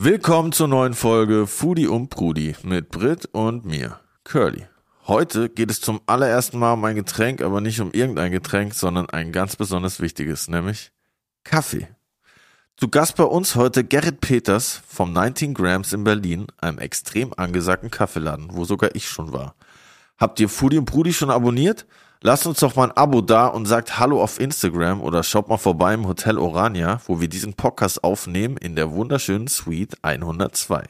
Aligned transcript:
Willkommen 0.00 0.52
zur 0.52 0.68
neuen 0.68 0.94
Folge 0.94 1.48
Foodie 1.48 1.88
und 1.88 2.08
Brudi 2.08 2.54
mit 2.62 2.90
Brit 2.90 3.26
und 3.32 3.64
mir, 3.64 3.98
Curly. 4.22 4.64
Heute 5.08 5.48
geht 5.48 5.72
es 5.72 5.80
zum 5.80 6.00
allerersten 6.06 6.60
Mal 6.60 6.74
um 6.74 6.84
ein 6.84 6.94
Getränk, 6.94 7.42
aber 7.42 7.60
nicht 7.60 7.80
um 7.80 7.90
irgendein 7.90 8.30
Getränk, 8.30 8.74
sondern 8.74 9.10
ein 9.10 9.32
ganz 9.32 9.56
besonders 9.56 9.98
wichtiges, 9.98 10.46
nämlich 10.46 10.92
Kaffee. 11.42 11.88
Zu 12.76 12.86
Gast 12.86 13.16
bei 13.16 13.24
uns 13.24 13.56
heute 13.56 13.82
Gerrit 13.82 14.20
Peters 14.20 14.80
vom 14.86 15.12
19 15.12 15.52
Grams 15.52 15.92
in 15.92 16.04
Berlin, 16.04 16.46
einem 16.58 16.78
extrem 16.78 17.34
angesagten 17.36 17.90
Kaffeeladen, 17.90 18.50
wo 18.52 18.64
sogar 18.64 18.94
ich 18.94 19.08
schon 19.08 19.32
war. 19.32 19.56
Habt 20.16 20.38
ihr 20.38 20.48
Foodie 20.48 20.78
und 20.78 20.84
Brudi 20.84 21.12
schon 21.12 21.32
abonniert? 21.32 21.86
Lasst 22.20 22.48
uns 22.48 22.58
doch 22.58 22.74
mal 22.74 22.88
ein 22.90 22.96
Abo 22.96 23.20
da 23.20 23.46
und 23.46 23.66
sagt 23.66 24.00
Hallo 24.00 24.20
auf 24.20 24.40
Instagram 24.40 25.00
oder 25.02 25.22
schaut 25.22 25.48
mal 25.48 25.56
vorbei 25.56 25.94
im 25.94 26.08
Hotel 26.08 26.36
Orania, 26.36 27.00
wo 27.06 27.20
wir 27.20 27.28
diesen 27.28 27.54
Podcast 27.54 28.02
aufnehmen 28.02 28.56
in 28.56 28.74
der 28.74 28.90
wunderschönen 28.90 29.46
Suite 29.46 29.96
102. 30.02 30.82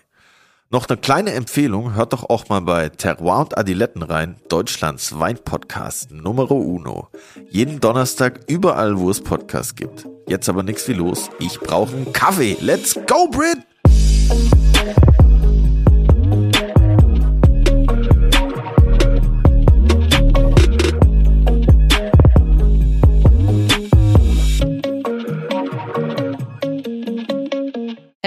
Noch 0.70 0.88
eine 0.88 0.96
kleine 0.96 1.32
Empfehlung, 1.32 1.94
hört 1.94 2.14
doch 2.14 2.30
auch 2.30 2.48
mal 2.48 2.62
bei 2.62 2.88
Terroir 2.88 3.40
und 3.40 3.58
Adiletten 3.58 4.02
rein, 4.02 4.36
Deutschlands 4.48 5.18
Weinpodcast 5.18 6.12
Numero 6.12 6.56
Uno. 6.56 7.08
Jeden 7.50 7.80
Donnerstag 7.80 8.40
überall, 8.46 8.98
wo 8.98 9.10
es 9.10 9.20
Podcasts 9.20 9.74
gibt. 9.74 10.06
Jetzt 10.26 10.48
aber 10.48 10.62
nichts 10.62 10.88
wie 10.88 10.94
los, 10.94 11.28
ich 11.40 11.60
brauche 11.60 11.94
einen 11.94 12.12
Kaffee. 12.14 12.56
Let's 12.60 12.94
go, 13.06 13.28
Brit! 13.28 14.67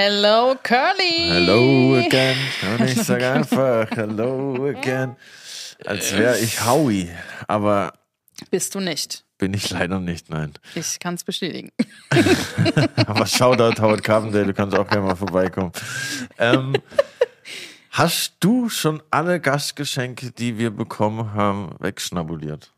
Hello, 0.03 0.55
Curly. 0.63 1.29
Hello 1.29 1.93
again. 2.03 2.35
Und 2.79 2.89
ich 2.89 3.03
sage 3.03 3.29
einfach 3.33 3.87
Hello 3.91 4.65
again. 4.65 5.15
Als 5.85 6.17
wäre 6.17 6.39
ich 6.39 6.65
Howie. 6.65 7.07
Aber 7.47 7.93
Bist 8.49 8.73
du 8.73 8.79
nicht. 8.79 9.23
bin 9.37 9.53
ich 9.53 9.69
leider 9.69 9.99
nicht, 9.99 10.31
nein. 10.31 10.53
Ich 10.73 10.97
kann 10.99 11.13
es 11.13 11.23
bestätigen. 11.23 11.69
Aber 13.05 13.27
Shoutout 13.27 13.79
Howard 13.79 14.03
Carpendale, 14.03 14.47
du 14.47 14.53
kannst 14.55 14.75
auch 14.75 14.87
gerne 14.87 15.05
mal 15.05 15.15
vorbeikommen. 15.15 15.71
Ähm, 16.39 16.73
hast 17.91 18.37
du 18.39 18.69
schon 18.69 19.03
alle 19.11 19.39
Gastgeschenke, 19.39 20.31
die 20.31 20.57
wir 20.57 20.71
bekommen 20.71 21.35
haben, 21.35 21.75
wegschnabuliert? 21.77 22.73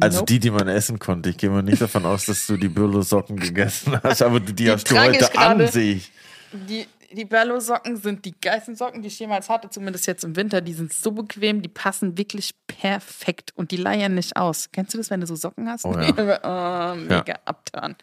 Also 0.00 0.20
Nope. 0.20 0.32
die, 0.32 0.38
die 0.40 0.50
man 0.50 0.68
essen 0.68 0.98
konnte. 0.98 1.28
Ich 1.28 1.36
gehe 1.36 1.50
mal 1.50 1.62
nicht 1.62 1.82
davon 1.82 2.06
aus, 2.06 2.24
dass 2.24 2.46
du 2.46 2.56
die 2.56 2.70
Birlo-Socken 2.70 3.36
gegessen 3.36 4.00
hast, 4.02 4.22
aber 4.22 4.40
die, 4.40 4.54
die 4.54 4.70
hast 4.70 4.90
du 4.90 4.98
heute 4.98 5.36
an, 5.36 5.68
sehe 5.68 5.96
ich. 5.96 6.12
Die, 6.52 6.86
die 7.12 7.24
Berlo-Socken 7.24 7.96
sind 7.96 8.24
die 8.24 8.34
geilsten 8.40 8.76
Socken, 8.76 9.02
die 9.02 9.08
ich 9.08 9.18
jemals 9.18 9.48
hatte, 9.48 9.70
zumindest 9.70 10.06
jetzt 10.06 10.24
im 10.24 10.36
Winter. 10.36 10.60
Die 10.60 10.74
sind 10.74 10.92
so 10.92 11.12
bequem, 11.12 11.62
die 11.62 11.68
passen 11.68 12.16
wirklich 12.18 12.50
perfekt 12.66 13.52
und 13.56 13.70
die 13.70 13.76
leiern 13.76 14.14
nicht 14.14 14.36
aus. 14.36 14.70
Kennst 14.72 14.94
du 14.94 14.98
das, 14.98 15.10
wenn 15.10 15.20
du 15.20 15.26
so 15.26 15.36
Socken 15.36 15.68
hast? 15.68 15.84
Oh 15.84 15.90
oh, 15.96 16.94
mega 16.94 17.34
abtan. 17.44 17.96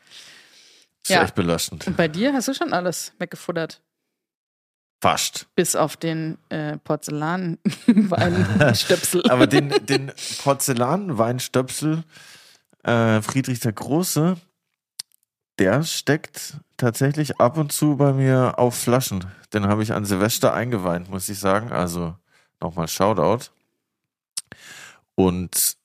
Das 1.02 1.10
ist 1.10 1.10
Ja. 1.10 1.24
echt 1.24 1.36
belastend. 1.36 1.86
Und 1.88 1.98
bei 1.98 2.08
dir 2.08 2.34
hast 2.34 2.48
du 2.48 2.54
schon 2.54 2.74
alles 2.74 3.14
weggefuttert. 3.20 3.82
Fast. 5.02 5.48
Bis 5.56 5.76
auf 5.76 5.98
den 5.98 6.38
äh, 6.48 6.78
Porzellanweinstöpsel. 6.78 9.24
Aber 9.30 9.48
den, 9.48 9.70
den 9.86 10.14
Porzellanweinstöpsel 10.44 12.04
äh, 12.84 13.22
Friedrich 13.22 13.60
der 13.60 13.74
Große, 13.74 14.38
der 15.64 15.84
steckt 15.84 16.58
tatsächlich 16.76 17.40
ab 17.40 17.58
und 17.58 17.72
zu 17.72 17.96
bei 17.96 18.12
mir 18.12 18.60
auf 18.60 18.76
Flaschen. 18.76 19.24
Den 19.54 19.66
habe 19.68 19.82
ich 19.82 19.94
an 19.94 20.04
Silvester 20.04 20.54
eingeweint, 20.54 21.10
muss 21.10 21.30
ich 21.30 21.40
sagen. 21.40 21.72
Also 21.72 22.18
nochmal 22.60 22.90
Shoutout. 22.90 23.46
Und 25.16 25.78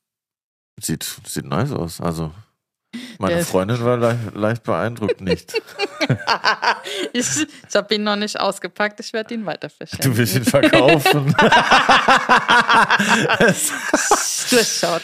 sieht, 0.81 1.21
sieht 1.25 1.45
nice 1.45 1.71
aus. 1.71 2.01
Also 2.01 2.33
meine 3.19 3.37
Der- 3.37 3.45
Freundin 3.45 3.85
war 3.85 3.97
leicht, 3.97 4.35
leicht 4.35 4.63
beeindruckt 4.63 5.21
nicht. 5.21 5.61
ich 7.13 7.27
ich 7.69 7.77
habe 7.77 7.95
ihn 7.95 8.03
noch 8.05 8.17
nicht 8.17 8.41
ausgepackt, 8.41 9.01
ich 9.01 9.13
werde 9.13 9.35
ihn 9.35 9.45
weiter 9.45 9.69
verschenken. 9.69 10.11
Du 10.11 10.17
willst 10.17 10.35
ihn 10.37 10.45
verkaufen. 10.45 11.35
Durchschaut. 14.51 15.03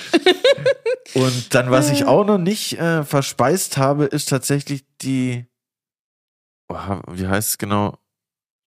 Und 1.14 1.54
dann, 1.54 1.70
was 1.70 1.90
ich 1.90 2.04
auch 2.04 2.24
noch 2.24 2.38
nicht 2.38 2.78
äh, 2.78 3.04
verspeist 3.04 3.76
habe, 3.76 4.06
ist 4.06 4.28
tatsächlich 4.30 4.84
die, 5.02 5.46
oh, 6.68 6.76
wie 7.10 7.26
heißt 7.26 7.50
es 7.50 7.58
genau? 7.58 7.98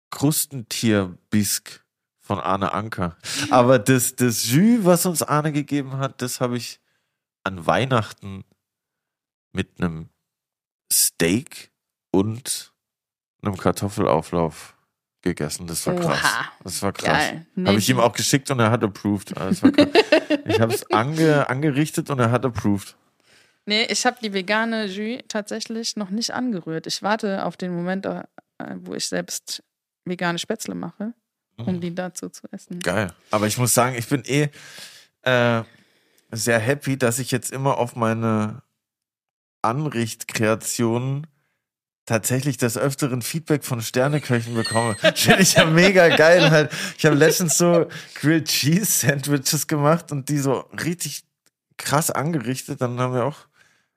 Krustentierbisk 0.09 1.83
von 2.19 2.39
Arne 2.39 2.73
Anker. 2.73 3.17
Aber 3.49 3.79
das, 3.79 4.15
das 4.15 4.49
Jus, 4.49 4.85
was 4.85 5.05
uns 5.05 5.21
Arne 5.21 5.51
gegeben 5.51 5.97
hat, 5.97 6.21
das 6.21 6.41
habe 6.41 6.57
ich 6.57 6.79
an 7.43 7.65
Weihnachten 7.65 8.43
mit 9.53 9.79
einem 9.79 10.09
Steak 10.91 11.71
und 12.11 12.73
einem 13.41 13.57
Kartoffelauflauf 13.57 14.75
gegessen. 15.21 15.67
Das 15.67 15.87
war 15.87 15.95
krass. 15.95 16.21
Das 16.63 16.81
war 16.81 16.91
krass. 16.91 17.33
Habe 17.65 17.77
ich 17.77 17.89
ihm 17.89 17.99
auch 17.99 18.13
geschickt 18.13 18.51
und 18.51 18.59
er 18.59 18.71
hat 18.71 18.83
approved. 18.83 19.35
Also 19.37 19.49
das 19.49 19.63
war 19.63 19.71
krass. 19.71 20.39
ich 20.45 20.59
habe 20.59 20.73
es 20.73 20.91
ange, 20.91 21.49
angerichtet 21.49 22.09
und 22.09 22.19
er 22.19 22.29
hat 22.31 22.45
approved. 22.45 22.95
Nee, 23.65 23.85
ich 23.85 24.05
habe 24.05 24.17
die 24.21 24.33
vegane 24.33 24.85
Jus 24.85 25.21
tatsächlich 25.29 25.95
noch 25.95 26.09
nicht 26.09 26.31
angerührt. 26.31 26.85
Ich 26.85 27.01
warte 27.01 27.45
auf 27.45 27.55
den 27.55 27.73
Moment, 27.73 28.05
äh, 28.05 28.23
wo 28.75 28.93
ich 28.93 29.07
selbst 29.07 29.63
vegane 30.03 30.37
Spätzle 30.37 30.75
mache, 30.75 31.13
um 31.57 31.79
die 31.79 31.95
dazu 31.95 32.27
zu 32.29 32.47
essen. 32.51 32.79
Geil. 32.79 33.13
Aber 33.31 33.47
ich 33.47 33.57
muss 33.57 33.73
sagen, 33.73 33.95
ich 33.95 34.07
bin 34.09 34.23
eh 34.25 34.49
äh, 35.21 35.63
sehr 36.31 36.59
happy, 36.59 36.97
dass 36.97 37.19
ich 37.19 37.31
jetzt 37.31 37.51
immer 37.51 37.77
auf 37.77 37.95
meine 37.95 38.61
Anrichtkreationen 39.63 41.27
tatsächlich 42.05 42.57
des 42.57 42.77
Öfteren 42.77 43.21
Feedback 43.21 43.63
von 43.63 43.81
Sterneköchen 43.81 44.53
bekomme. 44.53 44.95
Finde 45.15 45.41
ich 45.41 45.53
ja 45.53 45.65
mega 45.65 46.15
geil. 46.15 46.51
Halt. 46.51 46.71
Ich 46.97 47.05
habe 47.05 47.15
letztens 47.15 47.57
so 47.57 47.87
Grilled 48.15 48.47
Cheese 48.47 48.85
Sandwiches 48.85 49.67
gemacht 49.67 50.11
und 50.11 50.29
die 50.29 50.37
so 50.37 50.65
richtig 50.83 51.23
krass 51.77 52.11
angerichtet. 52.11 52.81
Dann 52.81 52.99
haben 52.99 53.13
wir 53.13 53.25
auch, 53.25 53.37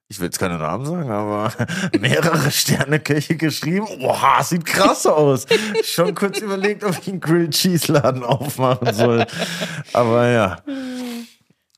ich 0.09 0.21
will 0.21 0.26
jetzt 0.26 0.38
keine 0.38 0.59
Namen 0.59 0.87
sagen, 0.87 1.10
aber 1.10 1.53
mehrere 1.99 2.50
Sterneköche 2.50 3.37
geschrieben. 3.37 3.87
Boah, 3.99 4.43
sieht 4.44 4.65
krass 4.65 5.06
aus. 5.06 5.47
Schon 5.82 6.15
kurz 6.15 6.38
überlegt, 6.38 6.84
ob 6.84 6.97
ich 6.99 7.09
einen 7.09 7.21
Grilled 7.21 7.55
Cheese 7.55 7.93
Laden 7.93 8.22
aufmachen 8.22 8.94
soll. 8.94 9.26
Aber 9.93 10.28
ja. 10.28 10.62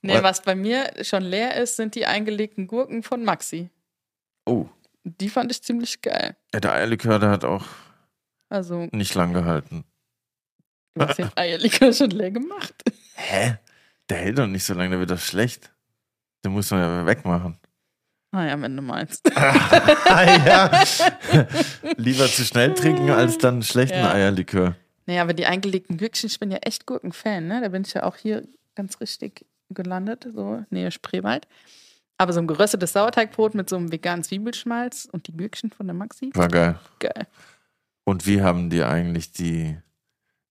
Nee, 0.03 0.23
was 0.23 0.43
bei 0.43 0.55
mir 0.55 0.93
schon 1.03 1.23
leer 1.23 1.57
ist, 1.57 1.77
sind 1.77 1.95
die 1.95 2.07
eingelegten 2.07 2.67
Gurken 2.67 3.03
von 3.03 3.25
Maxi. 3.25 3.71
Oh, 4.49 4.69
Die 5.05 5.29
fand 5.29 5.51
ich 5.53 5.63
ziemlich 5.63 6.01
geil. 6.03 6.37
ja, 6.55 6.61
der 6.61 6.73
Eierlikör, 6.73 7.19
der 7.19 7.31
hat 7.31 7.45
auch 7.45 7.65
Also, 8.49 8.89
nicht 8.93 9.15
lang 9.15 9.33
gehalten. 9.33 9.85
du 10.95 11.07
hast 11.07 11.19
den 11.19 11.31
Eierlikör 11.37 11.93
schon 11.93 12.11
leer 12.11 12.31
gemacht. 12.31 12.75
Hä? 13.15 13.59
Der 14.09 14.19
hält 14.19 14.39
doch 14.39 14.47
nicht 14.47 14.65
so 14.65 14.75
lange, 14.75 14.91
der 14.91 15.01
wird 15.01 15.11
doch 15.11 15.19
schlecht. 15.21 15.71
Den 16.45 16.53
muss 16.53 16.71
man 16.71 16.81
ja 16.81 17.05
wegmachen. 17.07 17.59
Ah 18.31 18.45
ja, 18.47 18.61
wenn 18.61 18.77
du 18.77 18.83
meinst. 18.83 19.31
ah, 19.37 20.25
ja. 20.47 20.85
Lieber 21.97 22.27
zu 22.27 22.45
schnell 22.45 22.75
trinken, 22.75 23.11
als 23.11 23.39
dann 23.39 23.55
einen 23.55 23.63
schlechten 23.63 23.99
Ja. 23.99 24.13
Eierlikör. 24.13 24.77
Nee, 25.07 25.19
aber 25.21 25.33
die 25.33 25.47
eingelegten 25.47 25.97
Gürkchen, 25.97 26.27
ich 26.29 26.39
bin 26.39 26.51
ja 26.51 26.59
echt 26.59 26.85
Gurkenfan, 26.87 27.47
ne? 27.49 27.61
Da 27.63 27.69
bin 27.69 27.83
ich 27.83 27.95
ja 27.95 28.03
auch 28.05 28.17
hier 28.17 28.47
ganz 28.75 29.01
richtig 29.01 29.47
gelandet, 29.71 30.27
so 30.33 30.65
Nähe 30.71 30.91
Spreewald. 30.91 31.47
Aber 32.19 32.33
so 32.33 32.41
ein 32.41 32.47
geröstetes 32.49 32.93
Sauerteigbrot 32.93 33.55
mit 33.55 33.71
so 33.71 33.77
einem 33.77 33.93
veganen 33.93 34.25
Zwiebelschmalz 34.25 35.09
und 35.11 35.29
die 35.29 35.37
Gürkchen 35.37 35.71
von 35.71 35.87
der 35.87 35.95
Maxi, 35.95 36.31
War 36.35 36.49
geil. 36.49 36.79
geil. 36.99 37.27
Und 38.05 38.27
wie 38.27 38.43
haben 38.43 38.71
dir 38.71 38.89
eigentlich 38.89 39.33
die 39.33 39.79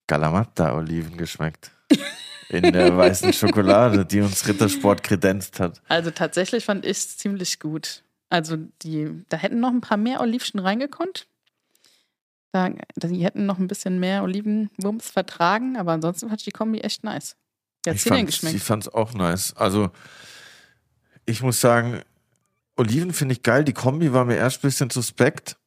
Galamatta-Oliven 0.07 1.18
geschmeckt? 1.18 1.71
In 2.50 2.71
der 2.71 2.95
weißen 2.97 3.33
Schokolade, 3.33 4.06
die 4.06 4.21
uns 4.21 4.47
Rittersport 4.47 5.03
kredenzt 5.03 5.59
hat. 5.59 5.81
Also 5.89 6.12
tatsächlich 6.12 6.63
fand 6.65 6.86
ich 6.86 6.97
es 6.97 7.18
ziemlich 7.18 7.59
gut. 7.59 8.03
Also 8.30 8.57
die, 8.81 9.24
da 9.30 9.38
hätten 9.38 9.59
noch 9.59 9.71
ein 9.71 9.81
paar 9.81 9.97
mehr 9.97 10.21
Olivchen 10.21 10.59
reingekonnt. 10.59 11.27
Da, 12.53 12.69
die 12.95 13.24
hätten 13.25 13.45
noch 13.45 13.59
ein 13.59 13.68
bisschen 13.68 14.00
mehr 14.00 14.24
Olivenwumms 14.24 15.09
vertragen, 15.09 15.77
aber 15.77 15.91
ansonsten 15.91 16.30
fand 16.30 16.39
ich 16.41 16.45
die 16.45 16.51
Kombi 16.51 16.80
echt 16.80 17.03
nice. 17.03 17.36
Wie 17.83 17.89
hat's 17.89 18.06
Ich 18.06 18.12
dir 18.12 18.15
denn 18.15 18.56
Ich 18.56 18.63
fand 18.63 18.83
es 18.83 18.94
auch 18.94 19.13
nice. 19.13 19.53
Also, 19.57 19.91
ich 21.27 21.44
muss 21.44 21.62
sagen, 21.62 22.01
Oliven 22.77 23.13
finde 23.13 23.33
ich 23.33 23.44
geil. 23.44 23.63
Die 23.63 23.74
Kombi 23.74 24.13
war 24.13 24.25
mir 24.25 24.38
erst 24.38 24.59
ein 24.59 24.68
bisschen 24.68 24.89
suspekt. 24.89 25.57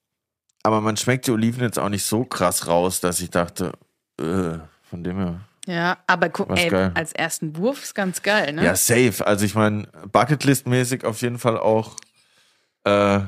Aber 0.63 0.81
man 0.81 0.97
schmeckt 0.97 1.27
die 1.27 1.31
Oliven 1.31 1.63
jetzt 1.63 1.79
auch 1.79 1.89
nicht 1.89 2.05
so 2.05 2.25
krass 2.25 2.67
raus, 2.67 3.01
dass 3.01 3.21
ich 3.21 3.31
dachte, 3.31 3.73
äh, 4.19 4.59
von 4.83 5.05
dem 5.05 5.17
her. 5.17 5.41
Ja, 5.67 5.99
aber 6.07 6.29
guck, 6.31 6.51
ey, 6.57 6.69
geil. 6.69 6.91
als 6.95 7.13
ersten 7.13 7.57
Wurf 7.57 7.83
ist 7.83 7.95
ganz 7.95 8.23
geil, 8.23 8.53
ne? 8.53 8.65
Ja, 8.65 8.75
safe. 8.75 9.27
Also 9.27 9.45
ich 9.45 9.55
meine, 9.55 9.87
Bucketlist-mäßig 10.13 11.05
auf 11.05 11.21
jeden 11.23 11.39
Fall 11.39 11.59
auch 11.59 11.97
äh, 12.85 13.21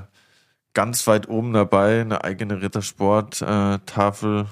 ganz 0.74 1.06
weit 1.06 1.28
oben 1.28 1.52
dabei. 1.52 2.00
Eine 2.00 2.24
eigene 2.24 2.60
Rittersport-Tafel 2.60 4.46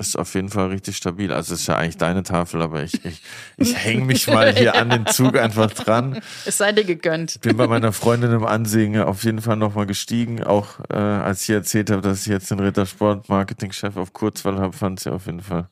ist 0.00 0.18
auf 0.18 0.34
jeden 0.34 0.48
Fall 0.48 0.68
richtig 0.68 0.96
stabil. 0.96 1.32
Also 1.32 1.54
ist 1.54 1.66
ja 1.66 1.76
eigentlich 1.76 1.98
deine 1.98 2.22
Tafel, 2.22 2.62
aber 2.62 2.82
ich, 2.82 3.04
ich, 3.04 3.22
ich 3.56 3.76
hänge 3.76 4.04
mich 4.04 4.26
mal 4.26 4.52
hier 4.52 4.74
an 4.74 4.90
den 4.90 5.06
Zug 5.06 5.38
einfach 5.38 5.70
dran. 5.70 6.20
Es 6.46 6.58
sei 6.58 6.72
dir 6.72 6.84
gegönnt. 6.84 7.40
Bin 7.42 7.56
bei 7.56 7.66
meiner 7.66 7.92
Freundin 7.92 8.32
im 8.32 8.44
Ansehen 8.44 8.98
auf 9.00 9.22
jeden 9.24 9.40
Fall 9.40 9.56
nochmal 9.56 9.86
gestiegen. 9.86 10.42
Auch 10.42 10.80
äh, 10.88 10.96
als 10.96 11.42
ich 11.42 11.50
erzählt 11.50 11.90
habe, 11.90 12.02
dass 12.02 12.22
ich 12.22 12.26
jetzt 12.26 12.50
den 12.50 12.60
Rittersport 12.60 13.28
Marketingchef 13.28 13.96
auf 13.96 14.12
Kurzwahl 14.12 14.58
habe, 14.58 14.76
fand 14.76 15.00
sie 15.00 15.12
auf 15.12 15.26
jeden 15.26 15.42
Fall, 15.42 15.68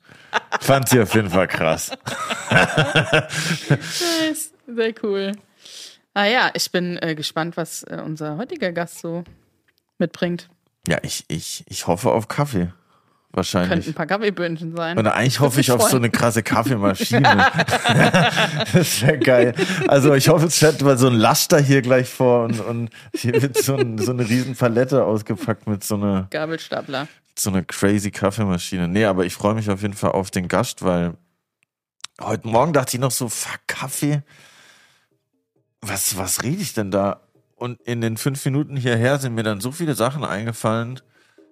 fand 0.61 0.89
sie 0.89 1.01
auf 1.01 1.15
jeden 1.15 1.31
Fall 1.31 1.49
krass. 1.49 1.91
nice. 2.51 4.53
Sehr 4.67 4.95
cool. 5.03 5.33
Ah 6.13 6.27
ja, 6.27 6.51
ich 6.55 6.71
bin 6.71 6.99
äh, 7.01 7.15
gespannt, 7.15 7.57
was 7.57 7.83
äh, 7.85 8.03
unser 8.05 8.37
heutiger 8.37 8.73
Gast 8.73 8.99
so 8.99 9.25
mitbringt. 9.99 10.49
Ja, 10.87 10.99
ich, 11.03 11.25
ich, 11.29 11.65
ich 11.69 11.87
hoffe 11.87 12.11
auf 12.11 12.29
Kaffee. 12.29 12.73
Wahrscheinlich. 13.31 13.71
Könnten 13.71 13.91
ein 13.91 13.95
paar 13.95 14.07
Kaffeebündchen 14.07 14.75
sein. 14.75 14.97
Und 14.97 15.07
eigentlich 15.07 15.41
hoffe 15.41 15.61
ich 15.61 15.71
auf 15.71 15.83
so 15.83 15.97
eine 15.97 16.09
krasse 16.09 16.43
Kaffeemaschine. 16.43 17.23
das 18.73 19.03
wäre 19.03 19.19
geil. 19.19 19.55
Also 19.87 20.15
ich 20.15 20.29
hoffe, 20.29 20.47
es 20.47 20.59
fährt 20.59 20.81
mal 20.81 20.97
so 20.97 21.09
ein 21.09 21.15
Laster 21.15 21.61
hier 21.61 21.83
gleich 21.83 22.09
vor 22.09 22.45
und, 22.45 22.61
und 22.61 22.91
hier 23.15 23.41
wird 23.41 23.63
so, 23.63 23.77
ein, 23.77 23.99
so 23.99 24.13
eine 24.13 24.27
riesen 24.27 24.57
Palette 24.57 25.05
ausgepackt 25.05 25.67
mit 25.67 25.85
so 25.85 25.97
einer 25.97 26.27
Gabelstapler. 26.31 27.07
So 27.39 27.51
eine 27.51 27.65
crazy 27.65 28.11
Kaffeemaschine. 28.11 28.89
Nee, 28.89 29.05
aber 29.05 29.27
ich 29.27 29.35
freue 29.35 29.55
mich 29.55 29.69
auf 29.69 29.83
jeden 29.83 29.95
Fall 29.95 30.13
auf 30.13 30.31
den 30.31 30.49
Gast, 30.49 30.83
weil 30.83 31.15
heute 32.21 32.49
Morgen 32.49 32.73
dachte 32.73 32.97
ich 32.97 33.01
noch 33.01 33.11
so, 33.11 33.29
fuck, 33.29 33.61
Kaffee. 33.67 34.23
Was, 35.83 36.17
was 36.17 36.43
rede 36.43 36.63
ich 36.63 36.73
denn 36.73 36.91
da? 36.91 37.21
Und 37.57 37.81
in 37.83 38.01
den 38.01 38.17
fünf 38.17 38.43
Minuten 38.47 38.77
hierher 38.77 39.19
sind 39.19 39.35
mir 39.35 39.43
dann 39.43 39.61
so 39.61 39.71
viele 39.71 39.95
Sachen 39.95 40.25
eingefallen, 40.25 41.01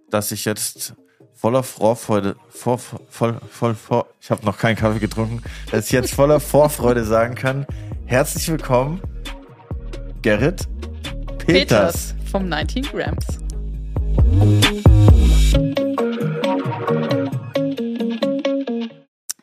dass 0.09 0.33
ich 0.33 0.45
jetzt 0.45 0.95
voller 1.37 1.63
Vorfreude, 1.63 2.37
vor, 2.49 2.79
voll, 2.79 3.39
voll, 3.51 3.75
vor, 3.75 4.09
ich 4.21 4.31
habe 4.31 4.45
noch 4.45 4.59
keinen 4.59 4.77
Kaffee 4.77 4.99
getrunken, 4.99 5.43
dass 5.71 5.87
ich 5.87 5.93
jetzt 5.93 6.15
voller 6.15 6.41
Vorfreude 6.41 7.05
sagen 7.05 7.35
kann, 7.35 7.67
herzlich 8.07 8.49
willkommen, 8.49 9.03
Gerrit 10.23 10.67
Peters. 11.39 12.15
Peters 12.15 12.15
vom 12.31 12.49
19 12.49 12.83
Grams. 12.85 13.27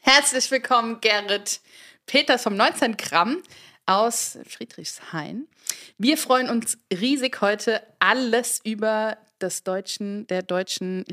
Herzlich 0.02 0.50
willkommen, 0.50 1.00
Gerrit 1.00 1.62
Peters 2.08 2.42
vom 2.42 2.56
19 2.56 2.98
Gramm 2.98 3.38
aus 3.86 4.40
Friedrichshain. 4.48 5.48
Wir 6.00 6.18
freuen 6.18 6.50
uns 6.50 6.80
riesig 6.92 7.40
heute 7.42 7.84
alles 8.00 8.62
über 8.64 9.18
das 9.38 9.64
deutschen, 9.64 10.26
der 10.28 10.42
deutschen 10.42 11.04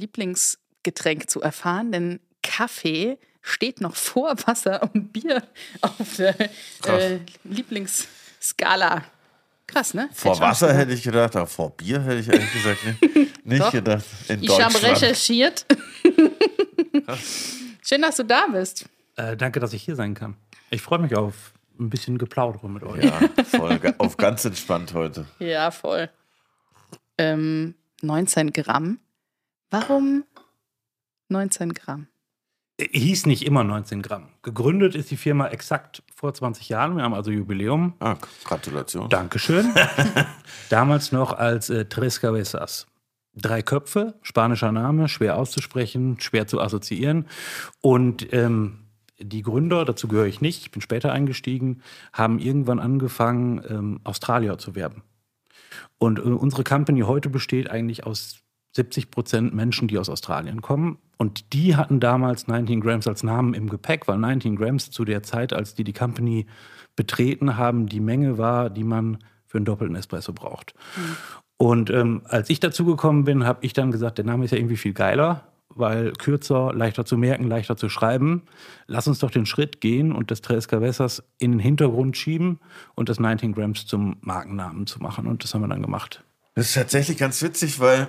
Lieblingsgetränk 0.81 1.31
zu 1.31 1.41
erfahren, 1.41 1.93
denn 1.93 2.21
Kaffee 2.43 3.19
steht 3.43 3.81
noch 3.81 3.97
vor 3.97 4.35
Wasser 4.47 4.83
und 4.95 5.13
Bier 5.13 5.43
auf 5.81 6.17
der 6.17 6.39
äh, 6.87 7.19
Lieblingsskala. 7.45 9.05
Krass, 9.67 9.95
ne? 9.95 10.09
Vor 10.13 10.33
hätte 10.33 10.43
Wasser 10.43 10.75
hätte 10.75 10.93
ich 10.93 11.03
gedacht, 11.03 11.37
aber 11.37 11.47
vor 11.47 11.71
Bier 11.77 12.03
hätte 12.03 12.19
ich 12.19 12.29
ehrlich 12.29 12.53
gesagt 12.53 12.79
nicht, 12.85 13.45
nicht 13.47 13.71
gedacht. 13.71 14.05
In 14.29 14.43
ich 14.43 14.61
habe 14.61 14.83
recherchiert. 14.83 15.65
Schön, 17.87 18.03
dass 18.03 18.17
du 18.17 18.25
da 18.25 18.47
bist. 18.49 18.87
Äh, 19.17 19.37
danke, 19.37 19.61
dass 19.61 19.73
ich 19.73 19.83
hier 19.83 19.95
sein 19.95 20.15
kann. 20.15 20.37
Ich 20.71 20.83
freue 20.83 20.99
mich 20.99 21.15
auf 21.15 21.53
ein 21.79 21.89
bisschen 21.89 22.19
Geplaudere 22.19 22.69
mit 22.69 22.83
euch. 22.83 23.05
Ja, 23.05 23.21
voll, 23.45 23.81
auf 23.99 24.17
ganz 24.17 24.45
entspannt 24.45 24.93
heute. 24.93 25.27
Ja, 25.39 25.71
voll. 25.71 26.11
Ähm, 27.17 27.75
19 28.03 28.53
Gramm. 28.53 28.99
Warum 29.71 30.25
19 31.31 31.75
Gramm? 31.75 32.09
Hieß 32.81 33.27
nicht 33.27 33.45
immer 33.47 33.63
19 33.63 34.03
Gramm. 34.03 34.29
Gegründet 34.43 34.95
ist 34.95 35.11
die 35.11 35.17
Firma 35.17 35.49
exakt 35.49 36.03
vor 36.15 36.33
20 36.33 36.69
Jahren. 36.69 36.97
Wir 36.97 37.03
haben 37.03 37.15
also 37.15 37.31
Jubiläum. 37.31 37.95
Ah, 38.01 38.17
Gratulation. 38.45 39.09
Dankeschön. 39.09 39.73
Damals 40.71 41.13
noch 41.13 41.33
als 41.33 41.69
äh, 41.69 41.85
Tres 41.85 42.21
Cabezas. 42.21 42.87
Drei 43.35 43.63
Köpfe, 43.63 44.15
spanischer 44.23 44.73
Name, 44.73 45.09
schwer 45.09 45.37
auszusprechen, 45.37 46.19
schwer 46.21 46.47
zu 46.47 46.61
assoziieren. 46.61 47.27
Und 47.81 48.33
ähm, 48.33 48.87
die 49.19 49.43
Gründer, 49.43 49.85
dazu 49.85 50.09
gehöre 50.09 50.27
ich 50.27 50.41
nicht, 50.41 50.63
ich 50.63 50.71
bin 50.71 50.81
später 50.81 51.13
eingestiegen, 51.13 51.83
haben 52.13 52.39
irgendwann 52.39 52.81
angefangen, 52.81 53.63
ähm, 53.69 54.01
Australier 54.05 54.59
zu 54.59 54.75
werben. 54.75 55.03
Und 55.99 56.19
äh, 56.19 56.23
unsere 56.23 56.65
Company 56.65 57.03
heute 57.03 57.29
besteht 57.29 57.71
eigentlich 57.71 58.05
aus 58.05 58.41
70 58.73 59.11
Prozent 59.11 59.55
Menschen, 59.55 59.89
die 59.89 59.99
aus 59.99 60.09
Australien 60.09 60.63
kommen. 60.63 60.99
Und 61.17 61.53
die 61.53 61.77
hatten 61.77 62.01
damals 62.01 62.47
19 62.47 62.81
Grams 62.81 63.07
als 63.07 63.23
Namen 63.23 63.55
im 63.55 63.69
Gepäck, 63.69 64.09
weil 64.09 64.19
19 64.19 64.57
Grams 64.57 64.91
zu 64.91 65.05
der 65.05 65.23
Zeit, 65.23 65.53
als 65.53 65.75
die 65.75 65.85
die 65.85 65.93
Company 65.93 66.47
betreten 66.97 67.57
haben, 67.57 67.87
die 67.87 68.01
Menge 68.01 68.39
war, 68.39 68.71
die 68.71 68.85
man 68.85 69.19
für 69.47 69.59
einen 69.59 69.65
doppelten 69.65 69.97
Espresso 69.97 70.33
braucht. 70.33 70.75
Mhm. 70.97 71.17
Und 71.57 71.91
ähm, 71.91 72.23
als 72.25 72.49
ich 72.49 72.61
dazugekommen 72.61 73.25
bin, 73.25 73.45
habe 73.45 73.59
ich 73.63 73.73
dann 73.75 73.91
gesagt, 73.91 74.19
der 74.19 74.25
Name 74.25 74.45
ist 74.45 74.53
ja 74.53 74.59
irgendwie 74.59 74.77
viel 74.77 74.95
geiler 74.95 75.51
weil 75.75 76.13
kürzer, 76.13 76.73
leichter 76.75 77.05
zu 77.05 77.17
merken, 77.17 77.45
leichter 77.45 77.77
zu 77.77 77.89
schreiben. 77.89 78.43
Lass 78.87 79.09
uns 79.09 79.21
doch 79.21 79.31
den 79.31 79.47
Schritt 79.47 79.81
gehen 79.81 80.13
und 80.13 80.31
das 80.31 80.41
Tres 80.41 80.69
Cabezas 80.69 81.23
in 81.39 81.53
den 81.53 81.61
Hintergrund 81.61 82.17
schieben 82.17 82.59
und 82.95 83.09
das 83.09 83.21
19 83.21 83.53
Grams 83.55 83.87
zum 83.87 84.17
Markennamen 84.21 84.87
zu 84.87 85.01
machen. 85.01 85.27
Und 85.27 85.45
das 85.45 85.55
haben 85.55 85.63
wir 85.63 85.69
dann 85.69 85.83
gemacht. 85.83 86.25
Das 86.55 86.67
ist 86.67 86.75
tatsächlich 86.75 87.17
ganz 87.17 87.43
witzig, 87.43 87.81
weil 87.81 88.09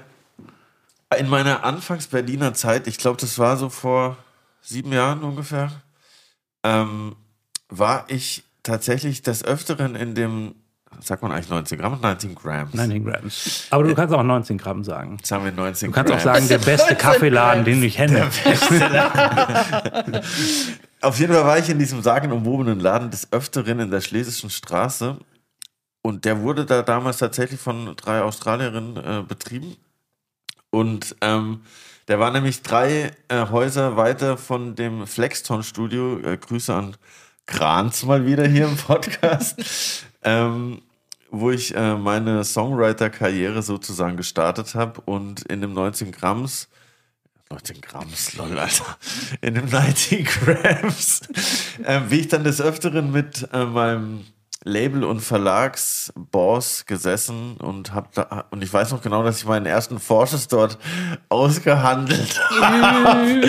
in 1.17 1.29
meiner 1.29 1.63
Anfangs-Berliner 1.63 2.53
Zeit, 2.53 2.87
ich 2.87 2.97
glaube, 2.97 3.17
das 3.19 3.37
war 3.39 3.57
so 3.57 3.69
vor 3.69 4.17
sieben 4.61 4.91
Jahren 4.93 5.23
ungefähr, 5.23 5.71
ähm, 6.63 7.15
war 7.69 8.05
ich 8.09 8.43
tatsächlich 8.63 9.21
des 9.21 9.43
Öfteren 9.43 9.95
in 9.95 10.15
dem 10.15 10.55
sagt 10.99 11.23
man 11.23 11.31
eigentlich 11.31 11.49
19 11.49 11.77
Gramm 11.79 11.99
19 12.01 12.35
Grams? 12.35 12.73
19 12.73 13.05
Grams. 13.05 13.67
Aber 13.69 13.83
du 13.83 13.95
kannst 13.95 14.13
auch 14.13 14.23
19 14.23 14.57
Gramm 14.57 14.83
sagen. 14.83 15.17
Sagen 15.23 15.45
wir 15.45 15.51
19 15.53 15.89
Du 15.89 15.95
kannst 15.95 16.09
Grams. 16.11 16.21
auch 16.21 16.33
sagen, 16.33 16.47
der 16.49 16.57
beste 16.57 16.95
Kaffeeladen, 16.95 17.63
den 17.63 17.81
ich 17.81 17.95
kenne. 17.95 18.29
Auf 21.01 21.17
jeden 21.19 21.33
Fall 21.33 21.45
war 21.45 21.57
ich 21.57 21.69
in 21.69 21.79
diesem 21.79 22.01
sagenumwobenen 22.01 22.79
Laden 22.79 23.09
des 23.09 23.31
Öfteren 23.31 23.79
in 23.79 23.89
der 23.89 24.01
Schlesischen 24.01 24.49
Straße. 24.49 25.17
Und 26.03 26.25
der 26.25 26.41
wurde 26.41 26.65
da 26.65 26.81
damals 26.81 27.17
tatsächlich 27.17 27.59
von 27.59 27.95
drei 27.95 28.21
Australierinnen 28.21 28.97
äh, 28.97 29.23
betrieben. 29.27 29.77
Und 30.71 31.15
ähm, 31.21 31.61
der 32.07 32.19
war 32.19 32.31
nämlich 32.31 32.63
drei 32.63 33.11
äh, 33.27 33.45
Häuser 33.51 33.95
weiter 33.97 34.37
von 34.37 34.75
dem 34.75 35.05
Flexton-Studio. 35.05 36.19
Äh, 36.21 36.37
Grüße 36.37 36.73
an 36.73 36.97
Kranz 37.45 38.03
mal 38.03 38.25
wieder 38.25 38.47
hier 38.47 38.65
im 38.65 38.77
Podcast. 38.77 40.03
ähm, 40.23 40.81
wo 41.29 41.51
ich 41.51 41.75
äh, 41.75 41.95
meine 41.95 42.43
Songwriter-Karriere 42.43 43.61
sozusagen 43.61 44.17
gestartet 44.17 44.73
habe 44.75 45.01
und 45.01 45.43
in 45.43 45.61
dem 45.61 45.73
19 45.73 46.11
Gramms 46.11 46.67
19 47.51 47.81
Gramms, 47.81 48.33
lol, 48.35 48.57
Alter. 48.57 48.97
In 49.41 49.55
dem 49.55 49.69
90 49.69 50.25
Grams. 50.25 51.21
äh, 51.83 52.01
wie 52.07 52.21
ich 52.21 52.29
dann 52.29 52.43
des 52.43 52.61
Öfteren 52.61 53.11
mit 53.11 53.47
äh, 53.51 53.65
meinem 53.65 54.25
Label- 54.63 55.03
und 55.03 55.21
Verlagsboss 55.21 56.85
gesessen 56.85 57.57
und 57.57 57.93
hab 57.93 58.13
da, 58.13 58.45
und 58.51 58.63
ich 58.63 58.71
weiß 58.71 58.91
noch 58.91 59.01
genau, 59.01 59.23
dass 59.23 59.37
ich 59.39 59.45
meinen 59.45 59.65
ersten 59.65 59.99
Vorschuss 59.99 60.47
dort 60.47 60.77
ausgehandelt 61.29 62.39
habe. 62.61 63.41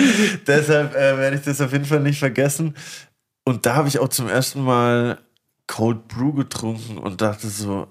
Deshalb 0.47 0.95
äh, 0.95 1.17
werde 1.17 1.37
ich 1.37 1.43
das 1.43 1.61
auf 1.61 1.71
jeden 1.71 1.85
Fall 1.85 1.99
nicht 1.99 2.19
vergessen. 2.19 2.75
Und 3.45 3.65
da 3.65 3.75
habe 3.75 3.87
ich 3.87 3.99
auch 3.99 4.07
zum 4.07 4.27
ersten 4.27 4.63
Mal 4.63 5.19
Cold 5.67 6.07
Brew 6.07 6.33
getrunken 6.33 6.97
und 6.97 7.21
dachte 7.21 7.47
so, 7.47 7.87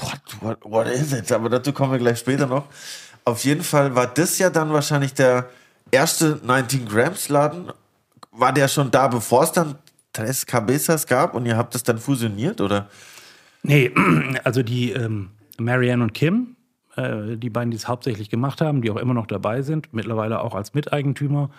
what, 0.00 0.20
what, 0.40 0.58
what 0.64 0.86
is 0.86 1.12
it? 1.12 1.32
Aber 1.32 1.48
dazu 1.48 1.72
kommen 1.72 1.92
wir 1.92 1.98
gleich 1.98 2.18
später 2.18 2.46
noch. 2.46 2.66
Auf 3.24 3.44
jeden 3.44 3.62
Fall 3.62 3.94
war 3.94 4.06
das 4.06 4.38
ja 4.38 4.50
dann 4.50 4.72
wahrscheinlich 4.72 5.14
der 5.14 5.48
erste 5.90 6.40
19 6.42 6.86
Grams 6.86 7.28
Laden. 7.28 7.72
War 8.32 8.52
der 8.52 8.68
schon 8.68 8.90
da, 8.90 9.08
bevor 9.08 9.44
es 9.44 9.52
dann 9.52 9.78
Tres 10.16 10.46
Cabezas 10.46 11.06
gab 11.06 11.34
und 11.34 11.44
ihr 11.44 11.56
habt 11.56 11.74
das 11.74 11.82
dann 11.82 11.98
fusioniert, 11.98 12.60
oder? 12.60 12.88
Nee, 13.62 13.92
also 14.44 14.62
die 14.62 14.92
ähm, 14.92 15.30
Marianne 15.58 16.02
und 16.02 16.14
Kim, 16.14 16.56
äh, 16.96 17.36
die 17.36 17.50
beiden, 17.50 17.70
die 17.70 17.76
es 17.76 17.86
hauptsächlich 17.86 18.30
gemacht 18.30 18.62
haben, 18.62 18.80
die 18.80 18.90
auch 18.90 18.96
immer 18.96 19.14
noch 19.14 19.26
dabei 19.26 19.60
sind, 19.60 19.92
mittlerweile 19.92 20.40
auch 20.40 20.54
als 20.54 20.72
Miteigentümer, 20.72 21.50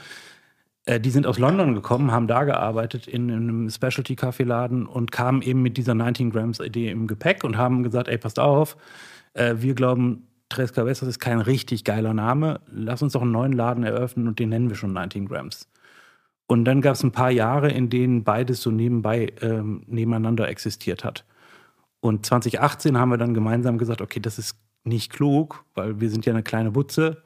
äh, 0.86 1.00
die 1.00 1.12
sind 1.12 1.28
aus 1.28 1.38
London 1.38 1.76
gekommen, 1.76 2.12
haben 2.12 2.28
da 2.28 2.46
gearbeitet 2.46 3.08
in, 3.08 3.30
in 3.30 3.36
einem 3.36 3.70
Specialty-Kaffeeladen 3.70 4.88
und 4.88 5.12
kamen 5.12 5.44
eben 5.44 5.62
mit 5.62 5.78
dieser 5.78 5.94
19 5.94 6.32
Grams-Idee 6.32 6.90
im 6.90 7.06
Gepäck 7.06 7.44
und 7.44 7.58
haben 7.58 7.84
gesagt, 7.84 8.08
ey, 8.08 8.18
passt 8.18 8.40
auf, 8.40 8.76
äh, 9.34 9.56
wir 9.58 9.76
glauben, 9.76 10.24
Tres 10.50 10.72
Cabezas 10.72 11.10
ist 11.10 11.20
kein 11.20 11.42
richtig 11.42 11.84
geiler 11.84 12.14
Name. 12.14 12.62
Lass 12.72 13.02
uns 13.02 13.14
doch 13.14 13.22
einen 13.22 13.32
neuen 13.32 13.52
Laden 13.52 13.84
eröffnen 13.84 14.30
und 14.30 14.40
den 14.40 14.50
nennen 14.50 14.70
wir 14.70 14.78
schon 14.78 14.94
19 14.94 15.28
Grams. 15.28 15.68
Und 16.48 16.66
dann 16.66 16.82
gab 16.82 16.94
es 16.96 17.04
ein 17.04 17.12
paar 17.12 17.30
Jahre, 17.32 17.70
in 17.70 17.90
denen 17.90 18.24
beides 18.24 18.62
so 18.62 18.72
nebenbei 18.72 19.34
ähm, 19.42 19.84
nebeneinander 19.88 20.48
existiert 20.48 21.04
hat. 21.04 21.26
Und 22.00 22.26
2018 22.26 22.98
haben 22.98 23.10
wir 23.10 23.18
dann 23.18 23.34
gemeinsam 23.34 23.78
gesagt, 23.78 24.02
okay, 24.02 24.20
das 24.20 24.40
ist 24.40 24.58
nicht 24.84 25.12
klug, 25.12 25.66
weil 25.76 26.00
wir 26.00 26.10
sind 26.10 26.26
ja 26.26 26.32
eine 26.34 26.44
kleine 26.44 26.72
Butze 26.72 27.22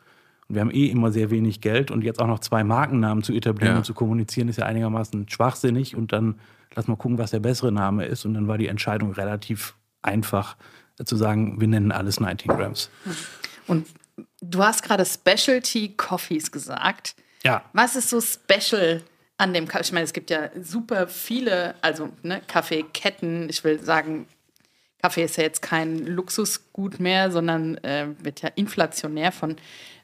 und 0.47 0.55
wir 0.55 0.61
haben 0.61 0.71
eh 0.71 0.87
immer 0.87 1.11
sehr 1.11 1.29
wenig 1.29 1.61
Geld 1.61 1.91
und 1.91 2.03
jetzt 2.03 2.19
auch 2.19 2.25
noch 2.27 2.39
zwei 2.39 2.63
Markennamen 2.63 3.23
zu 3.23 3.33
etablieren 3.33 3.73
Ja. 3.73 3.77
und 3.77 3.83
zu 3.85 3.93
kommunizieren, 3.93 4.47
ist 4.49 4.57
ja 4.57 4.65
einigermaßen 4.65 5.29
schwachsinnig 5.29 5.95
und 5.95 6.11
dann 6.13 6.39
lass 6.73 6.87
mal 6.87 6.95
gucken, 6.95 7.19
was 7.19 7.29
der 7.31 7.41
bessere 7.41 7.71
Name 7.71 8.05
ist 8.05 8.25
und 8.25 8.33
dann 8.33 8.47
war 8.47 8.57
die 8.57 8.67
Entscheidung 8.67 9.11
relativ 9.11 9.75
einfach 10.01 10.55
äh, 10.99 11.03
zu 11.03 11.15
sagen, 11.15 11.61
wir 11.61 11.67
nennen 11.67 11.91
alles 11.91 12.19
19 12.19 12.47
Grams. 12.49 12.89
Und 13.67 13.85
du 14.41 14.63
hast 14.63 14.81
gerade 14.81 15.05
Specialty 15.05 15.89
Coffees 15.95 16.51
gesagt. 16.51 17.15
Ja, 17.43 17.63
Was 17.73 17.95
ist 17.95 18.09
so 18.09 18.19
special 18.21 19.03
an 19.41 19.53
dem 19.53 19.67
Kaffee? 19.67 19.83
Ich 19.85 19.91
meine, 19.91 20.03
es 20.03 20.13
gibt 20.13 20.29
ja 20.29 20.49
super 20.61 21.07
viele, 21.07 21.75
also 21.81 22.09
ne, 22.21 22.41
Kaffeeketten. 22.47 23.49
Ich 23.49 23.63
will 23.63 23.79
sagen, 23.79 24.27
Kaffee 25.01 25.23
ist 25.23 25.37
ja 25.37 25.43
jetzt 25.43 25.63
kein 25.63 26.05
Luxusgut 26.05 26.99
mehr, 26.99 27.31
sondern 27.31 27.75
äh, 27.77 28.09
wird 28.21 28.43
ja 28.43 28.49
inflationär 28.49 29.31
von 29.31 29.55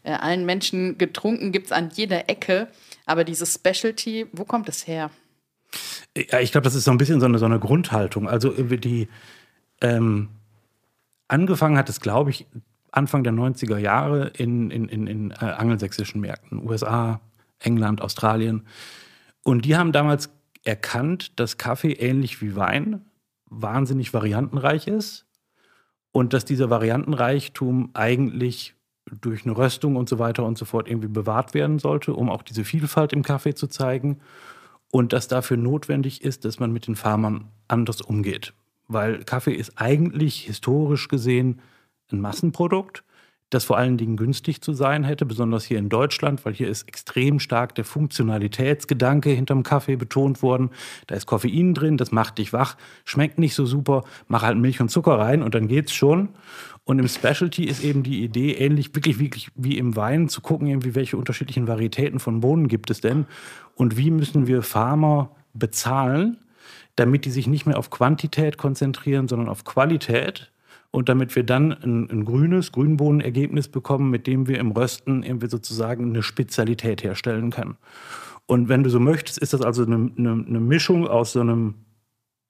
äh, 0.03 0.11
allen 0.11 0.45
Menschen 0.45 0.97
getrunken, 0.97 1.51
gibt 1.51 1.67
es 1.67 1.71
an 1.71 1.91
jeder 1.93 2.29
Ecke. 2.29 2.67
Aber 3.05 3.23
dieses 3.23 3.53
Specialty, 3.53 4.25
wo 4.31 4.43
kommt 4.43 4.69
es 4.69 4.87
her? 4.87 5.11
Ja, 6.15 6.39
ich 6.39 6.51
glaube, 6.51 6.65
das 6.65 6.73
ist 6.73 6.85
so 6.85 6.91
ein 6.91 6.97
bisschen 6.97 7.19
so 7.19 7.27
eine, 7.27 7.37
so 7.37 7.45
eine 7.45 7.59
Grundhaltung. 7.59 8.27
Also 8.27 8.51
irgendwie 8.51 8.77
die 8.77 9.07
ähm, 9.81 10.29
angefangen 11.27 11.77
hat 11.77 11.89
es, 11.89 12.01
glaube 12.01 12.31
ich, 12.31 12.47
Anfang 12.91 13.23
der 13.23 13.33
90er 13.33 13.77
Jahre 13.77 14.31
in, 14.35 14.71
in, 14.71 14.89
in, 14.89 15.05
in 15.05 15.31
äh, 15.31 15.35
angelsächsischen 15.35 16.21
Märkten, 16.21 16.67
USA, 16.67 17.21
England, 17.59 18.01
Australien. 18.01 18.65
Und 19.47 19.63
die 19.63 19.77
haben 19.77 19.93
damals 19.93 20.29
erkannt, 20.65 21.39
dass 21.39 21.57
Kaffee 21.57 21.93
ähnlich 21.93 22.41
wie 22.41 22.57
Wein 22.57 23.05
wahnsinnig 23.45 24.13
variantenreich 24.13 24.87
ist 24.87 25.25
und 26.11 26.33
dass 26.33 26.43
dieser 26.43 26.69
Variantenreichtum 26.69 27.91
eigentlich 27.93 28.75
durch 29.21 29.45
eine 29.45 29.55
Röstung 29.55 29.95
und 29.95 30.09
so 30.09 30.19
weiter 30.19 30.43
und 30.43 30.57
so 30.57 30.65
fort 30.65 30.89
irgendwie 30.89 31.07
bewahrt 31.07 31.53
werden 31.53 31.79
sollte, 31.79 32.13
um 32.13 32.29
auch 32.29 32.41
diese 32.43 32.65
Vielfalt 32.65 33.13
im 33.13 33.23
Kaffee 33.23 33.55
zu 33.55 33.67
zeigen 33.67 34.19
und 34.91 35.13
dass 35.13 35.29
dafür 35.29 35.55
notwendig 35.55 36.25
ist, 36.25 36.43
dass 36.43 36.59
man 36.59 36.73
mit 36.73 36.85
den 36.85 36.97
Farmern 36.97 37.45
anders 37.69 38.01
umgeht. 38.01 38.53
Weil 38.89 39.23
Kaffee 39.23 39.53
ist 39.53 39.79
eigentlich 39.79 40.41
historisch 40.41 41.07
gesehen 41.07 41.61
ein 42.11 42.19
Massenprodukt, 42.19 43.05
das 43.49 43.63
vor 43.63 43.77
allen 43.77 43.97
Dingen 43.97 44.17
günstig 44.17 44.61
zu 44.61 44.73
sein 44.73 45.03
hätte, 45.03 45.25
besonders 45.25 45.63
hier 45.63 45.79
in 45.79 45.87
Deutschland, 45.87 46.43
weil 46.45 46.53
hier 46.53 46.67
ist 46.67 46.87
extrem 46.87 47.39
stark 47.39 47.75
der 47.75 47.85
Funktionalitätsgedanke 47.85 49.29
hinterm 49.29 49.63
Kaffee 49.63 49.95
betont 49.95 50.41
worden. 50.41 50.71
Da 51.07 51.15
ist 51.15 51.27
Koffein 51.27 51.73
drin, 51.73 51.97
das 51.97 52.11
macht 52.11 52.37
dich 52.39 52.51
wach, 52.51 52.75
schmeckt 53.05 53.39
nicht 53.39 53.55
so 53.55 53.65
super, 53.65 54.03
mach 54.27 54.41
halt 54.43 54.57
Milch 54.57 54.81
und 54.81 54.89
Zucker 54.89 55.17
rein 55.17 55.43
und 55.43 55.55
dann 55.55 55.67
geht's 55.67 55.93
schon. 55.93 56.29
Und 56.83 56.99
im 56.99 57.07
Specialty 57.07 57.65
ist 57.65 57.83
eben 57.83 58.03
die 58.03 58.23
Idee, 58.23 58.53
ähnlich 58.53 58.93
wirklich, 58.95 59.19
wirklich 59.19 59.49
wie 59.55 59.77
im 59.77 59.95
Wein, 59.95 60.29
zu 60.29 60.41
gucken, 60.41 60.67
irgendwie, 60.67 60.95
welche 60.95 61.17
unterschiedlichen 61.17 61.67
Varietäten 61.67 62.19
von 62.19 62.41
Bohnen 62.41 62.67
gibt 62.67 62.89
es 62.89 63.01
denn 63.01 63.25
und 63.75 63.97
wie 63.97 64.11
müssen 64.11 64.47
wir 64.47 64.61
Farmer 64.61 65.31
bezahlen, 65.53 66.37
damit 66.95 67.25
die 67.25 67.31
sich 67.31 67.47
nicht 67.47 67.65
mehr 67.65 67.77
auf 67.77 67.89
Quantität 67.89 68.57
konzentrieren, 68.57 69.27
sondern 69.27 69.49
auf 69.49 69.63
Qualität. 69.63 70.51
Und 70.97 71.09
damit 71.09 71.35
wir 71.35 71.43
dann 71.43 71.73
ein, 71.73 72.09
ein 72.09 72.25
grünes 72.25 72.71
Grünbohnenergebnis 72.71 73.67
bekommen, 73.67 74.09
mit 74.09 74.25
dem 74.25 74.47
wir 74.47 74.57
im 74.57 74.71
Rösten 74.71 75.21
irgendwie 75.21 75.47
sozusagen 75.47 76.09
eine 76.09 76.23
Spezialität 76.23 77.03
herstellen 77.03 77.51
können. 77.51 77.77
Und 78.47 78.67
wenn 78.67 78.81
du 78.81 78.89
so 78.89 78.99
möchtest, 78.99 79.37
ist 79.37 79.53
das 79.53 79.61
also 79.61 79.83
eine, 79.83 80.11
eine, 80.17 80.31
eine 80.31 80.59
Mischung 80.59 81.07
aus 81.07 81.33
so 81.33 81.41
einem 81.41 81.75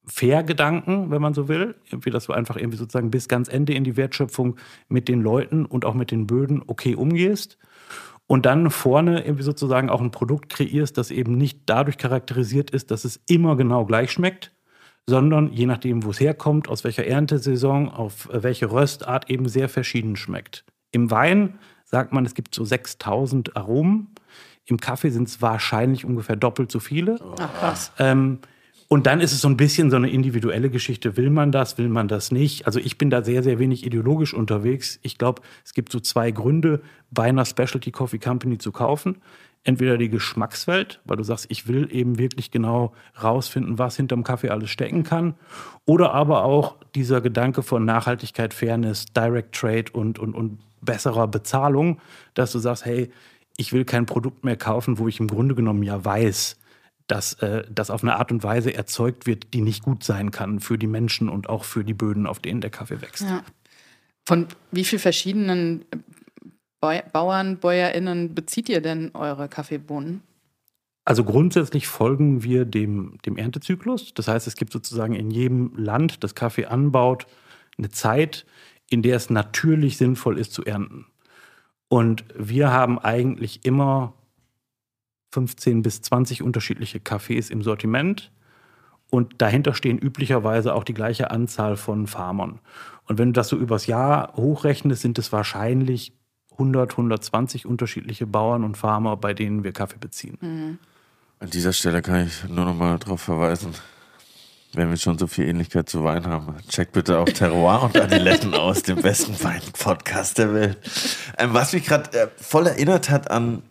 Fair-Gedanken, 0.06 1.12
wenn 1.12 1.22
man 1.22 1.34
so 1.34 1.50
will. 1.50 1.76
Irgendwie, 1.92 2.10
dass 2.10 2.28
du 2.28 2.32
einfach 2.32 2.56
irgendwie 2.56 2.78
sozusagen 2.78 3.12
bis 3.12 3.28
ganz 3.28 3.50
Ende 3.50 3.74
in 3.74 3.84
die 3.84 3.98
Wertschöpfung 3.98 4.56
mit 4.88 5.10
den 5.10 5.22
Leuten 5.22 5.66
und 5.66 5.84
auch 5.84 5.94
mit 5.94 6.12
den 6.12 6.26
Böden 6.26 6.64
okay 6.66 6.96
umgehst. 6.96 7.58
Und 8.28 8.46
dann 8.46 8.70
vorne 8.70 9.26
irgendwie 9.26 9.44
sozusagen 9.44 9.90
auch 9.90 10.00
ein 10.00 10.12
Produkt 10.12 10.48
kreierst, 10.48 10.98
das 10.98 11.12
eben 11.12 11.38
nicht 11.38 11.64
dadurch 11.66 11.98
charakterisiert 11.98 12.70
ist, 12.70 12.92
dass 12.92 13.04
es 13.04 13.20
immer 13.28 13.58
genau 13.58 13.84
gleich 13.84 14.10
schmeckt, 14.10 14.54
sondern 15.10 15.52
je 15.54 15.66
nachdem, 15.66 16.04
wo 16.04 16.12
es 16.12 16.20
herkommt, 16.20 16.68
aus 16.68 16.84
welcher 16.84 17.06
Erntesaison, 17.06 17.90
auf 17.90 18.28
welche 18.32 18.70
Röstart 18.70 19.30
eben 19.30 19.48
sehr 19.48 19.70
verschieden 19.70 20.18
schmeckt. 20.18 20.66
Im 20.92 21.10
Wein 21.10 21.60
sagt 21.86 22.12
man, 22.12 22.26
es 22.26 22.36
gibt 22.36 22.54
so 22.54 22.66
6000 22.66 23.56
Aromen. 23.56 24.10
Im 24.66 24.80
Kaffee 24.80 25.10
sind 25.10 25.30
es 25.30 25.42
wahrscheinlich 25.42 26.04
ungefähr 26.04 26.36
doppelt 26.36 26.72
so 26.72 26.80
viele. 26.80 27.18
Ach, 27.40 27.60
krass. 27.60 27.92
Ähm, 28.00 28.40
und 28.90 29.06
dann 29.06 29.20
ist 29.20 29.34
es 29.34 29.42
so 29.42 29.50
ein 29.50 29.58
bisschen 29.58 29.90
so 29.90 29.98
eine 29.98 30.10
individuelle 30.10 30.70
Geschichte. 30.70 31.18
Will 31.18 31.30
man 31.30 31.52
das, 31.52 31.78
will 31.78 31.90
man 31.90 32.08
das 32.08 32.32
nicht? 32.32 32.66
Also 32.66 32.80
ich 32.80 32.98
bin 32.98 33.10
da 33.10 33.22
sehr, 33.22 33.44
sehr 33.44 33.60
wenig 33.60 33.86
ideologisch 33.86 34.34
unterwegs. 34.34 35.00
Ich 35.04 35.18
glaube, 35.18 35.42
es 35.66 35.74
gibt 35.74 35.92
so 35.92 36.00
zwei 36.00 36.32
Gründe, 36.32 36.82
bei 37.12 37.24
einer 37.24 37.46
Specialty 37.46 37.92
Coffee 37.92 38.20
Company 38.20 38.58
zu 38.58 38.72
kaufen. 38.72 39.18
Entweder 39.68 39.98
die 39.98 40.08
Geschmackswelt, 40.08 41.02
weil 41.04 41.18
du 41.18 41.24
sagst, 41.24 41.48
ich 41.50 41.68
will 41.68 41.90
eben 41.92 42.18
wirklich 42.18 42.52
genau 42.52 42.94
rausfinden, 43.22 43.78
was 43.78 43.98
hinterm 43.98 44.24
Kaffee 44.24 44.48
alles 44.48 44.70
stecken 44.70 45.04
kann. 45.04 45.34
Oder 45.84 46.14
aber 46.14 46.46
auch 46.46 46.78
dieser 46.96 47.20
Gedanke 47.20 47.64
von 47.64 47.84
Nachhaltigkeit, 47.84 48.54
Fairness, 48.54 49.08
Direct 49.08 49.54
Trade 49.54 49.92
und, 49.92 50.20
und, 50.20 50.36
und 50.36 50.60
besserer 50.80 51.28
Bezahlung, 51.28 52.00
dass 52.34 52.54
du 52.54 52.60
sagst, 52.60 52.86
hey, 52.86 53.12
ich 53.58 53.74
will 53.74 53.84
kein 53.84 54.06
Produkt 54.06 54.46
mehr 54.46 54.56
kaufen, 54.56 55.00
wo 55.00 55.10
ich 55.10 55.20
im 55.20 55.28
Grunde 55.28 55.54
genommen 55.54 55.84
ja 55.84 56.06
weiß, 56.06 56.56
dass 57.08 57.34
äh, 57.42 57.66
das 57.70 57.90
auf 57.90 58.04
eine 58.04 58.16
Art 58.16 58.32
und 58.32 58.44
Weise 58.44 58.74
erzeugt 58.74 59.28
wird, 59.28 59.54
die 59.54 59.62
nicht 59.62 59.84
gut 59.84 60.02
sein 60.02 60.32
kann 60.32 60.62
für 60.62 60.78
die 60.78 60.88
Menschen 60.88 61.28
und 61.28 61.50
auch 61.50 61.66
für 61.66 61.84
die 61.84 61.94
Böden, 61.94 62.26
auf 62.26 62.40
denen 62.40 62.62
der 62.62 62.70
Kaffee 62.70 63.02
wächst. 63.02 63.24
Ja. 63.24 63.44
Von 64.26 64.48
wie 64.72 64.86
vielen 64.86 65.02
verschiedenen 65.02 65.84
Bauern, 66.80 67.58
BäuerInnen 67.58 68.36
bezieht 68.36 68.70
ihr 68.70 68.82
denn 68.82 69.12
eure 69.14 69.50
Kaffeebohnen? 69.50 70.22
Also 71.06 71.24
grundsätzlich 71.24 71.88
folgen 71.88 72.44
wir 72.44 72.66
dem, 72.66 73.18
dem 73.26 73.38
Erntezyklus. 73.38 74.14
Das 74.14 74.28
heißt, 74.28 74.46
es 74.46 74.56
gibt 74.56 74.74
sozusagen 74.74 75.16
in 75.16 75.32
jedem 75.32 75.72
Land, 75.78 76.24
das 76.24 76.36
Kaffee 76.36 76.66
anbaut, 76.66 77.28
eine 77.78 77.90
Zeit, 77.90 78.46
in 78.90 79.02
der 79.02 79.16
es 79.16 79.30
natürlich 79.30 79.98
sinnvoll 79.98 80.38
ist 80.38 80.54
zu 80.54 80.66
ernten. 80.66 81.06
Und 81.88 82.26
wir 82.36 82.72
haben 82.72 83.00
eigentlich 83.00 83.66
immer 83.66 84.14
15 85.32 85.82
bis 85.82 86.02
20 86.02 86.44
unterschiedliche 86.44 87.00
Kaffees 87.00 87.50
im 87.50 87.62
Sortiment. 87.62 88.32
Und 89.10 89.42
dahinter 89.42 89.74
stehen 89.74 89.98
üblicherweise 89.98 90.76
auch 90.76 90.84
die 90.84 90.94
gleiche 90.94 91.32
Anzahl 91.32 91.78
von 91.78 92.08
Farmern. 92.08 92.60
Und 93.06 93.18
wenn 93.18 93.30
du 93.30 93.34
das 93.34 93.48
so 93.48 93.56
übers 93.56 93.88
Jahr 93.88 94.34
hochrechnest, 94.36 95.02
sind 95.02 95.18
es 95.18 95.32
wahrscheinlich 95.32 96.12
100, 96.58 96.92
120 96.92 97.66
unterschiedliche 97.66 98.26
Bauern 98.26 98.64
und 98.64 98.78
Farmer, 98.78 99.16
bei 99.18 99.34
denen 99.34 99.64
wir 99.64 99.72
Kaffee 99.72 99.98
beziehen. 100.00 100.80
An 101.40 101.50
dieser 101.50 101.74
Stelle 101.74 102.02
kann 102.02 102.28
ich 102.28 102.50
nur 102.50 102.66
noch 102.66 102.76
mal 102.76 102.98
darauf 102.98 103.22
verweisen, 103.22 103.74
wenn 104.74 104.90
wir 104.90 104.98
schon 104.98 105.18
so 105.18 105.28
viel 105.28 105.48
Ähnlichkeit 105.48 105.90
zu 105.90 106.04
Wein 106.04 106.26
haben, 106.26 106.56
checkt 106.68 106.92
bitte 106.92 107.20
auch 107.20 107.26
Terroir 107.26 107.84
und 107.84 108.00
Adiletten 108.00 108.54
aus, 108.54 108.84
dem 108.84 109.02
besten 109.02 109.42
Wein-Podcast 109.42 110.38
der 110.38 110.54
Welt. 110.54 110.78
Ähm, 111.38 111.54
was 111.54 111.74
mich 111.74 111.86
gerade 111.86 112.12
äh, 112.18 112.28
voll 112.38 112.68
erinnert 112.68 113.10
hat 113.10 113.32
an 113.32 113.64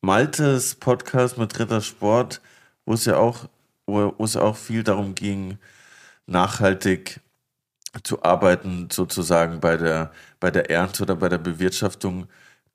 Maltes 0.00 0.74
Podcast 0.76 1.38
mit 1.38 1.58
Ritter 1.58 1.80
Sport, 1.80 2.40
wo 2.86 2.94
es 2.94 3.04
ja 3.04 3.16
auch, 3.16 3.48
wo 3.86 4.14
es 4.24 4.36
auch 4.36 4.56
viel 4.56 4.84
darum 4.84 5.14
ging, 5.14 5.58
nachhaltig 6.26 7.20
zu 8.02 8.22
arbeiten, 8.22 8.88
sozusagen 8.90 9.60
bei 9.60 9.76
der, 9.76 10.12
bei 10.40 10.50
der 10.50 10.70
Ernte 10.70 11.02
oder 11.02 11.16
bei 11.16 11.28
der 11.28 11.38
Bewirtschaftung 11.38 12.26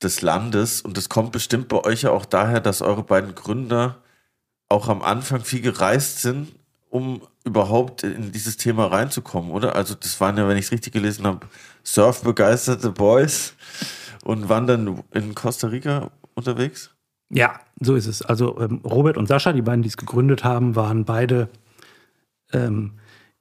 des 0.02 0.22
Landes. 0.22 0.82
Und 0.82 0.98
das 0.98 1.10
kommt 1.10 1.32
bestimmt 1.32 1.68
bei 1.68 1.84
euch 1.84 2.04
ja 2.04 2.12
auch 2.12 2.26
daher, 2.26 2.60
dass 2.60 2.82
eure 2.82 3.04
beiden 3.04 3.36
Gründer 3.36 3.98
auch 4.70 4.90
am 4.90 5.02
Anfang 5.02 5.42
viel 5.42 5.62
gereist 5.62 6.22
sind, 6.22 6.52
um 6.90 7.22
überhaupt 7.44 8.04
in 8.04 8.32
dieses 8.32 8.58
Thema 8.58 8.88
reinzukommen, 8.88 9.52
oder? 9.52 9.76
Also 9.76 9.96
das 9.96 10.20
waren 10.22 10.38
ja, 10.38 10.48
wenn 10.48 10.58
ich 10.58 10.66
es 10.66 10.72
richtig 10.72 10.94
gelesen 10.94 11.26
habe, 11.26 11.48
surfbegeisterte 11.84 12.92
Boys 12.92 13.54
und 14.24 14.50
waren 14.50 14.68
dann 14.68 15.04
in 15.12 15.36
Costa 15.36 15.68
Rica 15.68 16.12
unterwegs. 16.36 16.92
Ja, 17.30 17.60
so 17.80 17.96
ist 17.96 18.08
es. 18.08 18.22
Also 18.22 18.60
ähm, 18.60 18.82
Robert 18.86 19.18
und 19.18 19.28
Sascha, 19.28 19.54
die 19.54 19.62
beiden, 19.62 19.82
die 19.82 19.90
es 19.90 19.98
gegründet 19.98 20.44
haben, 20.44 20.76
waren 20.76 21.04
beide 21.04 21.50
ähm, 22.52 22.94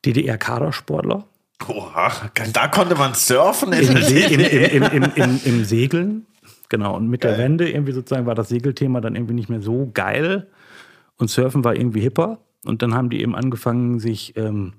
DDR-Kadersportler. 0.05 1.25
Oha, 1.69 2.11
da 2.53 2.69
konnte 2.69 2.95
man 2.95 3.15
surfen 3.15 3.73
in 3.73 3.97
Im, 3.97 4.41
im, 4.41 4.83
im, 4.83 5.13
im, 5.15 5.41
im, 5.45 5.65
Segeln. 5.65 6.27
Genau. 6.69 6.97
Und 6.97 7.09
mit 7.09 7.25
der. 7.25 7.39
Wende 7.39 7.69
irgendwie 7.71 7.93
sozusagen 7.93 8.27
war 8.27 8.35
das 8.35 8.49
Segelthema 8.49 9.01
dann 9.01 9.15
irgendwie 9.15 9.35
nicht 9.35 9.49
mehr 9.49 9.61
so 9.61 9.91
geil. 9.93 10.49
Und 11.19 11.29
Surfen 11.29 11.65
war 11.65 11.77
irgendwie 11.77 12.01
hipper. 12.01 12.39
Und 12.65 12.83
dann 12.83 12.95
haben 12.95 13.11
die 13.11 13.21
eben 13.21 13.35
angefangen, 13.35 13.99
sich 13.99 14.37
ähm, 14.37 14.73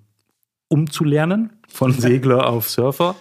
umzulernen 0.68 1.52
von 1.68 1.92
Segler 1.98 2.48
auf 2.48 2.70
Surfer 2.70 3.16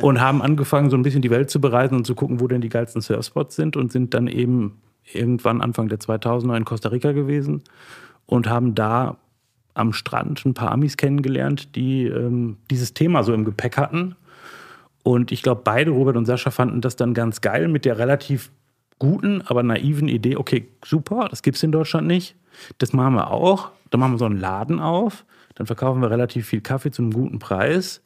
und 0.00 0.20
haben 0.20 0.40
angefangen, 0.40 0.90
so 0.90 0.96
ein 0.96 1.02
bisschen 1.02 1.22
die 1.22 1.30
Welt 1.30 1.50
zu 1.50 1.60
bereisen 1.60 1.96
und 1.96 2.06
zu 2.06 2.14
gucken, 2.14 2.40
wo 2.40 2.48
denn 2.48 2.60
die 2.60 2.68
geilsten 2.68 3.02
Surfspots 3.02 3.56
sind 3.56 3.76
und 3.76 3.92
sind 3.92 4.14
dann 4.14 4.26
eben 4.26 4.80
irgendwann 5.12 5.60
Anfang 5.60 5.88
der 5.88 5.98
2000er 5.98 6.56
in 6.56 6.64
Costa 6.64 6.88
Rica 6.88 7.12
gewesen 7.12 7.62
und 8.26 8.48
haben 8.48 8.74
da 8.74 9.16
am 9.78 9.92
Strand 9.92 10.44
ein 10.44 10.54
paar 10.54 10.72
Amis 10.72 10.96
kennengelernt, 10.96 11.74
die 11.76 12.06
ähm, 12.06 12.56
dieses 12.70 12.94
Thema 12.94 13.22
so 13.22 13.32
im 13.32 13.44
Gepäck 13.44 13.76
hatten 13.76 14.16
Und 15.02 15.32
ich 15.32 15.42
glaube, 15.42 15.62
beide, 15.64 15.90
Robert 15.90 16.16
und 16.16 16.26
Sascha, 16.26 16.50
fanden 16.50 16.80
das 16.80 16.96
dann 16.96 17.14
ganz 17.14 17.40
geil 17.40 17.68
mit 17.68 17.84
der 17.84 17.98
relativ 17.98 18.50
guten, 18.98 19.42
aber 19.42 19.62
naiven 19.62 20.08
Idee, 20.08 20.36
okay, 20.36 20.68
super, 20.84 21.28
das 21.30 21.42
gibt 21.42 21.56
es 21.56 21.62
in 21.62 21.72
Deutschland 21.72 22.06
nicht. 22.06 22.34
Das 22.78 22.92
machen 22.92 23.14
wir 23.14 23.30
auch. 23.30 23.70
Dann 23.90 24.00
machen 24.00 24.14
wir 24.14 24.18
so 24.18 24.24
einen 24.24 24.40
Laden 24.40 24.80
auf. 24.80 25.24
Dann 25.54 25.66
verkaufen 25.66 26.02
wir 26.02 26.10
relativ 26.10 26.46
viel 26.46 26.60
Kaffee 26.60 26.90
zu 26.90 27.02
einem 27.02 27.12
guten 27.12 27.38
Preis. 27.38 28.02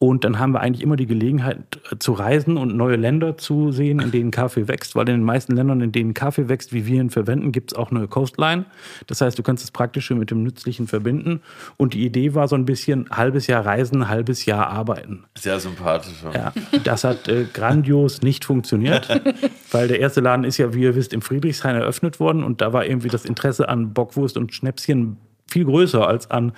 Und 0.00 0.22
dann 0.22 0.38
haben 0.38 0.52
wir 0.52 0.60
eigentlich 0.60 0.82
immer 0.82 0.94
die 0.94 1.06
Gelegenheit 1.06 1.80
äh, 1.90 1.98
zu 1.98 2.12
reisen 2.12 2.56
und 2.56 2.76
neue 2.76 2.94
Länder 2.94 3.36
zu 3.36 3.72
sehen, 3.72 3.98
in 3.98 4.12
denen 4.12 4.30
Kaffee 4.30 4.68
wächst. 4.68 4.94
Weil 4.94 5.08
in 5.08 5.16
den 5.16 5.24
meisten 5.24 5.56
Ländern, 5.56 5.80
in 5.80 5.90
denen 5.90 6.14
Kaffee 6.14 6.48
wächst, 6.48 6.72
wie 6.72 6.86
wir 6.86 7.00
ihn 7.00 7.10
verwenden, 7.10 7.50
gibt 7.50 7.72
es 7.72 7.78
auch 7.78 7.90
eine 7.90 8.06
Coastline. 8.06 8.66
Das 9.08 9.20
heißt, 9.20 9.36
du 9.36 9.42
kannst 9.42 9.64
das 9.64 9.72
Praktische 9.72 10.14
mit 10.14 10.30
dem 10.30 10.44
Nützlichen 10.44 10.86
verbinden. 10.86 11.40
Und 11.76 11.94
die 11.94 12.06
Idee 12.06 12.34
war 12.34 12.46
so 12.46 12.54
ein 12.54 12.64
bisschen 12.64 13.10
halbes 13.10 13.48
Jahr 13.48 13.66
reisen, 13.66 14.08
halbes 14.08 14.46
Jahr 14.46 14.68
arbeiten. 14.68 15.24
Sehr 15.36 15.58
sympathisch. 15.58 16.22
Ja, 16.32 16.52
das 16.84 17.02
hat 17.02 17.26
äh, 17.26 17.46
grandios 17.52 18.22
nicht 18.22 18.44
funktioniert, 18.44 19.08
weil 19.72 19.88
der 19.88 19.98
erste 19.98 20.20
Laden 20.20 20.44
ist 20.44 20.58
ja, 20.58 20.74
wie 20.74 20.82
ihr 20.82 20.94
wisst, 20.94 21.12
im 21.12 21.22
Friedrichshain 21.22 21.74
eröffnet 21.74 22.20
worden. 22.20 22.44
Und 22.44 22.60
da 22.60 22.72
war 22.72 22.86
irgendwie 22.86 23.08
das 23.08 23.24
Interesse 23.24 23.68
an 23.68 23.94
Bockwurst 23.94 24.36
und 24.36 24.54
Schnäpschen 24.54 25.16
viel 25.50 25.64
größer 25.64 26.06
als 26.06 26.30
an 26.30 26.52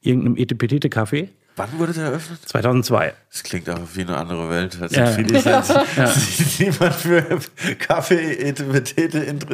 irgendeinem 0.00 0.36
Etepetete-Kaffee. 0.36 1.28
Wann 1.56 1.78
wurde 1.78 1.94
der 1.94 2.04
eröffnet? 2.04 2.46
2002. 2.46 3.14
Das 3.32 3.42
klingt 3.42 3.68
aber 3.68 3.82
wie 3.94 4.02
eine 4.02 4.16
andere 4.16 4.50
Welt. 4.50 4.78
Als 4.80 4.94
Ja. 4.94 5.06
viele 5.06 5.38
ja. 5.42 5.64
Ja. 5.96 6.14
niemand 6.58 6.94
für 6.94 7.38
Kaffee 7.78 8.54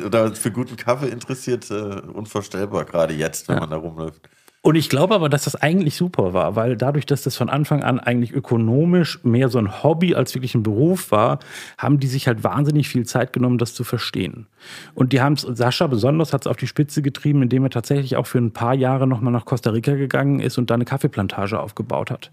oder 0.05 0.35
für 0.35 0.51
guten 0.51 0.77
Kaffee 0.77 1.09
interessiert. 1.09 1.71
Äh, 1.71 1.75
unvorstellbar, 1.75 2.85
gerade 2.85 3.15
jetzt, 3.15 3.49
wenn 3.49 3.59
man 3.61 3.71
da 3.71 3.77
rumläuft. 3.77 4.29
Und 4.65 4.77
ich 4.77 4.89
glaube 4.89 5.17
aber, 5.17 5.29
dass 5.29 5.43
das 5.43 5.57
eigentlich 5.57 5.97
super 5.97 6.35
war, 6.35 6.55
weil 6.55 6.77
dadurch, 6.77 7.05
dass 7.05 7.23
das 7.23 7.35
von 7.37 7.51
Anfang 7.51 7.83
an 7.83 7.99
eigentlich 7.99 8.33
ökonomisch 8.33 9.19
mehr 9.25 9.49
so 9.49 9.59
ein 9.59 9.83
Hobby 9.83 10.15
als 10.15 10.37
wirklich 10.37 10.55
ein 10.55 10.63
Beruf 10.63 11.11
war, 11.11 11.41
haben 11.79 11.99
die 11.99 12.07
sich 12.07 12.29
halt 12.29 12.45
wahnsinnig 12.45 12.89
viel 12.89 13.05
Zeit 13.05 13.33
genommen, 13.33 13.59
das 13.59 13.75
zu 13.75 13.83
verstehen. 13.83 14.47
Und 14.95 15.13
die 15.13 15.21
haben 15.21 15.33
es, 15.33 15.43
Sascha 15.43 15.89
besonders 15.89 16.33
hat 16.33 16.43
es 16.43 16.47
auf 16.47 16.57
die 16.57 16.69
Spitze 16.69 17.03
getrieben, 17.03 17.43
indem 17.43 17.65
er 17.65 17.71
tatsächlich 17.71 18.15
auch 18.15 18.29
für 18.29 18.39
ein 18.39 18.53
paar 18.53 18.75
Jahre 18.75 19.09
nochmal 19.09 19.33
nach 19.33 19.47
Costa 19.47 19.71
Rica 19.71 19.97
gegangen 19.97 20.39
ist 20.39 20.59
und 20.59 20.71
da 20.71 20.75
eine 20.75 20.85
Kaffeeplantage 20.85 21.59
aufgebaut 21.59 22.13
hat. 22.13 22.31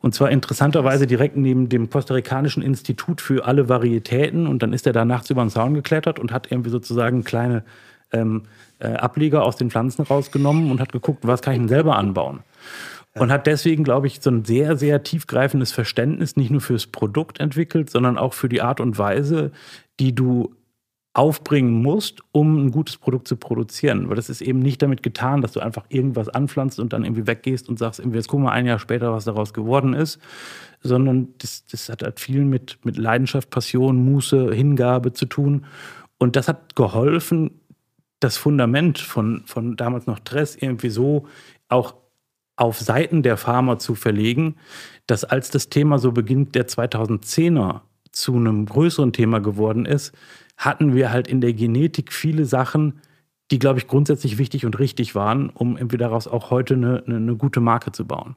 Und 0.00 0.12
zwar 0.12 0.30
interessanterweise 0.30 1.06
direkt 1.06 1.36
neben 1.36 1.68
dem 1.68 1.88
Costa-Ricanischen 1.88 2.64
Institut 2.64 3.20
für 3.20 3.44
alle 3.44 3.68
Varietäten. 3.68 4.48
Und 4.48 4.64
dann 4.64 4.72
ist 4.72 4.88
er 4.88 4.92
da 4.92 5.04
nachts 5.04 5.30
über 5.30 5.44
den 5.44 5.50
Zaun 5.50 5.74
geklettert 5.74 6.18
und 6.18 6.32
hat 6.32 6.50
irgendwie 6.50 6.70
sozusagen 6.70 7.22
kleine 7.22 7.62
ähm, 8.12 8.42
äh, 8.80 8.94
Ableger 8.94 9.44
aus 9.44 9.56
den 9.56 9.70
Pflanzen 9.70 10.02
rausgenommen 10.02 10.70
und 10.70 10.80
hat 10.80 10.92
geguckt, 10.92 11.26
was 11.26 11.42
kann 11.42 11.54
ich 11.54 11.60
denn 11.60 11.68
selber 11.68 11.96
anbauen. 11.96 12.40
Und 13.14 13.32
hat 13.32 13.46
deswegen, 13.48 13.82
glaube 13.82 14.06
ich, 14.06 14.20
so 14.20 14.30
ein 14.30 14.44
sehr, 14.44 14.76
sehr 14.76 15.02
tiefgreifendes 15.02 15.72
Verständnis 15.72 16.36
nicht 16.36 16.50
nur 16.50 16.60
fürs 16.60 16.86
Produkt 16.86 17.40
entwickelt, 17.40 17.90
sondern 17.90 18.16
auch 18.16 18.34
für 18.34 18.48
die 18.48 18.62
Art 18.62 18.80
und 18.80 18.98
Weise, 18.98 19.50
die 19.98 20.14
du 20.14 20.54
aufbringen 21.12 21.82
musst, 21.82 22.20
um 22.30 22.66
ein 22.66 22.70
gutes 22.70 22.96
Produkt 22.96 23.26
zu 23.26 23.36
produzieren. 23.36 24.08
Weil 24.08 24.16
das 24.16 24.30
ist 24.30 24.40
eben 24.40 24.60
nicht 24.60 24.80
damit 24.80 25.02
getan, 25.02 25.40
dass 25.40 25.52
du 25.52 25.60
einfach 25.60 25.84
irgendwas 25.88 26.28
anpflanzt 26.28 26.78
und 26.78 26.92
dann 26.92 27.04
irgendwie 27.04 27.26
weggehst 27.26 27.68
und 27.68 27.80
sagst, 27.80 27.98
irgendwie, 27.98 28.18
jetzt 28.18 28.28
gucken 28.28 28.46
wir 28.46 28.52
ein 28.52 28.66
Jahr 28.66 28.78
später, 28.78 29.12
was 29.12 29.24
daraus 29.24 29.52
geworden 29.52 29.92
ist, 29.92 30.20
sondern 30.80 31.28
das, 31.38 31.64
das 31.66 31.88
hat 31.88 32.04
halt 32.04 32.20
viel 32.20 32.44
mit, 32.44 32.78
mit 32.84 32.96
Leidenschaft, 32.96 33.50
Passion, 33.50 34.04
Muße, 34.04 34.54
Hingabe 34.54 35.12
zu 35.12 35.26
tun. 35.26 35.66
Und 36.18 36.36
das 36.36 36.46
hat 36.46 36.76
geholfen, 36.76 37.59
das 38.20 38.36
Fundament 38.36 38.98
von, 38.98 39.42
von 39.46 39.76
damals 39.76 40.06
noch 40.06 40.18
Dress 40.18 40.56
irgendwie 40.56 40.90
so 40.90 41.26
auch 41.68 41.94
auf 42.56 42.78
Seiten 42.78 43.22
der 43.22 43.36
Farmer 43.38 43.78
zu 43.78 43.94
verlegen, 43.94 44.56
dass 45.06 45.24
als 45.24 45.50
das 45.50 45.70
Thema 45.70 45.98
so 45.98 46.12
beginnt 46.12 46.54
der 46.54 46.68
2010er 46.68 47.80
zu 48.12 48.34
einem 48.36 48.66
größeren 48.66 49.12
Thema 49.12 49.40
geworden 49.40 49.86
ist, 49.86 50.12
hatten 50.58 50.94
wir 50.94 51.10
halt 51.10 51.26
in 51.26 51.40
der 51.40 51.54
Genetik 51.54 52.12
viele 52.12 52.44
Sachen, 52.44 53.00
die, 53.50 53.58
glaube 53.58 53.78
ich, 53.78 53.86
grundsätzlich 53.86 54.36
wichtig 54.36 54.66
und 54.66 54.78
richtig 54.78 55.14
waren, 55.14 55.48
um 55.48 55.76
irgendwie 55.76 55.96
daraus 55.96 56.28
auch 56.28 56.50
heute 56.50 56.74
eine, 56.74 57.02
eine, 57.06 57.16
eine 57.16 57.36
gute 57.36 57.60
Marke 57.60 57.92
zu 57.92 58.06
bauen. 58.06 58.36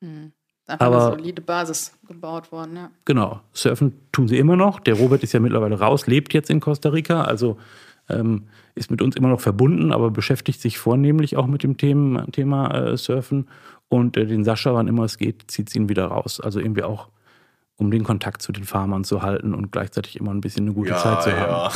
Einfach 0.00 0.86
Aber- 0.86 1.06
eine 1.08 1.16
solide 1.16 1.42
Basis 1.42 1.96
gebaut 2.06 2.52
worden, 2.52 2.76
ja. 2.76 2.90
Genau, 3.04 3.40
surfen 3.52 3.94
tun 4.12 4.28
sie 4.28 4.38
immer 4.38 4.56
noch. 4.56 4.78
Der 4.80 4.94
Robert 4.94 5.22
ist 5.24 5.32
ja 5.32 5.40
mittlerweile 5.40 5.78
raus, 5.78 6.06
lebt 6.06 6.32
jetzt 6.34 6.50
in 6.50 6.60
Costa 6.60 6.90
Rica, 6.90 7.22
also 7.24 7.58
ähm, 8.08 8.44
ist 8.74 8.90
mit 8.90 9.02
uns 9.02 9.16
immer 9.16 9.28
noch 9.28 9.40
verbunden, 9.40 9.92
aber 9.92 10.10
beschäftigt 10.10 10.60
sich 10.60 10.78
vornehmlich 10.78 11.36
auch 11.36 11.46
mit 11.46 11.62
dem 11.62 11.76
Thema, 11.76 12.26
Thema 12.30 12.70
äh, 12.74 12.96
Surfen. 12.96 13.48
Und 13.88 14.16
äh, 14.16 14.26
den 14.26 14.44
Sascha, 14.44 14.74
wann 14.74 14.88
immer 14.88 15.04
es 15.04 15.16
geht, 15.18 15.44
zieht 15.50 15.74
ihn 15.74 15.88
wieder 15.88 16.06
raus. 16.06 16.40
Also 16.40 16.58
irgendwie 16.60 16.82
auch, 16.82 17.08
um 17.78 17.90
den 17.90 18.04
Kontakt 18.04 18.42
zu 18.42 18.52
den 18.52 18.64
Farmern 18.64 19.04
zu 19.04 19.22
halten 19.22 19.54
und 19.54 19.70
gleichzeitig 19.70 20.18
immer 20.18 20.30
ein 20.32 20.40
bisschen 20.40 20.64
eine 20.64 20.74
gute 20.74 20.94
Zeit 20.96 21.22
zu 21.22 21.30
haben. 21.36 21.72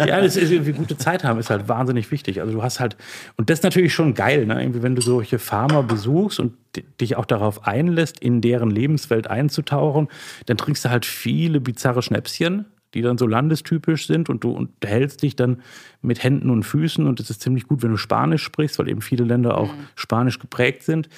Ja, 0.06 0.20
das 0.20 0.36
ist 0.36 0.50
irgendwie 0.50 0.72
gute 0.72 0.96
Zeit 0.98 1.24
haben, 1.24 1.38
ist 1.40 1.50
halt 1.50 1.68
wahnsinnig 1.68 2.10
wichtig. 2.10 2.40
Also 2.40 2.52
du 2.52 2.62
hast 2.62 2.78
halt, 2.80 2.96
und 3.36 3.48
das 3.50 3.60
ist 3.60 3.62
natürlich 3.64 3.94
schon 3.94 4.14
geil, 4.14 4.46
ne? 4.46 4.60
Irgendwie, 4.62 4.82
wenn 4.82 4.94
du 4.94 5.02
solche 5.02 5.38
Farmer 5.38 5.82
besuchst 5.82 6.38
und 6.40 6.52
di- 6.76 6.84
dich 7.00 7.16
auch 7.16 7.24
darauf 7.24 7.66
einlässt, 7.66 8.18
in 8.20 8.40
deren 8.40 8.70
Lebenswelt 8.70 9.28
einzutauchen, 9.28 10.08
dann 10.46 10.56
trinkst 10.56 10.84
du 10.84 10.90
halt 10.90 11.06
viele 11.06 11.60
bizarre 11.60 12.02
Schnäpschen, 12.02 12.66
die 12.96 13.02
dann 13.02 13.18
so 13.18 13.26
landestypisch 13.26 14.06
sind 14.08 14.28
und 14.28 14.42
du 14.42 14.50
unterhältst 14.50 15.22
dich 15.22 15.36
dann 15.36 15.62
mit 16.02 16.22
Händen 16.22 16.50
und 16.50 16.64
Füßen 16.64 17.06
und 17.06 17.20
es 17.20 17.30
ist 17.30 17.42
ziemlich 17.42 17.68
gut, 17.68 17.82
wenn 17.82 17.90
du 17.90 17.96
Spanisch 17.96 18.42
sprichst, 18.42 18.78
weil 18.78 18.88
eben 18.88 19.00
viele 19.02 19.24
Länder 19.24 19.56
auch 19.58 19.72
spanisch 19.94 20.38
geprägt 20.38 20.82
sind. 20.82 21.08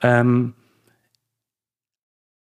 Ähm, 0.00 0.54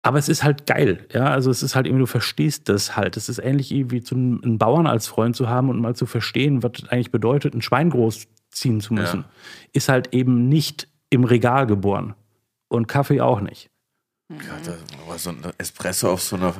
aber 0.04 0.18
es 0.18 0.30
ist 0.30 0.44
halt 0.44 0.66
geil, 0.66 1.06
ja. 1.14 1.26
Also 1.26 1.52
es 1.52 1.62
ist 1.62 1.76
halt 1.76 1.86
irgendwie, 1.86 2.02
du 2.02 2.08
verstehst 2.08 2.70
das 2.70 2.96
halt. 2.96 3.18
Es 3.18 3.30
ist 3.30 3.38
ähnlich 3.38 3.72
wie 3.72 4.02
zu 4.02 4.16
einem 4.16 4.42
einen 4.44 4.58
Bauern 4.58 4.88
als 4.88 5.08
Freund 5.08 5.36
zu 5.36 5.48
haben 5.48 5.70
und 5.70 5.80
mal 5.80 5.96
zu 5.96 6.06
verstehen, 6.08 6.64
was 6.64 6.72
es 6.82 6.90
eigentlich 6.90 7.12
bedeutet, 7.12 7.54
ein 7.54 7.62
Schwein 7.62 7.92
großziehen 7.92 8.82
zu 8.82 8.96
müssen. 8.96 9.22
Ja. 9.22 9.30
Ist 9.74 9.90
halt 9.90 10.14
eben 10.14 10.50
nicht 10.50 10.88
im 11.12 11.24
Regal 11.24 11.68
geboren. 11.68 12.16
Und 12.68 12.88
Kaffee 12.88 13.22
auch 13.22 13.42
nicht. 13.42 13.70
Gott, 14.30 14.40
das- 14.66 14.80
aber 15.06 15.18
so 15.20 15.30
ein 15.32 15.38
Espresso 15.58 16.10
auf 16.12 16.22
so 16.24 16.36
einer 16.38 16.56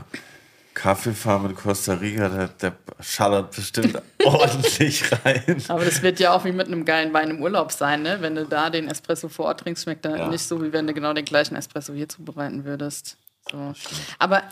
Kaffeefarm 0.74 1.46
in 1.48 1.56
Costa 1.56 1.94
Rica, 1.96 2.30
der, 2.30 2.48
der 2.48 2.76
schallert 3.02 3.56
bestimmt 3.56 4.02
ordentlich 4.24 5.04
rein. 5.26 5.62
Aber 5.68 5.84
das 5.86 6.02
wird 6.02 6.20
ja 6.20 6.34
auch 6.34 6.46
wie 6.46 6.52
mit 6.52 6.68
einem 6.68 6.86
geilen 6.86 7.12
Wein 7.14 7.30
im 7.30 7.42
Urlaub 7.42 7.72
sein, 7.72 8.02
ne? 8.04 8.18
Wenn 8.22 8.36
du 8.36 8.46
da 8.46 8.70
den 8.70 8.88
Espresso 8.88 9.28
vor 9.30 9.46
Ort 9.46 9.62
trinkst, 9.62 9.84
schmeckt 9.84 10.06
er 10.06 10.18
Ja. 10.18 10.28
nicht 10.30 10.42
so, 10.44 10.64
wie 10.64 10.72
wenn 10.72 10.88
du 10.88 10.94
genau 10.94 11.14
den 11.14 11.26
gleichen 11.26 11.56
Espresso 11.56 11.94
hier 11.94 12.08
zubereiten 12.08 12.64
würdest. 12.64 13.18
So. 13.52 13.74
Aber 14.20 14.44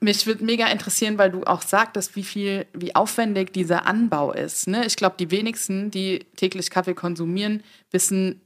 mich 0.00 0.26
würde 0.26 0.44
mega 0.44 0.66
interessieren, 0.66 1.16
weil 1.18 1.30
du 1.30 1.44
auch 1.44 1.62
sagtest, 1.62 2.14
wie 2.16 2.24
viel, 2.24 2.66
wie 2.74 2.94
aufwendig 2.94 3.52
dieser 3.52 3.86
Anbau 3.86 4.32
ist. 4.32 4.66
Ne? 4.66 4.84
Ich 4.86 4.96
glaube, 4.96 5.14
die 5.18 5.30
wenigsten, 5.30 5.90
die 5.90 6.26
täglich 6.36 6.68
Kaffee 6.70 6.94
konsumieren, 6.94 7.62
wissen, 7.90 8.40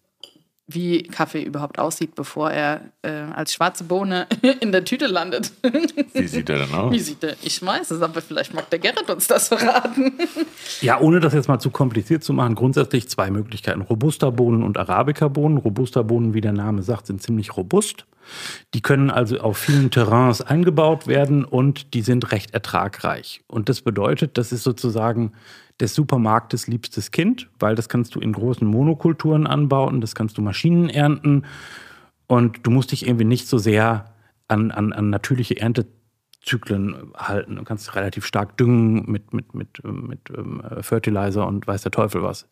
wie 0.71 1.03
Kaffee 1.03 1.43
überhaupt 1.43 1.79
aussieht, 1.79 2.15
bevor 2.15 2.51
er 2.51 2.83
äh, 3.01 3.09
als 3.09 3.55
schwarze 3.55 3.85
Bohne 3.85 4.27
in 4.61 4.71
der 4.71 4.85
Tüte 4.85 5.07
landet. 5.07 5.51
Wie 6.13 6.29
sieht 6.29 6.51
der 6.51 6.59
denn 6.59 6.75
aus? 6.75 6.93
Wie 6.93 6.99
sieht 6.99 7.23
der? 7.23 7.37
Ich 7.43 7.65
weiß 7.65 7.91
es, 7.91 8.03
aber 8.03 8.21
vielleicht 8.21 8.53
mag 8.53 8.69
der 8.69 8.79
Gerrit 8.79 9.09
uns 9.09 9.27
das 9.27 9.49
verraten. 9.49 10.13
Ja, 10.83 11.01
ohne 11.01 11.21
das 11.21 11.33
jetzt 11.33 11.49
mal 11.49 11.59
zu 11.59 11.71
kompliziert 11.71 12.23
zu 12.23 12.35
machen, 12.35 12.55
grundsätzlich 12.55 13.09
zwei 13.09 13.31
Möglichkeiten. 13.31 13.81
Robusta-Bohnen 13.81 14.63
und 14.63 14.77
Arabica-Bohnen. 14.77 15.57
Robusta-Bohnen, 15.57 16.35
wie 16.35 16.43
der 16.43 16.53
Name 16.53 16.83
sagt, 16.83 17.07
sind 17.07 17.23
ziemlich 17.23 17.57
robust. 17.57 18.05
Die 18.75 18.83
können 18.83 19.11
also 19.11 19.39
auf 19.39 19.57
vielen 19.57 19.91
Terrains 19.91 20.43
eingebaut 20.43 21.07
werden 21.07 21.47
und 21.47 21.95
die 21.95 22.03
sind 22.03 22.31
recht 22.31 22.53
ertragreich. 22.53 23.41
Und 23.47 23.71
das 23.71 23.81
bedeutet, 23.81 24.37
das 24.37 24.53
ist 24.53 24.65
sozusagen 24.65 25.33
des 25.81 25.95
Supermarktes 25.95 26.67
liebstes 26.67 27.11
Kind, 27.11 27.49
weil 27.59 27.75
das 27.75 27.88
kannst 27.88 28.14
du 28.14 28.21
in 28.21 28.33
großen 28.33 28.67
Monokulturen 28.67 29.47
anbauen, 29.47 30.01
das 30.01 30.14
kannst 30.14 30.38
du 30.38 30.43
Maschinen 30.43 30.88
ernten 30.88 31.45
und 32.27 32.67
du 32.67 32.71
musst 32.71 32.93
dich 32.93 33.07
irgendwie 33.07 33.25
nicht 33.25 33.49
so 33.49 33.59
sehr 33.59 34.07
an, 34.49 34.71
an, 34.71 34.93
an 34.93 35.11
natürliche 35.11 35.61
Erntezyklen 35.61 37.12
halten. 37.17 37.57
Du 37.57 37.64
kannst 37.64 37.95
relativ 37.95 38.27
stark 38.27 38.57
düngen 38.57 39.11
mit, 39.11 39.33
mit, 39.33 39.55
mit, 39.55 39.81
ähm, 39.85 40.07
mit 40.09 40.21
ähm, 40.37 40.62
Fertilizer 40.81 41.47
und 41.47 41.67
weiß 41.67 41.83
der 41.83 41.93
Teufel 41.93 42.23
was. 42.23 42.49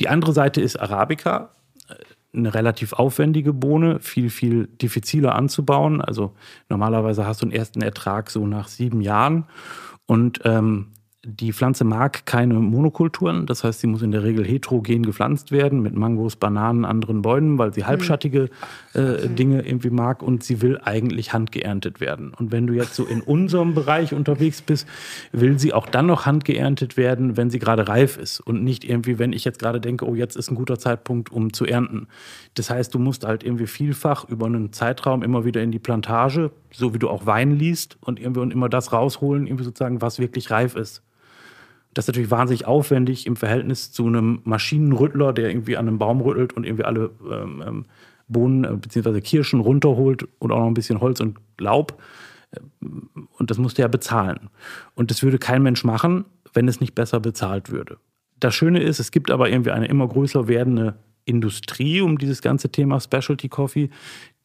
Die 0.00 0.08
andere 0.08 0.32
Seite 0.32 0.60
ist 0.60 0.76
Arabica, 0.76 1.50
eine 2.32 2.54
relativ 2.54 2.92
aufwendige 2.92 3.52
Bohne, 3.52 4.00
viel, 4.00 4.30
viel 4.30 4.66
diffiziler 4.66 5.34
anzubauen. 5.34 6.00
Also 6.00 6.34
normalerweise 6.68 7.26
hast 7.26 7.42
du 7.42 7.46
einen 7.46 7.52
ersten 7.52 7.82
Ertrag 7.82 8.30
so 8.30 8.46
nach 8.46 8.68
sieben 8.68 9.00
Jahren. 9.00 9.46
Und 10.06 10.40
ähm, 10.44 10.92
die 11.22 11.52
Pflanze 11.52 11.84
mag 11.84 12.24
keine 12.24 12.54
Monokulturen, 12.54 13.44
das 13.44 13.62
heißt, 13.62 13.80
sie 13.80 13.86
muss 13.86 14.00
in 14.00 14.10
der 14.10 14.22
Regel 14.22 14.42
heterogen 14.42 15.02
gepflanzt 15.02 15.52
werden 15.52 15.82
mit 15.82 15.94
Mangos, 15.94 16.36
Bananen, 16.36 16.86
anderen 16.86 17.20
Bäumen, 17.20 17.58
weil 17.58 17.74
sie 17.74 17.84
halbschattige 17.84 18.48
äh, 18.94 19.28
Dinge 19.28 19.60
irgendwie 19.66 19.90
mag 19.90 20.22
und 20.22 20.42
sie 20.42 20.62
will 20.62 20.80
eigentlich 20.82 21.34
handgeerntet 21.34 22.00
werden. 22.00 22.32
Und 22.32 22.52
wenn 22.52 22.66
du 22.66 22.72
jetzt 22.72 22.94
so 22.94 23.04
in 23.04 23.20
unserem 23.20 23.74
Bereich 23.80 24.14
unterwegs 24.14 24.62
bist, 24.62 24.88
will 25.30 25.58
sie 25.58 25.74
auch 25.74 25.86
dann 25.86 26.06
noch 26.06 26.24
handgeerntet 26.24 26.96
werden, 26.96 27.36
wenn 27.36 27.50
sie 27.50 27.58
gerade 27.58 27.86
reif 27.86 28.16
ist 28.16 28.40
und 28.40 28.64
nicht 28.64 28.82
irgendwie, 28.84 29.18
wenn 29.18 29.34
ich 29.34 29.44
jetzt 29.44 29.58
gerade 29.58 29.78
denke, 29.78 30.08
oh, 30.08 30.14
jetzt 30.14 30.36
ist 30.36 30.50
ein 30.50 30.54
guter 30.54 30.78
Zeitpunkt, 30.78 31.30
um 31.30 31.52
zu 31.52 31.66
ernten. 31.66 32.08
Das 32.54 32.70
heißt, 32.70 32.94
du 32.94 32.98
musst 32.98 33.26
halt 33.26 33.44
irgendwie 33.44 33.66
vielfach 33.66 34.26
über 34.26 34.46
einen 34.46 34.72
Zeitraum 34.72 35.22
immer 35.22 35.44
wieder 35.44 35.62
in 35.62 35.70
die 35.70 35.78
Plantage, 35.78 36.50
so 36.72 36.94
wie 36.94 36.98
du 36.98 37.10
auch 37.10 37.26
Wein 37.26 37.50
liest 37.50 37.98
und 38.00 38.18
irgendwie 38.18 38.40
und 38.40 38.52
immer 38.52 38.70
das 38.70 38.94
rausholen, 38.94 39.46
irgendwie 39.46 39.64
sozusagen, 39.64 40.00
was 40.00 40.18
wirklich 40.18 40.50
reif 40.50 40.76
ist. 40.76 41.02
Das 41.92 42.04
ist 42.04 42.08
natürlich 42.08 42.30
wahnsinnig 42.30 42.66
aufwendig 42.66 43.26
im 43.26 43.36
Verhältnis 43.36 43.90
zu 43.90 44.06
einem 44.06 44.40
Maschinenrüttler, 44.44 45.32
der 45.32 45.50
irgendwie 45.50 45.76
an 45.76 45.88
einem 45.88 45.98
Baum 45.98 46.20
rüttelt 46.20 46.52
und 46.52 46.64
irgendwie 46.64 46.84
alle 46.84 47.10
ähm, 47.30 47.62
ähm 47.66 47.84
Bohnen 48.30 48.64
äh, 48.64 48.76
bzw. 48.76 49.20
Kirschen 49.20 49.60
runterholt 49.60 50.26
und 50.38 50.52
auch 50.52 50.58
noch 50.58 50.66
ein 50.66 50.74
bisschen 50.74 51.00
Holz 51.00 51.20
und 51.20 51.38
Laub. 51.58 52.00
Und 53.38 53.50
das 53.50 53.58
musste 53.58 53.82
er 53.82 53.88
bezahlen. 53.88 54.50
Und 54.94 55.10
das 55.10 55.22
würde 55.22 55.38
kein 55.38 55.62
Mensch 55.62 55.84
machen, 55.84 56.24
wenn 56.52 56.68
es 56.68 56.80
nicht 56.80 56.94
besser 56.94 57.20
bezahlt 57.20 57.70
würde. 57.70 57.98
Das 58.38 58.54
Schöne 58.54 58.82
ist, 58.82 58.98
es 58.98 59.10
gibt 59.10 59.30
aber 59.30 59.50
irgendwie 59.50 59.70
eine 59.70 59.86
immer 59.86 60.08
größer 60.08 60.48
werdende 60.48 60.94
Industrie 61.24 62.00
um 62.00 62.18
dieses 62.18 62.40
ganze 62.40 62.70
Thema 62.70 62.98
Specialty 62.98 63.48
Coffee, 63.48 63.90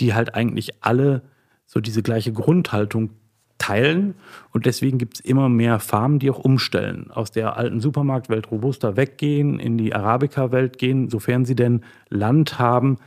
die 0.02 0.14
halt 0.14 0.36
eigentlich 0.36 0.84
alle 0.84 1.24
so 1.66 1.80
diese 1.80 2.04
gleiche 2.04 2.34
Grundhaltung 2.34 3.12
teilen. 3.58 4.16
Und 4.52 4.66
deswegen 4.66 4.98
gibt 4.98 5.16
es 5.16 5.20
immer 5.22 5.50
mehr 5.50 5.80
Farmen, 5.80 6.20
die 6.20 6.30
auch 6.30 6.40
umstellen, 6.40 7.10
aus 7.12 7.32
der 7.32 7.58
alten 7.58 7.80
Supermarktwelt 7.80 8.52
Robusta 8.52 8.96
weggehen, 8.96 9.60
in 9.60 9.78
die 9.78 9.94
Arabica-Welt 9.94 10.78
gehen, 10.78 11.10
sofern 11.10 11.46
sie 11.46 11.56
denn 11.56 11.84
Land 12.10 12.60
haben, 12.60 12.98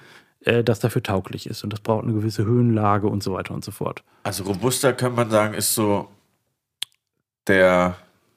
äh, 0.40 0.64
das 0.64 0.80
dafür 0.80 1.02
tauglich 1.02 1.48
ist. 1.48 1.64
Und 1.64 1.72
das 1.72 1.80
braucht 1.80 2.04
eine 2.04 2.14
gewisse 2.14 2.44
Höhenlage 2.44 3.08
und 3.08 3.22
so 3.22 3.34
weiter 3.34 3.54
und 3.54 3.64
so 3.64 3.70
fort. 3.70 4.02
Also 4.22 4.44
Robusta 4.44 4.92
könnte 4.92 5.16
man 5.16 5.30
sagen, 5.30 5.54
ist 5.54 5.74
so 5.74 6.08
der 7.46 7.96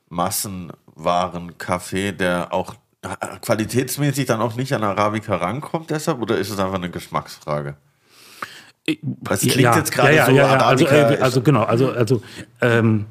Massenwaren-Kaffee, 0.09 2.11
der 2.11 2.53
auch 2.53 2.75
qualitätsmäßig 3.41 4.27
dann 4.27 4.41
auch 4.41 4.55
nicht 4.55 4.73
an 4.73 4.83
Arabica 4.83 5.35
rankommt 5.35 5.89
deshalb 5.89 6.21
oder 6.21 6.37
ist 6.37 6.51
es 6.51 6.59
einfach 6.59 6.75
eine 6.75 6.91
Geschmacksfrage? 6.91 7.75
Das 9.01 9.41
klingt 9.41 9.59
ja, 9.59 9.77
jetzt 9.77 9.91
gerade 9.91 10.15
ja, 10.15 10.25
so. 10.25 10.31
Ja, 10.31 10.57
also, 10.57 10.85
äh, 10.85 11.17
also, 11.21 11.41
genau, 11.41 11.63
also, 11.63 11.91
also 11.91 12.21
ähm, 12.61 13.05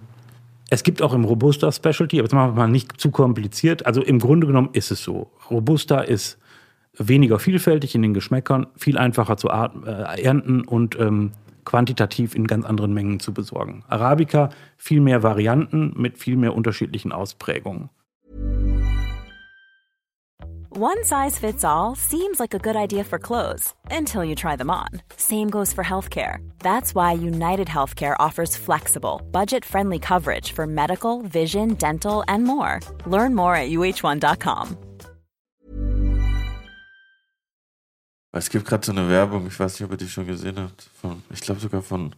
es 0.70 0.82
gibt 0.82 1.02
auch 1.02 1.12
im 1.12 1.24
Robusta 1.24 1.70
Specialty, 1.72 2.18
aber 2.18 2.26
jetzt 2.26 2.32
machen 2.32 2.54
wir 2.54 2.62
mal 2.62 2.68
nicht 2.68 3.00
zu 3.00 3.10
kompliziert. 3.10 3.86
Also 3.86 4.02
im 4.02 4.18
Grunde 4.18 4.46
genommen 4.46 4.70
ist 4.72 4.90
es 4.90 5.02
so. 5.02 5.30
Robusta 5.50 6.00
ist 6.00 6.38
weniger 6.96 7.38
vielfältig 7.38 7.94
in 7.94 8.02
den 8.02 8.14
Geschmäckern, 8.14 8.66
viel 8.76 8.98
einfacher 8.98 9.36
zu 9.36 9.48
äh, 9.48 10.22
ernten 10.22 10.62
und 10.62 10.98
ähm, 10.98 11.32
quantitativ 11.64 12.34
in 12.34 12.46
ganz 12.46 12.64
anderen 12.64 12.94
Mengen 12.94 13.20
zu 13.20 13.32
besorgen. 13.32 13.84
Arabica 13.88 14.50
viel 14.76 15.00
mehr 15.00 15.22
Varianten 15.22 15.92
mit 15.96 16.18
viel 16.18 16.36
mehr 16.36 16.54
unterschiedlichen 16.54 17.12
Ausprägungen. 17.12 17.90
One 20.72 21.02
size 21.02 21.36
fits 21.36 21.64
all 21.64 21.96
seems 21.96 22.38
like 22.38 22.54
a 22.54 22.58
good 22.60 22.76
idea 22.76 23.02
for 23.02 23.18
clothes 23.18 23.74
until 23.90 24.24
you 24.24 24.36
try 24.36 24.54
them 24.54 24.70
on. 24.70 24.86
Same 25.16 25.50
goes 25.50 25.72
for 25.72 25.82
healthcare. 25.82 26.38
That's 26.60 26.94
why 26.94 27.10
United 27.10 27.66
Healthcare 27.66 28.14
offers 28.20 28.56
flexible, 28.56 29.20
budget-friendly 29.32 29.98
coverage 29.98 30.52
for 30.52 30.68
medical, 30.68 31.22
vision, 31.22 31.74
dental 31.74 32.22
and 32.28 32.44
more. 32.44 32.78
Learn 33.04 33.34
more 33.34 33.56
at 33.56 33.70
uh1.com. 33.70 34.76
Es 38.32 38.48
gibt 38.48 38.64
gerade 38.64 38.86
so 38.86 38.92
eine 38.92 39.08
Werbung, 39.08 39.48
ich 39.48 39.58
weiß 39.58 39.80
nicht, 39.80 39.86
ob 39.86 39.90
ihr 39.90 39.96
die 39.96 40.08
schon 40.08 40.28
gesehen 40.28 40.56
habt, 40.56 40.88
von, 41.00 41.24
ich 41.30 41.40
glaube 41.40 41.60
sogar 41.60 41.82
von 41.82 42.14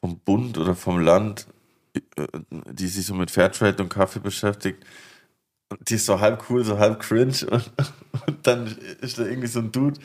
vom 0.00 0.18
Bund 0.18 0.58
oder 0.58 0.74
vom 0.74 0.98
Land, 0.98 1.46
äh, 1.94 2.26
die 2.72 2.88
sich 2.88 3.06
so 3.06 3.14
mit 3.14 3.30
Fairtrade 3.30 3.80
und 3.80 3.90
Kaffee 3.90 4.18
beschäftigt 4.18 4.84
die 5.88 5.94
ist 5.94 6.06
so 6.06 6.20
halb 6.20 6.44
cool, 6.48 6.64
so 6.64 6.78
halb 6.78 7.00
cringe. 7.00 7.34
Und, 7.50 7.70
und 8.28 8.46
dann 8.46 8.66
ist 9.00 9.18
da 9.18 9.24
irgendwie 9.24 9.48
so 9.48 9.58
ein 9.58 9.72
Dude, 9.72 9.98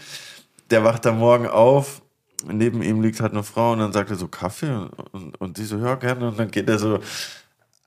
der 0.72 0.84
wacht 0.84 1.06
da 1.06 1.12
morgen 1.12 1.48
auf. 1.48 2.02
Neben 2.48 2.82
ihm 2.82 3.02
liegt 3.02 3.20
halt 3.22 3.34
eine 3.34 3.44
Frau 3.44 3.74
und 3.74 3.80
dann 3.80 3.94
sagt 3.94 4.10
er 4.10 4.16
so 4.16 4.28
Kaffee 4.28 4.72
und, 4.72 4.90
und, 5.12 5.42
und 5.42 5.58
die 5.58 5.66
so, 5.66 5.78
ja, 5.78 5.96
gerne. 5.96 6.30
Und 6.30 6.40
dann 6.40 6.50
geht 6.50 6.70
er 6.70 6.80
so 6.80 7.00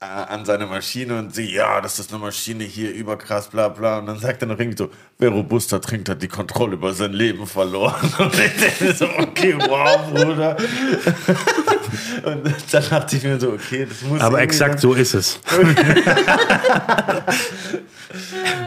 äh, 0.03 0.33
an 0.33 0.43
seine 0.43 0.65
Maschine 0.65 1.17
und 1.17 1.33
sie, 1.33 1.53
ja, 1.53 1.79
das 1.79 1.97
ist 1.97 2.11
eine 2.11 2.21
Maschine 2.21 2.65
hier, 2.65 2.93
überkrass, 2.93 3.47
bla 3.47 3.69
bla. 3.69 3.99
Und 3.99 4.07
dann 4.07 4.19
sagt 4.19 4.41
er 4.41 4.49
noch 4.49 4.59
irgendwie 4.59 4.77
so, 4.77 4.89
wer 5.17 5.29
Robusta 5.29 5.79
trinkt, 5.79 6.09
hat 6.09 6.21
die 6.21 6.27
Kontrolle 6.27 6.73
über 6.73 6.91
sein 6.93 7.13
Leben 7.13 7.47
verloren. 7.47 8.13
Und 8.19 8.37
ich 8.37 8.51
denke 8.59 8.93
so, 8.93 9.05
okay, 9.05 9.55
wow, 9.57 10.11
Bruder. 10.11 10.57
Und 12.25 12.53
dann 12.71 12.89
dachte 12.89 13.15
ich 13.15 13.23
mir 13.23 13.39
so, 13.39 13.53
okay, 13.53 13.85
das 13.85 14.01
muss. 14.01 14.19
Aber 14.19 14.41
exakt 14.41 14.81
so 14.81 14.93
ist 14.93 15.13
es. 15.13 15.39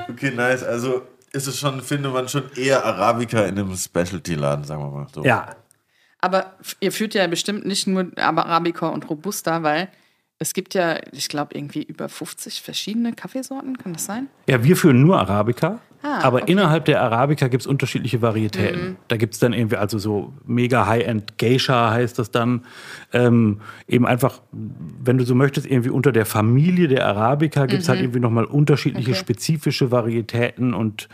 okay, 0.09 0.31
nice. 0.31 0.63
Also 0.63 1.03
ist 1.33 1.47
es 1.49 1.59
schon, 1.59 1.83
findet 1.83 2.15
man 2.15 2.29
schon 2.31 2.51
eher 2.57 2.83
Arabica 2.83 3.45
in 3.45 3.59
einem 3.59 3.77
Specialty-Laden, 3.77 4.65
sagen 4.65 4.83
wir 4.83 4.91
mal 4.91 5.07
so. 5.15 5.23
Ja. 5.23 5.55
Aber 6.19 6.55
ihr 6.81 6.93
führt 6.93 7.13
ja 7.13 7.27
bestimmt 7.27 7.67
nicht 7.67 7.87
nur 7.87 8.11
Arabica 8.17 8.89
und 8.89 9.11
Robusta, 9.11 9.63
weil 9.63 9.89
es 10.39 10.53
gibt 10.53 10.75
ja, 10.75 10.99
ich 11.13 11.29
glaube, 11.29 11.57
irgendwie 11.57 11.83
über 11.83 12.09
50 12.09 12.61
verschiedene 12.61 13.13
Kaffeesorten, 13.13 13.79
kann 13.79 13.95
das 13.95 14.05
sein? 14.05 14.29
Ja, 14.49 14.63
wir 14.63 14.77
führen 14.77 15.01
nur 15.01 15.19
Arabica. 15.19 15.81
Ah, 16.03 16.21
aber 16.23 16.43
okay. 16.43 16.53
innerhalb 16.53 16.85
der 16.85 17.01
Arabica 17.01 17.49
gibt 17.49 17.63
es 17.63 17.67
unterschiedliche 17.67 18.21
Varietäten. 18.23 18.91
Mhm. 18.91 18.97
Da 19.09 19.17
gibt 19.17 19.35
es 19.35 19.41
dann 19.41 19.53
irgendwie, 19.53 19.77
also 19.77 19.99
so 19.99 20.35
mega 20.45 20.87
High-End 20.87 21.39
Geisha 21.39 21.91
heißt 21.91 22.19
das 22.19 22.31
dann. 22.31 22.67
Ähm, 23.13 23.61
eben 23.89 24.07
einfach, 24.07 24.43
wenn 24.53 25.19
du 25.19 25.25
so 25.25 25.35
möchtest, 25.35 25.67
irgendwie 25.67 25.91
unter 25.91 26.13
der 26.13 26.27
Familie 26.27 26.89
der 26.89 27.07
Arabica 27.07 27.67
gibt 27.67 27.83
es 27.83 27.89
halt 27.89 27.97
mhm. 27.97 28.03
halt 28.03 28.05
irgendwie 28.05 28.21
nochmal 28.21 28.45
unterschiedliche 28.45 29.13
okay. 29.13 29.19
spezifische 29.19 29.91
Varietäten 29.91 30.75
und 30.75 31.09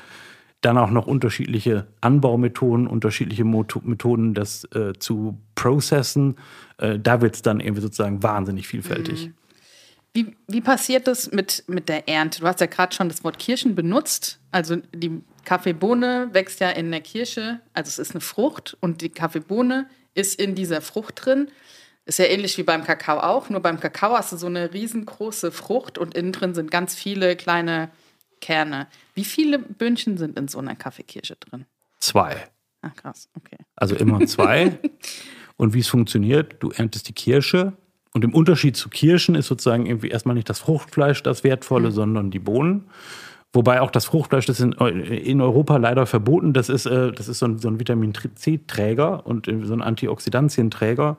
dann 0.62 0.78
auch 0.78 0.90
noch 0.90 1.06
unterschiedliche 1.06 1.86
Anbaumethoden, 2.00 2.86
unterschiedliche 2.86 3.44
Methoden, 3.44 4.32
das 4.32 4.64
äh, 4.74 4.94
zu 4.98 5.38
processen. 5.54 6.36
Äh, 6.78 6.98
da 6.98 7.20
wird 7.20 7.34
es 7.34 7.42
dann 7.42 7.60
irgendwie 7.60 7.82
sozusagen 7.82 8.22
wahnsinnig 8.22 8.68
vielfältig. 8.68 9.26
Mhm. 9.26 9.34
Wie, 10.14 10.36
wie 10.46 10.60
passiert 10.60 11.06
das 11.06 11.32
mit, 11.32 11.64
mit 11.68 11.88
der 11.88 12.08
Ernte? 12.08 12.40
Du 12.40 12.46
hast 12.46 12.60
ja 12.60 12.66
gerade 12.66 12.94
schon 12.94 13.08
das 13.08 13.24
Wort 13.24 13.38
Kirschen 13.38 13.74
benutzt. 13.74 14.40
Also 14.50 14.76
die 14.94 15.22
Kaffeebohne 15.44 16.28
wächst 16.32 16.60
ja 16.60 16.70
in 16.70 16.90
der 16.90 17.00
Kirsche, 17.00 17.60
also 17.72 17.88
es 17.88 17.98
ist 17.98 18.12
eine 18.12 18.20
Frucht 18.20 18.76
und 18.80 19.00
die 19.00 19.08
Kaffeebohne 19.08 19.88
ist 20.14 20.38
in 20.38 20.54
dieser 20.54 20.80
Frucht 20.82 21.24
drin. 21.24 21.48
Ist 22.04 22.18
ja 22.18 22.26
ähnlich 22.26 22.58
wie 22.58 22.62
beim 22.62 22.84
Kakao 22.84 23.20
auch, 23.20 23.48
nur 23.48 23.60
beim 23.60 23.80
Kakao 23.80 24.16
hast 24.16 24.32
du 24.32 24.36
so 24.36 24.46
eine 24.46 24.72
riesengroße 24.72 25.50
Frucht 25.50 25.98
und 25.98 26.14
innen 26.14 26.32
drin 26.32 26.54
sind 26.54 26.70
ganz 26.70 26.94
viele 26.94 27.34
kleine 27.34 27.90
Kerne. 28.40 28.88
Wie 29.14 29.24
viele 29.24 29.58
Böhnchen 29.58 30.16
sind 30.16 30.38
in 30.38 30.48
so 30.48 30.58
einer 30.58 30.74
Kaffeekirsche 30.74 31.36
drin? 31.36 31.66
Zwei. 32.00 32.48
Ach 32.80 32.94
krass, 32.94 33.28
okay. 33.36 33.58
Also 33.76 33.94
immer 33.94 34.26
zwei. 34.26 34.78
und 35.56 35.74
wie 35.74 35.80
es 35.80 35.88
funktioniert, 35.88 36.56
du 36.60 36.70
erntest 36.70 37.08
die 37.08 37.12
Kirsche 37.12 37.74
und 38.14 38.24
im 38.24 38.34
Unterschied 38.34 38.76
zu 38.76 38.88
Kirschen 38.88 39.34
ist 39.34 39.46
sozusagen 39.46 39.86
irgendwie 39.86 40.08
erstmal 40.08 40.34
nicht 40.34 40.48
das 40.48 40.58
Fruchtfleisch 40.58 41.22
das 41.22 41.44
Wertvolle, 41.44 41.88
mhm. 41.88 41.94
sondern 41.94 42.30
die 42.30 42.38
Bohnen. 42.38 42.88
Wobei 43.54 43.80
auch 43.80 43.90
das 43.90 44.06
Fruchtfleisch 44.06 44.46
das 44.46 44.60
ist 44.60 44.74
in, 44.80 45.40
Europa 45.40 45.76
leider 45.76 46.06
verboten. 46.06 46.52
Das 46.54 46.68
ist, 46.68 46.86
äh, 46.86 47.12
das 47.12 47.28
ist 47.28 47.38
so 47.38 47.46
ein, 47.46 47.58
so 47.58 47.68
ein 47.68 47.78
Vitamin 47.78 48.14
C-Träger 48.14 49.26
und 49.26 49.46
so 49.46 49.74
ein 49.74 49.82
Antioxidantienträger. 49.82 51.18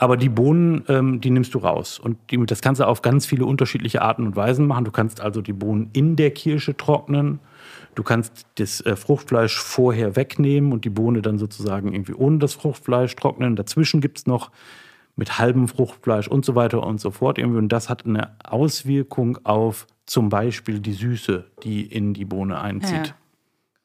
Aber 0.00 0.16
die 0.16 0.28
Bohnen, 0.28 0.84
ähm, 0.88 1.20
die 1.20 1.30
nimmst 1.30 1.54
du 1.54 1.58
raus. 1.58 1.98
Und 1.98 2.18
die, 2.30 2.38
das 2.46 2.62
kannst 2.62 2.80
du 2.80 2.86
auf 2.86 3.02
ganz 3.02 3.26
viele 3.26 3.44
unterschiedliche 3.44 4.00
Arten 4.00 4.26
und 4.26 4.36
Weisen 4.36 4.66
machen. 4.66 4.84
Du 4.84 4.92
kannst 4.92 5.20
also 5.20 5.42
die 5.42 5.52
Bohnen 5.52 5.90
in 5.92 6.14
der 6.14 6.30
Kirsche 6.30 6.76
trocknen. 6.76 7.40
Du 7.96 8.04
kannst 8.04 8.46
das 8.54 8.80
äh, 8.82 8.94
Fruchtfleisch 8.94 9.58
vorher 9.58 10.14
wegnehmen 10.14 10.72
und 10.72 10.84
die 10.84 10.90
Bohne 10.90 11.20
dann 11.20 11.36
sozusagen 11.38 11.92
irgendwie 11.92 12.14
ohne 12.14 12.38
das 12.38 12.54
Fruchtfleisch 12.54 13.14
trocknen. 13.16 13.56
Dazwischen 13.56 14.00
gibt 14.00 14.18
es 14.18 14.26
noch 14.26 14.52
mit 15.16 15.40
halbem 15.40 15.66
Fruchtfleisch 15.66 16.28
und 16.28 16.44
so 16.44 16.54
weiter 16.54 16.86
und 16.86 17.00
so 17.00 17.10
fort. 17.10 17.38
Irgendwie. 17.38 17.58
Und 17.58 17.70
das 17.70 17.88
hat 17.88 18.06
eine 18.06 18.36
Auswirkung 18.44 19.38
auf 19.44 19.88
zum 20.06 20.28
Beispiel 20.28 20.78
die 20.78 20.92
Süße, 20.92 21.44
die 21.64 21.82
in 21.82 22.14
die 22.14 22.24
Bohne 22.24 22.60
einzieht. 22.60 23.08
Ja. 23.08 23.14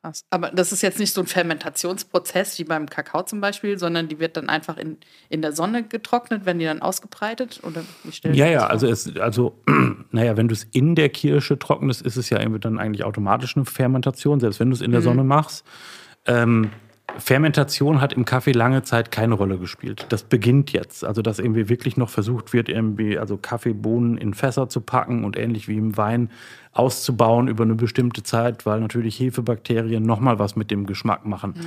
Krass. 0.03 0.25
Aber 0.31 0.49
das 0.49 0.73
ist 0.73 0.81
jetzt 0.81 0.99
nicht 0.99 1.13
so 1.13 1.21
ein 1.21 1.27
Fermentationsprozess 1.27 2.59
wie 2.59 2.65
beim 2.65 2.89
Kakao 2.89 3.23
zum 3.23 3.39
Beispiel, 3.39 3.79
sondern 3.79 4.09
die 4.09 4.19
wird 4.19 4.35
dann 4.35 4.49
einfach 4.49 4.77
in, 4.77 4.97
in 5.29 5.41
der 5.41 5.53
Sonne 5.53 5.83
getrocknet, 5.83 6.45
werden 6.45 6.59
die 6.59 6.65
dann 6.65 6.81
ausgebreitet? 6.81 7.61
Oder 7.63 7.83
wie 8.03 8.37
ja, 8.37 8.47
ja, 8.47 8.67
also, 8.67 8.85
es, 8.87 9.15
also 9.15 9.57
naja, 10.11 10.35
wenn 10.35 10.49
du 10.49 10.53
es 10.53 10.65
in 10.65 10.95
der 10.95 11.07
Kirsche 11.07 11.57
trocknest, 11.57 12.01
ist 12.01 12.17
es 12.17 12.29
ja 12.29 12.37
dann 12.43 12.79
eigentlich 12.79 13.05
automatisch 13.05 13.55
eine 13.55 13.63
Fermentation, 13.63 14.41
selbst 14.41 14.59
wenn 14.59 14.71
du 14.71 14.75
es 14.75 14.81
in 14.81 14.91
der 14.91 14.99
mhm. 14.99 15.05
Sonne 15.05 15.23
machst. 15.23 15.63
Ähm, 16.25 16.69
Fermentation 17.17 18.01
hat 18.01 18.13
im 18.13 18.25
Kaffee 18.25 18.53
lange 18.53 18.83
Zeit 18.83 19.11
keine 19.11 19.35
Rolle 19.35 19.57
gespielt. 19.57 20.07
Das 20.09 20.23
beginnt 20.23 20.73
jetzt. 20.73 21.05
Also, 21.05 21.21
dass 21.21 21.39
irgendwie 21.39 21.69
wirklich 21.69 21.95
noch 21.95 22.09
versucht 22.09 22.51
wird, 22.51 22.67
irgendwie, 22.67 23.17
also 23.17 23.37
Kaffeebohnen 23.37 24.17
in 24.17 24.33
Fässer 24.33 24.67
zu 24.67 24.81
packen 24.81 25.23
und 25.23 25.37
ähnlich 25.37 25.67
wie 25.67 25.77
im 25.77 25.95
Wein 25.95 26.29
auszubauen 26.73 27.47
über 27.47 27.63
eine 27.63 27.75
bestimmte 27.75 28.23
Zeit, 28.23 28.65
weil 28.65 28.79
natürlich 28.79 29.19
Hefebakterien 29.19 30.03
nochmal 30.03 30.39
was 30.39 30.55
mit 30.55 30.71
dem 30.71 30.85
Geschmack 30.85 31.25
machen. 31.25 31.53
Mhm. 31.55 31.65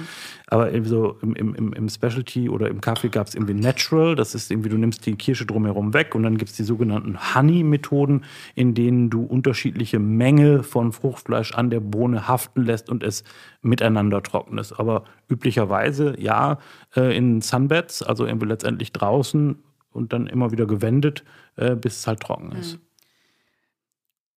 Aber 0.48 0.72
irgendwie 0.72 0.90
so 0.90 1.16
im, 1.22 1.34
im, 1.34 1.72
im 1.72 1.88
Specialty 1.88 2.48
oder 2.48 2.68
im 2.68 2.80
Kaffee 2.80 3.08
gab 3.08 3.28
es 3.28 3.34
irgendwie 3.34 3.54
Natural, 3.54 4.16
das 4.16 4.34
ist 4.34 4.50
irgendwie, 4.50 4.68
du 4.68 4.76
nimmst 4.76 5.06
die 5.06 5.14
Kirsche 5.14 5.46
drumherum 5.46 5.94
weg 5.94 6.14
und 6.14 6.24
dann 6.24 6.36
gibt 6.36 6.50
es 6.50 6.56
die 6.56 6.64
sogenannten 6.64 7.34
Honey-Methoden, 7.34 8.24
in 8.56 8.74
denen 8.74 9.08
du 9.08 9.22
unterschiedliche 9.22 10.00
Menge 10.00 10.64
von 10.64 10.92
Fruchtfleisch 10.92 11.54
an 11.54 11.70
der 11.70 11.80
Bohne 11.80 12.26
haften 12.26 12.64
lässt 12.64 12.90
und 12.90 13.04
es 13.04 13.22
miteinander 13.62 14.22
trocknest. 14.22 14.78
Aber 14.78 15.04
üblicherweise 15.28 16.14
ja 16.18 16.58
äh, 16.96 17.16
in 17.16 17.40
Sunbeds, 17.42 18.02
also 18.02 18.26
irgendwie 18.26 18.46
letztendlich 18.46 18.92
draußen 18.92 19.56
und 19.92 20.12
dann 20.12 20.26
immer 20.26 20.50
wieder 20.50 20.66
gewendet, 20.66 21.24
äh, 21.56 21.76
bis 21.76 22.00
es 22.00 22.06
halt 22.06 22.20
trocken 22.20 22.52
ist. 22.52 22.74
Mhm. 22.74 22.85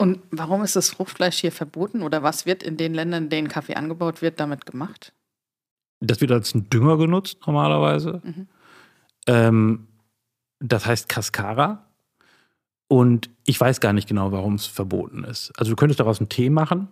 Und 0.01 0.19
warum 0.31 0.63
ist 0.63 0.77
das 0.77 0.91
Fruchtfleisch 0.91 1.39
hier 1.39 1.51
verboten 1.51 2.03
oder 2.03 2.23
was 2.23 2.45
wird 2.45 2.63
in 2.63 2.77
den 2.77 2.93
Ländern, 2.93 3.23
in 3.23 3.29
denen 3.29 3.47
Kaffee 3.49 3.75
angebaut 3.75 4.21
wird, 4.21 4.39
damit 4.39 4.65
gemacht? 4.65 5.11
Das 5.99 6.21
wird 6.21 6.31
als 6.31 6.55
ein 6.55 6.69
Dünger 6.69 6.97
genutzt 6.97 7.39
normalerweise. 7.45 8.21
Mhm. 8.23 8.47
Ähm, 9.27 9.87
das 10.59 10.85
heißt 10.85 11.09
Cascara. 11.09 11.85
Und 12.87 13.29
ich 13.45 13.59
weiß 13.59 13.81
gar 13.81 13.91
nicht 13.91 14.07
genau, 14.07 14.31
warum 14.31 14.55
es 14.55 14.65
verboten 14.65 15.25
ist. 15.25 15.51
Also 15.59 15.71
du 15.71 15.75
könntest 15.75 15.99
daraus 15.99 16.19
einen 16.19 16.29
Tee 16.29 16.49
machen. 16.49 16.87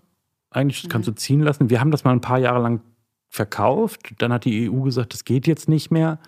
Eigentlich 0.50 0.84
mhm. 0.84 0.90
kannst 0.90 1.08
du 1.08 1.14
ziehen 1.14 1.40
lassen. 1.40 1.70
Wir 1.70 1.80
haben 1.80 1.92
das 1.92 2.04
mal 2.04 2.12
ein 2.12 2.22
paar 2.22 2.40
Jahre 2.40 2.62
lang 2.62 2.82
verkauft. 3.30 4.16
Dann 4.18 4.34
hat 4.34 4.44
die 4.44 4.70
EU 4.70 4.82
gesagt, 4.82 5.14
das 5.14 5.24
geht 5.24 5.48
jetzt 5.48 5.70
nicht 5.70 5.92
mehr. 5.92 6.20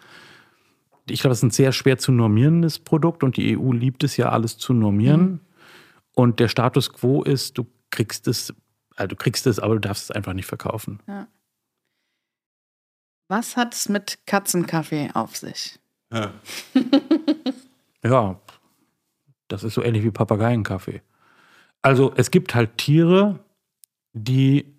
Ich 1.09 1.19
glaube, 1.19 1.33
es 1.33 1.39
ist 1.39 1.43
ein 1.43 1.51
sehr 1.51 1.73
schwer 1.73 1.97
zu 1.97 2.13
normierendes 2.13 2.79
Produkt 2.79 3.21
und 3.21 3.35
die 3.35 3.57
EU 3.57 3.73
liebt 3.73 4.05
es 4.05 4.15
ja, 4.15 4.29
alles 4.29 4.57
zu 4.57 4.73
normieren. 4.73 5.21
Mhm. 5.21 5.39
Und 6.19 6.41
der 6.41 6.49
Status 6.49 6.91
quo 6.91 7.23
ist, 7.23 7.57
du 7.57 7.65
kriegst 7.91 8.27
es, 8.27 8.53
also 8.97 9.07
du 9.07 9.15
kriegst 9.15 9.47
es, 9.47 9.57
aber 9.57 9.75
du 9.75 9.79
darfst 9.79 10.09
es 10.09 10.11
einfach 10.11 10.33
nicht 10.33 10.47
verkaufen. 10.47 10.99
Ja. 11.07 11.29
Was 13.29 13.55
hat 13.55 13.73
es 13.73 13.87
mit 13.87 14.19
Katzenkaffee 14.25 15.11
auf 15.13 15.37
sich? 15.37 15.79
Ja. 16.11 16.33
ja, 18.03 18.37
das 19.47 19.63
ist 19.63 19.75
so 19.75 19.81
ähnlich 19.81 20.03
wie 20.03 20.11
Papageienkaffee. 20.11 21.01
Also 21.83 22.11
es 22.13 22.31
gibt 22.31 22.53
halt 22.53 22.77
Tiere, 22.77 23.39
die 24.11 24.75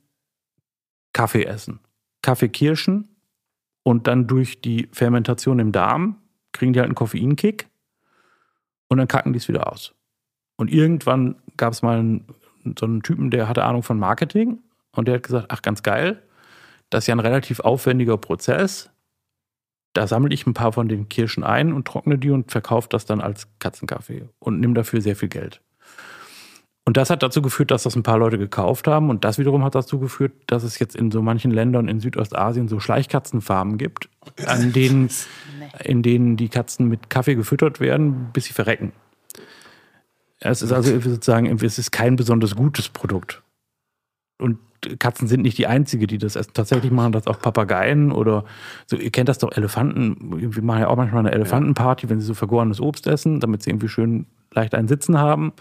Kaffee 1.14 1.44
essen. 1.44 1.80
Kaffeekirschen 2.20 3.16
und 3.82 4.08
dann 4.08 4.26
durch 4.26 4.60
die 4.60 4.90
Fermentation 4.92 5.58
im 5.58 5.72
Darm 5.72 6.20
kriegen 6.52 6.74
die 6.74 6.80
halt 6.80 6.88
einen 6.88 6.96
Koffeinkick 6.96 7.66
und 8.88 8.98
dann 8.98 9.08
kacken 9.08 9.32
die 9.32 9.38
es 9.38 9.48
wieder 9.48 9.72
aus. 9.72 9.94
Und 10.60 10.70
irgendwann 10.70 11.36
gab 11.56 11.72
es 11.72 11.80
mal 11.80 11.98
einen, 11.98 12.26
so 12.78 12.84
einen 12.84 13.02
Typen, 13.02 13.30
der 13.30 13.48
hatte 13.48 13.64
Ahnung 13.64 13.82
von 13.82 13.98
Marketing 13.98 14.58
und 14.92 15.08
der 15.08 15.14
hat 15.14 15.22
gesagt, 15.22 15.46
ach 15.48 15.62
ganz 15.62 15.82
geil, 15.82 16.22
das 16.90 17.04
ist 17.04 17.06
ja 17.06 17.14
ein 17.14 17.20
relativ 17.20 17.60
aufwendiger 17.60 18.18
Prozess. 18.18 18.90
Da 19.94 20.06
sammle 20.06 20.34
ich 20.34 20.46
ein 20.46 20.52
paar 20.52 20.74
von 20.74 20.86
den 20.86 21.08
Kirschen 21.08 21.44
ein 21.44 21.72
und 21.72 21.86
trockne 21.86 22.18
die 22.18 22.28
und 22.28 22.50
verkaufe 22.50 22.90
das 22.90 23.06
dann 23.06 23.22
als 23.22 23.48
Katzenkaffee 23.58 24.28
und 24.38 24.60
nehme 24.60 24.74
dafür 24.74 25.00
sehr 25.00 25.16
viel 25.16 25.30
Geld. 25.30 25.62
Und 26.84 26.98
das 26.98 27.08
hat 27.08 27.22
dazu 27.22 27.40
geführt, 27.40 27.70
dass 27.70 27.84
das 27.84 27.96
ein 27.96 28.02
paar 28.02 28.18
Leute 28.18 28.36
gekauft 28.36 28.86
haben. 28.86 29.08
Und 29.08 29.24
das 29.24 29.38
wiederum 29.38 29.64
hat 29.64 29.74
dazu 29.74 29.98
geführt, 29.98 30.32
dass 30.46 30.62
es 30.62 30.78
jetzt 30.78 30.94
in 30.94 31.10
so 31.10 31.22
manchen 31.22 31.52
Ländern 31.52 31.88
in 31.88 32.00
Südostasien 32.00 32.68
so 32.68 32.80
Schleichkatzenfarmen 32.80 33.78
gibt, 33.78 34.10
an 34.44 34.74
denen, 34.74 35.08
in 35.84 36.02
denen 36.02 36.36
die 36.36 36.50
Katzen 36.50 36.86
mit 36.86 37.08
Kaffee 37.08 37.34
gefüttert 37.34 37.80
werden, 37.80 38.28
bis 38.34 38.44
sie 38.44 38.52
verrecken. 38.52 38.92
Es 40.40 40.62
ist 40.62 40.72
also 40.72 40.98
sozusagen, 40.98 41.46
es 41.46 41.78
ist 41.78 41.92
kein 41.92 42.16
besonders 42.16 42.56
gutes 42.56 42.88
Produkt. 42.88 43.42
Und 44.40 44.58
Katzen 44.98 45.28
sind 45.28 45.42
nicht 45.42 45.58
die 45.58 45.66
einzige, 45.66 46.06
die 46.06 46.16
das 46.16 46.36
essen. 46.36 46.52
Tatsächlich 46.54 46.90
machen 46.90 47.12
das 47.12 47.26
auch 47.26 47.38
Papageien 47.38 48.12
oder 48.12 48.44
so. 48.86 48.96
Ihr 48.96 49.10
kennt 49.10 49.28
das 49.28 49.38
doch, 49.38 49.52
Elefanten. 49.54 50.40
Wir 50.40 50.62
machen 50.62 50.80
ja 50.80 50.88
auch 50.88 50.96
manchmal 50.96 51.26
eine 51.26 51.32
Elefantenparty, 51.32 52.08
wenn 52.08 52.20
sie 52.20 52.26
so 52.26 52.34
vergorenes 52.34 52.80
Obst 52.80 53.06
essen, 53.06 53.40
damit 53.40 53.62
sie 53.62 53.70
irgendwie 53.70 53.88
schön 53.88 54.26
leicht 54.52 54.74
einen 54.74 54.88
Sitzen 54.88 55.18
haben. 55.18 55.52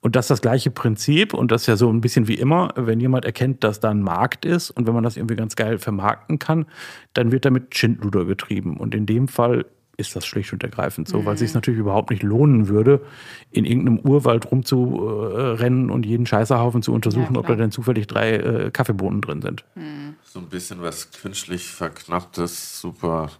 Und 0.00 0.16
das 0.16 0.26
ist 0.26 0.30
das 0.30 0.42
gleiche 0.42 0.70
Prinzip 0.70 1.32
und 1.32 1.50
das 1.50 1.62
ist 1.62 1.66
ja 1.68 1.76
so 1.76 1.90
ein 1.90 2.00
bisschen 2.00 2.28
wie 2.28 2.34
immer, 2.34 2.72
wenn 2.76 3.00
jemand 3.00 3.24
erkennt, 3.24 3.64
dass 3.64 3.80
da 3.80 3.90
ein 3.90 4.02
Markt 4.02 4.44
ist 4.44 4.70
und 4.70 4.86
wenn 4.86 4.94
man 4.94 5.02
das 5.02 5.16
irgendwie 5.16 5.36
ganz 5.36 5.56
geil 5.56 5.78
vermarkten 5.78 6.38
kann, 6.38 6.66
dann 7.14 7.32
wird 7.32 7.44
damit 7.44 7.76
Schindluder 7.76 8.24
getrieben. 8.24 8.76
Und 8.76 8.94
in 8.94 9.06
dem 9.06 9.26
Fall 9.26 9.64
ist 9.96 10.14
das 10.14 10.26
schlicht 10.26 10.52
und 10.52 10.62
ergreifend 10.62 11.08
so, 11.08 11.20
mhm. 11.20 11.24
weil 11.24 11.34
es 11.34 11.40
sich 11.40 11.54
natürlich 11.54 11.80
überhaupt 11.80 12.10
nicht 12.10 12.22
lohnen 12.22 12.68
würde, 12.68 13.04
in 13.50 13.64
irgendeinem 13.64 13.98
Urwald 14.00 14.50
rumzurennen 14.50 15.90
und 15.90 16.04
jeden 16.04 16.26
Scheißerhaufen 16.26 16.82
zu 16.82 16.92
untersuchen, 16.92 17.34
ja, 17.34 17.40
ob 17.40 17.46
da 17.46 17.54
denn 17.54 17.70
zufällig 17.70 18.06
drei 18.06 18.36
äh, 18.36 18.70
Kaffeebohnen 18.70 19.20
drin 19.20 19.42
sind. 19.42 19.64
Mhm. 19.74 20.16
So 20.24 20.40
ein 20.40 20.48
bisschen 20.48 20.82
was 20.82 21.10
künstlich 21.10 21.66
verknapptes, 21.66 22.80
super 22.80 23.30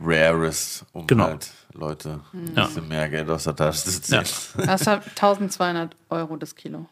rares, 0.00 0.84
um 0.92 1.06
genau. 1.06 1.24
halt 1.24 1.50
Leute 1.74 2.20
ein 2.32 2.52
ja. 2.54 2.66
bisschen 2.66 2.88
mehr 2.88 3.08
Geld 3.08 3.28
aus 3.28 3.44
der 3.44 3.56
Tasche 3.56 3.84
zu 3.84 4.02
ziehen. 4.02 4.22
Ja. 4.22 4.66
Das 4.66 4.86
hat 4.86 5.06
1200 5.08 5.96
Euro 6.10 6.36
das 6.36 6.54
Kilo. 6.54 6.86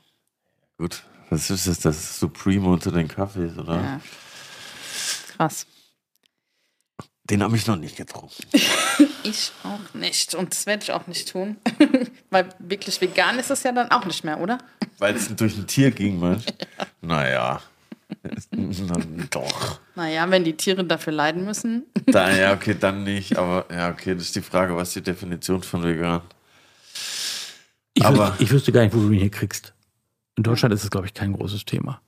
Gut, 0.78 1.02
was 1.30 1.50
ist 1.50 1.66
das? 1.66 1.80
Das 1.80 2.18
Supreme 2.18 2.68
unter 2.68 2.90
den 2.90 3.08
Kaffees, 3.08 3.56
oder? 3.56 3.74
Ja. 3.74 4.00
Krass. 5.36 5.66
Den 7.30 7.42
habe 7.42 7.56
ich 7.56 7.66
noch 7.66 7.76
nicht 7.76 7.96
getrunken. 7.96 8.42
ich 9.22 9.52
auch 9.62 9.94
nicht. 9.94 10.34
Und 10.34 10.52
das 10.52 10.66
werde 10.66 10.82
ich 10.82 10.92
auch 10.92 11.06
nicht 11.06 11.30
tun. 11.30 11.56
Weil 12.30 12.48
wirklich 12.58 13.00
vegan 13.00 13.38
ist 13.38 13.50
es 13.50 13.62
ja 13.62 13.72
dann 13.72 13.90
auch 13.90 14.06
nicht 14.06 14.24
mehr, 14.24 14.40
oder? 14.40 14.58
Weil 14.98 15.14
es 15.14 15.34
durch 15.34 15.56
ein 15.56 15.66
Tier 15.66 15.90
ging, 15.90 16.18
meinst 16.18 16.50
ja. 16.78 16.86
Naja. 17.02 17.62
Doch. 19.30 19.80
Naja, 19.94 20.30
wenn 20.30 20.42
die 20.42 20.56
Tiere 20.56 20.82
dafür 20.84 21.12
leiden 21.12 21.44
müssen. 21.44 21.84
Da, 22.06 22.34
ja, 22.34 22.54
okay, 22.54 22.74
dann 22.78 23.04
nicht. 23.04 23.36
Aber 23.36 23.66
ja, 23.70 23.90
okay, 23.90 24.14
das 24.14 24.24
ist 24.24 24.36
die 24.36 24.40
Frage, 24.40 24.74
was 24.74 24.88
ist 24.88 24.96
die 24.96 25.02
Definition 25.02 25.62
von 25.62 25.82
vegan? 25.82 26.22
Ich, 27.92 28.04
aber, 28.04 28.30
wüsste, 28.30 28.44
ich 28.44 28.50
wüsste 28.50 28.72
gar 28.72 28.82
nicht, 28.82 28.94
wo 28.94 29.00
du 29.00 29.10
ihn 29.10 29.20
hier 29.20 29.30
kriegst. 29.30 29.74
In 30.36 30.42
Deutschland 30.42 30.72
ist 30.72 30.84
es, 30.84 30.90
glaube 30.90 31.06
ich, 31.06 31.12
kein 31.12 31.34
großes 31.34 31.66
Thema. 31.66 32.00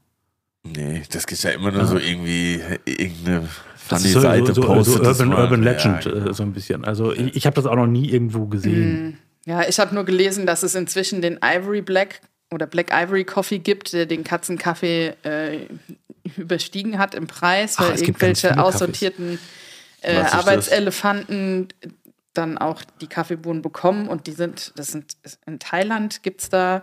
Nee, 0.63 1.03
das 1.11 1.25
ist 1.25 1.43
ja 1.43 1.51
immer 1.51 1.71
nur 1.71 1.83
ja. 1.83 1.87
so 1.87 1.99
irgendwie 1.99 2.63
irgendeine 2.85 3.49
das 3.91 4.05
ist 4.05 4.13
so, 4.13 4.21
Seite 4.21 4.55
so, 4.55 4.63
so, 4.63 4.83
so 4.83 5.03
Urban, 5.03 5.33
Urban 5.33 5.63
Legend 5.63 6.05
ja, 6.05 6.13
genau. 6.13 6.33
so 6.33 6.43
ein 6.43 6.53
bisschen. 6.53 6.85
Also 6.85 7.13
ich, 7.13 7.37
ich 7.37 7.47
habe 7.47 7.55
das 7.55 7.67
auch 7.67 7.77
noch 7.77 7.87
nie 7.87 8.09
irgendwo 8.09 8.47
gesehen. 8.47 8.75
Hm. 8.75 9.17
Ja, 9.47 9.69
ich 9.69 9.81
habe 9.81 9.95
nur 9.95 10.05
gelesen, 10.05 10.47
dass 10.47 10.63
es 10.63 10.75
inzwischen 10.75 11.23
den 11.23 11.41
Ivory 11.43 11.83
Black 11.83 12.21
oder 12.53 12.67
Black 12.67 12.93
Ivory 12.93 13.25
Coffee 13.25 13.59
gibt, 13.59 13.93
der 13.93 14.07
den 14.07 14.23
Katzenkaffee 14.23 15.15
äh, 15.23 15.59
überstiegen 16.37 16.99
hat 16.99 17.15
im 17.15 17.27
Preis, 17.27 17.79
weil 17.79 17.93
Ach, 17.95 18.01
irgendwelche 18.01 18.63
aussortierten 18.63 19.39
äh, 20.03 20.17
Arbeitselefanten 20.17 21.69
dann 22.35 22.59
auch 22.59 22.83
die 23.01 23.09
Kaffeebohnen 23.09 23.63
bekommen 23.63 24.09
und 24.09 24.27
die 24.27 24.33
sind, 24.33 24.73
das 24.77 24.89
sind 24.89 25.17
in 25.47 25.59
Thailand 25.59 26.23
gibt 26.23 26.43
es 26.43 26.49
da 26.49 26.83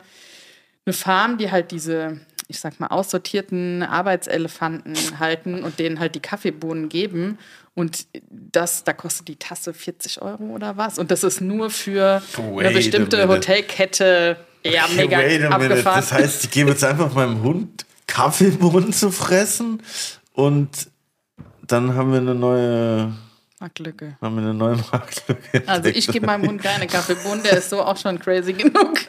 eine 0.87 0.93
Farm, 0.93 1.37
die 1.37 1.51
halt 1.51 1.69
diese 1.71 2.19
ich 2.47 2.59
sag 2.59 2.79
mal, 2.79 2.87
aussortierten 2.87 3.83
Arbeitselefanten 3.83 5.19
halten 5.19 5.63
und 5.63 5.79
denen 5.79 5.99
halt 5.99 6.15
die 6.15 6.21
Kaffeebohnen 6.21 6.89
geben. 6.89 7.37
Und 7.75 8.07
das, 8.29 8.83
da 8.83 8.93
kostet 8.93 9.27
die 9.27 9.35
Tasse 9.35 9.73
40 9.73 10.21
Euro 10.21 10.43
oder 10.45 10.77
was. 10.77 10.97
Und 10.97 11.11
das 11.11 11.23
ist 11.23 11.41
nur 11.41 11.69
für 11.69 12.21
Wait 12.37 12.65
eine 12.65 12.73
bestimmte 12.73 13.27
Hotelkette. 13.27 14.37
Ja, 14.63 14.85
mega 14.95 15.19
abgefahren. 15.49 15.99
Das 15.99 16.11
heißt, 16.11 16.45
ich 16.45 16.51
gebe 16.51 16.71
jetzt 16.71 16.83
einfach 16.83 17.13
meinem 17.13 17.43
Hund 17.43 17.85
Kaffeebohnen 18.07 18.93
zu 18.93 19.11
fressen 19.11 19.83
und 20.33 20.89
dann 21.61 21.93
haben 21.95 22.11
wir 22.13 22.19
eine 22.19 22.33
neue 22.33 23.13
Marktlücke. 23.59 24.15
Haben 24.21 24.35
wir 24.35 24.43
eine 24.43 24.53
neue 24.53 24.75
Marktlücke. 24.91 25.63
Also 25.65 25.89
ich 25.89 26.07
gebe 26.07 26.27
meinem 26.27 26.47
Hund 26.47 26.61
keine 26.61 26.85
Kaffeebohnen, 26.85 27.41
der 27.41 27.57
ist 27.57 27.71
so 27.71 27.81
auch 27.81 27.97
schon 27.97 28.19
crazy 28.19 28.53
genug. 28.53 28.99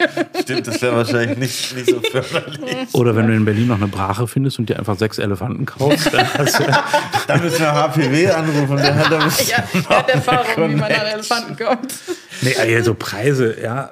Stimmt, 0.41 0.65
das 0.65 0.81
wäre 0.81 0.95
wahrscheinlich 0.95 1.37
nicht, 1.37 1.75
nicht 1.75 1.89
so 1.89 2.01
förderlich. 2.01 2.93
Oder 2.93 3.15
wenn 3.15 3.27
du 3.27 3.35
in 3.35 3.45
Berlin 3.45 3.67
noch 3.67 3.77
eine 3.77 3.87
Brache 3.87 4.27
findest 4.27 4.57
und 4.57 4.67
dir 4.67 4.79
einfach 4.79 4.97
sechs 4.97 5.19
Elefanten 5.19 5.67
kaufst, 5.67 6.11
dann 6.11 6.33
hast 6.33 6.59
du... 6.59 6.63
dann 7.27 7.43
müssen 7.43 7.59
wir 7.59 7.73
HPW 7.73 8.31
anrufen. 8.31 8.77
Der 8.77 8.95
hat, 8.95 9.11
da 9.11 9.19
ja, 9.19 9.63
der 9.71 9.89
hat 9.89 10.09
Erfahrung, 10.09 10.71
wie 10.71 10.75
man 10.75 10.91
an 10.91 11.05
Elefanten 11.05 11.55
kommt. 11.55 11.93
Nee, 12.41 12.55
also 12.55 12.95
Preise, 12.95 13.55
ja. 13.61 13.91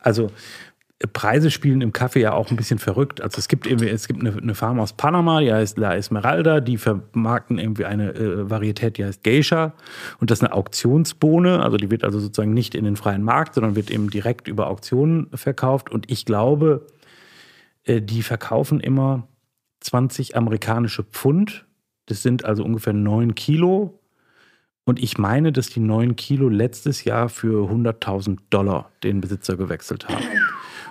Also 0.00 0.32
Preise 1.12 1.50
spielen 1.50 1.82
im 1.82 1.92
Kaffee 1.92 2.20
ja 2.20 2.32
auch 2.32 2.50
ein 2.50 2.56
bisschen 2.56 2.78
verrückt. 2.78 3.20
Also 3.20 3.38
es 3.38 3.48
gibt 3.48 3.66
irgendwie, 3.66 3.88
es 3.88 4.08
gibt 4.08 4.20
eine, 4.20 4.34
eine 4.34 4.54
Farm 4.54 4.80
aus 4.80 4.94
Panama, 4.94 5.40
die 5.40 5.52
heißt 5.52 5.76
La 5.76 5.94
Esmeralda, 5.94 6.60
die 6.60 6.78
vermarkten 6.78 7.58
irgendwie 7.58 7.84
eine 7.84 8.14
äh, 8.14 8.48
Varietät, 8.48 8.96
die 8.96 9.04
heißt 9.04 9.22
Geisha. 9.22 9.74
Und 10.20 10.30
das 10.30 10.38
ist 10.38 10.44
eine 10.44 10.54
Auktionsbohne, 10.54 11.62
also 11.62 11.76
die 11.76 11.90
wird 11.90 12.02
also 12.02 12.18
sozusagen 12.18 12.54
nicht 12.54 12.74
in 12.74 12.84
den 12.84 12.96
freien 12.96 13.22
Markt, 13.22 13.54
sondern 13.54 13.76
wird 13.76 13.90
eben 13.90 14.08
direkt 14.08 14.48
über 14.48 14.68
Auktionen 14.68 15.28
verkauft. 15.34 15.90
Und 15.90 16.10
ich 16.10 16.24
glaube, 16.24 16.86
äh, 17.84 18.00
die 18.00 18.22
verkaufen 18.22 18.80
immer 18.80 19.28
20 19.80 20.34
amerikanische 20.36 21.04
Pfund 21.04 21.66
Das 22.06 22.22
sind 22.22 22.46
also 22.46 22.64
ungefähr 22.64 22.94
9 22.94 23.34
Kilo. 23.34 24.00
Und 24.84 25.02
ich 25.02 25.18
meine, 25.18 25.52
dass 25.52 25.68
die 25.68 25.80
9 25.80 26.16
Kilo 26.16 26.48
letztes 26.48 27.04
Jahr 27.04 27.28
für 27.28 27.70
100.000 27.70 28.38
Dollar 28.48 28.90
den 29.02 29.20
Besitzer 29.20 29.56
gewechselt 29.56 30.08
haben. 30.08 30.24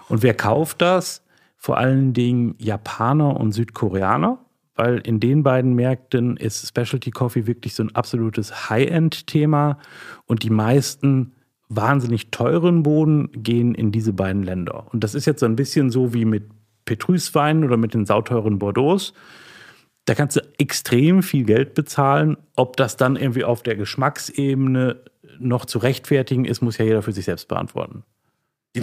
Und 0.07 0.23
wer 0.23 0.33
kauft 0.33 0.81
das? 0.81 1.23
Vor 1.57 1.77
allen 1.77 2.13
Dingen 2.13 2.55
Japaner 2.59 3.39
und 3.39 3.51
Südkoreaner, 3.51 4.39
weil 4.75 4.99
in 4.99 5.19
den 5.19 5.41
beiden 5.43 5.73
Märkten 5.73 6.37
ist 6.37 6.67
Specialty 6.67 7.11
Coffee 7.11 7.47
wirklich 7.47 7.73
so 7.73 7.83
ein 7.83 7.95
absolutes 7.95 8.69
High-End-Thema 8.69 9.79
und 10.25 10.43
die 10.43 10.49
meisten 10.49 11.33
wahnsinnig 11.69 12.29
teuren 12.31 12.83
Boden 12.83 13.29
gehen 13.31 13.73
in 13.73 13.91
diese 13.91 14.13
beiden 14.13 14.43
Länder. 14.43 14.85
Und 14.91 15.03
das 15.03 15.15
ist 15.15 15.25
jetzt 15.25 15.39
so 15.39 15.45
ein 15.45 15.55
bisschen 15.55 15.89
so 15.89 16.13
wie 16.13 16.25
mit 16.25 16.43
Petrusweinen 16.85 17.63
oder 17.63 17.77
mit 17.77 17.93
den 17.93 18.05
sauteuren 18.05 18.59
Bordeaux. 18.59 19.13
Da 20.05 20.13
kannst 20.13 20.37
du 20.37 20.41
extrem 20.59 21.23
viel 21.23 21.45
Geld 21.45 21.73
bezahlen. 21.73 22.37
Ob 22.55 22.77
das 22.77 22.95
dann 22.95 23.15
irgendwie 23.15 23.43
auf 23.43 23.63
der 23.63 23.75
Geschmacksebene 23.75 25.01
noch 25.39 25.65
zu 25.65 25.79
rechtfertigen 25.79 26.45
ist, 26.45 26.61
muss 26.61 26.77
ja 26.77 26.85
jeder 26.85 27.01
für 27.01 27.11
sich 27.11 27.25
selbst 27.25 27.47
beantworten. 27.47 28.03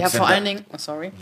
Ja, 0.01 0.09
vor 0.09 0.27
allen 0.27 0.45
Dingen, 0.45 0.65
oh, 0.73 0.79
sorry. 0.79 1.13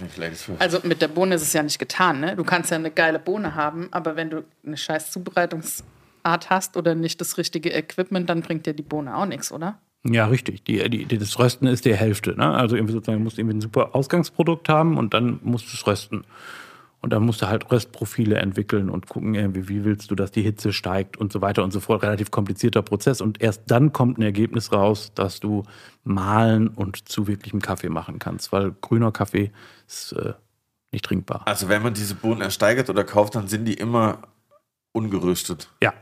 Also 0.59 0.79
mit 0.83 1.03
der 1.03 1.09
Bohne 1.09 1.35
ist 1.35 1.43
es 1.43 1.53
ja 1.53 1.63
nicht 1.63 1.79
getan, 1.79 2.21
ne? 2.21 2.37
Du 2.37 2.45
kannst 2.45 2.71
ja 2.71 2.77
eine 2.77 2.91
geile 2.91 3.19
Bohne 3.19 3.55
haben, 3.55 3.89
aber 3.91 4.17
wenn 4.17 4.31
du 4.31 4.45
eine 4.65 4.77
scheiß 4.77 5.11
Zubereitungsart 5.11 6.51
hast 6.51 6.77
oder 6.77 6.95
nicht 6.95 7.21
das 7.21 7.39
richtige 7.39 7.71
Equipment, 7.71 8.29
dann 8.31 8.43
bringt 8.43 8.67
dir 8.67 8.75
die 8.75 8.83
Bohne 8.83 9.17
auch 9.17 9.27
nichts, 9.27 9.53
oder? 9.53 9.79
Ja, 10.05 10.27
richtig. 10.27 10.65
Die, 10.65 10.89
die, 10.89 11.19
das 11.19 11.39
Rösten 11.39 11.67
ist 11.67 11.85
die 11.85 11.95
Hälfte. 11.95 12.35
Ne? 12.35 12.51
Also 12.51 12.77
irgendwie 12.77 12.95
sozusagen, 12.95 13.19
du 13.19 13.25
musst 13.25 13.39
irgendwie 13.39 13.57
ein 13.59 13.61
super 13.61 13.95
Ausgangsprodukt 13.95 14.69
haben 14.69 14.97
und 14.97 15.13
dann 15.13 15.41
musst 15.43 15.67
du 15.67 15.77
es 15.77 15.87
rösten. 15.87 16.25
Und 17.03 17.11
dann 17.11 17.25
musst 17.25 17.41
du 17.41 17.49
halt 17.49 17.71
Röstprofile 17.71 18.37
entwickeln 18.37 18.91
und 18.91 19.09
gucken, 19.09 19.35
irgendwie, 19.35 19.69
wie 19.69 19.85
willst 19.85 20.11
du, 20.11 20.15
dass 20.15 20.33
die 20.33 20.43
Hitze 20.43 20.73
steigt 20.73 21.17
und 21.17 21.33
so 21.33 21.41
weiter 21.41 21.65
und 21.65 21.71
so 21.71 21.81
fort. 21.81 22.03
Relativ 22.03 22.31
komplizierter 22.31 22.83
Prozess. 22.83 23.23
Und 23.23 23.41
erst 23.41 23.63
dann 23.67 23.93
kommt 23.93 24.19
ein 24.19 24.23
Ergebnis 24.23 24.71
raus, 24.71 25.13
dass 25.15 25.41
du 25.41 25.63
mahlen 26.05 26.69
und 26.69 27.09
zu 27.09 27.27
wirklichem 27.27 27.63
Kaffee 27.63 27.89
machen 27.89 28.19
kannst. 28.19 28.53
Weil 28.53 28.73
grüner 28.83 29.13
Kaffee 29.13 29.51
ist 29.87 30.13
äh, 30.13 30.35
nicht 30.93 31.07
trinkbar. 31.07 31.43
Also 31.47 31.69
wenn 31.71 31.83
man 31.83 31.95
diese 31.95 32.15
Bohnen 32.15 32.43
ersteigert 32.43 32.91
oder 32.91 33.05
kauft, 33.05 33.35
dann 33.35 33.49
sind 33.49 33.65
die 33.65 33.75
immer 33.75 34.19
ungeröstet. 34.93 35.71
Ja. 35.83 35.95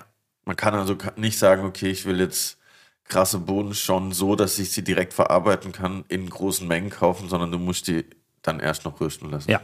Man 0.44 0.56
kann 0.56 0.74
also 0.74 0.96
nicht 1.16 1.38
sagen, 1.38 1.64
okay, 1.64 1.90
ich 1.90 2.06
will 2.06 2.18
jetzt 2.18 2.58
krasse 3.04 3.38
Bohnen 3.38 3.74
schon 3.74 4.12
so, 4.12 4.34
dass 4.34 4.58
ich 4.58 4.72
sie 4.72 4.82
direkt 4.82 5.14
verarbeiten 5.14 5.72
kann, 5.72 6.04
in 6.08 6.28
großen 6.28 6.66
Mengen 6.66 6.90
kaufen, 6.90 7.28
sondern 7.28 7.52
du 7.52 7.58
musst 7.58 7.86
die 7.86 8.04
dann 8.42 8.60
erst 8.60 8.84
noch 8.84 9.00
rösten 9.00 9.30
lassen. 9.30 9.50
Ja. 9.50 9.60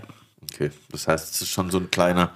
Okay, 0.53 0.71
das 0.91 1.09
heißt, 1.09 1.35
es 1.35 1.43
ist 1.43 1.49
schon 1.49 1.71
so 1.71 1.79
ein 1.79 1.91
kleiner, 1.91 2.33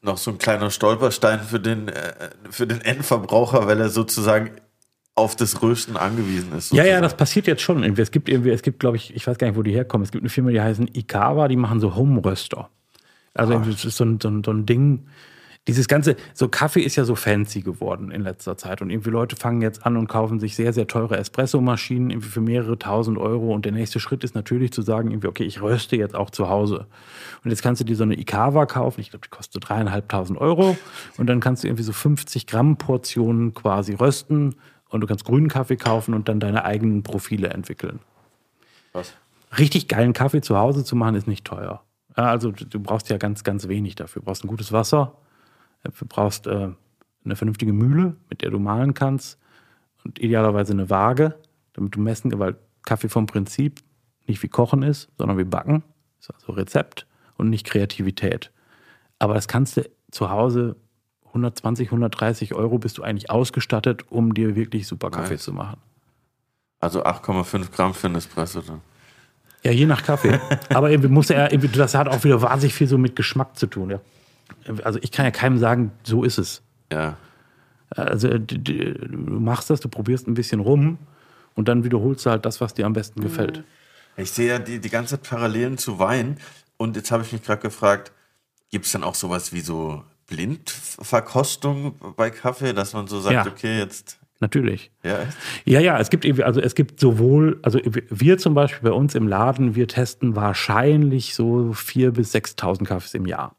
noch 0.00 0.18
so 0.18 0.30
ein 0.30 0.38
kleiner 0.38 0.70
Stolperstein 0.70 1.40
für 1.40 1.60
den, 1.60 1.88
äh, 1.88 2.30
für 2.50 2.66
den 2.66 2.80
Endverbraucher, 2.80 3.66
weil 3.66 3.80
er 3.80 3.88
sozusagen 3.88 4.50
auf 5.14 5.36
das 5.36 5.62
Rösten 5.62 5.96
angewiesen 5.96 6.52
ist. 6.56 6.68
Sozusagen. 6.68 6.88
Ja, 6.88 6.94
ja, 6.94 7.00
das 7.00 7.16
passiert 7.16 7.46
jetzt 7.46 7.62
schon. 7.62 7.84
Es 7.84 8.10
gibt 8.10 8.28
irgendwie, 8.28 8.50
es 8.50 8.62
gibt, 8.62 8.80
glaube 8.80 8.96
ich, 8.96 9.14
ich 9.14 9.26
weiß 9.26 9.36
gar 9.38 9.46
nicht, 9.46 9.56
wo 9.56 9.62
die 9.62 9.72
herkommen. 9.72 10.04
Es 10.04 10.10
gibt 10.10 10.22
eine 10.22 10.30
Firma, 10.30 10.50
die 10.50 10.60
heißen 10.60 10.88
Ikawa, 10.94 11.48
die 11.48 11.56
machen 11.56 11.80
so 11.80 11.94
Home-Röster. 11.94 12.70
Also 13.34 13.58
das 13.58 13.84
ist 13.84 13.96
so 13.96 14.04
ein, 14.04 14.20
so, 14.20 14.28
ein, 14.28 14.44
so 14.44 14.52
ein 14.52 14.66
Ding, 14.66 15.06
dieses 15.68 15.86
ganze, 15.86 16.16
so 16.34 16.48
Kaffee 16.48 16.80
ist 16.80 16.96
ja 16.96 17.04
so 17.04 17.14
fancy 17.14 17.60
geworden 17.60 18.10
in 18.10 18.22
letzter 18.22 18.56
Zeit. 18.56 18.82
Und 18.82 18.90
irgendwie 18.90 19.10
Leute 19.10 19.36
fangen 19.36 19.62
jetzt 19.62 19.86
an 19.86 19.96
und 19.96 20.08
kaufen 20.08 20.40
sich 20.40 20.56
sehr, 20.56 20.72
sehr 20.72 20.88
teure 20.88 21.16
Espresso-Maschinen 21.16 22.10
irgendwie 22.10 22.28
für 22.28 22.40
mehrere 22.40 22.78
tausend 22.78 23.16
Euro. 23.16 23.54
Und 23.54 23.64
der 23.64 23.70
nächste 23.70 24.00
Schritt 24.00 24.24
ist 24.24 24.34
natürlich 24.34 24.72
zu 24.72 24.82
sagen, 24.82 25.12
irgendwie, 25.12 25.28
okay, 25.28 25.44
ich 25.44 25.62
röste 25.62 25.94
jetzt 25.94 26.16
auch 26.16 26.30
zu 26.30 26.48
Hause. 26.48 26.86
Und 27.44 27.50
jetzt 27.50 27.62
kannst 27.62 27.80
du 27.80 27.84
dir 27.84 27.94
so 27.94 28.02
eine 28.02 28.18
Ikawa 28.18 28.66
kaufen. 28.66 29.00
Ich 29.00 29.10
glaube, 29.10 29.24
die 29.24 29.30
kostet 29.30 29.68
dreieinhalbtausend 29.68 30.36
Euro. 30.40 30.76
Und 31.16 31.28
dann 31.28 31.38
kannst 31.38 31.62
du 31.62 31.68
irgendwie 31.68 31.84
so 31.84 31.92
50 31.92 32.48
Gramm 32.48 32.76
Portionen 32.76 33.54
quasi 33.54 33.94
rösten. 33.94 34.56
Und 34.88 35.00
du 35.00 35.06
kannst 35.06 35.24
grünen 35.24 35.48
Kaffee 35.48 35.76
kaufen 35.76 36.12
und 36.12 36.28
dann 36.28 36.40
deine 36.40 36.64
eigenen 36.64 37.04
Profile 37.04 37.50
entwickeln. 37.50 38.00
Was? 38.92 39.14
Richtig 39.58 39.86
geilen 39.86 40.12
Kaffee 40.12 40.40
zu 40.40 40.58
Hause 40.58 40.84
zu 40.84 40.96
machen, 40.96 41.14
ist 41.14 41.28
nicht 41.28 41.44
teuer. 41.44 41.82
Also 42.14 42.50
du 42.50 42.80
brauchst 42.80 43.08
ja 43.10 43.16
ganz, 43.16 43.44
ganz 43.44 43.68
wenig 43.68 43.94
dafür. 43.94 44.20
Du 44.20 44.26
brauchst 44.26 44.44
ein 44.44 44.48
gutes 44.48 44.72
Wasser, 44.72 45.14
Du 45.82 46.06
brauchst 46.06 46.46
äh, 46.46 46.68
eine 47.24 47.36
vernünftige 47.36 47.72
Mühle, 47.72 48.16
mit 48.30 48.42
der 48.42 48.50
du 48.50 48.58
mahlen 48.58 48.94
kannst 48.94 49.38
und 50.04 50.18
idealerweise 50.18 50.72
eine 50.72 50.90
Waage, 50.90 51.38
damit 51.74 51.94
du 51.94 52.00
messen, 52.00 52.38
weil 52.38 52.56
Kaffee 52.84 53.08
vom 53.08 53.26
Prinzip 53.26 53.80
nicht 54.26 54.42
wie 54.42 54.48
Kochen 54.48 54.82
ist, 54.82 55.08
sondern 55.18 55.38
wie 55.38 55.44
Backen. 55.44 55.82
Das 56.18 56.28
ist 56.28 56.34
also 56.34 56.52
Rezept 56.52 57.06
und 57.36 57.50
nicht 57.50 57.66
Kreativität. 57.66 58.50
Aber 59.18 59.34
das 59.34 59.48
kannst 59.48 59.76
du 59.76 59.88
zu 60.10 60.30
Hause 60.30 60.76
120, 61.28 61.88
130 61.88 62.54
Euro 62.54 62.78
bist 62.78 62.98
du 62.98 63.02
eigentlich 63.02 63.30
ausgestattet, 63.30 64.10
um 64.10 64.34
dir 64.34 64.54
wirklich 64.54 64.86
super 64.86 65.10
Kaffee 65.10 65.34
nice. 65.34 65.42
zu 65.42 65.52
machen. 65.52 65.80
Also 66.78 67.04
8,5 67.04 67.70
Gramm 67.70 67.94
für 67.94 68.08
ein 68.08 68.16
Espresso 68.16 68.60
dann. 68.60 68.80
Ja, 69.62 69.70
je 69.70 69.86
nach 69.86 70.02
Kaffee. 70.02 70.40
Aber 70.74 70.90
irgendwie 70.90 71.08
muss 71.08 71.30
er, 71.30 71.48
das 71.48 71.94
hat 71.94 72.08
auch 72.08 72.22
wieder 72.24 72.42
wahnsinnig 72.42 72.74
viel 72.74 72.88
so 72.88 72.98
mit 72.98 73.16
Geschmack 73.16 73.56
zu 73.56 73.66
tun. 73.66 73.90
Ja 73.90 74.00
also 74.84 74.98
ich 75.02 75.10
kann 75.10 75.24
ja 75.24 75.30
keinem 75.30 75.58
sagen, 75.58 75.92
so 76.02 76.24
ist 76.24 76.38
es. 76.38 76.62
Ja. 76.92 77.16
Also 77.90 78.38
du 78.38 79.40
machst 79.40 79.70
das, 79.70 79.80
du 79.80 79.88
probierst 79.88 80.26
ein 80.26 80.34
bisschen 80.34 80.60
rum 80.60 80.98
und 81.54 81.68
dann 81.68 81.84
wiederholst 81.84 82.24
du 82.24 82.30
halt 82.30 82.46
das, 82.46 82.60
was 82.60 82.74
dir 82.74 82.86
am 82.86 82.92
besten 82.92 83.20
gefällt. 83.20 83.64
Ich 84.16 84.30
sehe 84.30 84.48
ja 84.48 84.58
die, 84.58 84.78
die 84.78 84.90
ganze 84.90 85.20
Zeit 85.20 85.28
Parallelen 85.28 85.78
zu 85.78 85.98
Wein 85.98 86.38
und 86.76 86.96
jetzt 86.96 87.10
habe 87.10 87.22
ich 87.22 87.32
mich 87.32 87.42
gerade 87.42 87.60
gefragt, 87.60 88.12
gibt 88.70 88.86
es 88.86 88.92
dann 88.92 89.04
auch 89.04 89.14
sowas 89.14 89.52
wie 89.52 89.60
so 89.60 90.04
Blindverkostung 90.26 91.94
bei 92.16 92.30
Kaffee, 92.30 92.72
dass 92.72 92.94
man 92.94 93.06
so 93.06 93.20
sagt, 93.20 93.34
ja. 93.34 93.46
okay, 93.46 93.78
jetzt 93.78 94.18
Natürlich. 94.42 94.90
Ja, 95.04 95.20
ja, 95.64 95.78
ja, 95.78 96.00
es 96.00 96.10
gibt 96.10 96.26
also 96.42 96.60
es 96.60 96.74
gibt 96.74 96.98
sowohl, 96.98 97.60
also 97.62 97.78
wir 97.84 98.38
zum 98.38 98.54
Beispiel 98.54 98.90
bei 98.90 98.94
uns 98.94 99.14
im 99.14 99.28
Laden, 99.28 99.76
wir 99.76 99.86
testen 99.86 100.34
wahrscheinlich 100.34 101.36
so 101.36 101.70
4.000 101.72 102.10
bis 102.10 102.34
6.000 102.34 102.84
Kaffees 102.84 103.14
im 103.14 103.26
Jahr. 103.26 103.54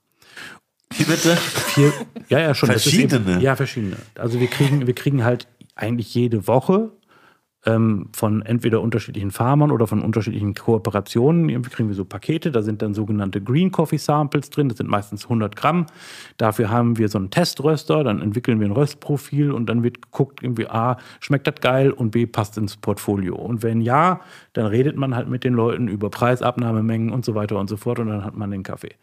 Wie 0.97 1.03
bitte? 1.03 1.35
Vier, 1.35 1.93
ja, 2.29 2.39
ja, 2.39 2.53
schon. 2.53 2.69
Verschiedene? 2.69 3.31
Eben, 3.33 3.41
ja, 3.41 3.55
verschiedene. 3.55 3.97
Also 4.15 4.39
wir 4.39 4.47
kriegen, 4.47 4.85
wir 4.87 4.93
kriegen 4.93 5.23
halt 5.23 5.47
eigentlich 5.75 6.13
jede 6.13 6.47
Woche 6.47 6.91
ähm, 7.65 8.09
von 8.13 8.41
entweder 8.41 8.81
unterschiedlichen 8.81 9.31
Farmern 9.31 9.71
oder 9.71 9.87
von 9.87 10.01
unterschiedlichen 10.01 10.53
Kooperationen. 10.53 11.49
Irgendwie 11.49 11.69
kriegen 11.69 11.89
wir 11.89 11.95
so 11.95 12.05
Pakete, 12.05 12.51
da 12.51 12.61
sind 12.61 12.81
dann 12.81 12.93
sogenannte 12.93 13.41
Green 13.41 13.71
Coffee 13.71 13.97
Samples 13.97 14.49
drin, 14.49 14.69
das 14.69 14.77
sind 14.77 14.89
meistens 14.89 15.23
100 15.23 15.55
Gramm. 15.55 15.85
Dafür 16.37 16.69
haben 16.69 16.97
wir 16.97 17.07
so 17.09 17.17
einen 17.17 17.29
Teströster, 17.29 18.03
dann 18.03 18.21
entwickeln 18.21 18.59
wir 18.59 18.67
ein 18.67 18.71
Röstprofil 18.71 19.51
und 19.51 19.67
dann 19.67 19.83
wird 19.83 20.01
geguckt, 20.01 20.43
irgendwie 20.43 20.67
A, 20.67 20.97
schmeckt 21.19 21.47
das 21.47 21.55
geil 21.61 21.91
und 21.91 22.11
B, 22.11 22.25
passt 22.25 22.57
ins 22.57 22.75
Portfolio. 22.75 23.35
Und 23.35 23.63
wenn 23.63 23.81
ja, 23.81 24.21
dann 24.53 24.65
redet 24.65 24.97
man 24.97 25.15
halt 25.15 25.29
mit 25.29 25.43
den 25.43 25.53
Leuten 25.53 25.87
über 25.87 26.09
Preisabnahmemengen 26.09 27.11
und 27.11 27.23
so 27.23 27.35
weiter 27.35 27.57
und 27.57 27.69
so 27.69 27.77
fort 27.77 27.99
und 27.99 28.07
dann 28.07 28.25
hat 28.25 28.35
man 28.35 28.51
den 28.51 28.63
Kaffee. 28.63 28.95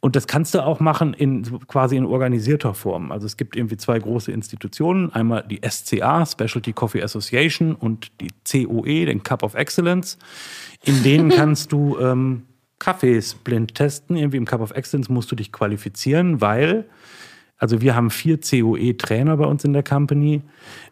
Und 0.00 0.16
das 0.16 0.26
kannst 0.26 0.54
du 0.54 0.64
auch 0.64 0.80
machen 0.80 1.12
in 1.12 1.42
quasi 1.66 1.96
in 1.96 2.06
organisierter 2.06 2.72
Form. 2.72 3.12
Also 3.12 3.26
es 3.26 3.36
gibt 3.36 3.56
irgendwie 3.56 3.76
zwei 3.76 3.98
große 3.98 4.32
Institutionen, 4.32 5.12
einmal 5.12 5.44
die 5.48 5.60
SCA, 5.68 6.24
Specialty 6.24 6.72
Coffee 6.72 7.02
Association 7.02 7.74
und 7.74 7.97
und 7.98 8.12
die 8.20 8.66
COE, 8.66 9.06
den 9.06 9.22
Cup 9.22 9.42
of 9.42 9.54
Excellence. 9.54 10.18
In 10.84 11.02
denen 11.02 11.28
kannst 11.36 11.72
du 11.72 11.98
ähm, 11.98 12.44
Kaffees 12.78 13.34
blind 13.34 13.74
testen. 13.74 14.16
Irgendwie 14.16 14.36
im 14.36 14.44
Cup 14.44 14.60
of 14.60 14.70
Excellence 14.70 15.08
musst 15.08 15.30
du 15.32 15.36
dich 15.36 15.52
qualifizieren, 15.52 16.40
weil, 16.40 16.84
also 17.56 17.80
wir 17.80 17.94
haben 17.94 18.10
vier 18.10 18.38
COE-Trainer 18.38 19.36
bei 19.36 19.44
uns 19.44 19.64
in 19.64 19.72
der 19.72 19.82
Company. 19.82 20.42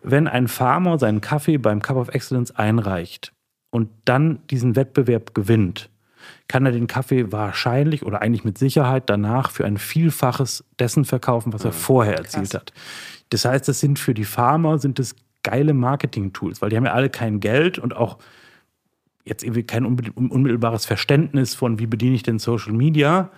Wenn 0.03 0.27
ein 0.27 0.49
Farmer 0.49 0.99
seinen 0.99 1.21
Kaffee 1.21 1.59
beim 1.59 1.81
Cup 1.81 1.97
of 1.97 2.09
Excellence 2.09 2.51
einreicht 2.51 3.33
und 3.71 3.89
dann 4.05 4.41
diesen 4.51 4.75
Wettbewerb 4.77 5.35
gewinnt, 5.35 5.91
kann 6.49 6.67
er 6.67 6.73
den 6.73 6.89
Kaffee 6.89 7.31
wahrscheinlich 7.31 8.05
oder 8.05 8.21
eigentlich 8.21 8.45
mit 8.45 8.59
Sicherheit 8.59 9.05
danach 9.07 9.51
für 9.51 9.65
ein 9.65 9.79
Vielfaches 9.79 10.65
dessen 10.79 11.05
verkaufen, 11.05 11.53
was 11.53 11.65
er 11.65 11.73
vorher 11.73 12.17
erzielt 12.17 12.53
hat. 12.55 12.73
Das 13.31 13.45
heißt, 13.45 13.69
das 13.69 13.79
sind 13.79 13.99
für 13.99 14.15
die 14.15 14.25
Farmer 14.25 14.79
sind 14.79 14.99
es 14.99 15.15
geile 15.47 15.75
Marketing-Tools, 15.75 16.61
weil 16.61 16.71
die 16.71 16.77
haben 16.77 16.87
ja 16.87 16.93
alle 16.93 17.09
kein 17.09 17.39
Geld 17.39 17.79
und 17.79 17.95
auch 17.95 18.19
jetzt 19.25 19.45
irgendwie 19.45 19.63
kein 19.63 19.87
unmittelbares 19.87 20.87
Verständnis 20.87 21.55
von, 21.55 21.79
wie 21.79 21.87
bediene 21.87 22.17
ich 22.17 22.25
denn 22.25 22.41
Social 22.41 22.73
Media. 22.73 23.31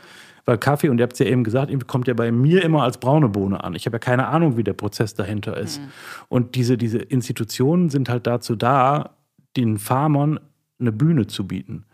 Weil 0.46 0.56
Kaffee, 0.56 0.88
und 0.88 0.98
ihr 0.98 1.02
habt 1.02 1.12
es 1.12 1.18
ja 1.18 1.26
eben 1.26 1.44
gesagt, 1.44 1.70
kommt 1.86 2.08
ja 2.08 2.14
bei 2.14 2.32
mir 2.32 2.64
immer 2.64 2.82
als 2.82 2.96
braune 2.96 3.28
Bohne 3.28 3.62
an. 3.62 3.74
Ich 3.74 3.84
habe 3.84 3.96
ja 3.96 3.98
keine 3.98 4.28
Ahnung, 4.28 4.56
wie 4.56 4.64
der 4.64 4.72
Prozess 4.72 5.12
dahinter 5.12 5.58
ist. 5.58 5.78
Mhm. 5.78 5.88
Und 6.30 6.54
diese, 6.54 6.78
diese 6.78 6.98
Institutionen 6.98 7.90
sind 7.90 8.08
halt 8.08 8.26
dazu 8.26 8.56
da, 8.56 9.10
den 9.58 9.76
Farmern 9.76 10.40
eine 10.80 10.92
Bühne 10.92 11.26
zu 11.26 11.46
bieten. 11.46 11.84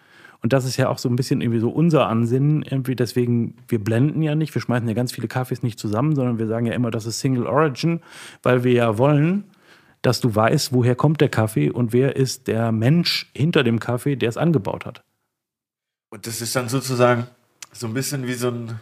Und 0.41 0.53
das 0.53 0.65
ist 0.67 0.77
ja 0.77 0.89
auch 0.89 0.99
so 0.99 1.09
ein 1.09 1.17
bisschen 1.17 1.41
irgendwie 1.41 1.59
so 1.59 1.69
unser 1.69 2.07
Ansinnen. 2.07 2.63
Irgendwie 2.63 2.95
deswegen, 2.95 3.57
wir 3.67 3.83
blenden 3.83 4.23
ja 4.23 4.37
nicht, 4.37 4.55
wir 4.55 4.63
schmeißen 4.63 4.87
ja 4.87 4.95
ganz 4.95 5.11
viele 5.11 5.27
Kaffees 5.27 5.65
nicht 5.65 5.81
zusammen, 5.81 6.15
sondern 6.15 6.39
wir 6.39 6.47
sagen 6.47 6.67
ja 6.67 6.75
immer, 6.75 6.93
das 6.93 7.07
ist 7.07 7.19
Single 7.19 7.47
Origin, 7.47 8.03
weil 8.45 8.63
wir 8.63 8.73
ja 8.73 8.99
wollen, 8.99 9.45
dass 10.07 10.21
du 10.21 10.35
weißt, 10.35 10.73
woher 10.73 10.95
kommt 10.95 11.21
der 11.21 11.29
Kaffee 11.29 11.71
und 11.71 11.93
wer 11.93 12.17
ist 12.17 12.47
der 12.47 12.73
Mensch 12.73 13.31
hinter 13.35 13.63
dem 13.65 13.81
Kaffee, 13.81 14.17
der 14.17 14.29
es 14.29 14.37
angebaut 14.37 14.85
hat. 14.87 15.03
Und 16.11 16.27
das 16.27 16.41
ist 16.41 16.55
dann 16.55 16.69
sozusagen 16.69 17.27
so 17.73 17.87
ein 17.87 17.95
bisschen 17.95 18.27
wie 18.27 18.35
so 18.35 18.49
ein 18.51 18.79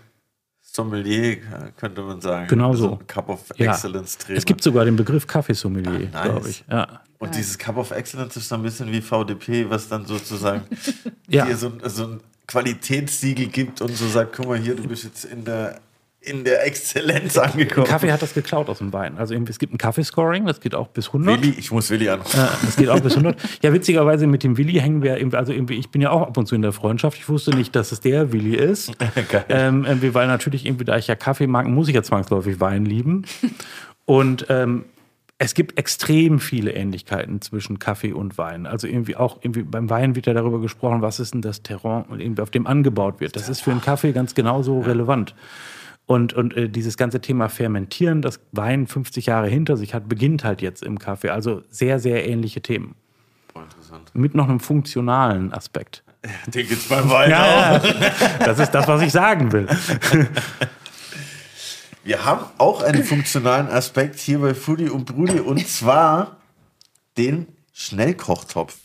Sommelier, 0.60 1.36
könnte 1.76 2.02
man 2.02 2.20
sagen. 2.20 2.48
Genau 2.48 2.74
so. 2.74 2.92
ein 2.98 3.06
Cup 3.06 3.28
of 3.28 3.44
Ja. 3.56 3.72
Excellence 3.72 4.16
Trainer. 4.18 4.38
Es 4.38 4.44
gibt 4.46 4.62
sogar 4.62 4.84
den 4.84 4.96
Begriff 4.96 5.26
Kaffeesommelier, 5.26 6.08
Ah, 6.12 6.24
nice. 6.24 6.32
glaube 6.32 6.48
ich. 6.48 6.64
Ja. 6.70 7.00
Und 7.18 7.34
dieses 7.34 7.58
Cup 7.58 7.76
of 7.76 7.90
Excellence 7.90 8.36
ist 8.36 8.48
so 8.48 8.54
ein 8.54 8.62
bisschen 8.62 8.90
wie 8.90 9.00
VDP, 9.00 9.68
was 9.70 9.88
dann 9.88 10.06
sozusagen 10.06 10.62
Ja. 11.28 11.44
dir 11.46 11.56
so, 11.56 11.68
ein- 11.68 11.80
so 11.90 12.04
ein 12.06 12.20
Qualitätssiegel 12.46 13.46
gibt 13.46 13.80
und 13.80 13.94
so 13.96 14.06
sagt, 14.08 14.34
guck 14.36 14.46
mal 14.48 14.58
hier, 14.58 14.74
du 14.74 14.84
bist 14.88 15.04
jetzt 15.04 15.24
in 15.24 15.44
der, 15.44 15.80
in 16.24 16.44
der 16.44 16.64
Exzellenz 16.66 17.36
angekommen. 17.36 17.86
Kaffee 17.86 18.12
hat 18.12 18.22
das 18.22 18.34
geklaut 18.34 18.68
aus 18.68 18.78
dem 18.78 18.92
Wein. 18.92 19.18
Also 19.18 19.34
es 19.34 19.58
gibt 19.58 19.74
ein 19.74 19.78
Kaffeescoring, 19.78 20.46
das 20.46 20.60
geht 20.60 20.74
auch 20.74 20.88
bis 20.88 21.08
100. 21.08 21.42
Willi, 21.42 21.54
ich 21.58 21.72
muss 21.72 21.90
Willi 21.90 22.08
anrufen. 22.08 22.38
Ja, 22.38 22.52
das 22.64 22.76
geht 22.76 22.88
auch 22.88 23.00
bis 23.00 23.16
100. 23.16 23.36
Ja, 23.62 23.72
witzigerweise 23.72 24.26
mit 24.26 24.44
dem 24.44 24.56
Willi 24.56 24.74
hängen 24.74 25.02
wir 25.02 25.16
irgendwie, 25.16 25.36
also 25.36 25.52
irgendwie, 25.52 25.74
ich 25.74 25.90
bin 25.90 26.00
ja 26.00 26.10
auch 26.10 26.22
ab 26.22 26.36
und 26.36 26.46
zu 26.46 26.54
in 26.54 26.62
der 26.62 26.72
Freundschaft. 26.72 27.18
Ich 27.18 27.28
wusste 27.28 27.50
nicht, 27.56 27.74
dass 27.74 27.90
es 27.92 28.00
der 28.00 28.32
Willi 28.32 28.54
ist. 28.54 28.92
Geil. 29.30 29.44
ähm, 29.48 29.84
weil 30.14 30.26
natürlich 30.28 30.64
irgendwie, 30.66 30.84
da 30.84 30.96
ich 30.96 31.08
ja 31.08 31.16
Kaffee 31.16 31.46
mag, 31.46 31.66
muss 31.66 31.88
ich 31.88 31.94
ja 31.94 32.02
zwangsläufig 32.02 32.60
Wein 32.60 32.84
lieben. 32.84 33.24
Und 34.04 34.46
ähm, 34.48 34.84
es 35.38 35.54
gibt 35.54 35.76
extrem 35.76 36.38
viele 36.38 36.72
Ähnlichkeiten 36.72 37.40
zwischen 37.40 37.80
Kaffee 37.80 38.12
und 38.12 38.38
Wein. 38.38 38.64
Also 38.64 38.86
irgendwie 38.86 39.16
auch 39.16 39.38
irgendwie 39.40 39.64
beim 39.64 39.90
Wein 39.90 40.14
wird 40.14 40.26
ja 40.26 40.34
darüber 40.34 40.60
gesprochen, 40.60 41.02
was 41.02 41.18
ist 41.18 41.34
denn 41.34 41.42
das 41.42 41.64
Terrain, 41.64 42.38
auf 42.38 42.50
dem 42.50 42.68
angebaut 42.68 43.18
wird. 43.18 43.34
Das 43.34 43.48
ist 43.48 43.60
für 43.60 43.72
einen 43.72 43.80
Kaffee 43.80 44.12
ganz 44.12 44.36
genauso 44.36 44.78
relevant. 44.80 45.34
Und, 46.06 46.32
und 46.32 46.56
äh, 46.56 46.68
dieses 46.68 46.96
ganze 46.96 47.20
Thema 47.20 47.48
Fermentieren, 47.48 48.22
das 48.22 48.40
Wein 48.50 48.86
50 48.86 49.26
Jahre 49.26 49.48
hinter 49.48 49.76
sich 49.76 49.94
hat, 49.94 50.08
beginnt 50.08 50.44
halt 50.44 50.60
jetzt 50.60 50.82
im 50.82 50.98
Kaffee. 50.98 51.30
Also 51.30 51.62
sehr, 51.68 51.98
sehr 51.98 52.28
ähnliche 52.28 52.60
Themen. 52.60 52.96
Voll 53.52 53.62
interessant. 53.62 54.10
Mit 54.14 54.34
noch 54.34 54.48
einem 54.48 54.60
funktionalen 54.60 55.52
Aspekt. 55.52 56.02
Den 56.46 56.68
gibt's 56.68 56.88
beim 56.88 57.08
Wein 57.10 57.32
auch. 57.32 57.36
Ja, 57.36 57.78
das 58.44 58.58
ist 58.58 58.70
das, 58.70 58.86
was 58.88 59.02
ich 59.02 59.12
sagen 59.12 59.52
will. 59.52 59.66
Wir 62.04 62.24
haben 62.24 62.46
auch 62.58 62.82
einen 62.82 63.04
funktionalen 63.04 63.68
Aspekt 63.68 64.18
hier 64.18 64.40
bei 64.40 64.54
Foodie 64.54 64.88
und 64.88 65.04
Brudi 65.04 65.38
und 65.38 65.66
zwar 65.68 66.38
den 67.16 67.46
Schnellkochtopf. 67.72 68.78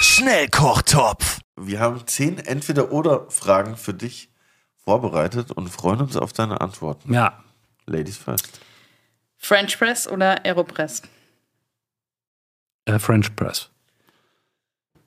Schnellkochtopf. 0.00 1.41
Wir 1.56 1.80
haben 1.80 2.06
zehn 2.06 2.38
Entweder-Oder-Fragen 2.38 3.76
für 3.76 3.94
dich 3.94 4.30
vorbereitet 4.84 5.50
und 5.52 5.68
freuen 5.68 6.00
uns 6.00 6.16
auf 6.16 6.32
deine 6.32 6.60
Antworten. 6.60 7.12
Ja, 7.12 7.42
Ladies 7.86 8.16
first. 8.16 8.60
French 9.36 9.78
Press 9.78 10.06
oder 10.08 10.44
Aeropress? 10.44 11.02
äh, 12.86 12.98
French 12.98 13.34
Press. 13.36 13.70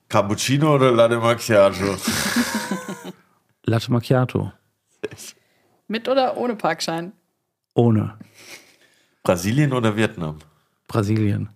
Cappuccino 0.08 0.74
oder 0.76 0.92
Latte 0.92 1.18
Macchiato? 1.18 1.96
Latte 3.64 3.90
Macchiato. 3.90 4.52
Mit 5.88 6.08
oder 6.08 6.36
ohne 6.36 6.54
Parkschein? 6.56 7.12
Ohne. 7.74 8.18
Brasilien 9.22 9.72
oder 9.72 9.96
Vietnam? 9.96 10.38
Brasilien. 10.86 11.48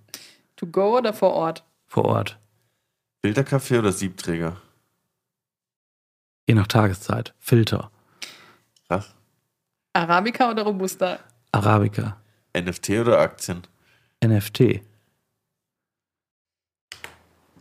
To 0.57 0.67
go 0.67 0.99
oder 0.99 1.13
vor 1.15 1.33
Ort? 1.33 1.65
Vor 1.87 2.05
Ort. 2.07 2.39
Filterkaffee 3.23 3.79
oder 3.79 3.93
Siebträger? 3.93 4.57
Je 6.51 6.55
nach 6.57 6.67
Tageszeit. 6.67 7.33
Filter. 7.39 7.93
Krass. 8.89 9.15
Arabica 9.93 10.51
oder 10.51 10.65
Robusta? 10.65 11.21
Arabica. 11.53 12.17
NFT 12.59 12.91
oder 12.91 13.21
Aktien? 13.21 13.63
NFT. 14.21 14.81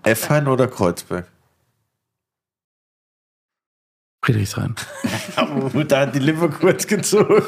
Effein 0.01 0.47
oder 0.47 0.67
Kreuzberg? 0.67 1.27
Friedrichshain. 4.25 4.73
Da 5.87 5.99
hat 5.99 6.15
die 6.15 6.19
Lippe 6.19 6.49
kurz 6.49 6.87
gezogen. 6.87 7.45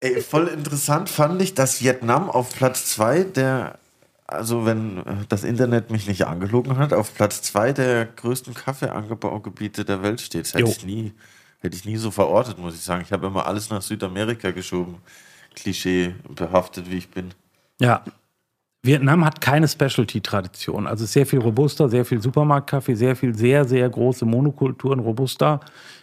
Ey, 0.00 0.20
voll 0.22 0.48
interessant 0.48 1.08
fand 1.08 1.40
ich, 1.40 1.54
dass 1.54 1.82
Vietnam 1.82 2.28
auf 2.28 2.52
Platz 2.52 2.86
2 2.86 3.22
der, 3.22 3.78
also 4.28 4.66
wenn 4.66 4.98
äh, 4.98 5.02
das 5.28 5.42
Internet 5.42 5.90
mich 5.90 6.06
nicht 6.06 6.26
angelogen 6.26 6.76
hat, 6.76 6.92
auf 6.92 7.14
Platz 7.14 7.42
2 7.42 7.72
der 7.72 8.04
größten 8.04 8.54
Kaffeeanbaugebiete 8.54 9.84
der 9.84 10.02
Welt 10.02 10.20
steht. 10.20 10.44
Das 10.44 10.54
hätte 10.54 10.70
ich 10.70 10.84
nie, 10.84 11.14
hätte 11.60 11.76
ich 11.76 11.84
nie 11.84 11.96
so 11.96 12.10
verortet, 12.10 12.58
muss 12.58 12.74
ich 12.74 12.82
sagen. 12.82 13.02
Ich 13.02 13.10
habe 13.10 13.26
immer 13.26 13.46
alles 13.46 13.70
nach 13.70 13.82
Südamerika 13.82 14.52
geschoben. 14.52 14.96
Klischee 15.56 16.14
behaftet, 16.28 16.90
wie 16.90 16.98
ich 16.98 17.08
bin. 17.08 17.30
Ja. 17.80 18.04
Vietnam 18.82 19.24
hat 19.24 19.40
keine 19.40 19.66
Specialty-Tradition. 19.66 20.86
Also 20.86 21.04
sehr 21.04 21.26
viel 21.26 21.40
Robusta, 21.40 21.88
sehr 21.88 22.04
viel 22.04 22.22
Supermarktkaffee, 22.22 22.94
sehr 22.94 23.16
viel 23.16 23.34
sehr, 23.34 23.64
sehr 23.64 23.88
große 23.88 24.24
Monokulturen 24.24 25.00
Robusta. 25.00 25.60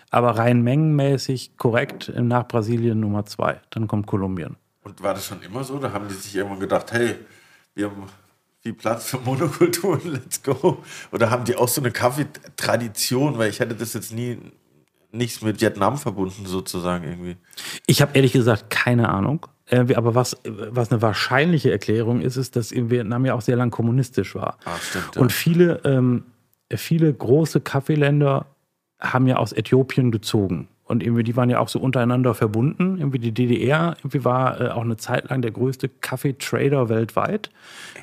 Aber 0.10 0.32
rein 0.32 0.62
mengenmäßig 0.62 1.58
korrekt 1.58 2.12
nach 2.16 2.48
Brasilien 2.48 3.00
Nummer 3.00 3.26
zwei. 3.26 3.62
Dann 3.70 3.88
kommt 3.88 4.08
Kolumbien. 4.08 4.58
Und 4.84 5.02
war 5.02 5.14
das 5.14 5.26
schon 5.26 5.42
immer 5.42 5.64
so? 5.64 5.78
Da 5.78 5.94
haben 5.94 6.08
die 6.08 6.16
sich 6.16 6.36
irgendwann 6.36 6.60
gedacht, 6.60 6.92
hey, 6.92 7.16
wir 7.76 7.86
haben 7.86 8.04
viel 8.62 8.74
Platz 8.74 9.10
für 9.10 9.20
Monokulturen, 9.20 10.02
let's 10.12 10.42
go. 10.42 10.84
Oder 11.12 11.30
haben 11.30 11.46
die 11.46 11.56
auch 11.56 11.68
so 11.68 11.82
eine 11.82 11.92
Kaffeetradition? 11.92 13.38
Weil 13.38 13.50
ich 13.50 13.60
hätte 13.60 13.76
das 13.76 13.94
jetzt 13.94 14.12
nie 14.12 14.40
nichts 15.12 15.42
mit 15.42 15.62
Vietnam 15.62 15.98
verbunden, 15.98 16.46
sozusagen 16.46 17.04
irgendwie. 17.06 17.38
Ich 17.86 18.02
habe 18.02 18.12
ehrlich 18.16 18.34
gesagt 18.34 18.70
keine 18.70 19.10
Ahnung. 19.10 19.48
Äh, 19.68 19.94
Aber 19.96 20.16
was, 20.16 20.38
was 20.44 20.92
eine 20.92 21.02
wahrscheinliche 21.02 21.72
Erklärung 21.72 22.22
ist, 22.22 22.38
ist, 22.38 22.56
dass 22.56 22.72
in 22.72 22.90
Vietnam 22.90 23.26
ja 23.26 23.34
auch 23.34 23.42
sehr 23.42 23.56
lang 23.56 23.72
kommunistisch 23.72 24.36
war. 24.36 24.58
Ah, 24.66 24.78
stimmt. 24.82 25.16
Ja. 25.16 25.22
Und 25.22 25.32
viele, 25.32 25.82
ähm, 25.84 26.26
viele 26.74 27.14
große 27.14 27.62
Kaffeeländer 27.62 28.46
haben 29.00 29.28
ja 29.28 29.38
aus 29.38 29.54
Äthiopien 29.54 30.12
gezogen. 30.12 30.68
Und 30.88 31.02
irgendwie, 31.02 31.24
die 31.24 31.36
waren 31.36 31.50
ja 31.50 31.60
auch 31.60 31.68
so 31.68 31.80
untereinander 31.80 32.36
verbunden. 32.36 32.98
Irgendwie 33.00 33.18
die 33.18 33.32
DDR 33.32 33.96
irgendwie 34.00 34.24
war 34.24 34.62
äh, 34.62 34.68
auch 34.70 34.84
eine 34.84 34.98
Zeit 34.98 35.30
lang 35.30 35.42
der 35.42 35.50
größte 35.52 35.90
Kaffeetrader 35.90 36.90
weltweit, 36.90 37.50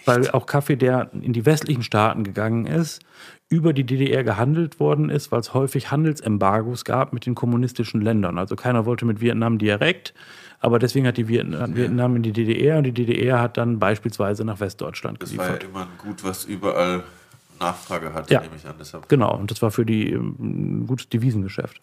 weil 0.05 0.29
auch 0.33 0.47
Kaffee, 0.47 0.75
der 0.77 1.11
in 1.13 1.33
die 1.33 1.47
westlichen 1.47 1.85
Staaten 1.85 2.25
gegangen 2.25 2.67
ist, 2.67 3.01
über 3.49 3.73
die 3.73 3.85
DDR 3.85 4.25
gehandelt 4.25 4.81
worden 4.81 5.11
ist, 5.11 5.31
weil 5.31 5.39
es 5.41 5.55
häufig 5.55 5.91
Handelsembargos 5.93 6.85
gab 6.85 7.13
mit 7.13 7.25
den 7.27 7.35
kommunistischen 7.37 8.01
Ländern. 8.01 8.37
Also 8.39 8.57
keiner 8.57 8.85
wollte 8.85 9.05
mit 9.05 9.21
Vietnam 9.21 9.59
direkt, 9.59 10.13
aber 10.59 10.79
deswegen 10.81 11.07
hat 11.07 11.19
die 11.19 11.29
Vietnam, 11.29 11.77
Vietnam 11.77 12.17
in 12.17 12.23
die 12.23 12.33
DDR 12.33 12.79
und 12.79 12.85
die 12.85 12.93
DDR 12.93 13.41
hat 13.41 13.57
dann 13.59 13.79
beispielsweise 13.79 14.45
nach 14.45 14.59
Westdeutschland 14.59 15.23
das 15.23 15.37
war 15.37 15.45
ja 15.45 15.53
geliefert. 15.53 15.71
immer 15.71 15.83
ein 15.83 15.99
Gut, 15.99 16.25
was 16.25 16.47
überall 16.47 17.05
Nachfrage 17.61 18.13
hatte, 18.15 18.33
Ja. 18.35 18.41
nehme 18.41 18.57
ich 18.57 18.67
an. 18.67 18.75
Deshalb. 18.81 19.09
Genau, 19.09 19.37
und 19.37 19.51
das 19.51 19.63
war 19.63 19.71
für 19.71 19.85
die 19.87 20.11
ähm, 20.11 20.35
ein 20.41 20.87
gutes 20.89 21.09
Devisengeschäft. 21.11 21.81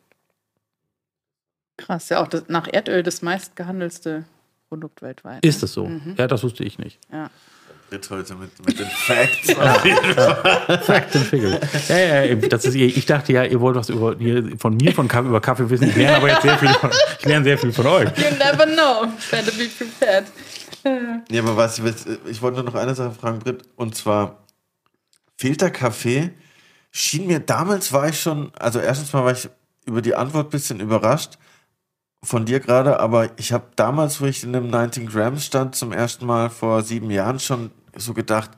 Krass, 1.80 2.10
ja 2.10 2.22
auch 2.22 2.28
das, 2.28 2.44
nach 2.50 2.68
Erdöl 2.68 3.04
das 3.04 3.22
meistgehandelste 3.22 4.26
Produkt 4.68 5.02
weltweit. 5.02 5.46
Ist 5.46 5.64
das 5.64 5.74
so? 5.74 5.90
Ja, 6.18 6.28
das 6.28 6.44
wusste 6.44 6.64
ich 6.64 6.78
nicht. 6.78 7.00
Ja. 7.12 7.30
Ritt 7.92 8.10
heute 8.10 8.36
mit, 8.36 8.52
mit 8.66 8.78
den 8.78 8.86
Facts. 8.86 9.58
auf 9.58 9.86
jeden 9.86 10.14
Fall. 10.14 10.82
Fact 10.84 11.16
and 11.16 11.26
Figure. 11.26 11.60
Ja, 11.88 11.98
ja, 11.98 12.24
ja, 12.24 12.36
das 12.36 12.66
ist, 12.66 12.76
ich 12.76 13.06
dachte 13.06 13.34
ja, 13.34 13.46
ihr 13.46 13.60
wollt 13.62 13.78
was 13.78 13.90
über, 13.90 14.16
von 14.60 14.76
mir 14.76 14.92
von 14.92 15.08
Kaffee, 15.08 15.30
über 15.30 15.42
Kaffee 15.42 15.70
wissen. 15.70 15.90
Ich 15.90 15.96
lerne 15.96 16.18
aber 16.18 16.28
jetzt 16.28 16.44
sehr 16.44 16.58
viel 16.58 16.70
von, 16.70 16.92
ich 17.20 17.26
lerne 17.26 17.46
sehr 17.46 17.58
viel 17.58 17.72
von 17.72 17.88
euch. 17.88 18.10
You 18.18 18.26
never 18.38 18.66
know. 18.66 19.12
Better 19.32 19.52
be 19.52 19.70
prepared. 19.76 20.26
Ja, 21.32 21.42
aber 21.42 21.58
was, 21.58 21.80
ich, 21.80 21.86
ich 22.28 22.42
wollte 22.42 22.58
nur 22.58 22.66
noch 22.66 22.76
eine 22.76 22.94
Sache 22.94 23.12
fragen, 23.12 23.40
Britt, 23.40 23.64
und 23.76 23.96
zwar 23.96 24.44
Filterkaffee 25.38 26.32
schien 26.92 27.26
mir, 27.26 27.40
damals 27.40 27.92
war 27.92 28.10
ich 28.10 28.20
schon, 28.20 28.52
also 28.60 28.80
erstens 28.80 29.14
mal 29.14 29.24
war 29.24 29.32
ich 29.32 29.50
über 29.86 30.02
die 30.02 30.14
Antwort 30.14 30.48
ein 30.48 30.52
bisschen 30.52 30.80
überrascht 30.80 31.38
von 32.24 32.46
dir 32.46 32.60
gerade, 32.60 33.00
aber 33.00 33.30
ich 33.38 33.54
habe 33.54 33.68
damals, 33.76 34.20
wo 34.20 34.26
ich 34.26 34.44
in 34.44 34.56
einem 34.56 34.70
19 34.70 35.08
Grams 35.08 35.46
stand, 35.46 35.76
zum 35.76 35.94
ersten 35.94 36.26
Mal 36.26 36.50
vor 36.50 36.84
sieben 36.84 37.10
Jahren 37.12 37.40
schon 37.40 37.72
so 37.96 38.14
gedacht, 38.14 38.52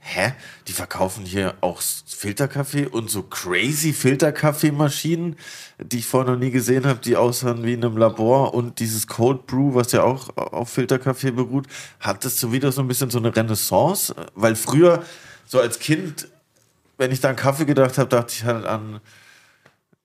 hä, 0.00 0.32
die 0.68 0.72
verkaufen 0.72 1.24
hier 1.24 1.54
auch 1.60 1.80
Filterkaffee 1.80 2.86
und 2.86 3.10
so 3.10 3.22
crazy 3.22 3.92
Filterkaffeemaschinen, 3.92 5.36
die 5.78 5.98
ich 5.98 6.06
vorher 6.06 6.32
noch 6.32 6.38
nie 6.38 6.50
gesehen 6.50 6.86
habe, 6.86 6.98
die 6.98 7.16
aussahen 7.16 7.64
wie 7.64 7.72
in 7.72 7.84
einem 7.84 7.96
Labor 7.96 8.52
und 8.52 8.80
dieses 8.80 9.06
Cold 9.06 9.46
Brew, 9.46 9.74
was 9.74 9.92
ja 9.92 10.02
auch 10.02 10.36
auf 10.36 10.70
Filterkaffee 10.70 11.30
beruht, 11.30 11.66
hat 12.00 12.24
das 12.24 12.38
so 12.38 12.52
wieder 12.52 12.70
so 12.70 12.82
ein 12.82 12.88
bisschen 12.88 13.10
so 13.10 13.18
eine 13.18 13.34
Renaissance, 13.34 14.14
weil 14.34 14.56
früher 14.56 15.02
so 15.46 15.60
als 15.60 15.78
Kind, 15.78 16.28
wenn 16.98 17.12
ich 17.12 17.20
da 17.20 17.30
an 17.30 17.36
Kaffee 17.36 17.64
gedacht 17.64 17.96
habe, 17.96 18.08
dachte 18.08 18.34
ich 18.36 18.44
halt 18.44 18.66
an 18.66 19.00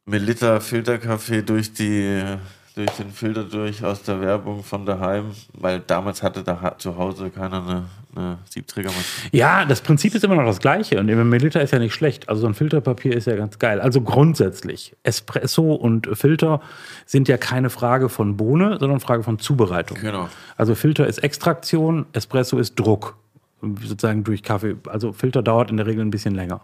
Melita 0.05 0.59
Filterkaffee 0.59 1.41
durch 1.41 1.73
die 1.73 2.37
durch 2.79 2.91
den 2.91 3.11
Filter 3.11 3.43
durch 3.43 3.83
aus 3.83 4.03
der 4.03 4.21
Werbung 4.21 4.63
von 4.63 4.85
daheim, 4.85 5.31
weil 5.53 5.79
damals 5.79 6.23
hatte 6.23 6.43
da 6.43 6.75
zu 6.77 6.97
Hause 6.97 7.29
keiner 7.29 7.61
eine 7.61 7.85
eine 8.15 8.37
Siebträgermaschine. 8.49 9.29
Ja, 9.31 9.65
das 9.65 9.81
Prinzip 9.81 10.15
ist 10.15 10.23
immer 10.23 10.35
noch 10.35 10.45
das 10.45 10.59
gleiche 10.59 10.99
und 10.99 11.09
im 11.09 11.29
Milliliter 11.29 11.61
ist 11.61 11.71
ja 11.71 11.79
nicht 11.79 11.93
schlecht. 11.93 12.27
Also 12.29 12.41
so 12.41 12.47
ein 12.47 12.53
Filterpapier 12.53 13.15
ist 13.15 13.25
ja 13.25 13.35
ganz 13.35 13.59
geil. 13.59 13.79
Also 13.79 14.01
grundsätzlich, 14.01 14.95
Espresso 15.03 15.73
und 15.73 16.09
Filter 16.13 16.61
sind 17.05 17.27
ja 17.27 17.37
keine 17.37 17.69
Frage 17.69 18.09
von 18.09 18.37
Bohne, 18.37 18.77
sondern 18.79 18.99
Frage 18.99 19.23
von 19.23 19.39
Zubereitung. 19.39 19.97
Genau. 20.01 20.29
Also 20.57 20.75
Filter 20.75 21.07
ist 21.07 21.19
Extraktion, 21.19 22.05
Espresso 22.13 22.57
ist 22.57 22.75
Druck, 22.75 23.15
sozusagen 23.61 24.23
durch 24.23 24.43
Kaffee. 24.43 24.75
Also 24.87 25.13
Filter 25.13 25.43
dauert 25.43 25.69
in 25.69 25.77
der 25.77 25.85
Regel 25.85 26.03
ein 26.03 26.11
bisschen 26.11 26.35
länger. 26.35 26.61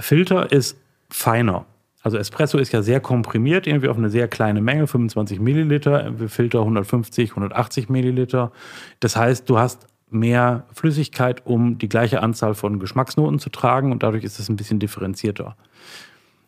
Filter 0.00 0.52
ist 0.52 0.76
feiner. 1.10 1.66
Also 2.02 2.16
Espresso 2.16 2.58
ist 2.58 2.72
ja 2.72 2.82
sehr 2.82 3.00
komprimiert, 3.00 3.66
irgendwie 3.66 3.88
auf 3.88 3.96
eine 3.96 4.10
sehr 4.10 4.28
kleine 4.28 4.60
Menge, 4.60 4.86
25 4.86 5.40
Milliliter, 5.40 6.12
Filter 6.28 6.60
150, 6.60 7.30
180 7.30 7.88
Milliliter. 7.88 8.52
Das 9.00 9.16
heißt, 9.16 9.48
du 9.50 9.58
hast 9.58 9.86
mehr 10.10 10.64
Flüssigkeit, 10.72 11.44
um 11.44 11.78
die 11.78 11.88
gleiche 11.88 12.22
Anzahl 12.22 12.54
von 12.54 12.78
Geschmacksnoten 12.78 13.38
zu 13.38 13.50
tragen 13.50 13.92
und 13.92 14.02
dadurch 14.02 14.24
ist 14.24 14.38
es 14.38 14.48
ein 14.48 14.56
bisschen 14.56 14.78
differenzierter. 14.78 15.56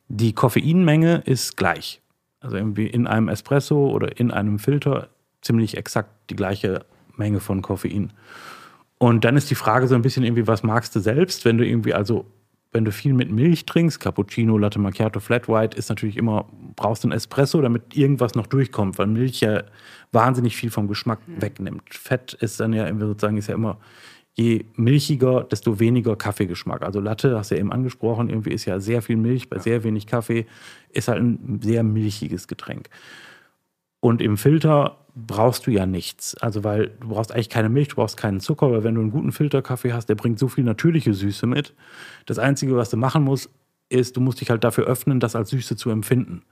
Die 0.08 0.32
Koffeinmenge 0.32 1.22
ist 1.26 1.56
gleich. 1.56 2.00
Also 2.40 2.56
irgendwie 2.56 2.86
in 2.86 3.06
einem 3.06 3.28
Espresso 3.28 3.90
oder 3.90 4.18
in 4.18 4.30
einem 4.30 4.58
Filter 4.58 5.08
ziemlich 5.42 5.76
exakt 5.76 6.10
die 6.30 6.36
gleiche 6.36 6.86
Menge 7.16 7.40
von 7.40 7.60
Koffein. 7.60 8.12
Und 8.98 9.24
dann 9.24 9.36
ist 9.36 9.50
die 9.50 9.54
Frage 9.54 9.88
so 9.88 9.94
ein 9.94 10.02
bisschen 10.02 10.24
irgendwie, 10.24 10.46
was 10.46 10.62
magst 10.62 10.94
du 10.96 11.00
selbst, 11.00 11.44
wenn 11.44 11.58
du 11.58 11.66
irgendwie 11.66 11.94
also 11.94 12.26
wenn 12.72 12.84
du 12.84 12.92
viel 12.92 13.14
mit 13.14 13.30
Milch 13.30 13.66
trinkst, 13.66 13.98
Cappuccino, 13.98 14.56
Latte 14.56 14.78
Macchiato, 14.78 15.18
Flat 15.18 15.48
White, 15.48 15.76
ist 15.76 15.88
natürlich 15.88 16.16
immer, 16.16 16.46
brauchst 16.76 17.02
du 17.02 17.08
einen 17.08 17.16
Espresso, 17.16 17.60
damit 17.60 17.96
irgendwas 17.96 18.34
noch 18.34 18.46
durchkommt, 18.46 18.98
weil 18.98 19.08
Milch 19.08 19.40
ja 19.40 19.64
wahnsinnig 20.12 20.56
viel 20.56 20.70
vom 20.70 20.86
Geschmack 20.86 21.20
mhm. 21.26 21.42
wegnimmt. 21.42 21.82
Fett 21.90 22.34
ist 22.34 22.60
dann 22.60 22.72
ja 22.72 22.88
sozusagen, 22.96 23.36
ist 23.38 23.48
ja 23.48 23.54
immer, 23.54 23.78
je 24.34 24.64
milchiger, 24.76 25.44
desto 25.44 25.80
weniger 25.80 26.14
Kaffeegeschmack. 26.14 26.82
Also 26.82 27.00
Latte, 27.00 27.36
hast 27.36 27.50
du 27.50 27.56
ja 27.56 27.60
eben 27.60 27.72
angesprochen, 27.72 28.28
irgendwie 28.28 28.52
ist 28.52 28.64
ja 28.64 28.78
sehr 28.78 29.02
viel 29.02 29.16
Milch 29.16 29.50
bei 29.50 29.58
sehr 29.58 29.82
wenig 29.82 30.06
Kaffee, 30.06 30.46
ist 30.90 31.08
halt 31.08 31.20
ein 31.20 31.60
sehr 31.62 31.82
milchiges 31.82 32.46
Getränk. 32.46 32.88
Und 33.98 34.22
im 34.22 34.36
Filter 34.36 34.99
brauchst 35.14 35.66
du 35.66 35.70
ja 35.70 35.86
nichts. 35.86 36.36
Also, 36.36 36.64
weil 36.64 36.88
du 37.00 37.08
brauchst 37.08 37.32
eigentlich 37.32 37.48
keine 37.48 37.68
Milch, 37.68 37.88
du 37.88 37.96
brauchst 37.96 38.16
keinen 38.16 38.40
Zucker, 38.40 38.70
weil 38.70 38.84
wenn 38.84 38.94
du 38.94 39.00
einen 39.00 39.10
guten 39.10 39.32
Filterkaffee 39.32 39.92
hast, 39.92 40.08
der 40.08 40.14
bringt 40.14 40.38
so 40.38 40.48
viel 40.48 40.64
natürliche 40.64 41.14
Süße 41.14 41.46
mit. 41.46 41.74
Das 42.26 42.38
Einzige, 42.38 42.76
was 42.76 42.90
du 42.90 42.96
machen 42.96 43.24
musst, 43.24 43.50
ist, 43.88 44.16
du 44.16 44.20
musst 44.20 44.40
dich 44.40 44.50
halt 44.50 44.64
dafür 44.64 44.84
öffnen, 44.84 45.20
das 45.20 45.36
als 45.36 45.50
Süße 45.50 45.76
zu 45.76 45.90
empfinden. 45.90 46.42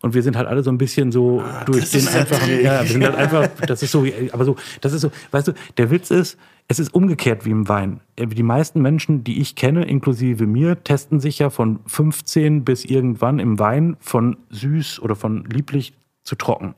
Und 0.00 0.14
wir 0.14 0.22
sind 0.22 0.36
halt 0.36 0.48
alle 0.48 0.64
so 0.64 0.70
ein 0.70 0.78
bisschen 0.78 1.12
so 1.12 1.40
ah, 1.40 1.64
durch 1.64 1.90
den 1.90 2.06
einfachen, 2.08 2.60
ja, 2.60 2.82
wir 2.82 2.88
sind 2.88 3.04
halt 3.04 3.14
einfach, 3.14 3.48
das 3.66 3.84
ist 3.84 3.92
so, 3.92 4.04
aber 4.32 4.44
so, 4.44 4.56
das 4.80 4.92
ist 4.92 5.00
so, 5.00 5.12
weißt 5.30 5.48
du, 5.48 5.52
der 5.76 5.90
Witz 5.92 6.10
ist, 6.10 6.38
es 6.66 6.80
ist 6.80 6.92
umgekehrt 6.92 7.44
wie 7.44 7.50
im 7.50 7.68
Wein. 7.68 8.00
Die 8.18 8.42
meisten 8.42 8.82
Menschen, 8.82 9.22
die 9.22 9.40
ich 9.40 9.54
kenne, 9.54 9.84
inklusive 9.84 10.46
mir, 10.46 10.82
testen 10.82 11.20
sich 11.20 11.38
ja 11.38 11.50
von 11.50 11.80
15 11.86 12.64
bis 12.64 12.84
irgendwann 12.84 13.38
im 13.38 13.58
Wein 13.60 13.96
von 14.00 14.36
süß 14.50 15.00
oder 15.00 15.14
von 15.14 15.44
lieblich 15.44 15.92
zu 16.24 16.34
trocken. 16.34 16.74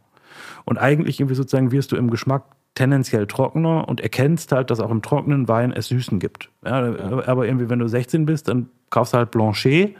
Und 0.64 0.78
eigentlich 0.78 1.20
irgendwie 1.20 1.34
sozusagen 1.34 1.72
wirst 1.72 1.92
du 1.92 1.96
im 1.96 2.10
Geschmack 2.10 2.44
tendenziell 2.74 3.26
trockener 3.26 3.88
und 3.88 4.00
erkennst 4.00 4.52
halt, 4.52 4.70
dass 4.70 4.80
auch 4.80 4.90
im 4.90 5.02
trockenen 5.02 5.48
Wein 5.48 5.72
es 5.72 5.88
Süßen 5.88 6.18
gibt. 6.18 6.50
Ja, 6.64 6.82
aber 7.26 7.46
irgendwie, 7.46 7.68
wenn 7.68 7.78
du 7.78 7.88
16 7.88 8.26
bist, 8.26 8.48
dann 8.48 8.68
kaufst 8.90 9.14
du 9.14 9.18
halt 9.18 9.30
Blanchet. 9.30 9.94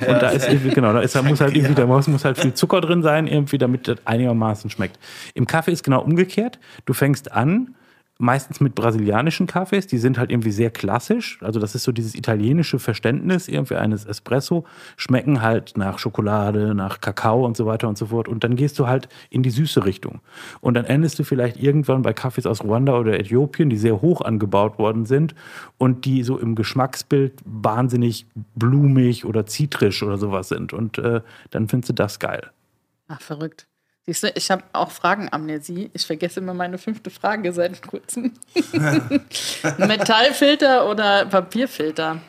Und 0.00 0.08
ja, 0.08 0.18
da 0.18 0.28
ist 0.30 0.48
irgendwie, 0.48 0.70
genau, 0.70 0.92
da, 0.92 1.00
ist, 1.00 1.20
muss 1.22 1.40
halt 1.40 1.54
irgendwie, 1.54 1.74
da 1.74 1.86
muss, 1.86 2.08
muss 2.08 2.24
halt 2.24 2.38
viel 2.38 2.54
Zucker 2.54 2.80
drin 2.80 3.02
sein, 3.02 3.26
irgendwie, 3.26 3.58
damit 3.58 3.86
das 3.86 3.98
einigermaßen 4.04 4.70
schmeckt. 4.70 4.98
Im 5.34 5.46
Kaffee 5.46 5.72
ist 5.72 5.84
genau 5.84 6.02
umgekehrt. 6.02 6.58
Du 6.86 6.92
fängst 6.92 7.32
an, 7.32 7.74
meistens 8.22 8.60
mit 8.60 8.76
brasilianischen 8.76 9.48
Kaffees, 9.48 9.88
die 9.88 9.98
sind 9.98 10.16
halt 10.16 10.30
irgendwie 10.30 10.52
sehr 10.52 10.70
klassisch. 10.70 11.40
Also 11.42 11.58
das 11.58 11.74
ist 11.74 11.82
so 11.82 11.90
dieses 11.90 12.14
italienische 12.14 12.78
Verständnis 12.78 13.48
irgendwie 13.48 13.74
eines 13.74 14.04
Espresso, 14.04 14.64
schmecken 14.96 15.42
halt 15.42 15.76
nach 15.76 15.98
Schokolade, 15.98 16.72
nach 16.74 17.00
Kakao 17.00 17.44
und 17.44 17.56
so 17.56 17.66
weiter 17.66 17.88
und 17.88 17.98
so 17.98 18.06
fort. 18.06 18.28
Und 18.28 18.44
dann 18.44 18.54
gehst 18.54 18.78
du 18.78 18.86
halt 18.86 19.08
in 19.28 19.42
die 19.42 19.50
süße 19.50 19.84
Richtung. 19.84 20.20
Und 20.60 20.74
dann 20.74 20.84
endest 20.84 21.18
du 21.18 21.24
vielleicht 21.24 21.60
irgendwann 21.60 22.02
bei 22.02 22.12
Kaffees 22.12 22.46
aus 22.46 22.62
Ruanda 22.62 22.96
oder 22.96 23.18
Äthiopien, 23.18 23.68
die 23.70 23.76
sehr 23.76 24.00
hoch 24.00 24.20
angebaut 24.20 24.78
worden 24.78 25.04
sind 25.04 25.34
und 25.76 26.04
die 26.04 26.22
so 26.22 26.38
im 26.38 26.54
Geschmacksbild 26.54 27.40
wahnsinnig 27.44 28.26
blumig 28.54 29.24
oder 29.24 29.46
zitrisch 29.46 30.00
oder 30.04 30.16
sowas 30.16 30.48
sind. 30.48 30.72
Und 30.72 30.96
äh, 30.98 31.22
dann 31.50 31.66
findest 31.66 31.90
du 31.90 31.94
das 31.94 32.20
geil. 32.20 32.50
Ach, 33.08 33.20
verrückt. 33.20 33.66
Siehst 34.06 34.24
du, 34.24 34.32
ich 34.34 34.50
habe 34.50 34.64
auch 34.72 34.90
Fragenamnesie. 34.90 35.90
Ich 35.94 36.06
vergesse 36.06 36.40
immer 36.40 36.54
meine 36.54 36.76
fünfte 36.76 37.10
Frage 37.10 37.52
seit 37.52 37.86
kurzem. 37.86 38.32
Metallfilter 39.78 40.90
oder 40.90 41.26
Papierfilter? 41.26 42.20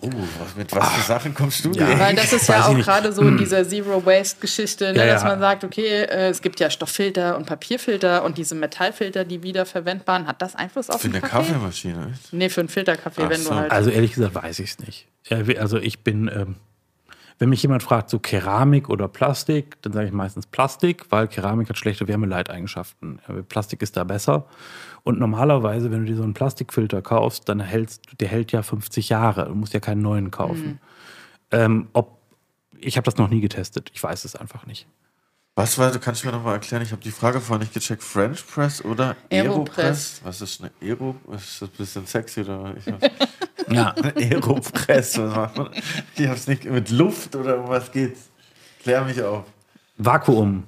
Oh, 0.00 0.08
mit 0.56 0.74
was 0.74 0.92
für 0.94 1.02
Sachen 1.02 1.32
kommst 1.32 1.64
du 1.64 1.70
ja, 1.72 1.86
denn? 1.86 1.98
Weil 1.98 2.16
das 2.16 2.32
ist 2.32 2.48
ja 2.48 2.66
auch 2.66 2.76
gerade 2.76 3.12
so 3.12 3.22
in 3.22 3.36
dieser 3.36 3.68
Zero-Waste-Geschichte, 3.68 4.92
ne, 4.92 4.98
ja, 4.98 5.04
ja. 5.06 5.14
dass 5.14 5.22
man 5.22 5.38
sagt, 5.38 5.62
okay, 5.62 6.02
äh, 6.02 6.28
es 6.28 6.42
gibt 6.42 6.58
ja 6.58 6.70
Stofffilter 6.70 7.36
und 7.36 7.46
Papierfilter 7.46 8.24
und 8.24 8.36
diese 8.36 8.56
Metallfilter, 8.56 9.24
die 9.24 9.44
wiederverwendbaren, 9.44 10.26
hat 10.26 10.42
das 10.42 10.56
Einfluss 10.56 10.90
auf 10.90 11.00
für 11.00 11.08
den 11.08 11.20
Kaffee? 11.20 11.28
Für 11.28 11.36
eine 11.36 11.44
Kaffeemaschine? 11.46 12.10
Echt? 12.12 12.32
Nee, 12.32 12.48
für 12.48 12.62
einen 12.62 12.68
Filterkaffee, 12.68 13.22
Ach 13.26 13.30
wenn 13.30 13.40
so. 13.40 13.50
du 13.50 13.56
halt... 13.56 13.70
Also 13.70 13.90
ehrlich 13.90 14.14
gesagt 14.14 14.34
weiß 14.34 14.58
ich 14.58 14.70
es 14.70 14.78
nicht. 14.80 15.06
Also 15.30 15.78
ich 15.78 16.00
bin... 16.00 16.28
Ähm 16.28 16.56
wenn 17.42 17.48
mich 17.48 17.62
jemand 17.62 17.82
fragt, 17.82 18.08
so 18.08 18.20
Keramik 18.20 18.88
oder 18.88 19.08
Plastik, 19.08 19.76
dann 19.82 19.92
sage 19.92 20.06
ich 20.06 20.12
meistens 20.12 20.46
Plastik, 20.46 21.06
weil 21.10 21.26
Keramik 21.26 21.68
hat 21.68 21.76
schlechte 21.76 22.06
Wärmeleiteigenschaften. 22.06 23.18
Plastik 23.48 23.82
ist 23.82 23.96
da 23.96 24.04
besser. 24.04 24.46
Und 25.02 25.18
normalerweise, 25.18 25.90
wenn 25.90 26.04
du 26.04 26.06
dir 26.06 26.14
so 26.14 26.22
einen 26.22 26.34
Plastikfilter 26.34 27.02
kaufst, 27.02 27.48
dann 27.48 27.58
hältst, 27.58 28.00
der 28.20 28.28
hält 28.28 28.52
ja 28.52 28.62
50 28.62 29.08
Jahre. 29.08 29.46
Du 29.46 29.56
musst 29.56 29.74
ja 29.74 29.80
keinen 29.80 30.02
neuen 30.02 30.30
kaufen. 30.30 30.66
Mhm. 30.66 30.78
Ähm, 31.50 31.88
ob, 31.94 32.20
ich 32.78 32.96
habe 32.96 33.06
das 33.06 33.16
noch 33.16 33.28
nie 33.28 33.40
getestet. 33.40 33.90
Ich 33.92 34.00
weiß 34.00 34.24
es 34.24 34.36
einfach 34.36 34.64
nicht. 34.66 34.86
Was 35.56 35.76
war, 35.78 35.90
kannst 35.98 36.22
du 36.22 36.28
mir 36.28 36.34
nochmal 36.34 36.54
erklären? 36.54 36.82
Ich 36.82 36.92
habe 36.92 37.02
die 37.02 37.10
Frage 37.10 37.40
vorhin 37.40 37.62
nicht 37.62 37.74
gecheckt. 37.74 38.04
French 38.04 38.46
Press 38.46 38.84
oder 38.84 39.16
Aeropress? 39.32 40.20
Was 40.22 40.40
ist 40.42 40.60
eine 40.60 40.70
Aero? 40.80 41.16
Ist 41.32 41.60
das 41.60 41.68
ein 41.68 41.76
bisschen 41.76 42.06
sexy 42.06 42.42
oder? 42.42 42.76
ja, 43.74 43.94
Aeropress. 44.16 45.18
Was 45.18 45.34
macht 45.34 45.56
man? 45.56 45.68
Ich 46.16 46.26
habe 46.26 46.36
es 46.36 46.46
nicht 46.46 46.64
mit 46.64 46.90
Luft 46.90 47.36
oder 47.36 47.58
um 47.58 47.68
was 47.68 47.90
geht's? 47.92 48.30
Klär 48.82 49.04
mich 49.04 49.22
auf. 49.22 49.44
Vakuum. 49.98 50.64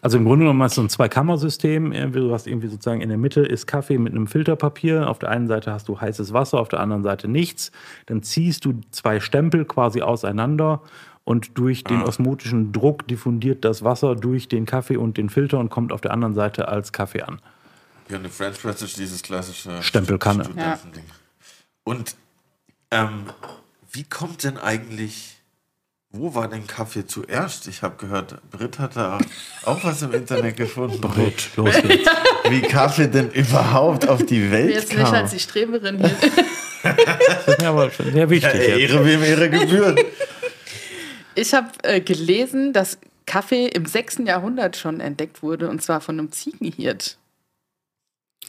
Also 0.00 0.16
im 0.16 0.24
Grunde 0.24 0.44
genommen 0.44 0.62
ist 0.62 0.74
so 0.74 0.82
ein 0.82 0.88
Zweikammersystem. 0.88 2.12
Du 2.12 2.32
hast 2.32 2.46
irgendwie 2.46 2.68
sozusagen 2.68 3.00
in 3.00 3.08
der 3.08 3.18
Mitte 3.18 3.40
ist 3.40 3.66
Kaffee 3.66 3.98
mit 3.98 4.12
einem 4.12 4.28
Filterpapier. 4.28 5.08
Auf 5.08 5.18
der 5.18 5.30
einen 5.30 5.48
Seite 5.48 5.72
hast 5.72 5.88
du 5.88 6.00
heißes 6.00 6.32
Wasser, 6.32 6.60
auf 6.60 6.68
der 6.68 6.80
anderen 6.80 7.02
Seite 7.02 7.26
nichts. 7.26 7.72
Dann 8.06 8.22
ziehst 8.22 8.64
du 8.64 8.80
zwei 8.92 9.18
Stempel 9.18 9.64
quasi 9.64 10.02
auseinander 10.02 10.82
und 11.24 11.58
durch 11.58 11.84
den 11.84 12.02
ah. 12.02 12.04
osmotischen 12.04 12.72
Druck 12.72 13.06
diffundiert 13.08 13.64
das 13.64 13.82
Wasser 13.82 14.14
durch 14.14 14.48
den 14.48 14.66
Kaffee 14.66 14.96
und 14.96 15.16
den 15.16 15.28
Filter 15.30 15.58
und 15.58 15.68
kommt 15.68 15.92
auf 15.92 16.00
der 16.00 16.12
anderen 16.12 16.34
Seite 16.34 16.68
als 16.68 16.92
Kaffee 16.92 17.22
an. 17.22 17.40
Ja, 18.08 18.18
eine 18.18 18.28
French 18.28 18.62
Press 18.62 18.80
ist 18.80 18.98
dieses 18.98 19.22
klassische 19.22 19.82
Stempelkanne. 19.82 20.48
Ja. 20.56 20.78
Und 21.84 22.16
ähm, 22.90 23.26
wie 23.92 24.04
kommt 24.04 24.44
denn 24.44 24.58
eigentlich, 24.58 25.36
wo 26.10 26.34
war 26.34 26.48
denn 26.48 26.66
Kaffee 26.66 27.06
zuerst? 27.06 27.68
Ich 27.68 27.82
habe 27.82 27.96
gehört, 27.96 28.36
Brit 28.50 28.78
hat 28.78 28.96
da 28.96 29.18
auch 29.64 29.82
was 29.84 30.02
im 30.02 30.12
Internet 30.12 30.56
gefunden. 30.56 31.00
Brit, 31.00 31.50
los 31.56 31.74
geht's. 31.82 32.10
Wie 32.50 32.62
Kaffee 32.62 33.08
denn 33.08 33.30
überhaupt 33.30 34.08
auf 34.08 34.24
die 34.24 34.50
Welt 34.50 34.70
Jetzt 34.70 34.90
kam. 34.90 35.00
nicht 35.00 35.12
als 35.12 35.32
die 35.32 35.38
Streberin 35.38 35.98
hier. 35.98 36.16
das 36.82 37.48
ist 37.48 37.60
mir 37.60 37.68
aber 37.68 37.90
schon 37.90 38.10
sehr 38.10 38.30
wichtig. 38.30 38.54
Ja, 38.54 38.76
Ehre 38.76 39.04
wem 39.04 39.22
Ehre 39.22 39.50
gebührt. 39.50 40.00
Ich 41.34 41.52
habe 41.52 41.68
äh, 41.82 42.00
gelesen, 42.00 42.72
dass 42.72 42.98
Kaffee 43.26 43.66
im 43.66 43.84
6. 43.84 44.20
Jahrhundert 44.24 44.76
schon 44.76 45.00
entdeckt 45.00 45.42
wurde, 45.42 45.68
und 45.68 45.82
zwar 45.82 46.00
von 46.00 46.18
einem 46.18 46.32
Ziegenhirt. 46.32 47.18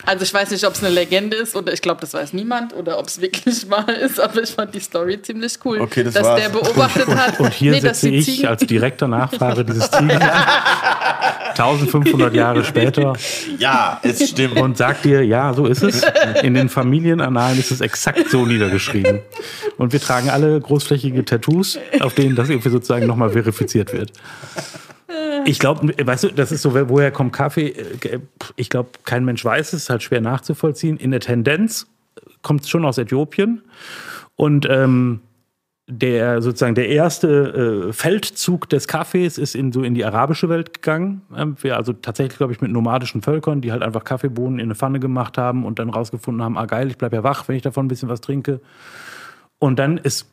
Also 0.05 0.23
ich 0.23 0.33
weiß 0.33 0.51
nicht, 0.51 0.65
ob 0.65 0.73
es 0.73 0.83
eine 0.83 0.93
Legende 0.93 1.35
ist 1.35 1.55
oder 1.55 1.73
ich 1.73 1.81
glaube, 1.81 2.01
das 2.01 2.13
weiß 2.13 2.33
niemand 2.33 2.73
oder 2.73 2.99
ob 2.99 3.07
es 3.07 3.19
wirklich 3.19 3.69
wahr 3.69 3.89
ist, 3.89 4.19
aber 4.19 4.41
ich 4.41 4.51
fand 4.51 4.73
die 4.73 4.79
Story 4.79 5.21
ziemlich 5.21 5.57
cool, 5.65 5.81
okay, 5.81 6.03
das 6.03 6.13
dass 6.13 6.23
war's. 6.23 6.41
der 6.41 6.49
beobachtet 6.49 7.07
hat. 7.15 7.39
Und 7.39 7.53
hier 7.53 7.73
nee, 7.73 7.79
setze 7.79 8.09
ich 8.09 8.25
Ziegen 8.25 8.47
als 8.47 8.65
direkter 8.65 9.07
Nachfahre 9.07 9.65
dieses 9.65 9.89
Ziegen 9.91 10.11
1500 10.11 12.33
Jahre 12.33 12.63
später. 12.63 13.13
Ja, 13.57 13.99
es 14.03 14.29
stimmt. 14.29 14.59
Und 14.59 14.77
sagt 14.77 15.05
dir, 15.05 15.23
ja, 15.23 15.53
so 15.53 15.65
ist 15.65 15.83
es. 15.83 16.01
In 16.43 16.53
den 16.53 16.69
Familienannalen 16.69 17.59
ist 17.59 17.71
es 17.71 17.81
exakt 17.81 18.29
so 18.29 18.45
niedergeschrieben. 18.45 19.19
Und 19.77 19.91
wir 19.91 19.99
tragen 19.99 20.29
alle 20.29 20.59
großflächige 20.59 21.25
Tattoos, 21.25 21.77
auf 21.99 22.13
denen 22.13 22.35
das 22.35 22.49
irgendwie 22.49 22.69
sozusagen 22.69 23.05
nochmal 23.05 23.31
verifiziert 23.31 23.93
wird. 23.93 24.11
Ich 25.45 25.59
glaube, 25.59 25.93
weißt 26.05 26.25
du, 26.25 26.27
das 26.29 26.51
ist 26.51 26.61
so, 26.61 26.73
woher 26.89 27.11
kommt 27.11 27.33
Kaffee? 27.33 27.73
Ich 28.55 28.69
glaube, 28.69 28.89
kein 29.05 29.25
Mensch 29.25 29.43
weiß 29.43 29.73
es, 29.73 29.83
ist 29.83 29.89
halt 29.89 30.03
schwer 30.03 30.21
nachzuvollziehen. 30.21 30.97
In 30.97 31.11
der 31.11 31.19
Tendenz 31.19 31.87
kommt 32.41 32.61
es 32.61 32.69
schon 32.69 32.85
aus 32.85 32.97
Äthiopien. 32.97 33.61
Und 34.35 34.67
ähm, 34.69 35.21
der 35.91 36.41
sozusagen 36.43 36.75
der 36.75 36.87
erste 36.87 37.87
äh, 37.89 37.93
Feldzug 37.93 38.69
des 38.69 38.87
Kaffees 38.87 39.39
ist 39.39 39.55
in 39.55 39.71
so 39.71 39.81
in 39.81 39.95
die 39.95 40.05
arabische 40.05 40.47
Welt 40.47 40.75
gegangen. 40.75 41.23
Ähm, 41.35 41.57
also 41.71 41.93
tatsächlich, 41.93 42.37
glaube 42.37 42.53
ich, 42.53 42.61
mit 42.61 42.71
nomadischen 42.71 43.23
Völkern, 43.23 43.61
die 43.61 43.71
halt 43.71 43.81
einfach 43.81 44.03
Kaffeebohnen 44.03 44.59
in 44.59 44.65
eine 44.65 44.75
Pfanne 44.75 44.99
gemacht 44.99 45.39
haben 45.39 45.65
und 45.65 45.79
dann 45.79 45.89
rausgefunden 45.89 46.43
haben, 46.43 46.57
ah 46.57 46.67
geil, 46.67 46.89
ich 46.89 46.97
bleibe 46.97 47.15
ja 47.15 47.23
wach, 47.23 47.47
wenn 47.47 47.55
ich 47.55 47.63
davon 47.63 47.85
ein 47.85 47.87
bisschen 47.87 48.07
was 48.07 48.21
trinke. 48.21 48.61
Und 49.57 49.79
dann 49.79 49.97
ist 49.97 50.27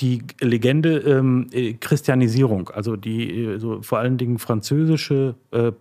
die 0.00 0.22
Legende 0.40 0.98
ähm, 0.98 1.48
äh, 1.52 1.74
Christianisierung, 1.74 2.70
also 2.70 2.96
die 2.96 3.44
äh, 3.44 3.58
so 3.58 3.82
vor 3.82 3.98
allen 3.98 4.18
Dingen 4.18 4.38
französische 4.38 5.34
äh, 5.50 5.72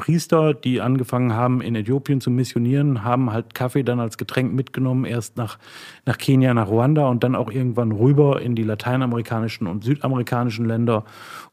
Priester, 0.00 0.54
die 0.54 0.80
angefangen 0.80 1.34
haben, 1.34 1.60
in 1.60 1.74
Äthiopien 1.74 2.22
zu 2.22 2.30
missionieren, 2.30 3.04
haben 3.04 3.32
halt 3.32 3.54
Kaffee 3.54 3.82
dann 3.82 4.00
als 4.00 4.16
Getränk 4.16 4.54
mitgenommen, 4.54 5.04
erst 5.04 5.36
nach, 5.36 5.58
nach 6.06 6.16
Kenia, 6.16 6.54
nach 6.54 6.68
Ruanda 6.68 7.06
und 7.08 7.22
dann 7.22 7.34
auch 7.34 7.50
irgendwann 7.50 7.92
rüber 7.92 8.40
in 8.40 8.54
die 8.54 8.62
lateinamerikanischen 8.62 9.66
und 9.66 9.84
südamerikanischen 9.84 10.64
Länder. 10.64 11.04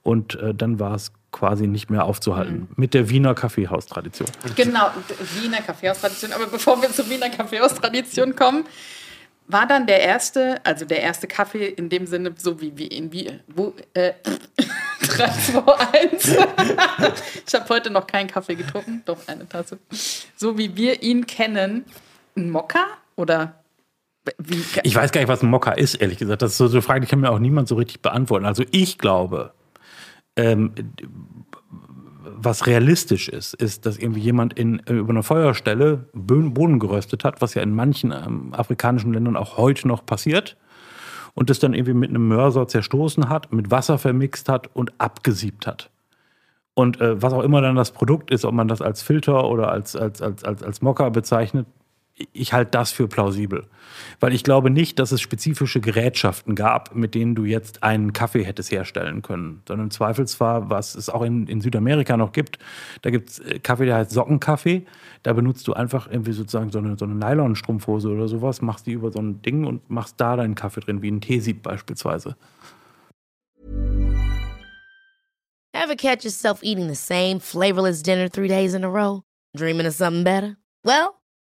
Und 0.01 0.35
äh, 0.35 0.53
dann 0.53 0.79
war 0.79 0.95
es 0.95 1.11
quasi 1.33 1.67
nicht 1.67 1.89
mehr 1.89 2.05
aufzuhalten. 2.05 2.59
Mhm. 2.59 2.67
Mit 2.77 2.93
der 2.93 3.09
Wiener 3.09 3.35
Kaffeehaustradition. 3.35 4.29
Genau, 4.55 4.91
Wiener 5.41 5.57
Kaffeehaustradition. 5.57 6.31
Aber 6.31 6.47
bevor 6.47 6.81
wir 6.81 6.89
zur 6.89 7.09
Wiener 7.09 7.29
Kaffeehaustradition 7.29 8.37
kommen, 8.37 8.63
war 9.47 9.65
dann 9.65 9.87
der 9.87 10.01
erste, 10.01 10.59
also 10.65 10.85
der 10.85 11.01
erste 11.01 11.27
Kaffee 11.27 11.67
in 11.67 11.89
dem 11.89 12.05
Sinne, 12.05 12.33
so 12.37 12.59
wie, 12.61 12.77
wie 12.77 12.87
in 12.87 13.11
wie, 13.11 13.31
wo, 13.47 13.73
äh, 13.93 14.13
3, 15.01 15.27
2, 15.29 15.73
1. 16.01 16.37
ich 17.47 17.53
habe 17.53 17.69
heute 17.69 17.89
noch 17.89 18.07
keinen 18.07 18.27
Kaffee 18.27 18.55
getrunken, 18.55 19.03
doch 19.05 19.27
eine 19.27 19.47
Tasse. 19.47 19.79
So 20.35 20.57
wie 20.57 20.75
wir 20.75 21.01
ihn 21.01 21.25
kennen, 21.25 21.85
ein 22.35 22.49
Mokka 22.49 22.85
oder 23.15 23.63
wie? 24.37 24.61
Ich 24.83 24.95
weiß 24.95 25.11
gar 25.11 25.21
nicht, 25.21 25.29
was 25.29 25.41
ein 25.41 25.49
Mokka 25.49 25.71
ist, 25.71 25.95
ehrlich 25.95 26.17
gesagt. 26.17 26.41
Das 26.41 26.51
ist 26.51 26.57
so 26.57 26.65
eine 26.65 26.81
Frage, 26.81 27.01
die 27.01 27.07
kann 27.07 27.21
mir 27.21 27.31
auch 27.31 27.39
niemand 27.39 27.69
so 27.69 27.75
richtig 27.75 28.01
beantworten. 28.01 28.45
Also 28.45 28.63
ich 28.71 28.97
glaube, 28.97 29.53
ähm, 30.35 30.73
was 32.39 32.67
realistisch 32.67 33.29
ist, 33.29 33.53
ist, 33.55 33.85
dass 33.85 33.97
irgendwie 33.97 34.21
jemand 34.21 34.53
in, 34.53 34.79
über 34.79 35.09
eine 35.09 35.23
Feuerstelle 35.23 36.05
Bohnen 36.13 36.79
geröstet 36.79 37.23
hat, 37.23 37.41
was 37.41 37.53
ja 37.53 37.61
in 37.61 37.73
manchen 37.73 38.11
ähm, 38.11 38.53
afrikanischen 38.53 39.13
Ländern 39.13 39.35
auch 39.35 39.57
heute 39.57 39.88
noch 39.88 40.05
passiert. 40.05 40.57
Und 41.33 41.49
das 41.49 41.59
dann 41.59 41.73
irgendwie 41.73 41.93
mit 41.93 42.09
einem 42.09 42.27
Mörser 42.27 42.67
zerstoßen 42.67 43.29
hat, 43.29 43.53
mit 43.53 43.69
Wasser 43.69 43.99
vermixt 43.99 44.49
hat 44.49 44.75
und 44.75 44.91
abgesiebt 44.99 45.67
hat. 45.67 45.91
Und 46.73 46.99
äh, 47.01 47.21
was 47.21 47.33
auch 47.33 47.43
immer 47.43 47.61
dann 47.61 47.75
das 47.75 47.91
Produkt 47.91 48.31
ist, 48.31 48.45
ob 48.45 48.53
man 48.53 48.67
das 48.67 48.81
als 48.81 49.01
Filter 49.01 49.47
oder 49.47 49.71
als, 49.71 49.95
als, 49.95 50.21
als, 50.21 50.43
als, 50.43 50.63
als 50.63 50.81
Mocker 50.81 51.11
bezeichnet, 51.11 51.67
ich 52.34 52.53
halte 52.53 52.72
das 52.72 52.91
für 52.91 53.07
plausibel. 53.07 53.68
Weil 54.20 54.34
ich 54.34 54.43
glaube 54.43 54.70
nicht, 54.70 54.99
dass 54.99 55.11
es 55.11 55.22
spezifische 55.22 55.80
Gerätschaften 55.80 56.55
gab, 56.55 56.95
mit 56.95 57.13
denen 57.13 57.36
du 57.36 57.45
jetzt 57.45 57.84
einen 57.84 58.13
Kaffee 58.13 58.43
hättest 58.43 58.72
herstellen 58.72 59.22
können. 59.22 59.61
Sondern 59.68 59.88
im 59.88 59.91
Zweifelsfall, 59.91 60.70
was 60.70 60.95
es 60.95 61.09
auch 61.09 61.22
in, 61.22 61.47
in 61.47 61.61
Südamerika 61.61 62.18
noch 62.18 62.32
gibt, 62.32 62.57
da 63.01 63.11
gibt 63.11 63.30
es 63.30 63.39
äh, 63.39 63.59
Kaffee, 63.59 63.86
der 63.86 63.97
heißt 63.97 64.11
Sockenkaffee. 64.11 64.86
Da 65.24 65.34
benutzt 65.34 65.68
du 65.68 65.74
einfach 65.74 66.09
irgendwie 66.09 66.32
sozusagen 66.32 66.72
so 66.72 66.80
eine, 66.80 66.97
so 66.97 67.05
eine 67.05 67.15
Nylonstrumpfhose 67.15 68.09
oder 68.09 68.28
sowas, 68.28 68.61
machst 68.61 68.88
die 68.88 68.93
über 68.93 69.11
so 69.11 69.20
ein 69.20 69.41
Ding 69.41 69.65
und 69.65 69.89
machst 69.89 70.15
da 70.18 70.36
deinen 70.36 70.55
Kaffee 70.55 70.82
drin, 70.82 71.01
wie 71.01 71.11
ein 71.11 71.22
Teesieb 71.22 71.61
beispielsweise. 71.63 72.36
Ever 75.74 75.95
catch 75.95 76.24
yourself 76.24 76.63
eating 76.63 76.88
the 76.88 76.95
same 76.95 77.39
flavorless 77.39 78.01
dinner 78.01 78.28
three 78.30 78.47
days 78.47 78.74
in 78.74 78.84
a 78.84 78.89
row? 78.89 79.22
Dreaming 79.55 79.86
of 79.86 79.93
something 79.93 80.24
better? 80.24 80.57
Well, 80.84 81.18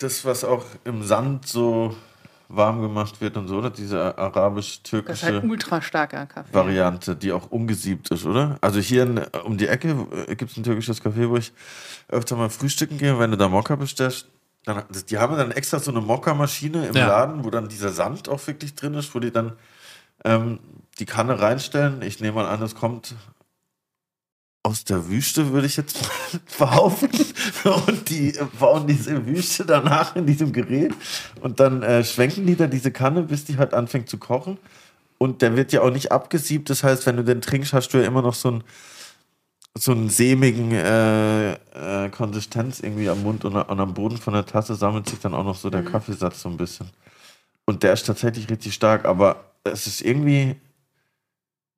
das, 0.00 0.24
was 0.24 0.44
auch 0.44 0.64
im 0.84 1.04
Sand 1.04 1.46
so 1.46 1.94
warm 2.48 2.82
gemacht 2.82 3.20
wird 3.20 3.36
und 3.36 3.46
so, 3.46 3.58
oder? 3.58 3.70
Diese 3.70 4.18
arabisch-türkische 4.18 5.26
halt 5.26 5.44
ultra 5.44 5.80
starker 5.80 6.26
Kaffee. 6.26 6.52
Variante, 6.52 7.14
die 7.14 7.32
auch 7.32 7.50
ungesiebt 7.50 8.10
ist, 8.10 8.26
oder? 8.26 8.58
Also 8.60 8.80
hier 8.80 9.04
in, 9.04 9.18
um 9.44 9.56
die 9.56 9.68
Ecke 9.68 10.06
äh, 10.26 10.34
gibt 10.34 10.50
es 10.50 10.56
ein 10.56 10.64
türkisches 10.64 11.00
Café, 11.00 11.28
wo 11.28 11.36
ich 11.36 11.52
öfter 12.08 12.36
mal 12.36 12.50
frühstücken 12.50 12.98
gehe. 12.98 13.18
Wenn 13.18 13.30
du 13.30 13.36
da 13.36 13.48
Mokka 13.48 13.76
bestellst, 13.76 14.26
dann, 14.64 14.82
die 15.08 15.18
haben 15.18 15.36
dann 15.36 15.52
extra 15.52 15.78
so 15.78 15.90
eine 15.90 16.00
Mokka-Maschine 16.00 16.88
im 16.88 16.96
ja. 16.96 17.06
Laden, 17.06 17.44
wo 17.44 17.50
dann 17.50 17.68
dieser 17.68 17.90
Sand 17.90 18.28
auch 18.28 18.44
wirklich 18.46 18.74
drin 18.74 18.94
ist, 18.94 19.14
wo 19.14 19.20
die 19.20 19.30
dann 19.30 19.52
ähm, 20.24 20.58
die 20.98 21.06
Kanne 21.06 21.40
reinstellen. 21.40 22.02
Ich 22.02 22.20
nehme 22.20 22.34
mal 22.34 22.46
an, 22.46 22.60
es 22.62 22.74
kommt 22.74 23.14
aus 24.62 24.84
der 24.84 25.08
Wüste, 25.08 25.52
würde 25.52 25.66
ich 25.66 25.76
jetzt 25.76 25.98
behaupten. 26.58 27.08
Und 27.64 28.08
die 28.10 28.34
bauen 28.58 28.86
diese 28.86 29.26
Wüste 29.26 29.64
danach 29.64 30.16
in 30.16 30.26
diesem 30.26 30.52
Gerät. 30.52 30.92
Und 31.40 31.60
dann 31.60 31.82
äh, 31.82 32.04
schwenken 32.04 32.46
die 32.46 32.56
da 32.56 32.66
diese 32.66 32.90
Kanne, 32.90 33.22
bis 33.22 33.44
die 33.44 33.56
halt 33.56 33.72
anfängt 33.72 34.08
zu 34.08 34.18
kochen. 34.18 34.58
Und 35.18 35.42
der 35.42 35.56
wird 35.56 35.72
ja 35.72 35.82
auch 35.82 35.90
nicht 35.90 36.12
abgesiebt. 36.12 36.70
Das 36.70 36.82
heißt, 36.82 37.06
wenn 37.06 37.16
du 37.16 37.24
den 37.24 37.40
trinkst, 37.40 37.72
hast 37.72 37.88
du 37.90 37.98
ja 37.98 38.06
immer 38.06 38.22
noch 38.22 38.34
so 38.34 38.48
einen, 38.48 38.64
so 39.76 39.92
einen 39.92 40.10
sämigen 40.10 40.72
äh, 40.72 41.52
äh, 41.52 42.08
Konsistenz 42.10 42.80
irgendwie 42.80 43.08
am 43.08 43.22
Mund 43.22 43.44
und, 43.44 43.54
und, 43.54 43.80
am 43.80 43.94
Boden 43.94 44.18
von 44.18 44.34
der 44.34 44.46
Tasse 44.46 44.74
sammelt 44.74 45.08
sich 45.08 45.20
dann 45.20 45.34
auch 45.34 45.44
noch 45.44 45.56
so 45.56 45.70
der 45.70 45.82
mhm. 45.82 45.86
Kaffeesatz 45.86 46.42
so 46.42 46.48
ein 46.48 46.56
bisschen. 46.56 46.88
Und 47.66 47.82
der 47.82 47.92
ist 47.92 48.06
tatsächlich 48.06 48.48
richtig 48.50 48.74
stark, 48.74 49.04
aber 49.04 49.52
es 49.64 49.86
ist 49.86 50.00
irgendwie 50.00 50.56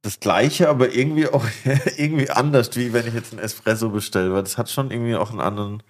das 0.03 0.19
gleiche, 0.19 0.69
aber 0.69 0.93
irgendwie 0.95 1.29
auch 1.29 1.45
irgendwie 1.97 2.29
anders, 2.31 2.75
wie 2.77 2.93
wenn 2.93 3.07
ich 3.07 3.15
jetzt 3.15 3.33
einen 3.33 3.43
Espresso 3.43 3.89
bestelle, 3.89 4.33
weil 4.33 4.43
das 4.43 4.59
hat 4.59 4.69
schon 4.69 4.91
irgendwie 4.91 5.15
auch 5.15 5.31
einen 5.31 5.41
anderen, 5.41 5.83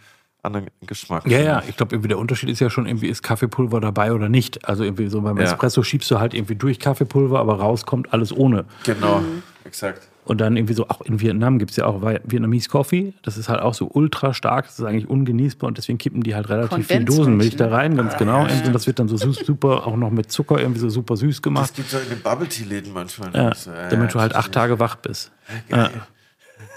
anderen 0.42 0.68
Geschmack. 0.86 1.26
Ja, 1.26 1.40
ja, 1.40 1.62
ich 1.66 1.76
glaube, 1.76 1.94
irgendwie 1.94 2.08
der 2.08 2.18
Unterschied 2.18 2.50
ist 2.50 2.60
ja 2.60 2.68
schon 2.68 2.86
irgendwie, 2.86 3.08
ist 3.08 3.22
Kaffeepulver 3.22 3.80
dabei 3.80 4.12
oder 4.12 4.28
nicht. 4.28 4.68
Also 4.68 4.84
irgendwie 4.84 5.08
so 5.08 5.22
beim 5.22 5.38
ja. 5.38 5.44
Espresso 5.44 5.82
schiebst 5.82 6.10
du 6.10 6.20
halt 6.20 6.34
irgendwie 6.34 6.56
durch 6.56 6.78
Kaffeepulver, 6.78 7.40
aber 7.40 7.58
rauskommt 7.58 8.12
alles 8.12 8.36
ohne. 8.36 8.66
Genau, 8.84 9.20
mhm. 9.20 9.42
Exakt. 9.64 10.08
Und 10.24 10.40
dann 10.40 10.56
irgendwie 10.56 10.74
so, 10.74 10.88
auch 10.88 11.00
in 11.00 11.20
Vietnam 11.20 11.58
gibt 11.58 11.72
es 11.72 11.76
ja 11.76 11.86
auch 11.86 12.00
Vietnamese 12.02 12.68
Coffee. 12.68 13.12
Das 13.22 13.36
ist 13.36 13.48
halt 13.48 13.60
auch 13.60 13.74
so 13.74 13.90
ultra 13.92 14.34
stark, 14.34 14.66
das 14.66 14.78
ist 14.78 14.84
eigentlich 14.84 15.08
ungenießbar 15.08 15.66
und 15.66 15.78
deswegen 15.78 15.98
kippen 15.98 16.22
die 16.22 16.34
halt 16.34 16.48
relativ 16.48 16.86
viel 16.86 17.04
Dosenmilch 17.04 17.56
da 17.56 17.68
rein, 17.68 17.96
ganz 17.96 18.16
genau. 18.16 18.46
Ja. 18.46 18.64
Und 18.64 18.72
das 18.72 18.86
wird 18.86 18.98
dann 19.00 19.08
so 19.08 19.16
super, 19.16 19.86
auch 19.86 19.96
noch 19.96 20.10
mit 20.10 20.30
Zucker 20.30 20.60
irgendwie 20.60 20.80
so 20.80 20.90
super 20.90 21.16
süß 21.16 21.42
gemacht. 21.42 21.70
Das 21.70 21.74
gibt 21.74 21.88
es 21.88 21.94
ja 21.94 22.00
in 22.00 22.08
den 22.08 22.20
Bubble 22.20 22.48
Tea 22.48 22.64
Läden 22.64 22.92
manchmal. 22.92 23.34
Ja, 23.34 23.54
so, 23.54 23.70
ja, 23.70 23.88
damit 23.88 24.14
du 24.14 24.20
halt 24.20 24.34
acht 24.34 24.52
Tage 24.52 24.78
wach 24.78 24.96
bist. 24.96 25.32
Ja. 25.68 25.90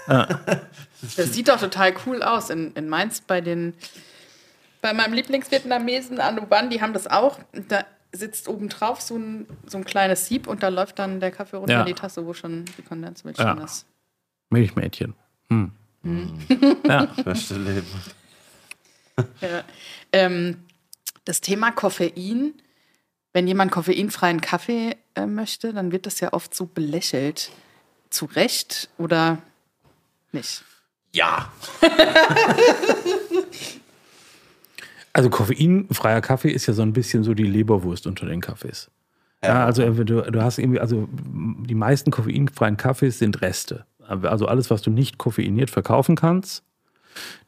Das 1.16 1.34
sieht 1.34 1.48
doch 1.48 1.60
total 1.60 1.92
cool 2.06 2.22
aus. 2.22 2.48
In, 2.48 2.72
in 2.72 2.88
Mainz 2.88 3.20
bei 3.20 3.42
den 3.42 3.74
bei 4.80 4.92
meinem 4.92 5.14
Lieblingsvietnamesen 5.14 6.20
Anuban, 6.20 6.70
die 6.70 6.80
haben 6.80 6.92
das 6.92 7.06
auch. 7.06 7.38
Da 7.68 7.84
sitzt 8.16 8.48
oben 8.48 8.68
drauf 8.68 9.00
so 9.00 9.16
ein, 9.16 9.46
so 9.66 9.78
ein 9.78 9.84
kleines 9.84 10.26
Sieb 10.26 10.46
und 10.46 10.62
da 10.62 10.68
läuft 10.68 10.98
dann 10.98 11.20
der 11.20 11.30
Kaffee 11.30 11.56
runter 11.56 11.74
ja. 11.74 11.80
in 11.80 11.86
die 11.86 11.94
Tasse, 11.94 12.26
wo 12.26 12.34
schon 12.34 12.64
die 12.78 12.82
Kondensmilch 12.82 13.38
ja. 13.38 13.54
drin 13.54 13.64
ist. 13.64 13.86
Milchmädchen. 14.50 15.14
Hm. 15.48 15.72
Hm. 16.02 16.38
ja. 16.86 17.06
Beste 17.24 17.56
Leben. 17.56 17.86
Ja. 19.40 19.64
Ähm, 20.12 20.64
das 21.24 21.40
Thema 21.40 21.72
Koffein, 21.72 22.54
wenn 23.32 23.48
jemand 23.48 23.72
koffeinfreien 23.72 24.40
Kaffee 24.40 24.96
äh, 25.14 25.26
möchte, 25.26 25.72
dann 25.72 25.92
wird 25.92 26.06
das 26.06 26.20
ja 26.20 26.32
oft 26.32 26.54
so 26.54 26.66
belächelt. 26.66 27.50
Zu 28.10 28.26
Recht 28.26 28.88
oder 28.98 29.38
nicht? 30.32 30.64
Ja. 31.12 31.52
Also 35.16 35.30
koffeinfreier 35.30 36.20
Kaffee 36.20 36.50
ist 36.50 36.66
ja 36.66 36.74
so 36.74 36.82
ein 36.82 36.92
bisschen 36.92 37.24
so 37.24 37.32
die 37.32 37.44
Leberwurst 37.44 38.06
unter 38.06 38.26
den 38.26 38.42
Kaffees. 38.42 38.90
Ja, 39.42 39.64
also 39.64 39.88
du, 40.04 40.20
du 40.20 40.42
hast 40.42 40.58
irgendwie, 40.58 40.78
also 40.78 41.08
die 41.10 41.74
meisten 41.74 42.10
koffeinfreien 42.10 42.76
Kaffees 42.76 43.18
sind 43.18 43.40
Reste. 43.40 43.86
Also 44.06 44.44
alles, 44.44 44.70
was 44.70 44.82
du 44.82 44.90
nicht 44.90 45.16
koffeiniert 45.16 45.70
verkaufen 45.70 46.16
kannst, 46.16 46.64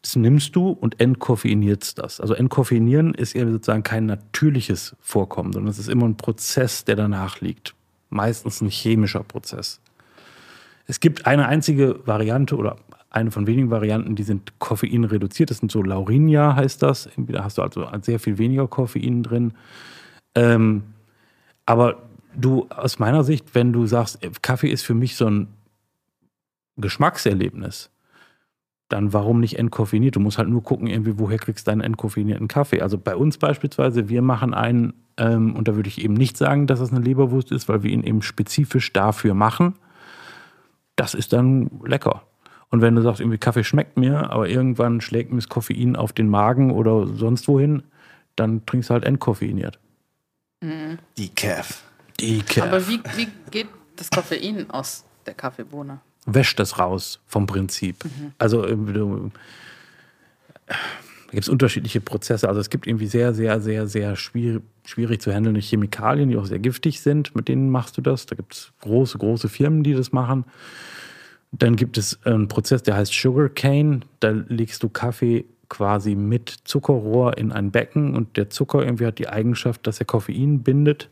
das 0.00 0.16
nimmst 0.16 0.56
du 0.56 0.70
und 0.70 0.98
entkoffeinierst 0.98 1.98
das. 1.98 2.22
Also 2.22 2.32
entkoffeinieren 2.32 3.12
ist 3.12 3.34
ja 3.34 3.46
sozusagen 3.46 3.82
kein 3.82 4.06
natürliches 4.06 4.96
Vorkommen, 5.02 5.52
sondern 5.52 5.70
es 5.70 5.78
ist 5.78 5.90
immer 5.90 6.08
ein 6.08 6.16
Prozess, 6.16 6.86
der 6.86 6.96
danach 6.96 7.42
liegt. 7.42 7.74
Meistens 8.08 8.62
ein 8.62 8.70
chemischer 8.70 9.24
Prozess. 9.24 9.82
Es 10.86 11.00
gibt 11.00 11.26
eine 11.26 11.48
einzige 11.48 12.00
Variante 12.06 12.56
oder 12.56 12.76
eine 13.10 13.30
von 13.30 13.46
wenigen 13.46 13.70
Varianten, 13.70 14.16
die 14.16 14.22
sind 14.22 14.58
Koffein 14.58 15.04
reduziert. 15.04 15.50
Das 15.50 15.58
sind 15.58 15.72
so 15.72 15.82
Laurinia 15.82 16.54
heißt 16.54 16.82
das. 16.82 17.08
Da 17.16 17.44
hast 17.44 17.58
du 17.58 17.62
also 17.62 17.86
sehr 18.02 18.20
viel 18.20 18.38
weniger 18.38 18.68
Koffein 18.68 19.22
drin. 19.22 19.54
Ähm, 20.34 20.82
aber 21.64 22.02
du, 22.34 22.66
aus 22.68 22.98
meiner 22.98 23.24
Sicht, 23.24 23.54
wenn 23.54 23.72
du 23.72 23.86
sagst, 23.86 24.20
Kaffee 24.42 24.68
ist 24.68 24.82
für 24.82 24.94
mich 24.94 25.16
so 25.16 25.26
ein 25.26 25.48
Geschmackserlebnis, 26.76 27.90
dann 28.88 29.12
warum 29.12 29.40
nicht 29.40 29.58
entkoffeiniert? 29.58 30.16
Du 30.16 30.20
musst 30.20 30.38
halt 30.38 30.48
nur 30.48 30.62
gucken, 30.62 30.86
irgendwie, 30.86 31.18
woher 31.18 31.38
kriegst 31.38 31.66
du 31.66 31.70
deinen 31.70 31.82
entkoffinierten 31.82 32.48
Kaffee. 32.48 32.80
Also 32.80 32.96
bei 32.96 33.14
uns 33.14 33.36
beispielsweise, 33.36 34.08
wir 34.08 34.22
machen 34.22 34.54
einen, 34.54 34.94
ähm, 35.18 35.54
und 35.54 35.68
da 35.68 35.76
würde 35.76 35.88
ich 35.88 36.02
eben 36.02 36.14
nicht 36.14 36.36
sagen, 36.36 36.66
dass 36.66 36.78
das 36.78 36.90
eine 36.90 37.00
Leberwurst 37.00 37.52
ist, 37.52 37.68
weil 37.68 37.82
wir 37.82 37.90
ihn 37.90 38.02
eben 38.02 38.22
spezifisch 38.22 38.92
dafür 38.92 39.34
machen. 39.34 39.74
Das 40.96 41.14
ist 41.14 41.32
dann 41.32 41.70
lecker. 41.84 42.22
Und 42.70 42.80
wenn 42.82 42.94
du 42.94 43.02
sagst, 43.02 43.20
irgendwie 43.20 43.38
Kaffee 43.38 43.64
schmeckt 43.64 43.96
mir, 43.96 44.30
aber 44.30 44.48
irgendwann 44.48 45.00
schlägt 45.00 45.30
mir 45.30 45.38
das 45.38 45.48
Koffein 45.48 45.96
auf 45.96 46.12
den 46.12 46.28
Magen 46.28 46.70
oder 46.70 47.06
sonst 47.06 47.48
wohin, 47.48 47.82
dann 48.36 48.64
trinkst 48.66 48.90
du 48.90 48.94
halt 48.94 49.04
entkoffeiniert. 49.04 49.78
Die 50.62 51.28
Calf. 51.34 51.82
Decaf. 52.20 52.66
Aber 52.66 52.86
wie, 52.88 53.00
wie 53.16 53.28
geht 53.50 53.68
das 53.96 54.10
Koffein 54.10 54.68
aus 54.70 55.04
der 55.26 55.34
Kaffeebohne? 55.34 56.00
wäscht 56.30 56.58
das 56.60 56.78
raus 56.78 57.20
vom 57.26 57.46
Prinzip. 57.46 58.04
Also 58.36 58.62
irgendwie 58.62 58.92
du- 58.92 59.30
da 60.66 60.74
gibt 61.32 61.44
es 61.44 61.48
unterschiedliche 61.48 62.00
Prozesse. 62.02 62.48
Also 62.48 62.60
es 62.60 62.68
gibt 62.70 62.86
irgendwie 62.86 63.06
sehr, 63.06 63.32
sehr, 63.34 63.60
sehr, 63.60 63.86
sehr 63.86 64.14
schwierig, 64.16 64.62
schwierig 64.84 65.22
zu 65.22 65.32
handelnde 65.32 65.60
Chemikalien, 65.60 66.28
die 66.28 66.36
auch 66.36 66.44
sehr 66.46 66.58
giftig 66.58 67.00
sind. 67.00 67.34
Mit 67.34 67.48
denen 67.48 67.70
machst 67.70 67.96
du 67.96 68.02
das. 68.02 68.26
Da 68.26 68.34
gibt 68.36 68.52
es 68.54 68.72
große, 68.82 69.16
große 69.18 69.48
Firmen, 69.48 69.82
die 69.84 69.94
das 69.94 70.12
machen. 70.12 70.44
Dann 71.50 71.76
gibt 71.76 71.96
es 71.98 72.24
einen 72.24 72.48
Prozess, 72.48 72.82
der 72.82 72.96
heißt 72.96 73.12
Sugar 73.12 73.48
Cane. 73.48 74.00
Da 74.20 74.30
legst 74.30 74.82
du 74.82 74.88
Kaffee 74.88 75.46
quasi 75.68 76.14
mit 76.14 76.50
Zuckerrohr 76.64 77.36
in 77.38 77.52
ein 77.52 77.70
Becken 77.70 78.14
und 78.14 78.36
der 78.36 78.50
Zucker 78.50 78.82
irgendwie 78.82 79.06
hat 79.06 79.18
die 79.18 79.28
Eigenschaft, 79.28 79.86
dass 79.86 80.00
er 80.00 80.06
Koffein 80.06 80.62
bindet. 80.62 81.10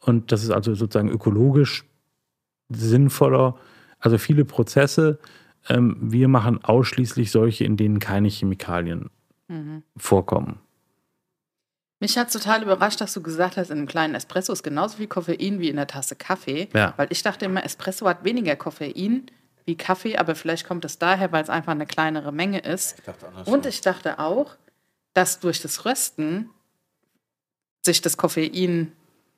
Und 0.00 0.32
das 0.32 0.42
ist 0.42 0.50
also 0.50 0.74
sozusagen 0.74 1.10
ökologisch 1.10 1.84
sinnvoller. 2.68 3.56
Also 3.98 4.18
viele 4.18 4.44
Prozesse. 4.44 5.18
Ähm, 5.68 5.96
wir 6.00 6.28
machen 6.28 6.64
ausschließlich 6.64 7.30
solche, 7.30 7.64
in 7.64 7.76
denen 7.76 7.98
keine 7.98 8.28
Chemikalien 8.28 9.10
vorkommen. 9.96 10.60
Mich 11.98 12.16
hat 12.16 12.32
total 12.32 12.62
überrascht, 12.62 13.00
dass 13.00 13.12
du 13.12 13.20
gesagt 13.20 13.56
hast, 13.56 13.70
in 13.70 13.78
einem 13.78 13.86
kleinen 13.86 14.14
Espresso 14.14 14.52
ist 14.52 14.62
genauso 14.62 14.96
viel 14.96 15.06
Koffein 15.06 15.60
wie 15.60 15.68
in 15.68 15.76
der 15.76 15.86
Tasse 15.86 16.16
Kaffee. 16.16 16.68
Ja. 16.72 16.94
Weil 16.96 17.08
ich 17.10 17.22
dachte 17.22 17.44
immer, 17.44 17.62
Espresso 17.64 18.08
hat 18.08 18.24
weniger 18.24 18.56
Koffein 18.56 19.26
wie 19.64 19.76
Kaffee, 19.76 20.16
aber 20.16 20.34
vielleicht 20.34 20.66
kommt 20.66 20.84
es 20.84 20.98
daher, 20.98 21.32
weil 21.32 21.42
es 21.42 21.50
einfach 21.50 21.72
eine 21.72 21.86
kleinere 21.86 22.32
Menge 22.32 22.60
ist. 22.60 22.96
Und 23.44 23.66
ich 23.66 23.80
dachte 23.80 24.18
auch, 24.18 24.56
dass 25.14 25.40
durch 25.40 25.60
das 25.60 25.84
Rösten 25.84 26.50
sich 27.82 28.00
das 28.00 28.16
Koffein 28.16 28.92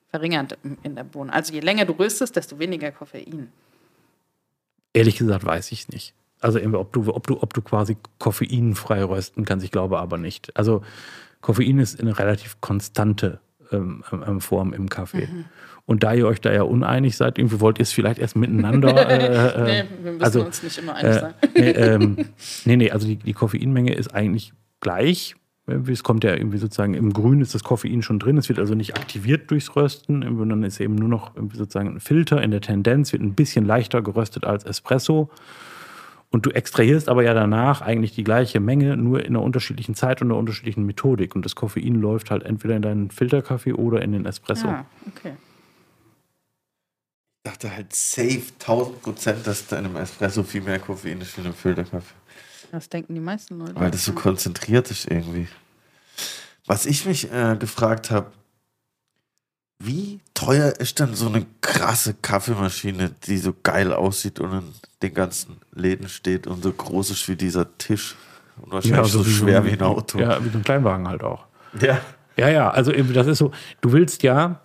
verringert 0.08 0.58
in 0.82 0.94
der 0.94 1.04
Bohne. 1.04 1.32
Also 1.32 1.52
je 1.52 1.60
länger 1.60 1.84
du 1.84 1.94
röstest, 1.94 2.36
desto 2.36 2.58
weniger 2.58 2.92
Koffein. 2.92 3.50
Ehrlich 4.92 5.16
gesagt 5.16 5.44
weiß 5.44 5.72
ich 5.72 5.88
nicht. 5.88 6.14
Also 6.40 6.60
ob 6.60 6.92
du, 6.92 7.14
ob 7.14 7.26
du, 7.26 7.42
ob 7.42 7.54
du 7.54 7.62
quasi 7.62 7.96
koffeinfrei 8.18 9.04
rösten 9.04 9.44
kannst, 9.44 9.64
ich 9.64 9.70
glaube 9.70 10.00
aber 10.00 10.18
nicht. 10.18 10.54
Also 10.56 10.82
Koffein 11.40 11.78
ist 11.78 12.00
eine 12.00 12.18
relativ 12.18 12.60
konstante 12.60 13.40
ähm, 13.70 14.04
ähm, 14.12 14.40
Form 14.40 14.72
im 14.72 14.88
Kaffee. 14.88 15.28
Und 15.84 16.04
da 16.04 16.14
ihr 16.14 16.26
euch 16.26 16.40
da 16.40 16.52
ja 16.52 16.62
uneinig 16.62 17.16
seid, 17.16 17.38
irgendwie 17.38 17.60
wollt 17.60 17.78
ihr 17.78 17.82
es 17.82 17.92
vielleicht 17.92 18.18
erst 18.18 18.36
miteinander. 18.36 18.94
Äh, 19.08 19.62
Nee, 19.64 19.78
äh, 19.80 19.84
wir 20.02 20.12
müssen 20.12 20.22
also, 20.24 20.44
uns 20.44 20.62
nicht 20.62 20.78
immer 20.78 20.94
einig 20.94 21.16
Äh, 21.16 21.20
sein. 21.20 21.34
nee, 21.54 21.70
ähm, 21.70 22.16
nee, 22.64 22.76
nee, 22.76 22.90
also 22.90 23.06
die, 23.06 23.16
die 23.16 23.32
Koffeinmenge 23.32 23.92
ist 23.94 24.14
eigentlich 24.14 24.52
gleich. 24.80 25.34
Irgendwie, 25.66 25.92
Es 25.92 26.02
kommt 26.02 26.24
ja 26.24 26.34
irgendwie 26.34 26.58
sozusagen 26.58 26.94
im 26.94 27.12
Grün 27.12 27.40
ist 27.40 27.54
das 27.54 27.62
Koffein 27.62 28.02
schon 28.02 28.18
drin. 28.18 28.36
Es 28.38 28.48
wird 28.48 28.58
also 28.58 28.74
nicht 28.74 28.96
aktiviert 28.96 29.50
durchs 29.50 29.74
Rösten. 29.76 30.20
Dann 30.22 30.62
ist 30.64 30.80
eben 30.80 30.94
nur 30.96 31.08
noch 31.08 31.32
sozusagen 31.52 31.88
ein 31.88 32.00
Filter. 32.00 32.42
In 32.42 32.50
der 32.50 32.60
Tendenz 32.60 33.12
wird 33.12 33.22
ein 33.22 33.34
bisschen 33.34 33.64
leichter 33.64 34.02
geröstet 34.02 34.44
als 34.44 34.64
Espresso. 34.64 35.30
Und 36.30 36.46
du 36.46 36.50
extrahierst 36.50 37.08
aber 37.08 37.22
ja 37.22 37.34
danach 37.34 37.80
eigentlich 37.82 38.14
die 38.14 38.24
gleiche 38.24 38.58
Menge, 38.58 38.96
nur 38.96 39.20
in 39.20 39.36
einer 39.36 39.42
unterschiedlichen 39.42 39.94
Zeit 39.94 40.22
und 40.22 40.28
einer 40.28 40.38
unterschiedlichen 40.38 40.84
Methodik. 40.86 41.36
Und 41.36 41.44
das 41.44 41.54
Koffein 41.54 41.94
läuft 42.00 42.30
halt 42.30 42.42
entweder 42.44 42.74
in 42.74 42.82
deinen 42.82 43.10
Filterkaffee 43.10 43.74
oder 43.74 44.00
in 44.02 44.12
den 44.12 44.24
Espresso. 44.26 44.66
Ah, 44.68 44.84
okay. 45.14 45.32
Ich 47.44 47.50
dachte 47.50 47.74
halt 47.74 47.92
safe 47.92 48.42
1000 48.60 49.02
Prozent, 49.02 49.46
dass 49.46 49.66
da 49.66 49.78
in 49.78 49.86
einem 49.86 49.96
Espresso 49.96 50.44
viel 50.44 50.60
mehr 50.60 50.78
Koffein 50.78 51.20
ist 51.20 51.36
wie 51.36 51.40
in 51.40 51.48
einem 51.48 51.56
Filterkaffee. 51.56 52.14
Das 52.70 52.88
denken 52.88 53.14
die 53.14 53.20
meisten 53.20 53.58
Leute. 53.58 53.74
Weil 53.74 53.90
das 53.90 54.04
so 54.04 54.12
konzentriert 54.12 54.90
ist 54.92 55.10
irgendwie. 55.10 55.48
Was 56.66 56.86
ich 56.86 57.04
mich 57.04 57.32
äh, 57.32 57.56
gefragt 57.58 58.12
habe, 58.12 58.30
wie 59.80 60.20
teuer 60.34 60.72
ist 60.78 61.00
denn 61.00 61.14
so 61.14 61.26
eine 61.26 61.44
krasse 61.60 62.14
Kaffeemaschine, 62.14 63.10
die 63.26 63.38
so 63.38 63.52
geil 63.60 63.92
aussieht 63.92 64.38
und 64.38 64.52
in 64.52 64.74
den 65.02 65.12
ganzen 65.12 65.56
Läden 65.74 66.08
steht 66.08 66.46
und 66.46 66.62
so 66.62 66.72
groß 66.72 67.10
ist 67.10 67.28
wie 67.28 67.34
dieser 67.34 67.76
Tisch 67.76 68.14
und 68.60 68.70
wahrscheinlich 68.70 69.10
so, 69.10 69.26
wie 69.26 69.30
schwer 69.30 69.64
wie 69.64 69.72
ein 69.72 69.82
Auto. 69.82 70.20
Ja, 70.20 70.42
wie 70.44 70.48
so 70.48 70.58
ein 70.58 70.64
Kleinwagen 70.64 71.08
halt 71.08 71.24
auch. 71.24 71.46
ja. 71.80 72.00
Ja, 72.36 72.48
ja, 72.48 72.70
also 72.70 72.92
eben, 72.92 73.12
das 73.12 73.26
ist 73.26 73.38
so, 73.38 73.52
du 73.82 73.92
willst 73.92 74.22
ja, 74.22 74.60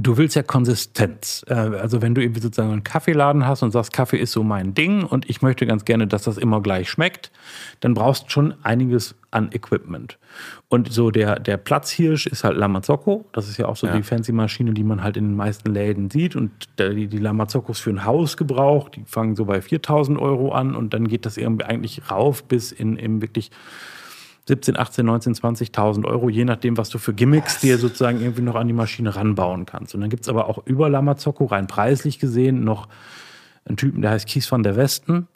du 0.00 0.16
willst 0.16 0.36
ja 0.36 0.42
Konsistenz. 0.42 1.44
Äh, 1.48 1.54
Also 1.54 2.00
wenn 2.00 2.14
du 2.14 2.22
irgendwie 2.22 2.40
sozusagen 2.40 2.72
einen 2.72 2.84
Kaffeeladen 2.84 3.46
hast 3.46 3.62
und 3.62 3.72
sagst, 3.72 3.92
Kaffee 3.92 4.16
ist 4.18 4.32
so 4.32 4.42
mein 4.42 4.72
Ding 4.72 5.02
und 5.04 5.28
ich 5.28 5.42
möchte 5.42 5.66
ganz 5.66 5.84
gerne, 5.84 6.06
dass 6.06 6.22
das 6.22 6.38
immer 6.38 6.62
gleich 6.62 6.88
schmeckt, 6.88 7.30
dann 7.80 7.94
brauchst 7.94 8.26
du 8.26 8.30
schon 8.30 8.54
einiges 8.62 9.14
an 9.30 9.50
Equipment. 9.52 10.18
Und 10.68 10.90
so 10.92 11.10
der, 11.10 11.38
der 11.40 11.56
Platzhirsch 11.56 12.26
ist 12.28 12.44
halt 12.44 12.56
Lamazocco. 12.56 13.26
Das 13.32 13.48
ist 13.48 13.58
ja 13.58 13.66
auch 13.66 13.76
so 13.76 13.86
Ja. 13.88 13.96
die 13.96 14.02
fancy 14.02 14.32
Maschine, 14.32 14.72
die 14.72 14.84
man 14.84 15.02
halt 15.02 15.16
in 15.16 15.24
den 15.24 15.36
meisten 15.36 15.72
Läden 15.72 16.08
sieht. 16.10 16.36
Und 16.36 16.50
die, 16.78 17.08
die 17.08 17.18
Lamazoccos 17.18 17.80
für 17.80 17.90
ein 17.90 18.04
Hausgebrauch, 18.04 18.88
die 18.88 19.02
fangen 19.04 19.34
so 19.34 19.44
bei 19.46 19.60
4000 19.60 20.18
Euro 20.18 20.52
an 20.52 20.76
und 20.76 20.94
dann 20.94 21.08
geht 21.08 21.26
das 21.26 21.36
irgendwie 21.36 21.64
eigentlich 21.66 22.10
rauf 22.10 22.44
bis 22.44 22.72
in, 22.72 22.96
in 22.96 23.20
wirklich 23.20 23.50
17, 24.48 24.78
18, 24.78 25.04
19, 25.04 25.34
20.000 25.34 26.06
Euro, 26.06 26.30
je 26.30 26.46
nachdem, 26.46 26.78
was 26.78 26.88
du 26.88 26.96
für 26.98 27.12
Gimmicks 27.12 27.60
dir 27.60 27.76
sozusagen 27.76 28.20
irgendwie 28.20 28.40
noch 28.40 28.54
an 28.54 28.66
die 28.66 28.72
Maschine 28.72 29.14
ranbauen 29.14 29.66
kannst. 29.66 29.94
Und 29.94 30.00
dann 30.00 30.08
gibt 30.08 30.22
es 30.22 30.28
aber 30.28 30.48
auch 30.48 30.66
über 30.66 30.88
Lamazocco, 30.88 31.44
rein 31.44 31.66
preislich 31.66 32.18
gesehen, 32.18 32.64
noch 32.64 32.88
einen 33.66 33.76
Typen, 33.76 34.00
der 34.00 34.12
heißt 34.12 34.26
Kies 34.26 34.50
van 34.50 34.62
der 34.62 34.76
Westen. 34.76 35.28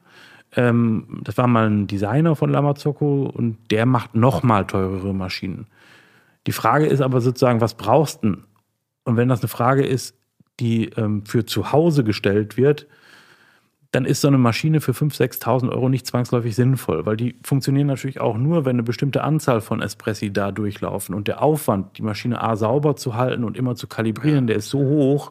Ähm, 0.57 1.21
das 1.25 1.37
war 1.37 1.47
mal 1.47 1.69
ein 1.69 1.87
Designer 1.87 2.37
von 2.37 2.51
Lamazocco 2.51 3.25
und 3.27 3.59
der 3.71 3.85
macht 3.85 4.15
noch 4.15 4.43
mal 4.43 4.67
teurere 4.67 5.13
Maschinen. 5.13 5.67
Die 6.47 6.53
Frage 6.53 6.87
ist 6.87 7.03
aber 7.03 7.21
sozusagen, 7.21 7.61
was 7.61 7.75
brauchst 7.75 8.25
du 8.25 8.29
denn? 8.29 8.45
Und 9.05 9.17
wenn 9.19 9.29
das 9.29 9.41
eine 9.41 9.49
Frage 9.49 9.85
ist, 9.85 10.17
die 10.59 10.87
ähm, 10.97 11.27
für 11.27 11.45
zu 11.45 11.71
Hause 11.73 12.03
gestellt 12.03 12.57
wird, 12.57 12.87
dann 13.93 14.07
ist 14.07 14.23
so 14.23 14.29
eine 14.29 14.39
Maschine 14.39 14.81
für 14.81 14.93
5.000, 14.93 15.41
6.000 15.43 15.71
Euro 15.71 15.91
nicht 15.91 16.07
zwangsläufig 16.07 16.57
sinnvoll, 16.57 17.05
weil 17.05 17.17
die 17.19 17.37
funktionieren 17.45 17.87
natürlich 17.87 18.21
auch 18.21 18.39
nur, 18.39 18.65
wenn 18.65 18.77
eine 18.77 18.83
bestimmte 18.83 19.23
Anzahl 19.23 19.61
von 19.61 19.83
Espressi 19.83 20.33
da 20.33 20.51
durchlaufen. 20.51 21.15
Und 21.15 21.29
der 21.29 21.43
Aufwand, 21.43 21.99
die 21.99 22.03
Maschine 22.03 22.43
A 22.43 22.57
sauber 22.57 22.97
zu 22.97 23.15
halten 23.17 23.45
und 23.45 23.57
immer 23.57 23.77
zu 23.77 23.87
kalibrieren, 23.87 24.47
der 24.47 24.57
ist 24.57 24.71
so 24.71 24.79
hoch, 24.79 25.31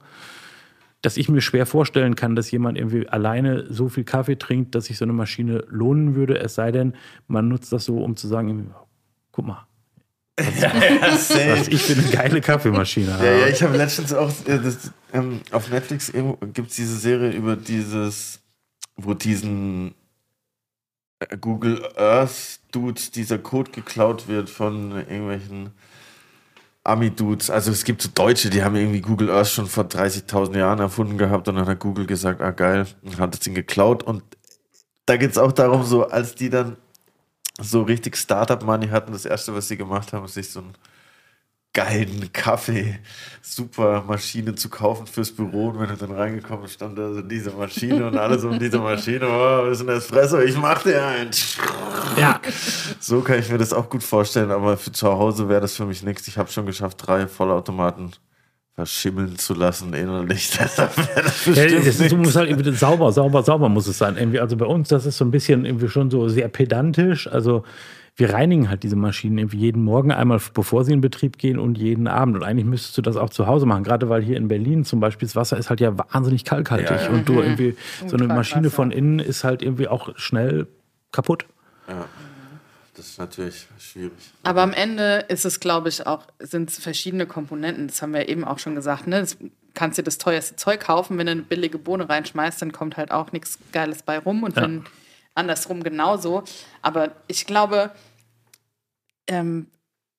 dass 1.01 1.17
ich 1.17 1.27
mir 1.27 1.41
schwer 1.41 1.65
vorstellen 1.65 2.15
kann, 2.15 2.35
dass 2.35 2.51
jemand 2.51 2.77
irgendwie 2.77 3.09
alleine 3.09 3.65
so 3.73 3.89
viel 3.89 4.03
Kaffee 4.03 4.37
trinkt, 4.37 4.75
dass 4.75 4.85
sich 4.85 4.99
so 4.99 5.05
eine 5.05 5.13
Maschine 5.13 5.63
lohnen 5.67 6.13
würde. 6.13 6.37
Es 6.39 6.53
sei 6.53 6.71
denn, 6.71 6.93
man 7.27 7.47
nutzt 7.47 7.73
das 7.73 7.85
so, 7.85 7.97
um 7.97 8.15
zu 8.15 8.27
sagen, 8.27 8.75
guck 9.31 9.47
mal, 9.47 9.65
was 10.37 11.67
ich 11.67 11.81
für 11.81 11.99
eine 11.99 12.09
geile 12.11 12.41
Kaffeemaschine 12.41 13.13
habe. 13.13 13.25
Ja, 13.25 13.31
ja, 13.31 13.47
ich 13.47 13.61
habe 13.63 13.75
letztens 13.75 14.13
auch 14.13 14.29
äh, 14.45 14.59
das, 14.59 14.91
ähm, 15.13 15.41
auf 15.51 15.69
Netflix 15.71 16.11
gibt 16.53 16.69
es 16.69 16.75
diese 16.75 16.95
Serie 16.95 17.31
über 17.31 17.55
dieses, 17.55 18.40
wo 19.03 19.13
diesen 19.13 19.95
äh, 21.19 21.37
Google 21.37 21.87
Earth 21.95 22.59
Dudes 22.71 23.11
dieser 23.11 23.37
Code 23.37 23.71
geklaut 23.71 24.27
wird 24.27 24.49
von 24.49 24.91
irgendwelchen 24.91 25.71
Ami-Dudes. 26.83 27.49
Also 27.49 27.71
es 27.71 27.83
gibt 27.83 28.01
so 28.01 28.09
Deutsche, 28.13 28.49
die 28.49 28.63
haben 28.63 28.75
irgendwie 28.75 29.01
Google 29.01 29.29
Earth 29.29 29.49
schon 29.49 29.67
vor 29.67 29.83
30.000 29.83 30.57
Jahren 30.57 30.79
erfunden 30.79 31.17
gehabt 31.17 31.47
und 31.47 31.55
dann 31.55 31.67
hat 31.67 31.79
Google 31.79 32.07
gesagt, 32.07 32.41
ah 32.41 32.51
geil, 32.51 32.87
und 33.03 33.19
hat 33.19 33.39
es 33.39 33.45
ihn 33.45 33.53
geklaut 33.53 34.03
und 34.03 34.23
da 35.05 35.17
geht 35.17 35.31
es 35.31 35.37
auch 35.37 35.51
darum, 35.51 35.83
so 35.83 36.07
als 36.07 36.35
die 36.35 36.49
dann 36.49 36.77
so 37.59 37.83
richtig 37.83 38.17
Startup-Money 38.17 38.87
hatten, 38.87 39.11
das 39.11 39.25
erste, 39.25 39.53
was 39.53 39.67
sie 39.67 39.77
gemacht 39.77 40.13
haben, 40.13 40.25
ist 40.25 40.33
sich 40.35 40.49
so 40.49 40.61
ein 40.61 40.73
geilen 41.73 42.31
Kaffee, 42.33 42.99
super 43.41 44.03
Maschine 44.05 44.55
zu 44.55 44.69
kaufen 44.69 45.07
fürs 45.07 45.31
Büro. 45.31 45.69
Und 45.69 45.79
wenn 45.79 45.89
du 45.89 45.95
dann 45.95 46.11
reingekommen 46.11 46.67
stand 46.67 46.97
da 46.97 47.13
so 47.13 47.21
diese 47.21 47.51
Maschine 47.51 48.07
und 48.07 48.17
alles 48.17 48.43
um 48.43 48.59
diese 48.59 48.79
Maschine. 48.79 49.27
Oh, 49.27 49.69
ist 49.69 49.81
ein 49.81 49.89
Espresso, 49.89 50.39
ich 50.39 50.57
mach 50.57 50.83
dir 50.83 51.05
einen. 51.05 51.31
Ja, 52.17 52.41
So 52.99 53.21
kann 53.21 53.39
ich 53.39 53.49
mir 53.49 53.57
das 53.57 53.71
auch 53.71 53.89
gut 53.89 54.03
vorstellen, 54.03 54.51
aber 54.51 54.75
für 54.77 54.91
zu 54.91 55.07
Hause 55.07 55.47
wäre 55.47 55.61
das 55.61 55.75
für 55.75 55.85
mich 55.85 56.03
nichts. 56.03 56.27
Ich 56.27 56.37
habe 56.37 56.51
schon 56.51 56.65
geschafft, 56.65 56.97
drei 57.05 57.27
Vollautomaten 57.27 58.11
verschimmeln 58.75 59.37
zu 59.37 59.53
lassen 59.53 59.93
innerlich. 59.93 60.51
Deshalb 60.59 60.97
wäre 60.97 61.23
das 61.23 61.45
Ja, 61.45 61.63
es 61.63 61.99
ist, 61.99 62.15
muss 62.15 62.35
halt 62.35 62.49
irgendwie 62.49 62.73
sauber, 62.73 63.11
sauber, 63.11 63.43
sauber 63.43 63.69
muss 63.69 63.87
es 63.87 63.97
sein. 63.97 64.17
Irgendwie, 64.17 64.39
also 64.39 64.57
bei 64.57 64.65
uns, 64.65 64.89
das 64.89 65.05
ist 65.05 65.17
so 65.17 65.25
ein 65.25 65.31
bisschen 65.31 65.65
irgendwie 65.65 65.89
schon 65.89 66.09
so 66.09 66.27
sehr 66.29 66.47
pedantisch. 66.49 67.27
Also 67.27 67.63
wir 68.21 68.33
reinigen 68.33 68.69
halt 68.69 68.83
diese 68.83 68.95
Maschinen 68.95 69.39
irgendwie 69.39 69.57
jeden 69.57 69.83
Morgen 69.83 70.11
einmal, 70.11 70.39
bevor 70.53 70.85
sie 70.85 70.93
in 70.93 71.01
Betrieb 71.01 71.39
gehen 71.39 71.57
und 71.57 71.79
jeden 71.79 72.07
Abend. 72.07 72.35
Und 72.35 72.43
eigentlich 72.43 72.67
müsstest 72.67 72.95
du 72.95 73.01
das 73.01 73.17
auch 73.17 73.31
zu 73.31 73.47
Hause 73.47 73.65
machen. 73.65 73.83
Gerade 73.83 74.09
weil 74.09 74.21
hier 74.21 74.37
in 74.37 74.47
Berlin 74.47 74.85
zum 74.85 74.99
Beispiel 74.99 75.27
das 75.27 75.35
Wasser 75.35 75.57
ist 75.57 75.71
halt 75.71 75.81
ja 75.81 75.97
wahnsinnig 75.97 76.45
kalkhaltig. 76.45 76.91
Ja, 76.91 77.03
ja. 77.05 77.09
Und 77.09 77.27
du 77.27 77.41
irgendwie, 77.41 77.75
so 78.05 78.15
eine. 78.15 78.27
Maschine 78.27 78.69
von 78.69 78.91
innen 78.91 79.17
ist 79.17 79.43
halt 79.43 79.63
irgendwie 79.63 79.87
auch 79.87 80.15
schnell 80.17 80.67
kaputt. 81.11 81.47
Ja. 81.87 82.05
Das 82.95 83.07
ist 83.07 83.17
natürlich 83.17 83.65
schwierig. 83.79 84.11
Aber 84.43 84.61
am 84.61 84.73
Ende 84.73 85.25
ist 85.27 85.43
es, 85.43 85.59
glaube 85.59 85.89
ich, 85.89 86.05
auch, 86.05 86.27
sind 86.39 86.69
es 86.69 86.77
verschiedene 86.77 87.25
Komponenten. 87.25 87.87
Das 87.87 88.03
haben 88.03 88.13
wir 88.13 88.29
eben 88.29 88.43
auch 88.43 88.59
schon 88.59 88.75
gesagt. 88.75 89.07
Ne? 89.07 89.21
Das 89.21 89.35
kannst 89.73 89.97
dir 89.97 90.03
das 90.03 90.19
teuerste 90.19 90.57
Zeug 90.57 90.81
kaufen, 90.81 91.17
wenn 91.17 91.25
du 91.25 91.31
eine 91.31 91.41
billige 91.41 91.79
Bohne 91.79 92.07
reinschmeißt, 92.07 92.61
dann 92.61 92.71
kommt 92.71 92.97
halt 92.97 93.09
auch 93.09 93.31
nichts 93.31 93.57
Geiles 93.71 94.03
bei 94.03 94.19
rum. 94.19 94.43
Und 94.43 94.57
Ja. 94.57 94.61
wenn 94.61 94.83
andersrum 95.33 95.81
genauso. 95.81 96.43
Aber 96.83 97.11
ich 97.27 97.47
glaube, 97.47 97.89
ähm, 99.31 99.67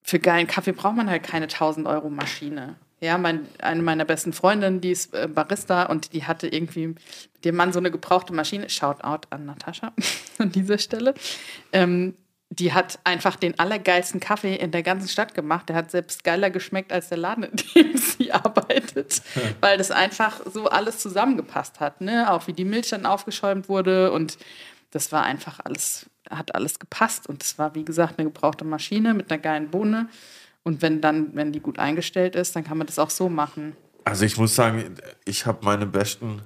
für 0.03 0.19
geilen 0.19 0.47
Kaffee 0.49 0.73
braucht 0.73 0.97
man 0.97 1.09
halt 1.09 1.23
keine 1.23 1.45
1000 1.45 1.87
Euro 1.87 2.11
Maschine. 2.11 2.75
Ja, 3.01 3.19
mein, 3.19 3.47
eine 3.61 3.83
meiner 3.83 4.05
besten 4.05 4.33
Freundinnen, 4.33 4.81
die 4.81 4.91
ist 4.91 5.15
äh, 5.15 5.29
Barista 5.29 5.85
und 5.85 6.13
die 6.13 6.25
hatte 6.25 6.49
irgendwie 6.49 6.89
mit 6.89 7.45
dem 7.45 7.57
Mann 7.57 7.73
so 7.73 7.79
eine 7.79 7.91
gebrauchte 7.91 8.33
Maschine. 8.33 8.69
Shoutout 8.69 9.27
an 9.31 9.47
Natascha 9.47 9.93
an 10.39 10.51
dieser 10.51 10.79
Stelle. 10.79 11.15
Ähm, 11.73 12.15
die 12.49 12.73
hat 12.73 12.99
einfach 13.05 13.37
den 13.37 13.59
allergeilsten 13.59 14.21
Kaffee 14.21 14.55
in 14.55 14.73
der 14.73 14.83
ganzen 14.83 15.09
Stadt 15.09 15.35
gemacht. 15.35 15.69
Der 15.69 15.77
hat 15.77 15.91
selbst 15.91 16.23
geiler 16.23 16.51
geschmeckt 16.51 16.93
als 16.93 17.09
der 17.09 17.19
Laden, 17.19 17.45
in 17.45 17.57
dem 17.75 17.97
sie 17.97 18.33
arbeitet, 18.33 19.23
weil 19.61 19.79
das 19.79 19.91
einfach 19.91 20.41
so 20.47 20.69
alles 20.69 20.99
zusammengepasst 20.99 21.81
hat. 21.81 22.01
Ne? 22.01 22.31
Auch 22.31 22.47
wie 22.47 22.53
die 22.53 22.65
Milch 22.65 22.91
dann 22.91 23.07
aufgeschäumt 23.07 23.69
wurde 23.69 24.13
und 24.13 24.39
das 24.91 25.11
war 25.11 25.23
einfach 25.23 25.61
alles, 25.65 26.07
hat 26.33 26.55
alles 26.55 26.79
gepasst. 26.79 27.29
Und 27.29 27.43
das 27.43 27.59
war, 27.59 27.75
wie 27.75 27.85
gesagt, 27.85 28.19
eine 28.19 28.29
gebrauchte 28.29 28.65
Maschine 28.65 29.15
mit 29.15 29.31
einer 29.31 29.41
geilen 29.41 29.71
Bohne. 29.71 30.09
Und 30.63 30.83
wenn 30.83 31.01
dann, 31.01 31.35
wenn 31.35 31.53
die 31.53 31.61
gut 31.61 31.79
eingestellt 31.79 32.37
ist, 32.37 32.55
dann 32.55 32.65
kann 32.65 32.79
man 32.79 32.87
das 32.87 32.99
auch 32.99 33.11
so 33.11 33.29
machen. 33.29 33.77
Also 34.05 34.25
ich 34.25 34.37
muss 34.37 34.55
sagen, 34.55 34.97
ich 35.25 35.47
habe 35.47 35.65
meine 35.65 35.87
besten 35.87 36.43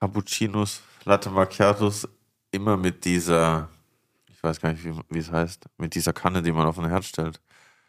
Cappuccinos, 0.00 0.82
Latte 1.04 1.30
Macchiatos 1.30 2.06
immer 2.50 2.76
mit 2.76 3.04
dieser, 3.04 3.68
ich 4.30 4.42
weiß 4.42 4.60
gar 4.60 4.72
nicht, 4.72 4.84
wie, 4.84 4.92
wie 5.08 5.18
es 5.18 5.30
heißt, 5.30 5.64
mit 5.78 5.94
dieser 5.94 6.12
Kanne, 6.12 6.42
die 6.42 6.52
man 6.52 6.66
auf 6.66 6.76
den 6.76 6.88
Herd 6.88 7.04
stellt. 7.04 7.40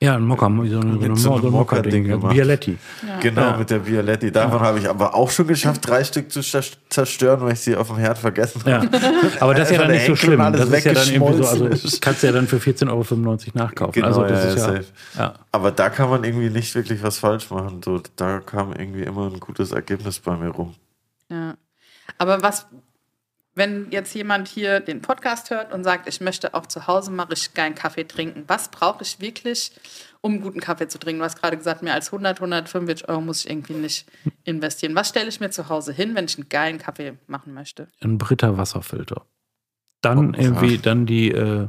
Ja, 0.01 0.15
ein 0.15 0.23
Mokka, 0.25 0.45
so, 0.47 0.79
eine, 0.79 0.93
Mit 0.93 1.17
so, 1.17 1.33
ein 1.33 1.41
einem 1.41 1.51
Mokka-Ding. 1.51 2.05
Also 2.05 2.19
gemacht. 2.19 2.33
Bialetti. 2.33 2.77
Genau, 3.19 3.41
Ja. 3.41 3.57
mit 3.57 3.69
der 3.69 3.85
Violetti. 3.85 4.31
Davon 4.31 4.61
habe 4.61 4.79
ich 4.79 4.89
aber 4.89 5.13
auch 5.13 5.29
schon 5.29 5.45
geschafft, 5.45 5.85
drei 5.85 6.05
Stück 6.05 6.31
zu 6.31 6.39
zer- 6.39 6.77
zerstören, 6.89 7.41
weil 7.41 7.51
ich 7.51 7.59
sie 7.59 7.75
auf 7.75 7.87
dem 7.87 7.97
Herd 7.97 8.17
vergessen 8.17 8.61
Ja. 8.65 8.77
habe. 8.77 8.89
Aber 9.41 9.53
das 9.53 9.69
ist 9.69 9.75
ja 9.75 9.81
Einfach 9.81 9.87
dann 9.89 9.91
nicht 9.97 10.05
so 10.07 10.15
schlimm. 10.15 10.39
Das 10.39 10.69
ist 10.69 10.85
ja 10.85 10.93
dann 10.93 11.09
irgendwie 11.09 11.43
so, 11.43 11.49
also 11.49 11.97
kannst 12.01 12.23
du 12.23 12.27
ja 12.27 12.31
dann 12.33 12.47
für 12.47 12.57
14,95 12.59 12.87
Euro 12.89 13.35
nachkaufen. 13.55 13.91
Genau, 13.91 14.07
also 14.07 14.21
das 14.23 14.43
ja, 14.45 14.49
ist 14.51 14.57
ja, 14.57 14.63
safe. 14.67 14.85
ja. 15.17 15.33
Aber 15.51 15.71
da 15.71 15.89
kann 15.89 16.09
man 16.09 16.23
irgendwie 16.23 16.49
nicht 16.49 16.73
wirklich 16.75 17.03
was 17.03 17.17
falsch 17.17 17.49
machen. 17.51 17.81
So, 17.83 18.01
da 18.15 18.39
kam 18.39 18.71
irgendwie 18.71 19.03
immer 19.03 19.25
ein 19.27 19.39
gutes 19.41 19.73
Ergebnis 19.73 20.19
bei 20.21 20.37
mir 20.37 20.47
rum. 20.51 20.75
Ja. 21.29 21.55
Aber 22.17 22.41
was, 22.41 22.67
wenn 23.59 23.91
jetzt 23.91 24.15
jemand 24.15 24.47
hier 24.47 24.79
den 24.79 25.01
Podcast 25.01 25.51
hört 25.51 25.71
und 25.71 25.83
sagt, 25.83 26.09
ich 26.09 26.19
möchte 26.21 26.55
auch 26.55 26.65
zu 26.65 26.87
Hause 26.87 27.11
mal 27.11 27.23
richtig 27.25 27.53
geilen 27.53 27.75
Kaffee 27.75 28.05
trinken, 28.05 28.45
was 28.47 28.69
brauche 28.69 29.03
ich 29.03 29.19
wirklich, 29.21 29.71
um 30.21 30.41
guten 30.41 30.59
Kaffee 30.59 30.87
zu 30.87 30.97
trinken? 30.97 31.19
Du 31.19 31.25
hast 31.25 31.39
gerade 31.39 31.55
gesagt, 31.57 31.83
mehr 31.83 31.93
als 31.93 32.07
100, 32.07 32.37
145 32.39 33.07
Euro 33.07 33.21
muss 33.21 33.45
ich 33.45 33.51
irgendwie 33.51 33.73
nicht 33.73 34.07
investieren. 34.45 34.95
Was 34.95 35.09
stelle 35.09 35.27
ich 35.29 35.39
mir 35.39 35.51
zu 35.51 35.69
Hause 35.69 35.93
hin, 35.93 36.15
wenn 36.15 36.25
ich 36.25 36.37
einen 36.37 36.49
geilen 36.49 36.79
Kaffee 36.79 37.13
machen 37.27 37.53
möchte? 37.53 37.87
ein 38.01 38.17
Britta 38.17 38.57
Wasserfilter. 38.57 39.25
Dann 40.01 40.33
Oh, 40.35 40.39
irgendwie, 40.41 40.75
ja. 40.75 40.81
dann 40.81 41.05
die, 41.05 41.29
äh, 41.29 41.67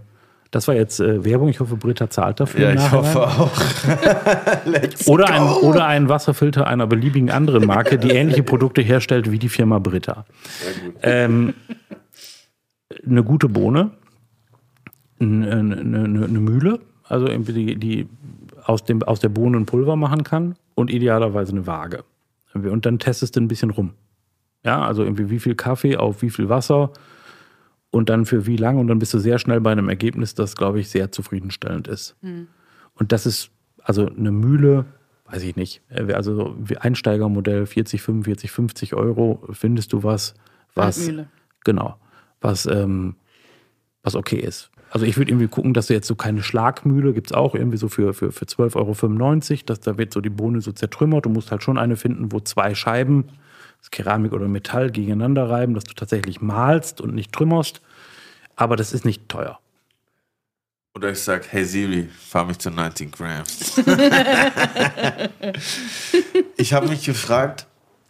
das 0.53 0.67
war 0.69 0.75
jetzt 0.75 0.99
äh, 1.01 1.25
Werbung, 1.25 1.49
ich 1.49 1.61
hoffe, 1.61 1.77
Britta 1.77 2.11
zahlt 2.11 2.41
dafür. 2.41 2.61
Ja, 2.61 2.71
ich 2.71 2.77
Nachhinein. 2.77 3.15
hoffe 3.15 3.21
auch. 3.27 4.65
Let's 4.67 5.07
Oder 5.09 5.29
ein, 5.31 5.43
go. 5.43 5.61
oder 5.69 5.87
ein 5.87 6.09
Wasserfilter 6.09 6.67
einer 6.67 6.87
beliebigen 6.87 7.31
anderen 7.31 7.67
Marke, 7.67 7.99
die 7.99 8.11
ähnliche 8.17 8.43
Produkte 8.43 8.81
herstellt 8.83 9.31
wie 9.31 9.39
die 9.39 9.49
Firma 9.49 9.79
Britta. 9.79 10.25
Ähm, 11.03 11.55
eine 13.07 13.23
gute 13.23 13.49
Bohne, 13.49 13.93
eine, 15.21 15.51
eine, 15.51 16.05
eine 16.05 16.41
Mühle, 16.41 16.81
also 17.05 17.27
irgendwie 17.27 17.53
die, 17.53 17.77
die 17.77 18.09
aus, 18.65 18.85
dem, 18.85 19.03
aus 19.03 19.21
der 19.21 19.29
Bohne 19.29 19.59
ein 19.59 19.67
Pulver 19.67 19.97
machen 19.97 20.25
kann 20.25 20.57
und 20.75 20.91
idealerweise 20.91 21.53
eine 21.53 21.67
Waage. 21.67 22.05
Und 22.55 22.87
dann 22.87 22.99
testest 22.99 23.37
du 23.37 23.41
ein 23.41 23.49
bisschen 23.49 23.71
rum. 23.71 23.93
Ja, 24.65 24.85
also 24.85 25.03
irgendwie 25.05 25.31
wie 25.31 25.39
viel 25.39 25.55
Kaffee 25.55 25.97
auf 25.97 26.23
wie 26.23 26.31
viel 26.31 26.49
Wasser 26.49 26.93
und 27.91 28.09
dann 28.09 28.27
für 28.27 28.47
wie 28.47 28.57
lange 28.57 28.81
und 28.81 28.89
dann 28.89 28.99
bist 28.99 29.15
du 29.15 29.19
sehr 29.19 29.39
schnell 29.39 29.61
bei 29.61 29.73
einem 29.73 29.89
Ergebnis, 29.89 30.35
das, 30.35 30.57
glaube 30.57 30.81
ich, 30.81 30.89
sehr 30.89 31.13
zufriedenstellend 31.13 31.89
ist. 31.89 32.17
Und 32.95 33.13
das 33.13 33.27
ist 33.27 33.51
also 33.83 34.07
eine 34.07 34.31
Mühle, 34.31 34.85
weiß 35.27 35.43
ich 35.43 35.57
nicht, 35.57 35.83
also 35.91 36.57
Einsteigermodell 36.79 37.67
40, 37.67 38.03
45, 38.03 38.51
50 38.51 38.95
Euro, 38.95 39.43
findest 39.53 39.93
du 39.93 40.03
was, 40.03 40.35
was 40.75 40.99
Handmühle. 40.99 41.29
genau, 41.65 41.97
was, 42.41 42.67
ähm, 42.67 43.17
was 44.03 44.15
okay 44.15 44.39
ist. 44.39 44.71
Also 44.91 45.07
ich 45.07 45.17
würde 45.17 45.31
irgendwie 45.31 45.47
gucken, 45.47 45.73
dass 45.73 45.87
du 45.87 45.95
jetzt 45.95 46.09
so 46.09 46.17
keine 46.17 46.43
Schlagmühle, 46.43 47.13
gibt 47.13 47.31
es 47.31 47.37
auch 47.37 47.55
irgendwie 47.55 47.77
so 47.77 47.89
für, 47.89 48.13
für, 48.13 48.33
für 48.33 48.45
12,95 48.45 49.51
Euro, 49.51 49.63
dass 49.67 49.81
da 49.81 49.99
wird 49.99 50.13
so 50.13 50.21
die 50.21 50.31
Bohne 50.31 50.61
so 50.61 50.73
zertrümmert. 50.73 51.27
Du 51.27 51.31
musst 51.31 51.53
halt 51.53 51.63
schon 51.63 51.79
eine 51.79 51.97
finden, 51.97 52.33
wo 52.33 52.41
zwei 52.41 52.75
Scheiben, 52.75 53.29
das 53.79 53.91
Keramik 53.91 54.33
oder 54.33 54.49
Metall, 54.49 54.91
gegeneinander 54.91 55.49
reiben, 55.49 55.75
dass 55.75 55.85
du 55.85 55.95
tatsächlich 55.95 56.41
malst 56.41 57.01
und 57.01 57.15
nicht 57.15 57.33
trümmerst. 57.33 57.81
Aber 58.57 58.75
das 58.75 58.93
ist 58.93 59.05
nicht 59.05 59.29
teuer. 59.29 59.61
Oder 60.95 61.13
ich 61.13 61.21
sag, 61.21 61.47
hey 61.53 61.65
Siri, 61.65 62.09
fahr 62.09 62.47
mich 62.47 62.59
zu 62.59 62.71
19 62.71 63.13
Grams. 63.13 63.79
ich 66.57 66.73
habe 66.73 66.89
mich 66.89 67.05
gefragt, 67.05 67.69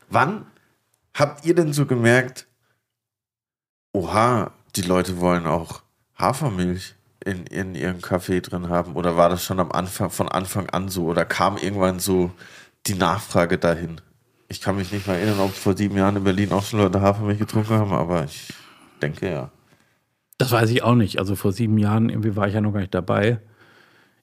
wann 0.08 0.46
habt 1.12 1.44
ihr 1.44 1.54
denn 1.54 1.74
so 1.74 1.84
gemerkt, 1.84 2.46
oha, 3.92 4.52
die 4.76 4.82
Leute 4.82 5.20
wollen 5.20 5.46
auch 5.46 5.82
Hafermilch 6.18 6.94
in, 7.24 7.46
in 7.46 7.74
ihrem 7.74 8.00
Kaffee 8.00 8.40
drin 8.40 8.68
haben? 8.68 8.94
Oder 8.94 9.16
war 9.16 9.28
das 9.28 9.44
schon 9.44 9.60
am 9.60 9.72
Anfang, 9.72 10.10
von 10.10 10.28
Anfang 10.28 10.68
an 10.70 10.88
so? 10.88 11.06
Oder 11.06 11.24
kam 11.24 11.56
irgendwann 11.56 11.98
so 11.98 12.30
die 12.86 12.94
Nachfrage 12.94 13.58
dahin? 13.58 14.00
Ich 14.48 14.60
kann 14.60 14.76
mich 14.76 14.92
nicht 14.92 15.06
mal 15.06 15.14
erinnern, 15.14 15.40
ob 15.40 15.52
vor 15.52 15.76
sieben 15.76 15.96
Jahren 15.96 16.16
in 16.16 16.24
Berlin 16.24 16.52
auch 16.52 16.64
schon 16.64 16.80
Leute 16.80 17.00
Hafermilch 17.00 17.38
getrunken 17.38 17.74
haben, 17.74 17.92
aber 17.92 18.24
ich 18.24 18.52
denke 19.00 19.30
ja. 19.30 19.50
Das 20.38 20.50
weiß 20.50 20.70
ich 20.70 20.82
auch 20.82 20.94
nicht. 20.94 21.18
Also 21.18 21.36
vor 21.36 21.52
sieben 21.52 21.78
Jahren 21.78 22.08
irgendwie 22.08 22.34
war 22.34 22.48
ich 22.48 22.54
ja 22.54 22.60
noch 22.60 22.72
gar 22.72 22.80
nicht 22.80 22.94
dabei. 22.94 23.38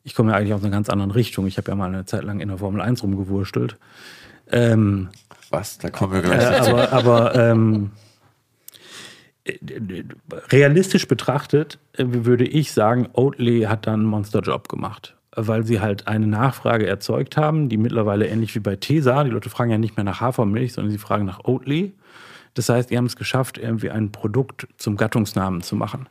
Ich 0.04 0.16
komme 0.16 0.32
ja 0.32 0.38
eigentlich 0.38 0.54
aus 0.54 0.62
einer 0.62 0.72
ganz 0.72 0.90
anderen 0.90 1.12
Richtung. 1.12 1.48
Ich 1.48 1.58
habe 1.58 1.70
ja 1.70 1.76
mal 1.76 1.90
eine 1.90 2.06
Zeit 2.06 2.24
lang 2.24 2.40
in 2.40 2.48
der 2.48 2.58
Formel 2.58 2.82
1 2.82 3.04
rumgewurstelt. 3.04 3.78
Ähm, 4.52 5.10
Was? 5.50 5.78
Da 5.78 5.90
kommen 5.90 6.14
wir 6.14 6.22
gleich 6.22 6.42
äh, 6.42 6.70
aber 6.70 6.94
aber 6.94 7.36
ähm, 7.36 7.92
äh, 7.94 8.07
realistisch 10.52 11.08
betrachtet 11.08 11.80
äh, 11.94 12.06
würde 12.08 12.46
ich 12.46 12.72
sagen, 12.72 13.10
Oatly 13.14 13.62
hat 13.64 13.88
da 13.88 13.94
einen 13.94 14.06
Monsterjob 14.06 14.70
gemacht. 14.70 15.16
Weil 15.36 15.66
sie 15.66 15.80
halt 15.80 16.08
eine 16.08 16.26
Nachfrage 16.26 16.88
erzeugt 16.88 17.38
haben, 17.38 17.70
die 17.70 17.78
mittlerweile 17.78 18.28
ähnlich 18.28 18.56
wie 18.56 18.60
bei 18.60 18.76
Tesa, 18.76 19.24
die 19.24 19.30
Leute 19.30 19.50
fragen 19.50 19.70
ja 19.70 19.78
nicht 19.78 19.96
mehr 19.96 20.04
nach 20.04 20.20
Hafermilch, 20.20 20.74
sondern 20.74 20.92
sie 20.92 20.98
fragen 20.98 21.26
nach 21.26 21.44
Oatly. 21.44 21.94
Das 22.56 22.70
heißt, 22.70 22.90
die 22.90 22.98
haben 22.98 23.06
es 23.06 23.16
geschafft, 23.16 23.60
irgendwie 23.60 23.92
ein 23.92 24.12
Produkt 24.12 24.68
zum 24.78 24.98
Gattungsnamen 24.98 25.62
zu 25.62 25.76
machen. 25.76 26.10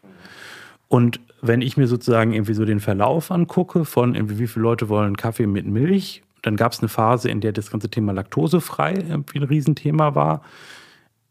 Und 0.87 1.19
wenn 1.43 1.61
ich 1.61 1.77
mir 1.77 1.89
sozusagen 1.89 2.33
irgendwie 2.33 2.55
so 2.55 2.65
den 2.65 2.79
Verlauf 2.79 3.33
angucke 3.33 3.85
von 3.85 4.15
irgendwie 4.15 4.39
wie 4.39 4.47
viele 4.47 4.63
Leute 4.63 4.89
wollen 4.89 5.17
Kaffee 5.17 5.49
mit 5.49 5.67
Milch, 5.67 6.23
dann 6.43 6.55
gab 6.57 6.73
es 6.73 6.79
eine 6.79 6.89
Phase, 6.89 7.29
in 7.29 7.41
der 7.41 7.53
das 7.53 7.73
ganze 7.73 7.91
Thema 7.91 8.13
laktosefrei 8.13 8.95
irgendwie 8.95 9.41
ein 9.41 9.45
Riesenthema 9.45 10.15
war. 10.15 10.43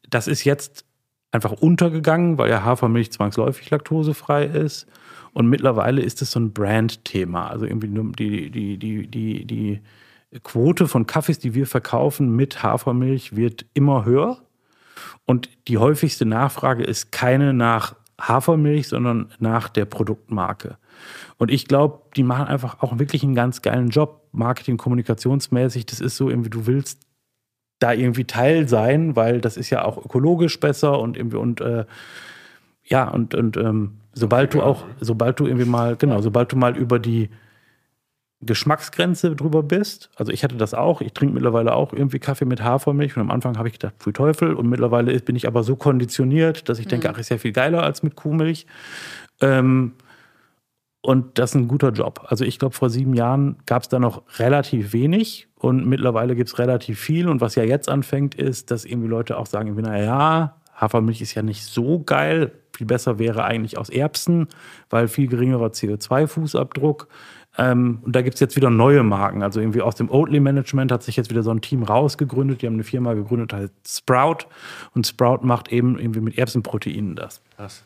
Das 0.09 0.27
ist 0.27 0.43
jetzt 0.43 0.83
einfach 1.35 1.51
untergegangen, 1.51 2.37
weil 2.37 2.49
ja 2.49 2.63
Hafermilch 2.63 3.11
zwangsläufig 3.11 3.69
laktosefrei 3.69 4.45
ist. 4.45 4.87
Und 5.33 5.47
mittlerweile 5.47 6.01
ist 6.01 6.21
es 6.21 6.31
so 6.31 6.39
ein 6.39 6.53
Brand-Thema. 6.53 7.49
Also 7.49 7.65
irgendwie 7.65 7.89
die, 7.89 8.49
die, 8.49 8.77
die, 8.77 9.07
die, 9.07 9.45
die 9.45 9.81
Quote 10.43 10.87
von 10.87 11.05
Kaffees, 11.05 11.39
die 11.39 11.53
wir 11.53 11.67
verkaufen 11.67 12.35
mit 12.35 12.63
Hafermilch, 12.63 13.35
wird 13.35 13.65
immer 13.73 14.05
höher. 14.05 14.39
Und 15.25 15.49
die 15.67 15.77
häufigste 15.77 16.25
Nachfrage 16.25 16.83
ist 16.83 17.11
keine 17.11 17.53
nach 17.53 17.95
Hafermilch, 18.19 18.87
sondern 18.87 19.31
nach 19.39 19.69
der 19.69 19.85
Produktmarke. 19.85 20.77
Und 21.37 21.51
ich 21.51 21.67
glaube, 21.67 22.01
die 22.15 22.23
machen 22.23 22.47
einfach 22.47 22.81
auch 22.81 22.97
wirklich 22.97 23.23
einen 23.23 23.35
ganz 23.35 23.61
geilen 23.61 23.89
Job, 23.89 24.27
Marketing, 24.31 24.77
kommunikationsmäßig. 24.77 25.85
Das 25.85 25.99
ist 25.99 26.15
so 26.15 26.29
irgendwie, 26.29 26.49
du 26.49 26.65
willst 26.65 27.04
da 27.79 27.93
irgendwie 27.93 28.25
Teil 28.25 28.67
sein, 28.67 29.15
weil 29.15 29.41
das 29.41 29.57
ist 29.57 29.69
ja 29.69 29.83
auch 29.83 30.03
ökologisch 30.03 30.59
besser 30.59 30.99
und 30.99 31.17
irgendwie 31.17 31.37
und 31.37 31.61
äh, 31.61 31.85
ja 32.83 33.09
und 33.09 33.35
und 33.35 33.57
ähm, 33.57 33.97
sobald 34.13 34.53
du 34.53 34.61
auch, 34.61 34.85
sobald 34.99 35.39
du 35.39 35.45
irgendwie 35.45 35.65
mal 35.65 35.95
genau, 35.95 36.21
sobald 36.21 36.51
du 36.51 36.55
mal 36.55 36.77
über 36.77 36.99
die 36.99 37.29
Geschmacksgrenze 38.41 39.35
drüber 39.35 39.63
bist. 39.63 40.09
Also 40.15 40.31
ich 40.31 40.43
hatte 40.43 40.55
das 40.55 40.73
auch. 40.73 41.01
Ich 41.01 41.13
trinke 41.13 41.33
mittlerweile 41.33 41.73
auch 41.73 41.93
irgendwie 41.93 42.19
Kaffee 42.19 42.45
mit 42.45 42.63
Hafermilch 42.63 43.15
und 43.15 43.21
am 43.21 43.31
Anfang 43.31 43.57
habe 43.57 43.67
ich 43.67 43.73
gedacht, 43.73 43.95
pfui 43.99 44.13
Teufel. 44.13 44.53
Und 44.53 44.69
mittlerweile 44.69 45.17
bin 45.19 45.35
ich 45.35 45.47
aber 45.47 45.63
so 45.63 45.75
konditioniert, 45.75 46.69
dass 46.69 46.79
ich 46.79 46.87
denke, 46.87 47.09
ach, 47.09 47.17
ist 47.17 47.29
ja 47.29 47.37
viel 47.37 47.53
geiler 47.53 47.83
als 47.83 48.03
mit 48.03 48.15
Kuhmilch. 48.15 48.67
Ähm, 49.41 49.93
Und 51.05 51.37
das 51.37 51.51
ist 51.51 51.55
ein 51.55 51.67
guter 51.67 51.91
Job. 51.91 52.25
Also 52.29 52.45
ich 52.45 52.57
glaube, 52.57 52.73
vor 52.73 52.89
sieben 52.89 53.13
Jahren 53.13 53.57
gab 53.67 53.83
es 53.83 53.89
da 53.89 53.99
noch 53.99 54.23
relativ 54.39 54.91
wenig 54.91 55.47
und 55.53 55.85
mittlerweile 55.85 56.35
gibt 56.35 56.49
es 56.49 56.57
relativ 56.57 56.99
viel. 56.99 57.27
Und 57.27 57.41
was 57.41 57.53
ja 57.53 57.63
jetzt 57.63 57.89
anfängt, 57.89 58.33
ist, 58.33 58.71
dass 58.71 58.85
irgendwie 58.85 59.07
Leute 59.07 59.37
auch 59.37 59.45
sagen, 59.45 59.75
naja, 59.75 60.55
Hafermilch 60.73 61.21
ist 61.21 61.35
ja 61.35 61.43
nicht 61.43 61.63
so 61.63 61.99
geil. 61.99 62.53
Viel 62.75 62.87
besser 62.87 63.19
wäre 63.19 63.43
eigentlich 63.43 63.77
aus 63.77 63.89
Erbsen, 63.89 64.47
weil 64.89 65.07
viel 65.07 65.27
geringerer 65.27 65.67
CO2-Fußabdruck. 65.67 67.05
Ähm, 67.59 67.99
und 68.01 68.15
da 68.15 68.23
gibt 68.23 68.33
es 68.33 68.39
jetzt 68.39 68.55
wieder 68.55 68.71
neue 68.71 69.03
Marken. 69.03 69.43
Also 69.43 69.59
irgendwie 69.59 69.83
aus 69.83 69.93
dem 69.93 70.09
Oatly-Management 70.09 70.91
hat 70.91 71.03
sich 71.03 71.17
jetzt 71.17 71.29
wieder 71.29 71.43
so 71.43 71.51
ein 71.51 71.61
Team 71.61 71.83
rausgegründet. 71.83 72.63
Die 72.63 72.65
haben 72.65 72.73
eine 72.73 72.83
Firma 72.83 73.13
gegründet, 73.13 73.53
heißt 73.53 73.73
Sprout. 73.87 74.47
Und 74.95 75.05
Sprout 75.05 75.41
macht 75.43 75.71
eben 75.71 75.99
irgendwie 75.99 76.21
mit 76.21 76.35
Erbsenproteinen 76.35 77.15
das. 77.15 77.41
Krass. 77.57 77.83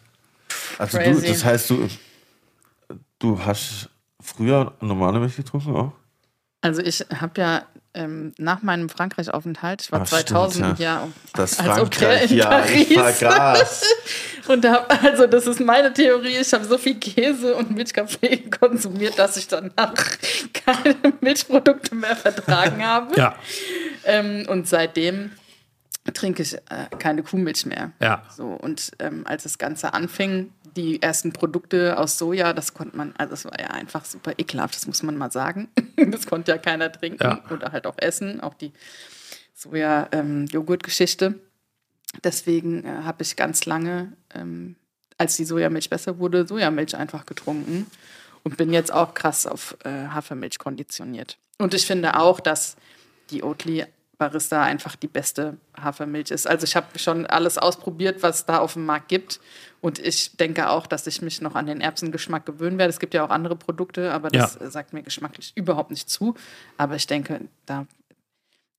Also 0.78 0.98
du, 1.00 1.22
das 1.22 1.44
heißt, 1.44 1.70
du, 1.70 1.90
du 3.20 3.40
hast 3.46 3.90
früher 4.20 4.74
normale 4.82 5.20
Milch 5.20 5.36
getrunken 5.36 5.76
auch? 5.76 5.92
Also 6.62 6.82
ich 6.82 7.06
habe 7.14 7.40
ja 7.40 7.64
ähm, 7.94 8.34
nach 8.38 8.62
meinem 8.62 8.90
Frankreich-Aufenthalt, 8.90 9.82
ich 9.84 9.92
war 9.92 10.02
Ach, 10.02 10.08
2000 10.08 10.66
stimmt, 10.66 10.80
ja. 10.80 11.04
ja 11.04 11.08
das 11.34 11.60
als 11.60 11.68
Frankreich, 11.70 12.32
ja, 12.32 12.50
Paris. 12.50 12.90
ich 12.90 13.00
vergaß. 13.00 13.84
und 14.48 14.66
hab, 14.66 15.04
also 15.04 15.26
das 15.26 15.48
ist 15.48 15.60
meine 15.60 15.94
Theorie, 15.94 16.38
ich 16.40 16.54
habe 16.54 16.66
so 16.66 16.78
viel 16.78 16.96
Käse 16.96 17.56
und 17.56 17.72
Milchkaffee 17.72 18.38
konsumiert, 18.60 19.18
dass 19.18 19.38
ich 19.38 19.48
danach 19.48 19.94
keine 20.54 20.96
Milchprodukte 21.22 21.96
mehr 21.96 22.16
vertragen 22.16 22.86
habe. 22.86 23.16
Ja. 23.16 23.36
Ähm, 24.06 24.46
und 24.50 24.68
seitdem 24.68 25.32
trinke 26.14 26.44
ich 26.44 26.56
äh, 26.56 26.60
keine 27.00 27.24
Kuhmilch 27.24 27.66
mehr. 27.66 27.92
Ja. 28.02 28.24
So, 28.36 28.46
und 28.46 28.92
ähm, 29.00 29.26
als 29.26 29.44
das 29.44 29.58
Ganze 29.58 29.94
anfing, 29.94 30.52
die 30.76 31.02
ersten 31.02 31.34
Produkte 31.34 31.98
aus 31.98 32.18
Soja, 32.18 32.54
das 32.54 32.74
konnte 32.74 32.98
man, 32.98 33.14
also 33.18 33.32
das 33.32 33.46
war 33.46 33.60
ja 33.60 33.68
einfach 33.68 34.06
super 34.06 34.34
ekelhaft, 34.38 34.76
das 34.76 34.88
muss 34.88 35.04
man 35.04 35.18
mal 35.18 35.32
sagen. 35.32 35.70
das 36.12 36.26
konnte 36.28 36.52
ja 36.52 36.58
keiner 36.58 36.92
trinken 36.92 37.24
ja. 37.24 37.44
oder 37.52 37.72
halt 37.72 37.88
auch 37.88 37.98
essen, 37.98 38.42
auch 38.42 38.54
die 38.54 38.72
Soja-Joghurt-Geschichte. 39.56 41.26
Ähm, 41.26 41.40
Deswegen 42.24 42.86
äh, 42.86 43.04
habe 43.04 43.24
ich 43.24 43.36
ganz 43.36 43.66
lange, 43.66 44.14
ähm, 44.34 44.76
als 45.18 45.36
die 45.36 45.46
Sojamilch 45.46 45.90
besser 45.90 46.18
wurde, 46.18 46.48
Sojamilch 46.48 46.96
einfach 46.96 47.26
getrunken 47.26 47.86
und 48.44 48.58
bin 48.58 48.74
jetzt 48.74 48.92
auch 48.92 49.14
krass 49.14 49.46
auf 49.46 49.78
äh, 49.84 50.08
Hafermilch 50.08 50.58
konditioniert. 50.60 51.38
Und 51.58 51.74
ich 51.74 51.86
finde 51.86 52.18
auch, 52.18 52.40
dass 52.40 52.78
die 53.30 53.44
Oatly 53.44 53.86
Barista 54.20 54.62
einfach 54.62 54.98
die 54.98 55.08
beste 55.08 55.58
Hafermilch 55.82 56.30
ist. 56.30 56.46
Also 56.46 56.66
ich 56.66 56.76
habe 56.76 57.00
schon 57.00 57.26
alles 57.26 57.58
ausprobiert, 57.58 58.22
was 58.22 58.46
da 58.46 58.60
auf 58.60 58.74
dem 58.74 58.86
Markt 58.86 59.08
gibt. 59.08 59.40
Und 59.82 59.98
ich 59.98 60.36
denke 60.36 60.70
auch, 60.70 60.86
dass 60.88 61.08
ich 61.08 61.22
mich 61.22 61.42
noch 61.42 61.56
an 61.56 61.66
den 61.66 61.80
Erbsengeschmack 61.80 62.46
gewöhnen 62.46 62.78
werde. 62.78 62.90
Es 62.90 63.00
gibt 63.00 63.14
ja 63.14 63.26
auch 63.26 63.30
andere 63.30 63.56
Produkte, 63.56 64.12
aber 64.12 64.30
das 64.30 64.58
ja. 64.60 64.70
sagt 64.70 64.92
mir 64.92 65.04
geschmacklich 65.04 65.54
überhaupt 65.56 65.90
nicht 65.90 66.10
zu. 66.10 66.36
Aber 66.78 66.98
ich 66.98 67.08
denke, 67.08 67.48
da, 67.66 67.88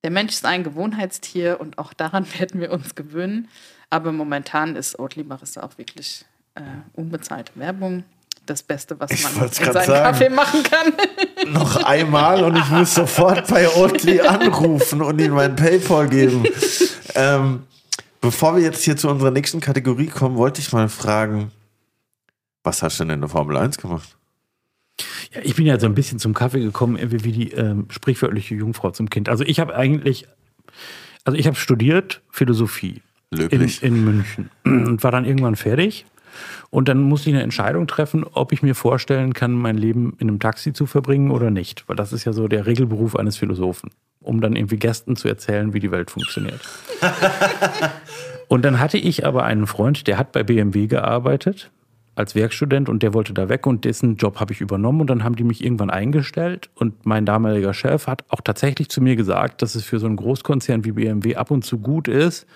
der 0.05 0.11
Mensch 0.11 0.35
ist 0.35 0.45
ein 0.45 0.63
Gewohnheitstier 0.63 1.59
und 1.59 1.79
auch 1.79 1.95
daran 1.95 2.27
werden 2.39 2.61
wir 2.61 2.71
uns 2.71 2.95
gewöhnen. 2.95 3.49
Aber 3.89 4.13
momentan 4.13 4.77
ist 4.77 4.99
Oatly 4.99 5.23
Barista 5.23 5.63
auch 5.63 5.79
wirklich 5.79 6.27
äh, 6.55 6.61
unbezahlte 6.93 7.53
Werbung 7.55 8.05
das 8.47 8.63
Beste, 8.63 8.99
was 8.99 9.11
man 9.11 9.47
in 9.47 9.53
seinem 9.53 9.73
sagen, 9.73 9.87
Kaffee 9.87 10.29
machen 10.29 10.63
kann. 10.63 10.93
Noch 11.53 11.85
einmal 11.85 12.43
und 12.45 12.57
ich 12.57 12.69
muss 12.71 12.95
sofort 12.95 13.47
bei 13.49 13.69
Oatly 13.69 14.21
anrufen 14.21 15.03
und 15.03 15.21
ihm 15.21 15.33
mein 15.33 15.55
PayPal 15.57 16.09
geben. 16.09 16.45
ähm, 17.15 17.65
bevor 18.21 18.57
wir 18.57 18.63
jetzt 18.63 18.83
hier 18.83 18.97
zu 18.97 19.09
unserer 19.09 19.31
nächsten 19.31 19.61
Kategorie 19.61 20.09
kommen, 20.09 20.37
wollte 20.37 20.61
ich 20.61 20.73
mal 20.73 20.89
fragen, 20.89 21.53
was 22.63 22.83
hast 22.83 22.99
du 22.99 23.05
denn 23.05 23.15
in 23.15 23.21
der 23.21 23.31
Formel 23.31 23.57
1 23.57 23.79
gemacht? 23.79 24.17
Ja, 25.33 25.41
ich 25.43 25.55
bin 25.55 25.67
ja 25.67 25.79
so 25.79 25.87
ein 25.87 25.95
bisschen 25.95 26.19
zum 26.19 26.35
Kaffee 26.35 26.61
gekommen, 26.61 26.99
wie 27.01 27.33
die 27.33 27.53
ähm, 27.53 27.87
sprichwörtliche 27.91 28.55
Jungfrau 28.55 28.91
zum 28.91 29.09
Kind. 29.09 29.29
Also 29.29 29.45
ich 29.45 29.61
habe 29.61 29.75
eigentlich, 29.75 30.27
also 31.25 31.39
ich 31.39 31.47
habe 31.47 31.57
studiert 31.57 32.21
Philosophie 32.31 33.03
in, 33.31 33.71
in 33.81 34.05
München 34.05 34.51
und 34.65 35.03
war 35.03 35.13
dann 35.13 35.25
irgendwann 35.25 35.57
fertig 35.57 36.05
und 36.71 36.89
dann 36.89 37.01
muss 37.01 37.27
ich 37.27 37.33
eine 37.33 37.43
Entscheidung 37.43 37.87
treffen, 37.87 38.25
ob 38.25 38.53
ich 38.53 38.63
mir 38.63 38.75
vorstellen 38.75 39.33
kann, 39.33 39.53
mein 39.53 39.77
Leben 39.77 40.17
in 40.19 40.29
einem 40.29 40.39
Taxi 40.41 40.73
zu 40.73 40.87
verbringen 40.87 41.31
oder 41.31 41.51
nicht. 41.51 41.89
Weil 41.89 41.97
das 41.97 42.13
ist 42.13 42.25
ja 42.25 42.33
so 42.33 42.49
der 42.49 42.67
Regelberuf 42.67 43.17
eines 43.17 43.37
Philosophen, 43.37 43.91
um 44.21 44.41
dann 44.41 44.57
irgendwie 44.57 44.77
Gästen 44.77 45.17
zu 45.17 45.29
erzählen, 45.29 45.73
wie 45.73 45.81
die 45.81 45.91
Welt 45.91 46.11
funktioniert. 46.11 46.61
und 48.49 48.65
dann 48.65 48.79
hatte 48.79 48.99
ich 48.99 49.27
aber 49.27 49.45
einen 49.45 49.67
Freund, 49.67 50.07
der 50.07 50.19
hat 50.19 50.33
bei 50.33 50.43
BMW 50.43 50.87
gearbeitet 50.87 51.71
als 52.21 52.35
Werkstudent 52.35 52.89
und 52.89 53.03
der 53.03 53.15
wollte 53.15 53.33
da 53.33 53.49
weg 53.49 53.67
und 53.67 53.85
dessen 53.85 54.17
Job 54.17 54.41
habe 54.41 54.53
ich 54.53 54.61
übernommen 54.61 55.01
und 55.01 55.09
dann 55.09 55.25
haben 55.25 55.37
die 55.37 55.45
mich 55.45 55.65
irgendwann 55.65 55.91
eingestellt 55.91 56.71
und 56.75 57.07
mein 57.07 57.25
damaliger 57.25 57.75
Chef 57.75 58.07
hat 58.07 58.25
auch 58.29 58.41
tatsächlich 58.41 58.89
zu 58.91 59.01
mir 59.01 59.17
gesagt, 59.17 59.63
dass 59.63 59.75
es 59.75 59.85
für 59.85 59.99
so 59.99 60.07
einen 60.07 60.17
Großkonzern 60.17 60.85
wie 60.85 60.93
BMW 60.93 61.37
ab 61.37 61.51
und 61.51 61.65
zu 61.65 61.79
gut 61.79 62.09
ist, 62.09 62.47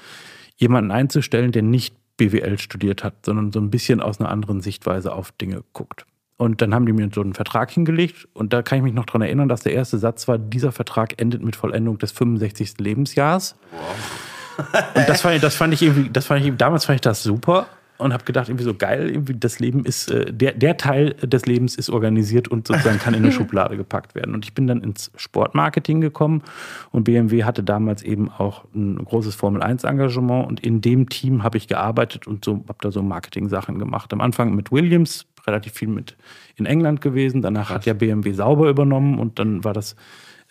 jemanden 0.57 0.91
einzustellen, 0.91 1.51
der 1.51 1.63
nicht 1.63 1.95
BWL 2.17 2.59
studiert 2.59 3.05
hat, 3.05 3.25
sondern 3.25 3.53
so 3.53 3.61
ein 3.61 3.71
bisschen 3.71 4.01
aus 4.01 4.21
einer 4.21 4.29
anderen 4.29 4.61
Sichtweise 4.61 5.13
auf 5.13 5.33
Dinge 5.33 5.63
guckt. 5.73 6.07
Und 6.37 6.63
dann 6.63 6.75
haben 6.75 6.87
die 6.87 6.93
mir 6.93 7.09
so 7.15 7.21
einen 7.21 7.35
Vertrag 7.35 7.71
hingelegt 7.71 8.29
und 8.33 8.53
da 8.53 8.63
kann 8.63 8.79
ich 8.79 8.85
mich 8.85 8.93
noch 8.93 9.07
daran 9.07 9.23
erinnern, 9.23 9.49
dass 9.49 9.63
der 9.63 9.73
erste 9.73 9.99
Satz 9.99 10.27
war, 10.27 10.37
dieser 10.39 10.73
Vertrag 10.73 11.21
endet 11.21 11.43
mit 11.43 11.55
Vollendung 11.55 11.99
des 11.99 12.13
65. 12.13 12.79
Lebensjahres. 12.79 13.57
Wow. 13.71 14.95
und 14.95 15.09
das 15.09 15.21
fand, 15.21 15.37
ich, 15.37 15.43
das 15.43 15.55
fand 15.55 15.75
ich 15.75 15.83
irgendwie, 15.83 16.11
das 16.11 16.27
fand 16.27 16.45
ich, 16.45 16.57
damals 16.57 16.85
fand 16.85 16.97
ich 16.97 17.01
das 17.01 17.23
super 17.23 17.67
und 17.97 18.13
habe 18.13 18.25
gedacht, 18.25 18.49
irgendwie 18.49 18.65
so 18.65 18.75
geil, 18.75 19.09
irgendwie 19.09 19.35
das 19.35 19.61
Leben 19.61 19.85
ist, 19.85 20.11
äh, 20.11 20.33
der, 20.33 20.53
der 20.53 20.77
Teil 20.77 21.15
des 21.15 21.47
Lebens 21.47 21.77
ist 21.77 21.91
organisiert 21.91 22.49
und 22.49 22.67
sozusagen 22.67 22.99
kann 22.99 23.15
in 23.15 23.23
eine 23.23 23.33
Schublade 23.33 23.77
gepackt 23.77 24.15
werden. 24.15 24.35
Und 24.35 24.45
ich 24.45 24.55
bin 24.55 24.67
dann 24.67 24.83
ins 24.83 25.13
Sportmarketing 25.17 26.01
gekommen 26.01 26.43
und 26.91 27.05
BMW 27.05 27.45
hatte 27.45 27.63
damals 27.63 28.03
eben 28.03 28.31
auch 28.31 28.65
ein 28.75 28.97
großes 28.97 29.35
Formel-1-Engagement 29.37 30.47
und 30.47 30.61
in 30.61 30.81
dem 30.81 31.09
Team 31.09 31.43
habe 31.45 31.57
ich 31.57 31.69
gearbeitet 31.69 32.27
und 32.27 32.45
so 32.45 32.65
habe 32.69 32.79
da 32.81 32.91
so 32.91 33.03
Marketing-Sachen 33.03 33.79
gemacht. 33.79 34.13
Am 34.13 34.21
Anfang 34.21 34.55
mit 34.55 34.73
Williams, 34.73 35.27
relativ 35.47 35.75
viel 35.75 35.89
mit 35.89 36.17
in 36.57 36.67
England 36.67 37.01
gewesen, 37.01 37.43
danach 37.43 37.71
hat 37.71 37.87
ja 37.87 37.93
BMW 37.93 38.33
sauber 38.33 38.69
übernommen 38.69 39.19
und 39.19 39.39
dann 39.39 39.63
war 39.63 39.73
das 39.73 39.95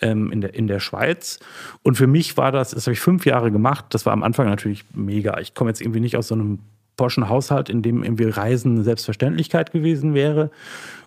ähm, 0.01 0.31
in, 0.31 0.41
der, 0.41 0.53
in 0.53 0.67
der 0.67 0.79
Schweiz. 0.79 1.39
Und 1.81 1.95
für 1.95 2.07
mich 2.07 2.37
war 2.37 2.51
das, 2.51 2.71
das 2.71 2.85
habe 2.85 2.93
ich 2.93 2.99
fünf 2.99 3.25
Jahre 3.25 3.51
gemacht. 3.51 3.85
Das 3.89 4.05
war 4.05 4.13
am 4.13 4.23
Anfang 4.23 4.47
natürlich 4.47 4.85
mega. 4.93 5.39
Ich 5.39 5.53
komme 5.53 5.69
jetzt 5.69 5.81
irgendwie 5.81 5.99
nicht 5.99 6.17
aus 6.17 6.27
so 6.27 6.35
einem 6.35 6.59
Porschen 6.95 7.29
Haushalt, 7.29 7.69
in 7.69 7.81
dem 7.81 8.03
irgendwie 8.03 8.25
Reisen 8.25 8.75
eine 8.75 8.83
Selbstverständlichkeit 8.83 9.71
gewesen 9.71 10.13
wäre. 10.13 10.51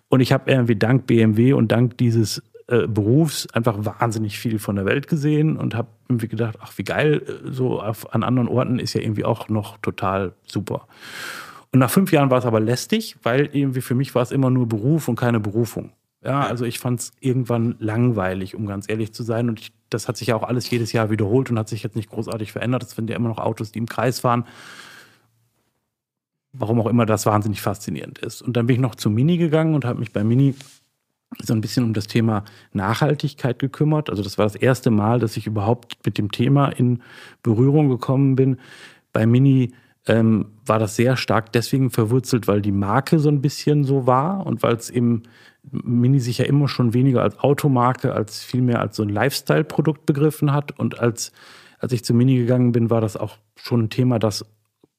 Und 0.09 0.21
ich 0.21 0.31
habe 0.31 0.51
irgendwie 0.51 0.75
dank 0.75 1.07
BMW 1.07 1.53
und 1.53 1.71
dank 1.71 1.97
dieses 1.97 2.41
äh, 2.67 2.87
Berufs 2.87 3.47
einfach 3.53 3.77
wahnsinnig 3.79 4.39
viel 4.39 4.59
von 4.59 4.75
der 4.75 4.85
Welt 4.85 5.07
gesehen 5.07 5.57
und 5.57 5.75
habe 5.75 5.89
irgendwie 6.09 6.27
gedacht, 6.27 6.57
ach 6.61 6.73
wie 6.77 6.83
geil, 6.83 7.23
äh, 7.25 7.51
so 7.51 7.81
auf, 7.81 8.13
an 8.13 8.23
anderen 8.23 8.47
Orten 8.47 8.79
ist 8.79 8.93
ja 8.93 9.01
irgendwie 9.01 9.25
auch 9.25 9.49
noch 9.49 9.77
total 9.77 10.33
super. 10.45 10.87
Und 11.71 11.79
nach 11.79 11.89
fünf 11.89 12.11
Jahren 12.11 12.29
war 12.29 12.39
es 12.39 12.45
aber 12.45 12.59
lästig, 12.59 13.17
weil 13.23 13.49
irgendwie 13.51 13.81
für 13.81 13.95
mich 13.95 14.15
war 14.15 14.21
es 14.21 14.31
immer 14.31 14.49
nur 14.49 14.67
Beruf 14.67 15.07
und 15.07 15.15
keine 15.15 15.39
Berufung. 15.39 15.91
Ja, 16.23 16.41
also 16.41 16.65
ich 16.65 16.79
fand 16.79 16.99
es 16.99 17.11
irgendwann 17.19 17.75
langweilig, 17.79 18.55
um 18.55 18.65
ganz 18.65 18.89
ehrlich 18.89 19.13
zu 19.13 19.23
sein. 19.23 19.47
Und 19.47 19.59
ich, 19.59 19.71
das 19.89 20.07
hat 20.07 20.17
sich 20.17 20.27
ja 20.27 20.35
auch 20.35 20.43
alles 20.43 20.69
jedes 20.69 20.91
Jahr 20.91 21.09
wiederholt 21.09 21.49
und 21.49 21.59
hat 21.59 21.69
sich 21.69 21.83
jetzt 21.83 21.95
nicht 21.95 22.09
großartig 22.09 22.51
verändert. 22.51 22.83
Es 22.83 22.91
sind 22.91 23.09
ja 23.09 23.15
immer 23.15 23.29
noch 23.29 23.37
Autos, 23.37 23.71
die 23.71 23.79
im 23.79 23.85
Kreis 23.85 24.19
fahren 24.19 24.45
warum 26.57 26.81
auch 26.81 26.87
immer 26.87 27.05
das 27.05 27.25
wahnsinnig 27.25 27.61
faszinierend 27.61 28.19
ist. 28.19 28.41
Und 28.41 28.57
dann 28.57 28.67
bin 28.67 28.75
ich 28.75 28.81
noch 28.81 28.95
zu 28.95 29.09
Mini 29.09 29.37
gegangen 29.37 29.75
und 29.75 29.85
habe 29.85 29.99
mich 29.99 30.13
bei 30.13 30.23
Mini 30.23 30.55
so 31.41 31.53
ein 31.53 31.61
bisschen 31.61 31.83
um 31.83 31.93
das 31.93 32.07
Thema 32.07 32.43
Nachhaltigkeit 32.73 33.59
gekümmert. 33.59 34.09
Also 34.09 34.23
das 34.23 34.37
war 34.37 34.45
das 34.45 34.55
erste 34.55 34.91
Mal, 34.91 35.19
dass 35.19 35.37
ich 35.37 35.47
überhaupt 35.47 35.97
mit 36.05 36.17
dem 36.17 36.31
Thema 36.31 36.69
in 36.69 37.01
Berührung 37.43 37.89
gekommen 37.89 38.35
bin. 38.35 38.57
Bei 39.11 39.25
Mini 39.25 39.73
ähm, 40.07 40.47
war 40.65 40.79
das 40.79 40.95
sehr 40.95 41.17
stark 41.17 41.51
deswegen 41.51 41.89
verwurzelt, 41.89 42.47
weil 42.47 42.61
die 42.61 42.71
Marke 42.71 43.19
so 43.19 43.29
ein 43.29 43.41
bisschen 43.41 43.83
so 43.83 44.07
war 44.07 44.45
und 44.45 44.63
weil 44.63 44.75
es 44.75 44.89
eben 44.89 45.23
Mini 45.69 46.19
sich 46.19 46.37
ja 46.37 46.45
immer 46.45 46.69
schon 46.69 46.93
weniger 46.93 47.21
als 47.21 47.39
Automarke, 47.39 48.13
als 48.13 48.41
vielmehr 48.41 48.79
als 48.79 48.95
so 48.95 49.03
ein 49.03 49.09
Lifestyle-Produkt 49.09 50.05
begriffen 50.05 50.53
hat. 50.53 50.79
Und 50.79 50.99
als, 50.99 51.33
als 51.79 51.91
ich 51.91 52.05
zu 52.05 52.13
Mini 52.13 52.37
gegangen 52.37 52.71
bin, 52.71 52.89
war 52.89 53.01
das 53.01 53.17
auch 53.17 53.37
schon 53.55 53.83
ein 53.83 53.89
Thema, 53.89 54.17
das 54.17 54.45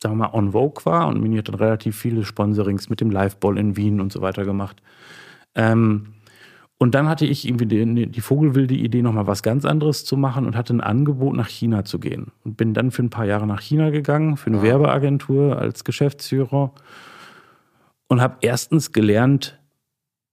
sagen 0.03 0.16
wir 0.16 0.28
mal, 0.28 0.34
on 0.34 0.53
Vogue 0.53 0.84
war 0.84 1.09
und 1.09 1.20
Mini 1.20 1.36
hat 1.38 1.49
dann 1.49 1.57
relativ 1.57 1.96
viele 1.96 2.24
Sponsorings 2.24 2.88
mit 2.88 3.01
dem 3.01 3.11
Liveball 3.11 3.59
in 3.59 3.76
Wien 3.76 4.01
und 4.01 4.12
so 4.12 4.20
weiter 4.20 4.44
gemacht. 4.44 4.80
Ähm, 5.55 6.14
und 6.80 6.94
dann 6.94 7.09
hatte 7.09 7.26
ich 7.26 7.46
irgendwie 7.46 7.66
die, 7.66 8.07
die 8.07 8.20
vogelwilde 8.20 8.74
Idee, 8.74 9.03
nochmal 9.03 9.26
was 9.26 9.42
ganz 9.42 9.64
anderes 9.64 10.05
zu 10.05 10.16
machen 10.16 10.46
und 10.46 10.57
hatte 10.57 10.72
ein 10.72 10.80
Angebot, 10.80 11.34
nach 11.34 11.49
China 11.49 11.84
zu 11.84 11.99
gehen. 11.99 12.30
Und 12.44 12.57
bin 12.57 12.72
dann 12.72 12.92
für 12.92 13.03
ein 13.03 13.11
paar 13.11 13.24
Jahre 13.24 13.49
nach 13.49 13.61
China 13.61 13.90
gegangen, 13.90 14.36
für 14.36 14.46
eine 14.46 14.59
ja. 14.59 14.62
Werbeagentur 14.62 15.59
als 15.59 15.82
Geschäftsführer. 15.82 16.70
Und 18.07 18.20
habe 18.20 18.36
erstens 18.42 18.92
gelernt, 18.92 19.59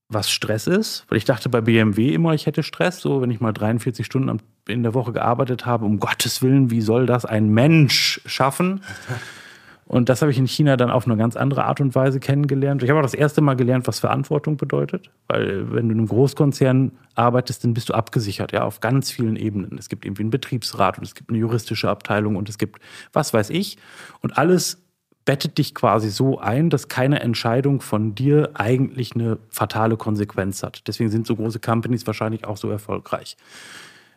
was 0.07 0.29
Stress 0.29 0.67
ist, 0.67 1.05
weil 1.09 1.17
ich 1.17 1.25
dachte 1.25 1.49
bei 1.49 1.61
BMW 1.61 2.13
immer, 2.13 2.35
ich 2.35 2.45
hätte 2.45 2.61
Stress, 2.61 2.99
so 2.99 3.23
wenn 3.23 3.31
ich 3.31 3.41
mal 3.41 3.51
43 3.51 4.05
Stunden 4.05 4.39
in 4.67 4.83
der 4.83 4.93
Woche 4.93 5.13
gearbeitet 5.13 5.65
habe, 5.65 5.85
um 5.85 5.99
Gottes 5.99 6.43
Willen, 6.43 6.69
wie 6.69 6.81
soll 6.81 7.07
das 7.07 7.25
ein 7.25 7.49
Mensch 7.49 8.21
schaffen? 8.27 8.81
Und 9.87 10.09
das 10.09 10.21
habe 10.21 10.31
ich 10.31 10.39
in 10.39 10.47
China 10.47 10.77
dann 10.77 10.89
auf 10.89 11.05
eine 11.05 11.15
ganz 11.15 11.35
andere 11.35 11.65
Art 11.65 11.79
und 11.79 11.93
Weise 11.93 12.19
kennengelernt. 12.19 12.81
Ich 12.81 12.89
habe 12.89 12.99
auch 12.99 13.03
das 13.03 13.13
erste 13.13 13.41
Mal 13.41 13.53
gelernt, 13.55 13.87
was 13.87 13.99
Verantwortung 13.99 14.57
bedeutet. 14.57 15.11
Weil 15.27 15.71
wenn 15.71 15.87
du 15.87 15.93
in 15.93 15.99
einem 15.99 16.07
Großkonzern 16.07 16.91
arbeitest, 17.13 17.63
dann 17.63 17.75
bist 17.75 17.89
du 17.89 17.93
abgesichert, 17.93 18.51
ja, 18.51 18.63
auf 18.63 18.79
ganz 18.79 19.11
vielen 19.11 19.35
Ebenen. 19.35 19.77
Es 19.77 19.87
gibt 19.87 20.03
irgendwie 20.03 20.23
einen 20.23 20.31
Betriebsrat 20.31 20.97
und 20.97 21.03
es 21.03 21.13
gibt 21.13 21.29
eine 21.29 21.37
juristische 21.37 21.89
Abteilung 21.89 22.35
und 22.35 22.49
es 22.49 22.57
gibt 22.57 22.81
was 23.13 23.31
weiß 23.31 23.51
ich. 23.51 23.77
Und 24.21 24.37
alles 24.39 24.81
bettet 25.23 25.57
dich 25.57 25.75
quasi 25.75 26.09
so 26.09 26.39
ein, 26.39 26.69
dass 26.69 26.87
keine 26.87 27.19
Entscheidung 27.19 27.81
von 27.81 28.15
dir 28.15 28.51
eigentlich 28.53 29.15
eine 29.15 29.37
fatale 29.49 29.97
Konsequenz 29.97 30.63
hat. 30.63 30.87
Deswegen 30.87 31.09
sind 31.09 31.27
so 31.27 31.35
große 31.35 31.59
Companies 31.59 32.07
wahrscheinlich 32.07 32.45
auch 32.45 32.57
so 32.57 32.69
erfolgreich. 32.69 33.37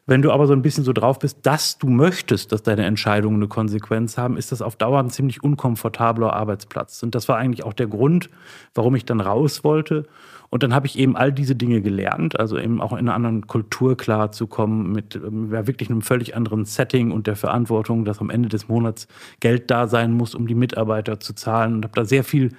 Wenn 0.09 0.22
du 0.22 0.32
aber 0.32 0.46
so 0.46 0.54
ein 0.54 0.62
bisschen 0.62 0.84
so 0.84 0.94
drauf 0.94 1.18
bist, 1.18 1.40
dass 1.42 1.76
du 1.76 1.86
möchtest, 1.86 2.50
dass 2.50 2.62
deine 2.62 2.86
Entscheidungen 2.86 3.36
eine 3.36 3.46
Konsequenz 3.46 4.16
haben, 4.16 4.38
ist 4.38 4.52
das 4.52 4.62
auf 4.62 4.74
Dauer 4.74 5.00
ein 5.00 5.11
ziemlich 5.11 5.44
unkomfortabler 5.44 6.32
Arbeitsplatz. 6.32 7.02
Und 7.02 7.14
das 7.14 7.28
war 7.28 7.36
eigentlich 7.36 7.62
auch 7.62 7.74
der 7.74 7.88
Grund, 7.88 8.30
warum 8.74 8.94
ich 8.94 9.04
dann 9.04 9.20
raus 9.20 9.64
wollte. 9.64 10.06
Und 10.48 10.62
dann 10.62 10.72
habe 10.72 10.86
ich 10.86 10.98
eben 10.98 11.14
all 11.14 11.30
diese 11.30 11.54
Dinge 11.54 11.82
gelernt, 11.82 12.40
also 12.40 12.59
eben 12.59 12.80
auch 12.80 12.92
in 12.92 13.00
einer 13.00 13.12
anderen 13.12 13.46
Kultur 13.46 13.98
klarzukommen, 13.98 14.92
mit 14.92 15.14
ja, 15.14 15.66
wirklich 15.66 15.90
einem 15.90 16.00
völlig 16.00 16.34
anderen 16.34 16.64
Setting 16.64 17.11
und 17.11 17.26
der 17.26 17.36
Verantwortung, 17.36 18.06
dass 18.06 18.18
am 18.20 18.30
Ende 18.30 18.48
des 18.48 18.66
Monats 18.66 19.09
Geld 19.40 19.70
da 19.70 19.88
sein 19.88 20.14
muss, 20.14 20.34
um 20.34 20.46
die 20.46 20.54
Mitarbeiter 20.54 21.20
zu 21.20 21.34
zahlen. 21.34 21.74
Und 21.74 21.84
habe 21.84 21.94
da 21.94 22.06
sehr 22.06 22.24
viel 22.24 22.56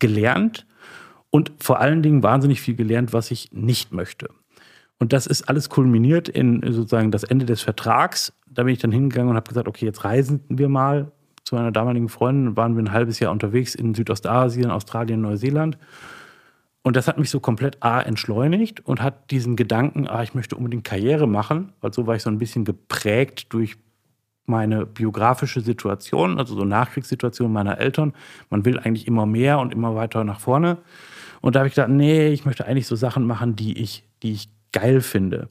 gelernt 0.00 0.66
und 1.30 1.52
vor 1.60 1.78
allen 1.78 2.02
Dingen 2.02 2.24
wahnsinnig 2.24 2.60
viel 2.60 2.74
gelernt, 2.74 3.12
was 3.12 3.30
ich 3.30 3.52
nicht 3.52 3.92
möchte. 3.92 4.28
Und 5.00 5.14
das 5.14 5.26
ist 5.26 5.48
alles 5.48 5.70
kulminiert 5.70 6.28
in 6.28 6.62
sozusagen 6.62 7.10
das 7.10 7.24
Ende 7.24 7.46
des 7.46 7.62
Vertrags. 7.62 8.32
Da 8.46 8.62
bin 8.62 8.74
ich 8.74 8.78
dann 8.78 8.92
hingegangen 8.92 9.30
und 9.30 9.36
habe 9.36 9.48
gesagt, 9.48 9.66
okay, 9.66 9.86
jetzt 9.86 10.04
reisen 10.04 10.44
wir 10.48 10.68
mal 10.68 11.10
zu 11.42 11.54
meiner 11.54 11.72
damaligen 11.72 12.10
Freundin. 12.10 12.56
Waren 12.56 12.76
wir 12.76 12.82
ein 12.82 12.92
halbes 12.92 13.18
Jahr 13.18 13.32
unterwegs 13.32 13.74
in 13.74 13.94
Südostasien, 13.94 14.70
Australien, 14.70 15.22
Neuseeland. 15.22 15.78
Und 16.82 16.96
das 16.96 17.08
hat 17.08 17.18
mich 17.18 17.30
so 17.30 17.40
komplett 17.40 17.82
A 17.82 18.00
entschleunigt 18.00 18.86
und 18.86 19.02
hat 19.02 19.30
diesen 19.30 19.56
Gedanken, 19.56 20.06
ah, 20.06 20.22
ich 20.22 20.34
möchte 20.34 20.56
unbedingt 20.56 20.84
Karriere 20.84 21.26
machen, 21.26 21.72
weil 21.80 21.92
so 21.92 22.06
war 22.06 22.16
ich 22.16 22.22
so 22.22 22.30
ein 22.30 22.38
bisschen 22.38 22.64
geprägt 22.64 23.52
durch 23.54 23.76
meine 24.46 24.84
biografische 24.84 25.62
Situation, 25.62 26.38
also 26.38 26.54
so 26.54 26.64
Nachkriegssituation 26.64 27.52
meiner 27.52 27.78
Eltern. 27.78 28.12
Man 28.50 28.64
will 28.66 28.78
eigentlich 28.78 29.06
immer 29.06 29.24
mehr 29.24 29.60
und 29.60 29.72
immer 29.72 29.94
weiter 29.94 30.24
nach 30.24 30.40
vorne. 30.40 30.78
Und 31.40 31.54
da 31.54 31.60
habe 31.60 31.68
ich 31.68 31.74
gedacht, 31.74 31.90
nee, 31.90 32.28
ich 32.28 32.44
möchte 32.44 32.66
eigentlich 32.66 32.86
so 32.86 32.96
Sachen 32.96 33.26
machen, 33.26 33.56
die 33.56 33.78
ich, 33.78 34.04
die 34.22 34.32
ich 34.32 34.48
geil 34.72 35.00
finde. 35.00 35.48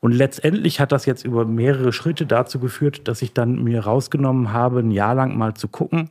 Und 0.00 0.12
letztendlich 0.12 0.80
hat 0.80 0.92
das 0.92 1.06
jetzt 1.06 1.24
über 1.24 1.44
mehrere 1.44 1.92
Schritte 1.92 2.26
dazu 2.26 2.58
geführt, 2.58 3.08
dass 3.08 3.22
ich 3.22 3.32
dann 3.32 3.62
mir 3.62 3.80
rausgenommen 3.80 4.52
habe, 4.52 4.80
ein 4.80 4.90
Jahr 4.90 5.14
lang 5.14 5.36
mal 5.36 5.54
zu 5.54 5.68
gucken, 5.68 6.10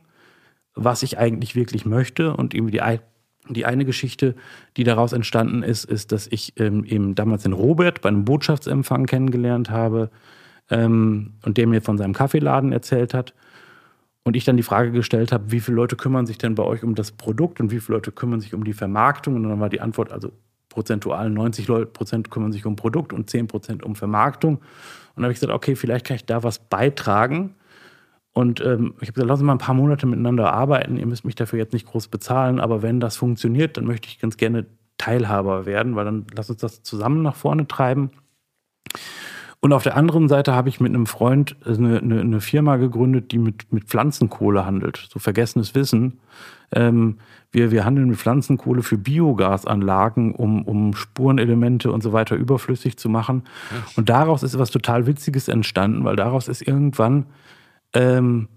was 0.74 1.02
ich 1.02 1.18
eigentlich 1.18 1.54
wirklich 1.54 1.86
möchte. 1.86 2.34
Und 2.36 2.54
irgendwie 2.54 2.78
die, 2.78 3.54
die 3.54 3.66
eine 3.66 3.84
Geschichte, 3.84 4.34
die 4.76 4.84
daraus 4.84 5.12
entstanden 5.12 5.62
ist, 5.62 5.84
ist, 5.84 6.12
dass 6.12 6.26
ich 6.26 6.58
ähm, 6.58 6.84
eben 6.84 7.14
damals 7.14 7.44
den 7.44 7.52
Robert 7.52 8.00
bei 8.00 8.08
einem 8.08 8.24
Botschaftsempfang 8.24 9.06
kennengelernt 9.06 9.70
habe 9.70 10.10
ähm, 10.70 11.34
und 11.44 11.56
der 11.56 11.66
mir 11.66 11.82
von 11.82 11.98
seinem 11.98 12.14
Kaffeeladen 12.14 12.72
erzählt 12.72 13.14
hat. 13.14 13.34
Und 14.24 14.36
ich 14.36 14.44
dann 14.44 14.58
die 14.58 14.62
Frage 14.62 14.90
gestellt 14.90 15.32
habe, 15.32 15.52
wie 15.52 15.60
viele 15.60 15.76
Leute 15.76 15.96
kümmern 15.96 16.26
sich 16.26 16.36
denn 16.36 16.54
bei 16.54 16.62
euch 16.62 16.84
um 16.84 16.94
das 16.94 17.12
Produkt 17.12 17.60
und 17.60 17.70
wie 17.70 17.80
viele 17.80 17.96
Leute 17.96 18.12
kümmern 18.12 18.40
sich 18.40 18.52
um 18.52 18.62
die 18.62 18.74
Vermarktung? 18.74 19.36
Und 19.36 19.44
dann 19.44 19.58
war 19.58 19.70
die 19.70 19.80
Antwort 19.80 20.12
also 20.12 20.32
prozentual 20.78 21.28
90 21.28 21.66
Prozent 21.92 22.30
kümmern 22.30 22.52
sich 22.52 22.64
um 22.64 22.76
Produkt 22.76 23.12
und 23.12 23.28
10 23.28 23.48
Prozent 23.48 23.82
um 23.82 23.96
Vermarktung. 23.96 24.58
Und 24.58 24.62
dann 25.16 25.24
habe 25.24 25.32
ich 25.32 25.40
gesagt, 25.40 25.52
okay, 25.52 25.74
vielleicht 25.74 26.06
kann 26.06 26.14
ich 26.14 26.24
da 26.24 26.44
was 26.44 26.60
beitragen. 26.60 27.56
Und 28.32 28.60
ähm, 28.60 28.94
ich 29.00 29.08
habe 29.08 29.14
gesagt, 29.14 29.28
lass 29.28 29.40
uns 29.40 29.46
mal 29.48 29.54
ein 29.54 29.58
paar 29.58 29.74
Monate 29.74 30.06
miteinander 30.06 30.52
arbeiten. 30.52 30.96
Ihr 30.96 31.06
müsst 31.06 31.24
mich 31.24 31.34
dafür 31.34 31.58
jetzt 31.58 31.72
nicht 31.72 31.86
groß 31.86 32.06
bezahlen, 32.06 32.60
aber 32.60 32.80
wenn 32.80 33.00
das 33.00 33.16
funktioniert, 33.16 33.76
dann 33.76 33.86
möchte 33.86 34.06
ich 34.06 34.20
ganz 34.20 34.36
gerne 34.36 34.66
Teilhaber 34.98 35.66
werden, 35.66 35.96
weil 35.96 36.04
dann 36.04 36.26
lass 36.32 36.48
uns 36.48 36.60
das 36.60 36.84
zusammen 36.84 37.22
nach 37.22 37.34
vorne 37.34 37.66
treiben. 37.66 38.12
Und 39.58 39.72
auf 39.72 39.82
der 39.82 39.96
anderen 39.96 40.28
Seite 40.28 40.54
habe 40.54 40.68
ich 40.68 40.78
mit 40.78 40.94
einem 40.94 41.06
Freund 41.06 41.56
eine, 41.64 41.98
eine, 41.98 42.20
eine 42.20 42.40
Firma 42.40 42.76
gegründet, 42.76 43.32
die 43.32 43.38
mit, 43.38 43.72
mit 43.72 43.86
Pflanzenkohle 43.86 44.64
handelt. 44.64 45.08
So 45.10 45.18
vergessenes 45.18 45.74
Wissen. 45.74 46.20
Ähm, 46.72 47.18
wir, 47.50 47.70
wir 47.70 47.84
handeln 47.84 48.08
mit 48.08 48.18
Pflanzenkohle 48.18 48.82
für 48.82 48.98
Biogasanlagen, 48.98 50.34
um, 50.34 50.62
um 50.64 50.94
Spurenelemente 50.94 51.90
und 51.90 52.02
so 52.02 52.12
weiter 52.12 52.36
überflüssig 52.36 52.98
zu 52.98 53.08
machen. 53.08 53.44
Und 53.96 54.08
daraus 54.10 54.42
ist 54.42 54.54
etwas 54.54 54.70
total 54.70 55.06
Witziges 55.06 55.48
entstanden, 55.48 56.04
weil 56.04 56.16
daraus 56.16 56.48
ist 56.48 56.60
irgendwann, 56.60 57.26
ähm, 57.94 58.48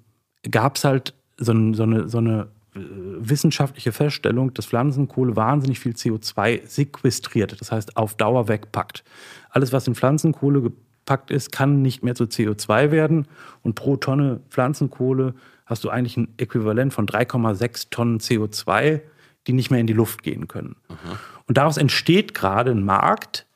gab 0.50 0.76
es 0.76 0.84
halt 0.84 1.14
so, 1.38 1.54
so 1.74 1.84
eine, 1.84 2.10
so 2.10 2.18
eine 2.18 2.48
äh, 2.76 2.80
wissenschaftliche 3.20 3.92
Feststellung, 3.92 4.54
dass 4.54 4.66
Pflanzenkohle 4.66 5.36
wahnsinnig 5.36 5.80
viel 5.80 5.94
CO2 5.94 6.66
sequestriert, 6.66 7.60
das 7.60 7.72
heißt 7.72 7.98
auf 7.98 8.16
Dauer 8.16 8.48
wegpackt. 8.48 9.04
Alles, 9.50 9.74
was 9.74 9.88
in 9.88 9.96
Pflanzenkohle 9.96 10.62
gepackt 10.62 11.32
ist, 11.32 11.52
kann 11.52 11.82
nicht 11.82 12.04
mehr 12.04 12.16
zu 12.16 12.26
CO2 12.26 12.92
werden 12.92 13.28
und 13.62 13.76
pro 13.76 13.98
Tonne 13.98 14.42
Pflanzenkohle 14.50 15.34
hast 15.72 15.84
du 15.84 15.90
eigentlich 15.90 16.18
ein 16.18 16.34
Äquivalent 16.38 16.94
von 16.94 17.08
3,6 17.08 17.90
Tonnen 17.90 18.20
CO2, 18.20 19.02
die 19.48 19.54
nicht 19.54 19.72
mehr 19.72 19.80
in 19.80 19.88
die 19.88 19.94
Luft 19.94 20.22
gehen 20.22 20.48
können. 20.48 20.76
Aha. 20.90 21.18
Und 21.48 21.58
daraus 21.58 21.78
entsteht 21.78 22.34
gerade 22.34 22.72
ein 22.72 22.86
Markt, 22.86 23.48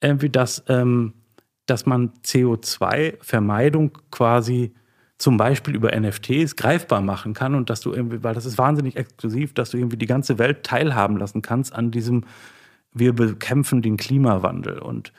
irgendwie, 0.00 0.30
dass, 0.30 0.62
ähm, 0.68 1.14
dass 1.66 1.86
man 1.86 2.12
CO2-Vermeidung 2.24 3.98
quasi 4.10 4.72
zum 5.18 5.38
Beispiel 5.38 5.74
über 5.74 5.98
NFTs 5.98 6.56
greifbar 6.56 7.00
machen 7.00 7.32
kann 7.32 7.54
und 7.54 7.70
dass 7.70 7.80
du 7.80 7.92
irgendwie, 7.92 8.22
weil 8.22 8.34
das 8.34 8.44
ist 8.44 8.58
wahnsinnig 8.58 8.96
exklusiv, 8.96 9.54
dass 9.54 9.70
du 9.70 9.78
irgendwie 9.78 9.96
die 9.96 10.06
ganze 10.06 10.38
Welt 10.38 10.62
teilhaben 10.62 11.16
lassen 11.16 11.42
kannst 11.42 11.74
an 11.74 11.90
diesem, 11.90 12.24
wir 12.92 13.14
bekämpfen 13.14 13.80
den 13.80 13.96
Klimawandel. 13.96 14.78
Und 14.78 15.12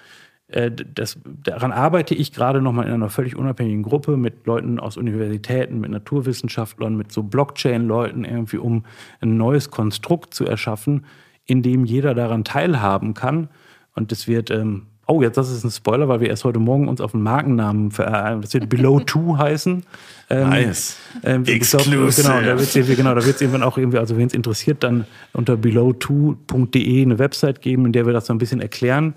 das, 0.50 1.18
daran 1.44 1.74
arbeite 1.74 2.16
ich 2.16 2.32
gerade 2.32 2.62
nochmal 2.62 2.88
in 2.88 2.94
einer 2.94 3.10
völlig 3.10 3.36
unabhängigen 3.36 3.84
Gruppe 3.84 4.16
mit 4.16 4.46
Leuten 4.46 4.80
aus 4.80 4.96
Universitäten, 4.96 5.82
mit 5.82 5.92
Naturwissenschaftlern, 5.92 6.96
mit 6.96 7.12
so 7.12 7.24
Blockchain-Leuten 7.24 8.24
irgendwie, 8.24 8.58
um 8.58 8.86
ein 9.20 9.36
neues 9.36 9.72
Konstrukt 9.72 10.34
zu 10.34 10.46
erschaffen, 10.46 11.06
in 11.46 11.64
dem 11.64 11.84
jeder 11.84 12.14
daran 12.14 12.46
teilhaben 12.46 13.14
kann. 13.14 13.50
Und 13.94 14.14
das 14.14 14.30
wird, 14.30 14.50
ähm, 14.50 14.84
oh, 15.06 15.22
jetzt 15.22 15.36
das 15.36 15.52
ist 15.52 15.66
ein 15.66 15.72
Spoiler, 15.72 16.08
weil 16.08 16.22
wir 16.22 16.30
erst 16.30 16.46
heute 16.46 16.60
Morgen 16.60 16.88
uns 16.88 17.02
auf 17.02 17.14
einen 17.14 17.24
Markennamen, 17.24 17.92
vereinigen. 17.92 18.42
das 18.42 18.54
wird 18.54 18.70
Below 18.70 19.00
Two 19.06 19.38
heißen. 19.38 19.84
Ähm, 20.30 20.50
nice. 20.50 20.98
Ähm, 21.24 21.44
Exclusive. 21.44 21.90
Glaub, 21.98 22.16
genau, 22.16 22.40
da 22.40 22.58
wird 22.58 22.74
es 22.76 22.96
genau, 22.96 23.16
irgendwann 23.18 23.64
auch 23.64 23.78
irgendwie, 23.78 23.98
also 23.98 24.16
wen 24.16 24.28
es 24.28 24.34
interessiert, 24.34 24.82
dann 24.84 25.08
unter 25.34 25.56
below2.de 25.56 27.02
eine 27.02 27.20
Website 27.20 27.62
geben, 27.62 27.86
in 27.86 27.92
der 27.92 28.06
wir 28.06 28.14
das 28.14 28.28
so 28.28 28.34
ein 28.34 28.38
bisschen 28.38 28.62
erklären. 28.62 29.14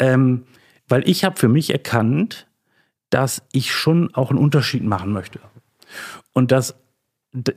Ähm, 0.00 0.44
weil 0.88 1.08
ich 1.08 1.24
habe 1.24 1.38
für 1.38 1.48
mich 1.48 1.70
erkannt, 1.70 2.48
dass 3.10 3.42
ich 3.52 3.72
schon 3.72 4.12
auch 4.14 4.30
einen 4.30 4.38
Unterschied 4.38 4.82
machen 4.82 5.12
möchte. 5.12 5.38
Und 6.32 6.50
dass 6.50 6.74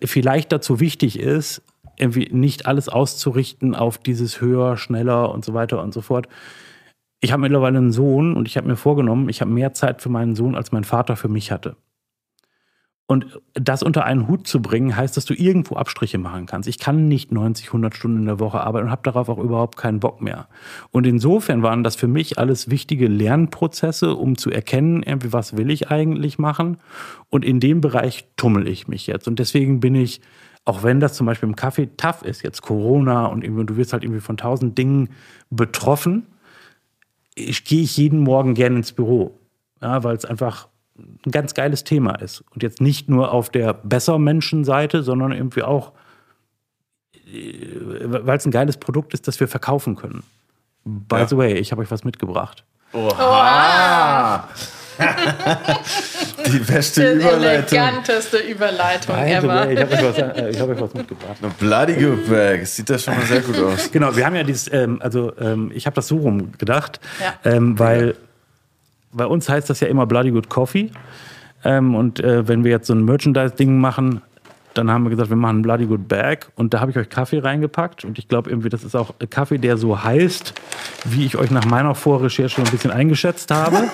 vielleicht 0.03 0.51
dazu 0.51 0.79
wichtig 0.79 1.19
ist, 1.19 1.63
irgendwie 1.97 2.29
nicht 2.31 2.65
alles 2.65 2.89
auszurichten 2.89 3.75
auf 3.75 3.97
dieses 3.97 4.41
höher, 4.41 4.77
schneller 4.77 5.31
und 5.31 5.45
so 5.45 5.53
weiter 5.53 5.81
und 5.81 5.93
so 5.93 6.01
fort. 6.01 6.27
Ich 7.21 7.31
habe 7.31 7.41
mittlerweile 7.41 7.77
einen 7.77 7.91
Sohn 7.91 8.35
und 8.35 8.47
ich 8.47 8.57
habe 8.57 8.67
mir 8.67 8.75
vorgenommen, 8.75 9.29
ich 9.29 9.41
habe 9.41 9.51
mehr 9.51 9.73
Zeit 9.73 10.01
für 10.01 10.09
meinen 10.09 10.35
Sohn, 10.35 10.55
als 10.55 10.71
mein 10.71 10.83
Vater 10.83 11.15
für 11.15 11.29
mich 11.29 11.51
hatte. 11.51 11.75
Und 13.05 13.41
das 13.53 13.83
unter 13.83 14.05
einen 14.05 14.29
Hut 14.29 14.47
zu 14.47 14.61
bringen, 14.61 14.95
heißt, 14.95 15.17
dass 15.17 15.25
du 15.25 15.33
irgendwo 15.33 15.75
Abstriche 15.75 16.17
machen 16.17 16.45
kannst. 16.45 16.69
Ich 16.69 16.79
kann 16.79 17.09
nicht 17.09 17.33
90, 17.33 17.67
100 17.67 17.93
Stunden 17.93 18.19
in 18.19 18.25
der 18.25 18.39
Woche 18.39 18.61
arbeiten 18.61 18.85
und 18.85 18.91
habe 18.91 19.01
darauf 19.03 19.27
auch 19.27 19.39
überhaupt 19.39 19.77
keinen 19.77 19.99
Bock 19.99 20.21
mehr. 20.21 20.47
Und 20.91 21.05
insofern 21.05 21.61
waren 21.63 21.83
das 21.83 21.97
für 21.97 22.07
mich 22.07 22.39
alles 22.39 22.69
wichtige 22.69 23.07
Lernprozesse, 23.07 24.15
um 24.15 24.37
zu 24.37 24.51
erkennen, 24.51 25.03
irgendwie, 25.03 25.33
was 25.33 25.57
will 25.57 25.69
ich 25.69 25.91
eigentlich 25.91 26.39
machen. 26.39 26.77
Und 27.29 27.43
in 27.43 27.59
dem 27.59 27.81
Bereich 27.81 28.25
tummel 28.37 28.69
ich 28.69 28.87
mich 28.87 29.05
jetzt. 29.05 29.27
Und 29.27 29.37
deswegen 29.37 29.81
bin 29.81 29.95
ich, 29.95 30.21
auch 30.63 30.81
wenn 30.81 31.01
das 31.01 31.13
zum 31.13 31.25
Beispiel 31.27 31.49
im 31.49 31.57
Kaffee 31.57 31.89
tough 31.97 32.21
ist, 32.21 32.41
jetzt 32.41 32.61
Corona 32.61 33.25
und 33.25 33.43
du 33.43 33.75
wirst 33.75 33.91
halt 33.91 34.03
irgendwie 34.03 34.21
von 34.21 34.37
tausend 34.37 34.77
Dingen 34.77 35.09
betroffen, 35.49 36.25
gehe 37.35 37.83
ich 37.83 37.97
jeden 37.97 38.19
Morgen 38.19 38.53
gerne 38.53 38.77
ins 38.77 38.93
Büro. 38.93 39.37
Ja, 39.81 40.05
weil 40.05 40.15
es 40.15 40.23
einfach 40.23 40.69
ein 40.97 41.31
ganz 41.31 41.53
geiles 41.53 41.83
Thema 41.83 42.15
ist. 42.21 42.43
Und 42.53 42.61
jetzt 42.63 42.81
nicht 42.81 43.09
nur 43.09 43.31
auf 43.31 43.49
der 43.49 43.73
Besser-Menschen-Seite, 43.73 45.01
sondern 45.03 45.31
irgendwie 45.31 45.63
auch, 45.63 45.91
äh, 47.27 48.03
weil 48.05 48.37
es 48.37 48.45
ein 48.45 48.51
geiles 48.51 48.77
Produkt 48.77 49.13
ist, 49.13 49.27
das 49.27 49.39
wir 49.39 49.47
verkaufen 49.47 49.95
können. 49.95 50.23
By 50.85 51.17
ja. 51.19 51.27
the 51.27 51.37
way, 51.37 51.53
ich 51.53 51.71
habe 51.71 51.81
euch 51.81 51.89
was 51.91 52.03
mitgebracht. 52.03 52.63
Oha! 52.93 54.47
Die 56.45 56.59
beste 56.59 57.01
Die 57.01 57.21
Überleitung. 57.21 57.77
eleganteste 57.79 58.37
Überleitung 58.37 59.15
By 59.15 59.21
ever. 59.31 59.47
way, 59.47 59.73
ich 59.73 59.79
habe 59.81 59.93
euch, 59.93 60.03
was, 60.03 60.17
äh, 60.17 60.49
ich 60.51 60.59
hab 60.59 60.69
euch 60.69 60.79
was 60.81 60.93
mitgebracht. 60.93 61.37
Eine 61.41 61.51
Bloody 61.53 61.93
Good 61.93 62.29
Bag. 62.29 62.65
Sieht 62.67 62.89
das 62.91 63.03
schon 63.03 63.15
mal 63.15 63.25
sehr 63.25 63.41
gut 63.41 63.57
aus. 63.57 63.91
Genau, 63.91 64.15
wir 64.15 64.23
haben 64.25 64.35
ja 64.35 64.43
dieses, 64.43 64.71
ähm, 64.71 64.99
also 65.01 65.35
ähm, 65.39 65.71
ich 65.73 65.87
habe 65.87 65.95
das 65.95 66.07
so 66.07 66.17
rum 66.17 66.51
gedacht, 66.59 66.99
Ja. 67.19 67.51
ähm, 67.51 67.79
weil 67.79 68.15
bei 69.13 69.25
uns 69.25 69.49
heißt 69.49 69.69
das 69.69 69.79
ja 69.79 69.87
immer 69.87 70.05
Bloody 70.05 70.31
Good 70.31 70.49
Coffee. 70.49 70.91
Ähm, 71.63 71.95
und 71.95 72.19
äh, 72.19 72.47
wenn 72.47 72.63
wir 72.63 72.71
jetzt 72.71 72.87
so 72.87 72.93
ein 72.93 73.05
Merchandise-Ding 73.05 73.79
machen, 73.79 74.21
dann 74.73 74.89
haben 74.89 75.03
wir 75.03 75.11
gesagt, 75.11 75.29
wir 75.29 75.37
machen 75.37 75.57
einen 75.57 75.61
Bloody 75.61 75.85
Good 75.85 76.07
Bag 76.07 76.47
und 76.55 76.73
da 76.73 76.79
habe 76.79 76.91
ich 76.91 76.97
euch 76.97 77.09
Kaffee 77.09 77.39
reingepackt 77.39 78.05
und 78.05 78.17
ich 78.17 78.27
glaube 78.27 78.49
irgendwie, 78.49 78.69
das 78.69 78.83
ist 78.83 78.95
auch 78.95 79.13
Kaffee, 79.29 79.59
der 79.59 79.77
so 79.77 80.03
heißt, 80.03 80.53
wie 81.05 81.25
ich 81.25 81.37
euch 81.37 81.51
nach 81.51 81.65
meiner 81.65 81.95
Vorrecherche 81.95 82.61
ein 82.61 82.69
bisschen 82.69 82.91
eingeschätzt 82.91 83.51
habe. 83.51 83.83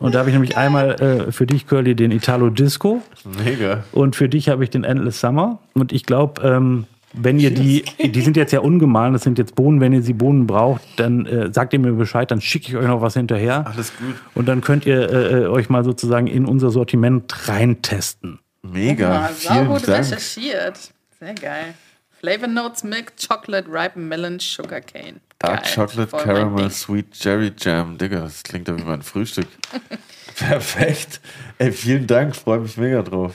Und 0.00 0.14
da 0.14 0.20
habe 0.20 0.30
ich 0.30 0.34
nämlich 0.34 0.56
einmal 0.56 0.98
äh, 1.02 1.30
für 1.30 1.44
dich, 1.44 1.66
Curly, 1.66 1.94
den 1.94 2.10
Italo 2.10 2.48
Disco. 2.48 3.02
Mega. 3.44 3.84
Und 3.92 4.16
für 4.16 4.30
dich 4.30 4.48
habe 4.48 4.64
ich 4.64 4.70
den 4.70 4.82
Endless 4.82 5.20
Summer. 5.20 5.58
Und 5.74 5.92
ich 5.92 6.06
glaube, 6.06 6.40
ähm, 6.42 6.86
wenn 7.12 7.38
ihr 7.38 7.50
die, 7.52 7.84
die 7.98 8.20
sind 8.20 8.36
jetzt 8.36 8.52
ja 8.52 8.60
ungemahlen, 8.60 9.12
das 9.12 9.22
sind 9.22 9.38
jetzt 9.38 9.54
Bohnen, 9.54 9.80
wenn 9.80 9.92
ihr 9.92 10.02
sie 10.02 10.12
Bohnen 10.12 10.46
braucht, 10.46 10.82
dann 10.96 11.26
äh, 11.26 11.52
sagt 11.52 11.72
ihr 11.72 11.78
mir 11.78 11.92
Bescheid, 11.92 12.30
dann 12.30 12.40
schicke 12.40 12.68
ich 12.68 12.76
euch 12.76 12.86
noch 12.86 13.00
was 13.02 13.14
hinterher. 13.14 13.66
Alles 13.66 13.92
gut. 13.96 14.14
Und 14.34 14.46
dann 14.46 14.60
könnt 14.60 14.86
ihr 14.86 15.10
äh, 15.10 15.46
euch 15.46 15.68
mal 15.68 15.82
sozusagen 15.84 16.26
in 16.26 16.46
unser 16.46 16.70
Sortiment 16.70 17.48
reintesten. 17.48 18.38
Mega. 18.62 19.30
Saugut 19.32 19.88
Dank. 19.88 20.04
recherchiert. 20.04 20.92
Sehr 21.18 21.34
geil. 21.34 21.74
Flavor 22.20 22.48
Notes 22.48 22.84
Milk, 22.84 23.14
Chocolate, 23.16 23.66
Ripe 23.68 23.98
Melon, 23.98 24.38
Sugar 24.38 24.80
Cane. 24.80 25.20
Dark 25.38 25.64
Geil. 25.64 25.72
Chocolate 25.74 26.10
Voll 26.10 26.22
Caramel. 26.22 26.70
Sweet 26.70 27.12
Cherry 27.12 27.52
Jam. 27.58 27.96
Digga, 27.96 28.20
das 28.20 28.42
klingt 28.42 28.68
ja 28.68 28.78
wie 28.78 28.84
mein 28.84 29.02
Frühstück. 29.02 29.48
Perfekt. 30.36 31.20
Ey, 31.58 31.72
vielen 31.72 32.06
Dank. 32.06 32.36
Freue 32.36 32.60
mich 32.60 32.76
mega 32.76 33.02
drauf. 33.02 33.34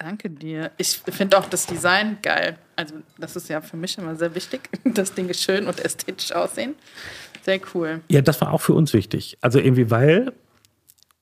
Danke 0.00 0.30
dir. 0.30 0.70
Ich 0.78 1.02
finde 1.10 1.36
auch 1.36 1.44
das 1.44 1.66
Design 1.66 2.16
geil. 2.22 2.56
Also, 2.74 2.94
das 3.18 3.36
ist 3.36 3.50
ja 3.50 3.60
für 3.60 3.76
mich 3.76 3.98
immer 3.98 4.16
sehr 4.16 4.34
wichtig. 4.34 4.62
Das 4.84 5.12
Ding 5.12 5.28
ist 5.28 5.42
schön 5.42 5.66
und 5.66 5.78
ästhetisch 5.78 6.32
aussehen. 6.32 6.74
Sehr 7.42 7.60
cool. 7.74 8.00
Ja, 8.08 8.22
das 8.22 8.40
war 8.40 8.52
auch 8.52 8.62
für 8.62 8.72
uns 8.72 8.94
wichtig. 8.94 9.36
Also 9.42 9.58
irgendwie, 9.58 9.90
weil 9.90 10.32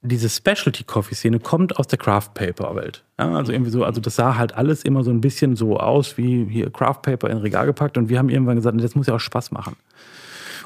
diese 0.00 0.28
Specialty-Coffee-Szene 0.28 1.40
kommt 1.40 1.76
aus 1.76 1.88
der 1.88 1.98
Craft-Paper-Welt. 1.98 3.02
Ja, 3.18 3.34
also 3.34 3.50
irgendwie 3.50 3.72
so, 3.72 3.82
also 3.82 4.00
das 4.00 4.14
sah 4.14 4.36
halt 4.36 4.54
alles 4.54 4.84
immer 4.84 5.02
so 5.02 5.10
ein 5.10 5.20
bisschen 5.20 5.56
so 5.56 5.78
aus 5.78 6.16
wie 6.16 6.44
hier 6.44 6.70
Craft-Paper 6.70 7.28
in 7.30 7.38
Regal 7.38 7.66
gepackt 7.66 7.98
und 7.98 8.08
wir 8.08 8.18
haben 8.18 8.28
irgendwann 8.28 8.56
gesagt, 8.56 8.80
das 8.80 8.94
muss 8.94 9.08
ja 9.08 9.16
auch 9.16 9.20
Spaß 9.20 9.50
machen. 9.50 9.74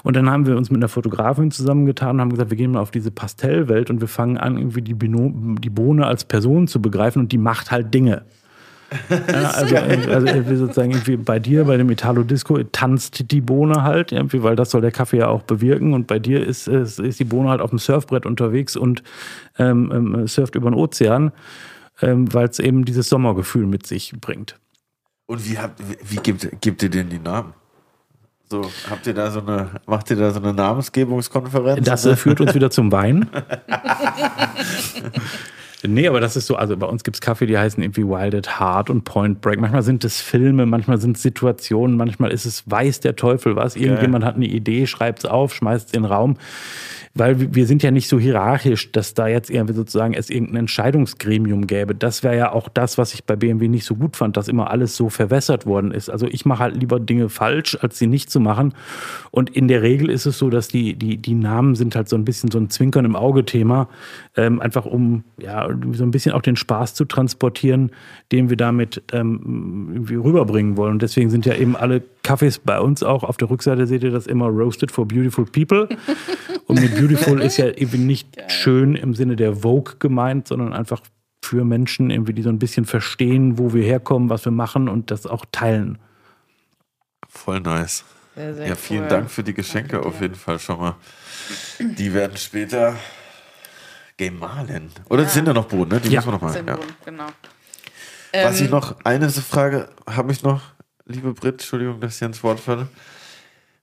Und 0.03 0.17
dann 0.17 0.29
haben 0.29 0.47
wir 0.47 0.57
uns 0.57 0.71
mit 0.71 0.79
einer 0.79 0.89
Fotografin 0.89 1.51
zusammengetan 1.51 2.17
und 2.17 2.21
haben 2.21 2.31
gesagt, 2.31 2.51
wir 2.51 2.57
gehen 2.57 2.73
mal 2.73 2.81
auf 2.81 2.91
diese 2.91 3.11
Pastellwelt 3.11 3.91
und 3.91 4.01
wir 4.01 4.09
fangen 4.09 4.37
an, 4.37 4.57
irgendwie 4.59 4.83
die, 4.83 4.95
Bino 4.95 5.33
die 5.59 5.71
Bohne 5.71 6.07
als 6.07 6.25
Person 6.25 6.67
zu 6.67 6.83
begreifen 6.83 7.21
und 7.21 7.33
die 7.33 7.39
macht 7.39 7.71
halt 7.71 7.95
Dinge. 7.95 8.23
Ja, 9.11 9.51
also, 9.53 9.77
also 9.77 10.27
irgendwie 10.27 10.57
sozusagen 10.57 10.91
irgendwie 10.91 11.17
bei 11.17 11.39
dir, 11.39 11.65
bei 11.65 11.79
dem 11.79 11.91
Italo 11.91 12.25
Disco, 12.25 12.63
tanzt 12.63 13.31
die 13.31 13.41
Bohne 13.41 13.83
halt, 13.83 14.13
irgendwie, 14.13 14.43
weil 14.43 14.55
das 14.55 14.71
soll 14.71 14.83
der 14.83 14.91
Kaffee 14.91 15.19
ja 15.19 15.29
auch 15.29 15.43
bewirken. 15.43 15.95
Und 15.95 16.07
bei 16.07 16.19
dir 16.19 16.47
ist, 16.47 16.69
ist, 16.69 16.99
ist 16.99 17.19
die 17.19 17.25
Bohne 17.25 17.49
halt 17.49 17.63
auf 17.63 17.71
dem 17.71 17.79
Surfbrett 17.79 18.27
unterwegs 18.27 18.77
und 18.77 19.03
ähm, 19.59 19.91
ähm, 19.95 20.27
surft 20.27 20.57
über 20.57 20.71
den 20.71 20.75
Ozean, 20.75 21.33
ähm, 22.03 22.33
weil 22.35 22.49
es 22.49 22.59
eben 22.59 22.85
dieses 22.85 23.09
Sommergefühl 23.09 23.67
mit 23.67 23.87
sich 23.87 24.13
bringt. 24.21 24.59
Und 25.27 25.49
wie 25.49 25.59
habt 25.59 25.81
wie, 25.81 25.97
wie 26.11 26.17
gibt, 26.17 26.61
gibt 26.61 26.83
ihr 26.83 26.91
denn 26.91 27.09
die 27.09 27.19
Namen? 27.19 27.55
So, 28.53 28.61
habt 28.91 29.07
ihr 29.07 29.15
da 29.15 29.31
so 29.31 29.41
eine, 29.41 29.71
macht 29.87 30.11
ihr 30.11 30.17
da 30.17 30.31
so 30.31 30.39
eine 30.39 30.53
Namensgebungskonferenz? 30.53 31.87
Das 31.87 32.05
äh, 32.05 32.17
führt 32.17 32.39
uns 32.39 32.55
wieder 32.55 32.71
zum 32.71 32.93
Wein. 32.93 33.27
Nee, 35.85 36.07
aber 36.07 36.21
das 36.21 36.37
ist 36.37 36.47
so, 36.47 36.55
also 36.55 36.77
bei 36.77 36.87
uns 36.87 37.03
gibt 37.03 37.17
es 37.17 37.21
Kaffee, 37.21 37.45
die 37.45 37.59
heißen 37.59 37.83
irgendwie 37.83 38.05
Wild 38.05 38.37
at 38.37 38.61
Heart 38.61 38.89
und 38.89 39.03
Point 39.03 39.41
Break. 39.41 39.61
Manchmal 39.61 39.83
sind 39.83 40.05
es 40.05 40.21
Filme, 40.21 40.65
manchmal 40.65 41.01
sind 41.01 41.17
es 41.17 41.25
Situationen, 41.25 41.97
manchmal 41.97 42.31
ist 42.31 42.45
es 42.45 42.63
weiß 42.71 43.01
der 43.01 43.17
Teufel 43.17 43.57
was. 43.57 43.75
Irgendjemand 43.75 44.25
hat 44.25 44.37
eine 44.37 44.47
Idee, 44.47 44.87
schreibt 44.87 45.19
es 45.19 45.25
auf, 45.25 45.53
schmeißt 45.53 45.89
es 45.89 45.93
in 45.93 46.05
den 46.05 46.13
Raum. 46.13 46.37
Weil 47.15 47.55
wir- 47.55 47.67
sind 47.67 47.83
ja 47.83 47.91
nicht 47.91 48.09
so 48.09 48.19
hierarchisch, 48.19 48.91
dass 48.93 49.13
da 49.13 49.27
jetzt 49.27 49.51
irgendwie 49.51 49.75
sozusagen 49.75 50.15
es 50.15 50.31
irgendein 50.31 50.57
Entscheidungsgremium 50.61 51.67
gäbe. 51.67 51.95
Das 51.95 52.23
wäre 52.23 52.37
ja 52.37 52.53
auch 52.53 52.69
das, 52.69 52.97
was 52.97 53.13
ich 53.13 53.25
bei 53.25 53.37
BMW 53.37 53.69
nicht 53.69 53.85
so 53.85 53.95
gut 53.97 54.17
fand, 54.17 54.37
dass 54.37 54.49
immer 54.49 54.71
alles 54.71 54.97
so 54.97 55.11
verwässert 55.11 55.67
worden 55.67 55.91
ist. 55.93 56.09
Also 56.09 56.27
ich 56.27 56.47
mache 56.47 56.63
halt 56.63 56.77
lieber 56.77 56.99
Dinge 57.01 57.29
falsch, 57.29 57.77
als 57.81 57.99
sie 57.99 58.07
nicht 58.07 58.31
zu 58.31 58.41
machen. 58.41 58.75
Und 59.31 59.51
in 59.51 59.69
der 59.69 59.83
Regel 59.83 60.09
ist 60.11 60.25
es 60.27 60.39
so, 60.39 60.49
dass 60.49 60.69
die, 60.69 60.95
die, 60.95 61.19
die 61.19 61.35
Namen 61.35 61.75
sind 61.75 61.95
halt 61.97 62.09
so 62.09 62.17
ein 62.17 62.25
bisschen 62.25 62.51
so 62.51 62.59
ein 62.59 62.71
Zwinkern 62.71 63.05
im 63.05 63.15
Auge-Thema. 63.17 63.89
Ähm, 64.37 64.61
einfach 64.61 64.87
um 64.87 65.25
ja 65.39 65.69
so 65.93 66.05
ein 66.05 66.11
bisschen 66.13 66.33
auch 66.33 66.43
den 66.43 66.57
Spaß 66.57 66.95
zu 66.95 67.05
transportieren, 67.05 67.91
den 68.33 68.49
wir 68.49 68.57
damit 68.57 69.03
ähm, 69.13 70.07
rüberbringen 70.09 70.77
wollen. 70.79 70.93
Und 70.95 71.03
deswegen 71.03 71.29
sind 71.31 71.45
ja 71.47 71.55
eben 71.55 71.77
alle 71.77 72.03
Kaffees 72.23 72.59
bei 72.59 72.79
uns 72.81 73.03
auch. 73.03 73.25
Auf 73.25 73.37
der 73.37 73.51
Rückseite 73.51 73.87
seht 73.87 74.03
ihr 74.05 74.11
das 74.11 74.27
immer 74.27 74.47
Roasted 74.47 74.91
for 74.93 75.07
Beautiful 75.07 75.45
People. 75.45 75.89
Und 76.67 76.81
mit 76.81 76.95
Beautiful 76.97 77.41
ist 77.41 77.57
ja 77.57 77.69
eben 77.71 78.07
nicht 78.07 78.29
schön 78.51 78.95
im 78.95 79.15
Sinne 79.15 79.37
der 79.37 79.57
Vogue 79.57 79.95
gemeint, 79.99 80.49
sondern 80.49 80.73
einfach 80.73 81.01
für 81.45 81.65
Menschen, 81.65 82.11
irgendwie, 82.11 82.33
die 82.33 82.43
so 82.43 82.49
ein 82.51 82.59
bisschen 82.59 82.85
verstehen, 82.85 83.59
wo 83.59 83.75
wir 83.75 83.83
herkommen, 83.83 84.31
was 84.31 84.45
wir 84.45 84.53
machen 84.53 84.89
und 84.89 85.11
das 85.11 85.27
auch 85.27 85.45
teilen. 85.51 85.99
Voll 87.29 87.61
nice. 87.61 88.05
Sehr, 88.37 88.55
sehr 88.55 88.69
Ja, 88.69 88.75
vielen 88.77 89.03
cool. 89.03 89.09
Dank 89.09 89.31
für 89.31 89.43
die 89.43 89.53
Geschenke 89.53 89.93
Danke 89.97 90.09
auf 90.09 90.21
jeden 90.21 90.37
Fall 90.37 90.59
schon 90.59 90.79
mal. 90.79 90.95
Die 91.81 92.15
werden 92.15 92.37
später 92.37 92.95
gemahlen. 94.17 94.91
Oder 95.11 95.27
sind 95.27 95.47
da 95.49 95.53
noch 95.53 95.67
Bohnen, 95.67 95.89
ne? 95.89 96.01
Die 96.01 96.09
Ja. 96.09 96.21
müssen 96.21 96.29
wir 96.29 96.33
noch 96.33 96.41
mal. 96.43 96.53
Sehr 96.53 96.65
Ja. 96.65 96.79
genau. 97.05 97.27
Was 98.33 98.59
Ähm, 98.61 98.65
ich 98.67 98.71
noch, 98.71 98.97
eine 99.05 99.29
Frage 99.31 99.89
habe 100.09 100.33
ich 100.33 100.43
noch, 100.43 100.63
liebe 101.07 101.33
Brit, 101.33 101.55
Entschuldigung, 101.55 102.01
dass 102.01 102.15
ich 102.15 102.19
hier 102.19 102.29
ins 102.29 102.43
Wort 102.43 102.61
falle. 102.61 102.89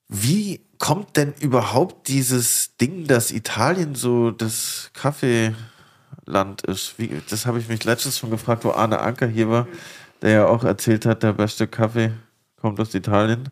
Wie 0.08 0.62
kommt 0.80 1.18
denn 1.18 1.34
überhaupt 1.40 2.08
dieses 2.08 2.76
Ding, 2.78 3.06
dass 3.06 3.32
Italien 3.32 3.96
so 3.96 4.32
das 4.32 4.90
Kaffeeland 4.94 6.64
ist? 6.68 6.96
Wie, 6.98 7.22
das 7.30 7.46
habe 7.46 7.60
ich 7.60 7.68
mich 7.68 7.84
letztens 7.84 8.18
schon 8.18 8.32
gefragt, 8.32 8.66
wo 8.66 8.72
Arne 8.72 9.00
Anker 9.00 9.28
hier 9.28 9.50
war, 9.50 9.68
der 10.22 10.32
ja 10.32 10.48
auch 10.48 10.64
erzählt 10.64 11.06
hat, 11.06 11.22
der 11.24 11.34
beste 11.34 11.68
Kaffee 11.68 12.12
kommt 12.60 12.80
aus 12.80 12.94
Italien. 12.94 13.50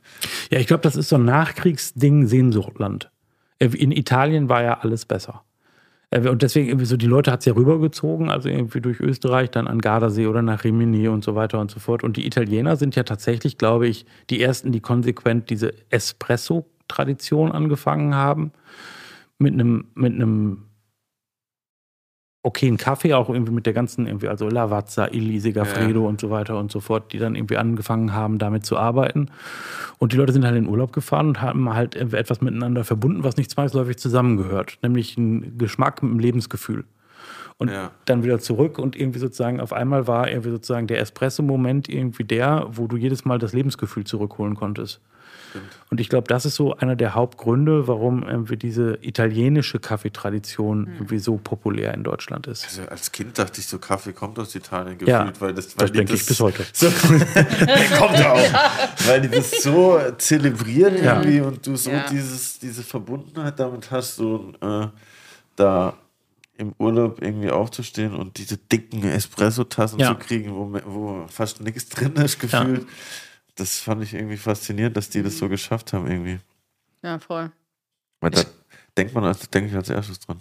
Ja, 0.50 0.60
ich 0.60 0.68
glaube, 0.68 0.82
das 0.82 0.96
ist 0.96 1.10
so 1.10 1.16
ein 1.16 1.26
Nachkriegsding, 1.26 2.28
Sehnsuchtland. 2.28 3.10
Äh, 3.60 3.68
In 3.68 3.92
Italien 3.92 4.50
war 4.50 4.64
ja 4.64 4.80
alles 4.80 5.06
besser. 5.06 5.44
Äh, 6.12 6.28
Und 6.30 6.42
deswegen 6.42 6.68
irgendwie 6.68 6.86
so, 6.86 6.98
die 6.98 7.08
Leute 7.08 7.32
hat 7.32 7.42
es 7.42 7.46
ja 7.46 7.54
rübergezogen, 7.54 8.30
also 8.30 8.50
irgendwie 8.50 8.82
durch 8.82 9.00
Österreich, 9.00 9.52
dann 9.52 9.68
an 9.68 9.80
Gardasee 9.80 10.28
oder 10.28 10.42
nach 10.42 10.64
Rimini 10.64 11.08
und 11.08 11.24
so 11.24 11.36
weiter 11.36 11.60
und 11.60 11.72
so 11.72 11.80
fort. 11.80 12.04
Und 12.04 12.18
die 12.18 12.26
Italiener 12.26 12.76
sind 12.78 12.96
ja 12.96 13.04
tatsächlich, 13.04 13.58
glaube 13.58 13.88
ich, 13.88 14.06
die 14.30 14.42
ersten, 14.42 14.72
die 14.72 14.82
konsequent 14.82 15.50
diese 15.50 15.74
Espresso-Tradition 15.90 17.52
angefangen 17.52 18.16
haben. 18.16 18.52
Mit 19.40 19.54
einem, 19.54 19.86
mit 19.94 20.14
einem 20.14 20.64
okayen 22.48 22.78
Kaffee, 22.78 23.14
auch 23.14 23.30
irgendwie 23.30 23.52
mit 23.52 23.66
der 23.66 23.74
ganzen, 23.74 24.08
irgendwie, 24.08 24.28
also 24.28 24.48
Lavazza, 24.50 25.08
Illy, 25.12 25.40
Segafredo 25.40 26.08
und 26.08 26.22
so 26.22 26.30
weiter 26.30 26.58
und 26.58 26.72
so 26.72 26.80
fort, 26.80 27.12
die 27.14 27.20
dann 27.20 27.36
irgendwie 27.36 27.58
angefangen 27.58 28.14
haben, 28.14 28.38
damit 28.40 28.66
zu 28.66 28.78
arbeiten. 28.78 29.30
Und 30.00 30.14
die 30.14 30.18
Leute 30.18 30.34
sind 30.34 30.46
halt 30.46 30.56
in 30.56 30.68
Urlaub 30.68 30.94
gefahren 30.94 31.28
und 31.28 31.42
haben 31.42 31.74
halt 31.74 31.96
etwas 31.96 32.42
miteinander 32.42 32.84
verbunden, 32.84 33.24
was 33.24 33.38
nicht 33.38 33.52
zwangsläufig 33.52 33.98
zusammengehört, 33.98 34.78
nämlich 34.82 35.18
ein 35.18 35.58
Geschmack 35.58 36.02
mit 36.02 36.12
einem 36.12 36.20
Lebensgefühl. 36.20 36.86
Und 37.60 37.72
Ja. 37.72 37.90
dann 38.06 38.24
wieder 38.24 38.40
zurück 38.40 38.78
und 38.78 38.96
irgendwie 38.96 39.20
sozusagen 39.20 39.60
auf 39.60 39.74
einmal 39.74 40.08
war 40.08 40.30
irgendwie 40.30 40.52
sozusagen 40.52 40.86
der 40.88 41.00
Espresso-Moment 41.00 41.90
irgendwie 41.90 42.24
der, 42.24 42.68
wo 42.72 42.88
du 42.88 42.98
jedes 42.98 43.26
Mal 43.26 43.40
das 43.40 43.54
Lebensgefühl 43.54 44.04
zurückholen 44.04 44.56
konntest. 44.56 45.02
Und 45.90 46.00
ich 46.00 46.10
glaube, 46.10 46.28
das 46.28 46.46
ist 46.46 46.56
so 46.56 46.76
einer 46.76 46.96
der 46.96 47.16
Hauptgründe, 47.16 47.88
warum 47.88 48.24
irgendwie 48.24 48.58
diese 48.58 48.98
italienische 49.02 49.80
Kaffeetradition 49.80 50.88
irgendwie 50.94 51.20
so 51.20 51.38
populär 51.38 51.94
in 51.94 52.04
Deutschland 52.04 52.48
ist. 52.48 52.66
Also 52.66 52.84
als 52.84 53.12
Kind 53.12 53.38
dachte 53.40 53.60
ich 53.62 53.68
so, 53.68 53.80
Kaffee 53.80 54.14
kommt 54.14 54.38
aus 54.40 54.54
Italien 54.56 54.98
Ja, 55.06 55.20
gefühlt, 55.24 55.42
weil 55.42 55.54
das, 55.54 55.68
das 55.68 55.78
weil 55.80 55.90
die 55.90 55.98
denke 56.00 56.14
ich 56.14 56.26
bis 56.26 56.40
heute. 56.40 56.66
So, 56.74 56.88
kommt 57.98 58.20
ja 58.20 58.34
auch. 58.34 59.08
Weil 59.08 59.22
die 59.22 59.30
das 59.30 59.62
so 59.64 60.00
zelebrieren 60.18 60.96
Ja. 61.04 61.22
irgendwie 61.22 61.42
und 61.42 61.66
du 61.66 61.76
so 61.76 61.92
Ja. 61.92 62.06
dieses, 62.10 62.60
diese 62.60 62.84
Verbundenheit 62.84 63.60
damit 63.60 63.90
hast, 63.92 64.16
so 64.18 64.54
äh, 64.62 64.88
da 65.56 65.94
im 66.58 66.74
Urlaub 66.80 67.22
irgendwie 67.22 67.52
aufzustehen 67.52 68.16
und 68.16 68.38
diese 68.38 68.58
dicken 68.58 69.04
Espresso-Tassen 69.04 70.00
Ja. 70.00 70.10
zu 70.10 70.16
kriegen, 70.16 70.54
wo, 70.56 70.72
wo 70.86 71.26
fast 71.28 71.62
nichts 71.62 71.88
drin 71.90 72.14
ist, 72.16 72.40
gefühlt. 72.40 72.86
Das 73.58 73.80
fand 73.80 74.04
ich 74.04 74.14
irgendwie 74.14 74.38
faszinierend, 74.38 74.96
dass 74.96 75.10
die 75.10 75.22
das 75.24 75.38
so 75.38 75.50
geschafft 75.50 75.92
haben 75.94 76.10
irgendwie. 76.10 76.40
Ja, 77.04 77.20
voll. 77.20 77.52
Weil 78.22 78.32
da 78.32 78.44
denkt 78.96 79.14
man, 79.14 79.24
als 79.26 79.50
denke 79.50 79.70
ich 79.70 79.76
als 79.76 79.90
erstes 79.90 80.20
dran. 80.20 80.40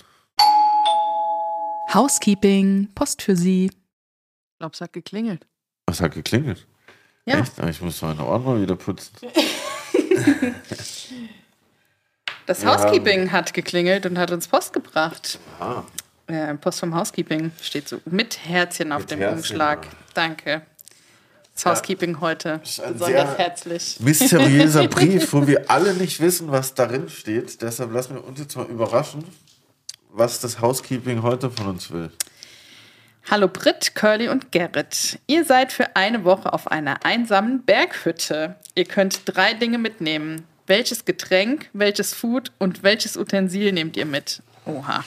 Housekeeping, 1.93 2.89
Post 2.95 3.23
für 3.23 3.37
Sie. 3.37 3.67
Ich 3.67 4.59
glaube, 4.59 4.75
es 4.75 4.81
hat 4.81 4.93
geklingelt. 4.93 5.47
Was 5.87 6.01
hat 6.01 6.13
geklingelt? 6.15 6.67
Ja. 7.27 7.41
Echt? 7.41 7.59
Aber 7.59 7.71
ich 7.71 7.81
muss 7.81 8.01
meine 8.03 8.25
Ordner 8.25 8.61
wieder 8.61 8.77
putzen. 8.77 9.13
Das 12.47 12.63
Wir 12.63 12.73
Housekeeping 12.73 13.33
hat 13.33 13.53
geklingelt 13.55 14.07
und 14.07 14.19
hat 14.19 14.31
uns 14.31 14.47
Post 14.47 14.73
gebracht. 14.73 15.41
Ah. 15.59 15.83
Post 16.61 16.79
vom 16.81 16.95
Housekeeping 16.95 17.51
steht 17.61 17.89
so 17.89 18.01
mit 18.05 18.39
Herzchen 18.47 18.93
auf 18.93 19.01
Mit 19.01 19.11
dem 19.11 19.19
Herzchen, 19.19 19.39
Umschlag. 19.39 19.85
ja. 19.85 19.91
Danke. 20.15 20.63
Das 21.57 21.65
Ja. 21.65 21.71
Housekeeping 21.71 22.21
heute 22.21 22.61
Ist 22.63 22.81
ein 22.81 22.93
besonders 22.93 23.29
sehr- 23.31 23.39
herzlich. 23.39 23.97
mysteriöser 24.01 24.89
Brief, 24.89 25.33
wo 25.33 25.47
wir 25.47 25.71
alle 25.71 25.95
nicht 25.95 26.21
wissen, 26.21 26.53
was 26.53 26.75
darin 26.75 27.09
steht. 27.09 27.61
Deshalb 27.63 27.93
lassen 27.93 28.15
wir 28.15 28.25
uns 28.25 28.39
jetzt 28.39 28.55
mal 28.57 28.67
überraschen, 28.67 29.25
was 30.11 30.39
das 30.41 30.61
Housekeeping 30.61 31.23
heute 31.23 31.51
von 31.51 31.69
uns 31.69 31.91
will. 31.91 32.11
Hallo 33.31 33.49
Britt, 33.49 33.95
Curly 33.95 34.29
und 34.29 34.53
Gerrit. 34.53 35.19
Ihr 35.27 35.45
seid 35.47 35.73
für 35.73 35.97
eine 35.97 36.25
Woche 36.25 36.53
auf 36.53 36.71
einer 36.71 37.05
einsamen 37.05 37.65
Berghütte. 37.65 38.57
Ihr 38.75 38.85
könnt 38.85 39.23
drei 39.25 39.55
Dinge 39.55 39.79
mitnehmen. 39.79 40.45
Welches 40.67 41.05
Getränk, 41.07 41.71
welches 41.73 42.13
Food 42.13 42.53
und 42.59 42.83
welches 42.83 43.17
Utensil 43.17 43.73
nehmt 43.73 43.97
ihr 43.97 44.05
mit? 44.07 44.43
Oha. 44.67 45.03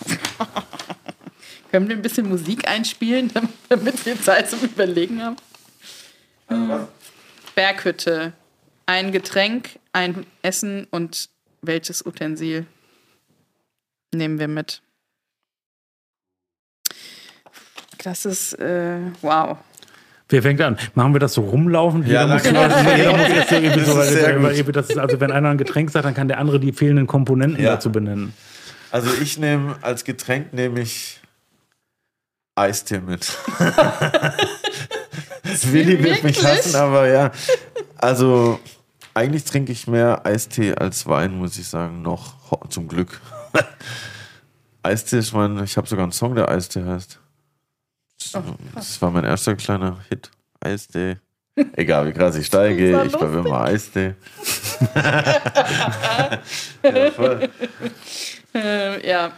Können 1.72 1.88
wir 1.88 1.96
ein 1.96 2.02
bisschen 2.02 2.28
Musik 2.28 2.68
einspielen, 2.68 3.32
damit 3.70 4.04
wir 4.06 4.20
Zeit 4.20 4.50
zum 4.50 4.62
Überlegen 4.62 5.22
haben? 5.24 5.36
Berghütte. 7.56 8.34
Ein 8.86 9.12
Getränk, 9.12 9.80
ein 9.94 10.26
Essen 10.42 10.88
und 10.90 11.30
welches 11.62 12.06
Utensil 12.06 12.66
nehmen 14.14 14.40
wir 14.40 14.48
mit? 14.48 14.82
Das 18.04 18.26
ist, 18.26 18.54
äh, 18.54 19.00
wow. 19.22 19.58
Wer 20.30 20.42
fängt 20.42 20.62
an? 20.62 20.78
Machen 20.94 21.14
wir 21.14 21.20
das 21.20 21.34
so 21.34 21.42
rumlaufen? 21.42 22.06
Ja, 22.08 22.26
muss, 22.28 22.44
jeder 22.44 22.70
muss 22.70 23.50
so 23.50 23.56
irgendwie 23.56 23.84
so, 23.84 23.98
weil, 23.98 24.44
weil, 24.44 24.64
das 24.72 24.90
ist, 24.90 24.98
also 24.98 25.20
wenn 25.20 25.32
einer 25.32 25.50
ein 25.50 25.58
Getränk 25.58 25.90
sagt, 25.90 26.06
dann 26.06 26.14
kann 26.14 26.28
der 26.28 26.38
andere 26.38 26.60
die 26.60 26.72
fehlenden 26.72 27.08
Komponenten 27.08 27.64
Ja. 27.64 27.72
dazu 27.72 27.92
benennen. 27.92 28.34
Also 28.92 29.12
ich 29.22 29.38
nehme 29.38 29.78
als 29.82 30.04
Getränk 30.04 30.54
nehme 30.54 30.82
ich 30.82 31.20
Eistee 32.56 33.00
mit. 33.00 33.38
Willi 35.72 36.04
wird 36.04 36.24
mich 36.24 36.44
hassen, 36.44 36.76
aber 36.76 37.08
ja. 37.08 37.32
Also 37.98 38.60
eigentlich 39.14 39.44
trinke 39.44 39.72
ich 39.72 39.88
mehr 39.88 40.26
Eistee 40.26 40.76
als 40.76 41.08
Wein, 41.08 41.38
muss 41.38 41.58
ich 41.58 41.68
sagen, 41.68 42.02
noch 42.02 42.34
zum 42.70 42.88
Glück. 42.88 43.20
Eistee 44.84 45.20
ist 45.20 45.34
mein, 45.34 45.62
ich 45.64 45.78
habe 45.78 45.88
sogar 45.88 46.04
einen 46.04 46.12
Song, 46.12 46.36
der 46.36 46.50
Eistee 46.50 46.84
heißt. 46.86 47.20
Oh, 48.36 48.42
Das 48.76 49.02
war 49.02 49.12
mein 49.12 49.24
erster 49.24 49.56
kleiner 49.56 49.98
Hit. 50.10 50.30
Eistee. 50.62 51.18
Egal 51.76 52.08
wie 52.08 52.14
krass 52.14 52.36
ich 52.36 52.46
steige, 52.46 53.04
ich 53.04 53.18
bin 53.18 53.34
immer 53.34 53.62
Eistee. 53.62 54.16
ja, 54.96 56.40
voll. 57.16 57.50
Äh, 58.54 59.10
ja. 59.10 59.32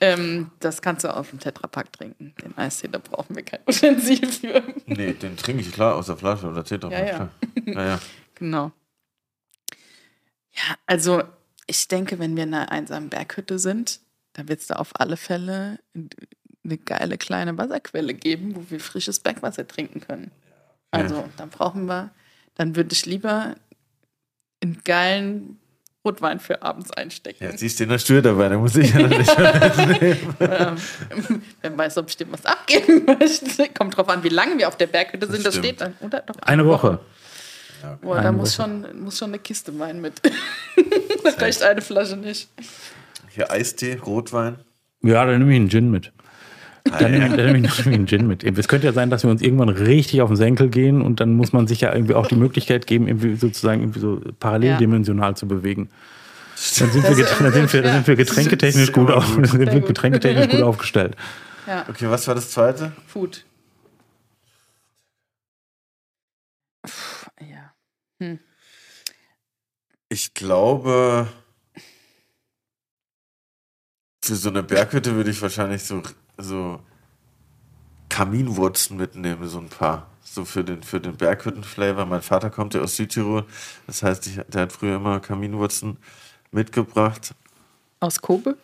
Ähm, 0.00 0.50
das 0.60 0.80
kannst 0.80 1.04
du 1.04 1.14
auf 1.14 1.30
dem 1.30 1.40
Tetrapack 1.40 1.92
trinken. 1.92 2.34
Den 2.42 2.56
Eistee, 2.56 2.88
da 2.88 2.98
brauchen 2.98 3.34
wir 3.34 3.42
kein 3.42 3.60
Utensil 3.66 4.26
für. 4.28 4.62
Nee, 4.86 5.12
den 5.14 5.36
trinke 5.36 5.62
ich 5.62 5.72
klar 5.72 5.96
aus 5.96 6.06
der 6.06 6.16
Flasche 6.16 6.46
oder 6.46 6.64
Tetra. 6.64 6.90
Ja, 6.90 7.04
ja. 7.04 7.30
Ja, 7.66 7.86
ja. 7.86 8.00
Genau. 8.34 8.70
Ja, 10.52 10.76
also 10.86 11.24
ich 11.66 11.88
denke, 11.88 12.20
wenn 12.20 12.36
wir 12.36 12.44
in 12.44 12.54
einer 12.54 12.70
einsamen 12.70 13.10
Berghütte 13.10 13.58
sind, 13.58 14.00
dann 14.34 14.48
wird 14.48 14.60
es 14.60 14.68
da 14.68 14.76
auf 14.76 14.92
alle 15.00 15.16
Fälle 15.16 15.80
eine 16.64 16.78
geile 16.78 17.18
kleine 17.18 17.58
Wasserquelle 17.58 18.14
geben, 18.14 18.54
wo 18.54 18.64
wir 18.68 18.78
frisches 18.78 19.18
Bergwasser 19.18 19.66
trinken 19.66 20.00
können. 20.00 20.30
Also 20.92 21.28
dann 21.36 21.50
brauchen 21.50 21.86
wir, 21.86 22.10
dann 22.54 22.76
würde 22.76 22.92
ich 22.92 23.06
lieber 23.06 23.56
einen 24.62 24.80
geilen 24.84 25.58
Rotwein 26.08 26.40
für 26.40 26.62
abends 26.62 26.90
einstecken. 26.90 27.44
Ja, 27.44 27.56
siehst 27.56 27.78
du, 27.78 27.84
in 27.84 27.90
der 27.90 27.98
Stür 27.98 28.22
dabei, 28.22 28.48
da 28.48 28.56
muss 28.56 28.74
ich 28.76 28.92
ja 28.92 29.00
noch 29.06 29.08
nicht. 29.18 29.30
Ähm, 30.40 30.76
wer 31.60 31.76
weiß, 31.78 31.98
ob 31.98 32.08
ich 32.08 32.16
dem 32.16 32.32
was 32.32 32.44
abgeben 32.46 33.04
möchte. 33.20 33.68
Kommt 33.76 33.96
drauf 33.96 34.08
an, 34.08 34.22
wie 34.24 34.28
lange 34.28 34.56
wir 34.58 34.68
auf 34.68 34.76
der 34.76 34.86
Berghütte 34.86 35.26
sind. 35.30 35.44
Das, 35.44 35.54
stimmt. 35.54 35.66
steht 35.66 35.80
dann. 35.80 35.94
Oder? 36.00 36.20
Doch, 36.20 36.36
Eine 36.42 36.64
Woche. 36.66 37.00
Boah, 38.02 38.16
da 38.16 38.20
Eine 38.22 38.32
muss 38.32 38.58
Woche. 38.58 38.68
schon, 38.68 39.02
muss 39.02 39.18
schon 39.18 39.28
eine 39.30 39.38
Kiste 39.38 39.78
Wein 39.78 40.00
mit. 40.00 40.14
da 41.24 41.30
reicht 41.38 41.62
eine 41.62 41.80
Flasche 41.82 42.16
nicht. 42.16 42.48
Hier 43.30 43.50
Eistee, 43.50 43.94
Rotwein. 44.04 44.58
Ja, 45.02 45.24
dann 45.26 45.38
nehme 45.38 45.52
ich 45.52 45.56
einen 45.60 45.70
Gin 45.70 45.90
mit. 45.90 46.12
Dann 46.90 47.10
nehme 47.10 47.26
ich, 47.26 47.34
dann 47.34 47.46
nehme 47.46 47.58
ich 47.58 47.74
dann 47.74 47.84
nehme 47.84 47.86
ich 47.86 47.86
einen 47.86 48.06
Gin 48.06 48.26
mit. 48.26 48.44
Es 48.44 48.68
könnte 48.68 48.86
ja 48.86 48.92
sein, 48.92 49.10
dass 49.10 49.24
wir 49.24 49.30
uns 49.30 49.42
irgendwann 49.42 49.68
richtig 49.68 50.22
auf 50.22 50.30
den 50.30 50.36
Senkel 50.36 50.68
gehen 50.68 51.02
und 51.02 51.20
dann 51.20 51.34
muss 51.34 51.52
man 51.52 51.66
sich 51.66 51.80
ja 51.80 51.92
irgendwie 51.92 52.14
auch 52.14 52.26
die 52.26 52.36
Möglichkeit 52.36 52.86
geben, 52.86 53.08
irgendwie 53.08 53.36
sozusagen 53.36 53.80
irgendwie 53.82 54.00
so 54.00 54.20
paralleldimensional 54.38 55.36
zu 55.36 55.46
bewegen. 55.46 55.88
Dann 56.78 56.90
sind, 56.90 57.02
wir, 57.04 57.24
Das 57.24 57.38
dann 57.38 57.52
sind, 57.52 57.72
wir, 57.72 57.82
dann 57.82 57.92
sind 57.94 58.06
wir 58.08 58.16
getränketechnisch 58.16 58.92
gut, 58.92 59.10
auf, 59.10 59.34
gut. 59.36 59.46
sind 59.46 59.60
wir 59.72 59.80
getränketechnisch 59.80 60.48
gut 60.48 60.62
aufgestellt. 60.62 61.16
Ja, 61.66 61.84
Okay, 61.88 62.08
was 62.08 62.26
war 62.26 62.34
das 62.34 62.50
zweite? 62.50 62.92
Food. 63.06 63.44
Puh, 66.82 66.90
ja. 67.40 67.72
Hm. 68.20 68.38
Ich 70.08 70.34
glaube, 70.34 71.28
für 74.24 74.34
so 74.34 74.48
eine 74.48 74.62
Berghütte 74.62 75.14
würde 75.14 75.30
ich 75.30 75.40
wahrscheinlich 75.42 75.82
so, 75.84 76.02
so 76.38 76.80
Kaminwurzen 78.08 78.96
mitnehmen, 78.96 79.46
so 79.48 79.58
ein 79.58 79.68
paar. 79.68 80.06
So 80.22 80.44
für 80.44 80.62
den, 80.62 80.82
für 80.82 81.00
den 81.00 81.16
Berghütten-Flavor. 81.16 82.04
Mein 82.04 82.22
Vater 82.22 82.50
kommt 82.50 82.74
ja 82.74 82.82
aus 82.82 82.96
Südtirol. 82.96 83.44
Das 83.86 84.02
heißt, 84.02 84.26
ich, 84.26 84.40
der 84.48 84.62
hat 84.62 84.72
früher 84.72 84.96
immer 84.96 85.20
Kaminwurzen 85.20 85.96
mitgebracht. 86.52 87.34
Aus 88.00 88.20
Kobe? 88.20 88.56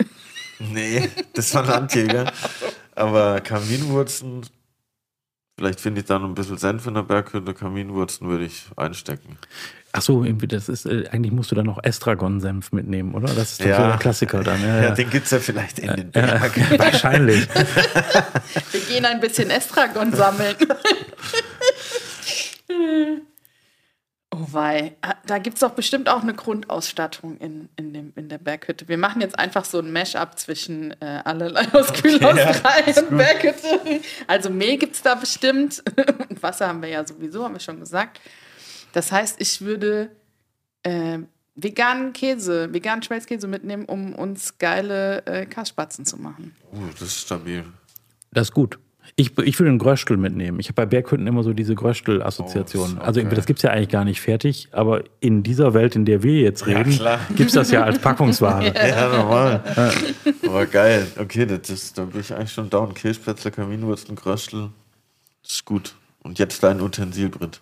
Nee, 0.58 1.08
das 1.32 1.54
war 1.54 1.64
Landjäger. 1.64 2.32
Aber 2.94 3.40
Kaminwurzen, 3.40 4.46
vielleicht 5.56 5.80
finde 5.80 6.00
ich 6.00 6.06
da 6.06 6.18
noch 6.18 6.28
ein 6.28 6.34
bisschen 6.34 6.58
Senf 6.58 6.86
in 6.86 6.94
der 6.94 7.02
Berghütte. 7.02 7.54
Kaminwurzen 7.54 8.28
würde 8.28 8.44
ich 8.44 8.64
einstecken. 8.76 9.38
Ach 9.96 10.02
so, 10.02 10.24
irgendwie, 10.24 10.48
das 10.48 10.68
ist, 10.68 10.86
äh, 10.86 11.04
eigentlich 11.12 11.30
musst 11.32 11.52
du 11.52 11.54
dann 11.54 11.66
noch 11.66 11.78
Estragon-Senf 11.82 12.72
mitnehmen, 12.72 13.14
oder? 13.14 13.28
Das 13.32 13.52
ist 13.52 13.60
doch 13.60 13.66
Ja. 13.66 13.76
so 13.76 13.82
der 13.90 13.96
Klassiker 13.98 14.42
dann. 14.42 14.60
Ja, 14.60 14.66
Ja, 14.76 14.82
ja. 14.82 14.90
den 14.94 15.08
gibt 15.08 15.26
es 15.26 15.30
ja 15.30 15.38
vielleicht 15.38 15.78
in 15.78 15.86
den 15.94 16.10
Ja, 16.14 16.38
Bergen. 16.38 16.64
wahrscheinlich. 16.78 17.46
Wir 18.72 18.80
gehen 18.88 19.04
ein 19.04 19.20
bisschen 19.20 19.50
Estragon 19.50 20.12
sammeln. 20.12 20.56
oh 24.34 24.46
wei. 24.52 24.96
Ah, 25.00 25.14
Da 25.26 25.38
gibt 25.38 25.54
es 25.54 25.60
doch 25.60 25.70
bestimmt 25.70 26.08
auch 26.08 26.22
eine 26.22 26.34
Grundausstattung 26.34 27.38
in, 27.38 27.68
in, 27.76 27.92
dem, 27.92 28.12
in 28.16 28.28
der 28.28 28.38
Berghütte. 28.38 28.88
Wir 28.88 28.98
machen 28.98 29.20
jetzt 29.20 29.38
einfach 29.38 29.64
so 29.64 29.78
ein 29.78 29.92
Mash-up 29.92 30.38
zwischen 30.38 30.92
äh, 31.00 31.22
allerlei 31.24 31.66
aus 31.72 31.92
Kühlhaus 31.92 32.36
ja, 32.36 32.52
3 32.52 33.02
und 33.02 33.16
Berghütte. 33.16 34.00
Also 34.26 34.50
Mehl 34.50 34.78
gibt 34.78 34.96
es 34.96 35.02
da 35.02 35.14
bestimmt. 35.14 35.82
Und 36.28 36.42
Wasser 36.42 36.68
haben 36.68 36.82
wir 36.82 36.88
ja 36.88 37.06
sowieso, 37.06 37.44
haben 37.44 37.54
wir 37.54 37.60
schon 37.60 37.80
gesagt. 37.80 38.20
Das 38.92 39.12
heißt, 39.12 39.40
ich 39.40 39.60
würde 39.60 40.10
äh, 40.82 41.18
veganen 41.54 42.12
Käse, 42.12 42.72
veganen 42.72 43.02
Schmelzkäse 43.02 43.46
mitnehmen, 43.46 43.84
um 43.84 44.14
uns 44.14 44.58
geile 44.58 45.24
äh, 45.26 45.46
Kassspatzen 45.46 46.04
zu 46.04 46.16
machen. 46.16 46.54
Uh, 46.72 46.88
das 46.92 47.02
ist 47.02 47.20
stabil. 47.22 47.64
Das 48.32 48.48
ist 48.48 48.54
gut. 48.54 48.78
Ich, 49.16 49.38
ich 49.38 49.58
würde 49.58 49.70
einen 49.70 49.78
Gröstel 49.78 50.16
mitnehmen. 50.16 50.58
Ich 50.60 50.66
habe 50.68 50.74
bei 50.74 50.86
Berghütten 50.86 51.26
immer 51.26 51.42
so 51.42 51.52
diese 51.52 51.74
Gröstel-Assoziation. 51.74 52.98
Oh, 52.98 53.02
Also 53.02 53.20
okay. 53.20 53.34
das 53.34 53.46
gibt 53.46 53.58
es 53.60 53.62
ja 53.62 53.70
eigentlich 53.70 53.90
gar 53.90 54.04
nicht 54.04 54.20
fertig, 54.20 54.68
aber 54.72 55.04
in 55.20 55.42
dieser 55.42 55.72
Welt, 55.74 55.94
in 55.94 56.04
der 56.04 56.22
wir 56.22 56.40
jetzt 56.40 56.66
Ja, 56.66 56.78
reden, 56.78 56.92
klar. 56.94 57.20
gibt 57.36 57.50
es 57.50 57.54
das 57.54 57.70
ja 57.70 57.84
als 57.84 57.98
Packungsware. 58.00 58.64
Ja, 58.74 59.16
normal. 59.16 59.62
Aber 60.46 60.66
geil. 60.66 61.06
Okay, 61.18 61.46
das 61.46 61.70
ist, 61.70 61.96
da 61.98 62.04
bin 62.06 62.20
ich 62.20 62.34
eigentlich 62.34 62.52
schon 62.52 62.70
down. 62.70 62.94
Kirschplätzle, 62.94 63.50
Kaminwurzeln, 63.50 64.16
Gröstel. 64.16 64.70
Das 65.42 65.52
ist 65.52 65.64
gut. 65.64 65.94
Und 66.22 66.38
jetzt 66.38 66.62
dein 66.62 66.80
Utensil, 66.80 67.28
Brit. 67.28 67.60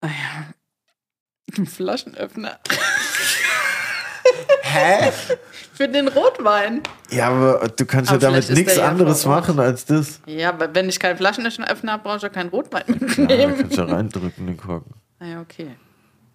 Ah 0.00 0.06
ja. 0.06 0.54
Ein 1.58 1.66
Flaschenöffner. 1.66 2.60
Hä? 4.62 5.12
Für 5.74 5.88
den 5.88 6.08
Rotwein. 6.08 6.82
Ja, 7.10 7.28
aber 7.28 7.68
du 7.68 7.84
kannst 7.86 8.10
Aber 8.10 8.20
ja 8.20 8.28
damit 8.28 8.40
ist 8.48 8.50
nichts 8.56 8.74
der 8.74 8.84
ja 8.84 8.90
anderes 8.90 9.24
machen 9.26 9.58
als 9.58 9.84
das. 9.86 10.20
Ja, 10.26 10.50
aber 10.50 10.74
wenn 10.74 10.88
ich 10.88 11.00
keinen 11.00 11.16
Flaschenöffner 11.16 11.92
habe, 11.92 12.02
brauche 12.02 12.18
ich 12.18 12.26
auch 12.26 12.32
keinen 12.32 12.50
Rotwein 12.50 12.84
Ja, 12.88 12.94
mitnehmen. 13.06 13.56
kannst 13.58 13.76
du 13.78 13.82
ja 13.82 13.94
reindrücken, 13.94 14.46
den 14.46 14.56
Korken. 14.56 14.94
Ah 15.18 15.26
ja, 15.26 15.40
okay. 15.40 15.70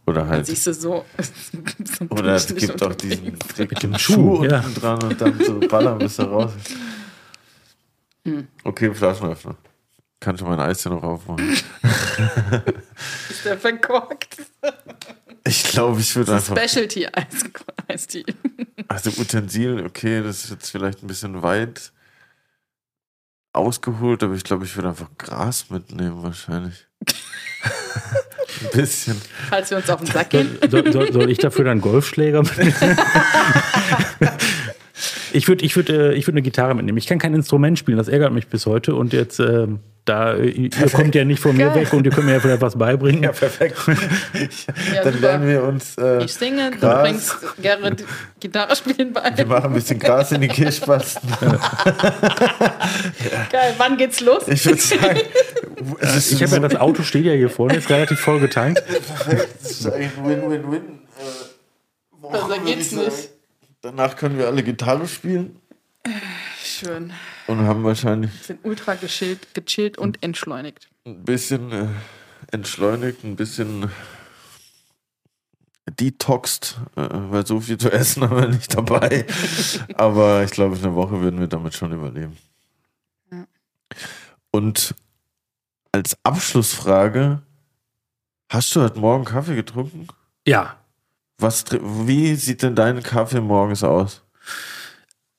Oder 0.07 0.21
Dann 0.21 0.29
halt. 0.29 0.45
siehst 0.45 0.67
du 0.67 0.73
so. 0.73 1.05
so 1.99 2.05
Oder 2.09 2.35
es 2.35 2.47
gibt 2.53 2.81
auch 2.83 2.93
diesen 2.93 3.37
Mit 3.57 3.83
dem 3.83 3.97
Schuh 3.97 4.13
Schuh, 4.13 4.35
unten 4.37 4.51
ja. 4.51 4.63
dran 4.79 5.03
und 5.03 5.19
dann 5.19 5.39
so 5.43 5.59
ballern 5.59 5.97
bis 5.97 6.17
da 6.17 6.25
raus. 6.25 6.51
Hm. 8.25 8.47
Okay, 8.63 8.93
Flaschenöffner. 8.93 9.55
Kannst 10.19 10.41
du 10.41 10.45
mein 10.45 10.59
Eis 10.59 10.81
hier 10.81 10.91
noch 10.91 11.03
aufmachen? 11.03 11.49
Ist 13.29 13.45
der 13.45 13.57
verkorkt? 13.57 14.37
Ich 15.47 15.63
glaube, 15.63 16.01
ich 16.01 16.15
würde 16.15 16.35
einfach. 16.35 16.57
Specialty-Eis. 16.57 17.45
Eistee. 17.87 18.25
Also 18.87 19.11
Utensil, 19.21 19.85
okay, 19.85 20.23
das 20.23 20.45
ist 20.45 20.49
jetzt 20.51 20.69
vielleicht 20.71 21.03
ein 21.03 21.07
bisschen 21.07 21.43
weit 21.43 21.91
ausgeholt, 23.53 24.23
aber 24.23 24.33
ich 24.33 24.43
glaube, 24.43 24.65
ich 24.65 24.75
würde 24.75 24.89
einfach 24.89 25.09
Gras 25.17 25.69
mitnehmen 25.69 26.23
wahrscheinlich. 26.23 26.87
ein 28.61 28.69
bisschen. 28.73 29.21
Falls 29.49 29.69
wir 29.69 29.77
uns 29.77 29.89
auf 29.89 30.01
den 30.01 30.11
Sack 30.11 30.31
gehen. 30.31 30.57
Soll, 30.69 30.91
soll, 30.91 31.13
soll 31.13 31.29
ich 31.29 31.37
dafür 31.37 31.65
dann 31.65 31.79
Golfschläger 31.79 32.41
mitnehmen? 32.57 32.97
Ich 35.35 35.47
würde 35.47 35.65
ich 35.65 35.75
würd, 35.75 35.89
äh, 35.89 36.13
ich 36.13 36.25
würd 36.27 36.33
eine 36.35 36.41
Gitarre 36.41 36.73
mitnehmen. 36.75 36.97
Ich 36.97 37.07
kann 37.07 37.19
kein 37.19 37.33
Instrument 37.33 37.77
spielen, 37.77 37.97
das 37.97 38.07
ärgert 38.07 38.31
mich 38.31 38.47
bis 38.47 38.65
heute. 38.65 38.95
Und 38.95 39.11
jetzt, 39.13 39.39
äh, 39.39 39.67
da, 40.05 40.35
ihr 40.35 40.69
kommt 40.93 41.13
ja 41.15 41.25
nicht 41.25 41.39
von 41.39 41.57
mir 41.57 41.67
Geil. 41.67 41.81
weg 41.81 41.93
und 41.93 42.05
ihr 42.05 42.11
könnt 42.11 42.27
mir 42.27 42.33
ja 42.33 42.39
vielleicht 42.39 42.61
was 42.61 42.77
beibringen. 42.77 43.23
Ja, 43.23 43.31
perfekt. 43.31 43.75
Ja, 44.93 45.03
Dann 45.03 45.13
super. 45.13 45.27
lernen 45.27 45.47
wir 45.47 45.63
uns. 45.63 45.97
Äh, 45.97 46.23
Ich 46.23 46.33
singe, 46.33 46.71
du 46.71 46.77
Gras. 46.79 47.01
bringst 47.01 47.35
Gerrit 47.61 48.03
Gitarre 48.39 48.75
spielen 48.75 49.11
bei. 49.13 49.31
Wir 49.35 49.45
machen 49.45 49.65
ein 49.71 49.73
bisschen 49.73 49.97
Gras 49.99 50.31
in 50.31 50.41
die 50.41 50.47
Kirschbasten. 50.47 51.27
Geil, 53.51 53.73
wann 53.77 53.97
geht's 53.97 54.21
los? 54.21 54.47
Ich 54.47 54.65
würde 54.65 54.79
sagen, 54.81 55.19
es 55.99 56.15
ist 56.15 56.31
Ich 56.33 56.43
habe 56.43 56.53
ja 56.53 56.59
das 56.67 56.75
Auto 56.79 57.03
steht 57.03 57.25
ja 57.25 57.33
hier 57.33 57.49
vorne, 57.49 57.75
ist 57.77 57.89
relativ 57.89 58.19
voll 58.19 58.39
getankt. 58.39 58.83
perfekt. 58.85 59.47
Es 59.63 59.71
ist 59.81 59.87
eigentlich 59.91 60.11
Win-Win-Win. 60.23 60.99
Äh, 62.21 62.33
würd 62.33 62.65
geht's 62.65 62.81
ich 62.87 62.89
sagen. 62.91 63.05
nicht. 63.05 63.29
Danach 63.85 64.15
können 64.15 64.39
wir 64.39 64.47
alle 64.47 64.63
Gitarre 64.63 65.07
spielen 65.07 65.59
Schön. 66.59 67.13
und 67.45 67.59
haben 67.59 67.83
wahrscheinlich 67.83 68.31
Sind 68.41 68.65
ultra 68.65 68.95
gechillt, 68.95 69.53
gechillt 69.53 69.99
und 69.99 70.23
entschleunigt. 70.23 70.89
ein 71.05 71.23
bisschen 71.23 71.71
äh, 71.71 71.87
entschleunigt, 72.51 73.23
ein 73.23 73.35
bisschen 73.35 73.91
detoxed, 75.99 76.79
äh, 76.95 77.07
weil 77.11 77.45
so 77.45 77.59
viel 77.59 77.77
zu 77.77 77.91
essen 77.91 78.23
haben 78.27 78.41
wir 78.41 78.47
nicht 78.47 78.75
dabei. 78.75 79.27
Aber 79.93 80.43
ich 80.43 80.49
glaube, 80.49 80.75
eine 80.77 80.95
Woche 80.95 81.21
würden 81.21 81.39
wir 81.39 81.47
damit 81.47 81.75
schon 81.75 81.91
überleben. 81.91 82.35
Ja. 83.31 83.45
Und 84.49 84.95
als 85.91 86.17
Abschlussfrage, 86.23 87.43
hast 88.49 88.75
du 88.75 88.81
heute 88.81 88.97
Morgen 88.97 89.25
Kaffee 89.25 89.53
getrunken? 89.55 90.07
Ja. 90.47 90.75
Was, 91.37 91.65
wie 91.71 92.35
sieht 92.35 92.63
denn 92.63 92.75
dein 92.75 93.03
Kaffee 93.03 93.41
morgens 93.41 93.83
aus? 93.83 94.23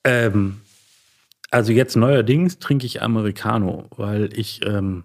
Ähm, 0.03 0.61
also 1.49 1.71
jetzt 1.71 1.95
neuerdings 1.95 2.59
trinke 2.59 2.85
ich 2.85 3.01
Americano, 3.01 3.87
weil 3.95 4.29
ich 4.37 4.65
ähm, 4.65 5.03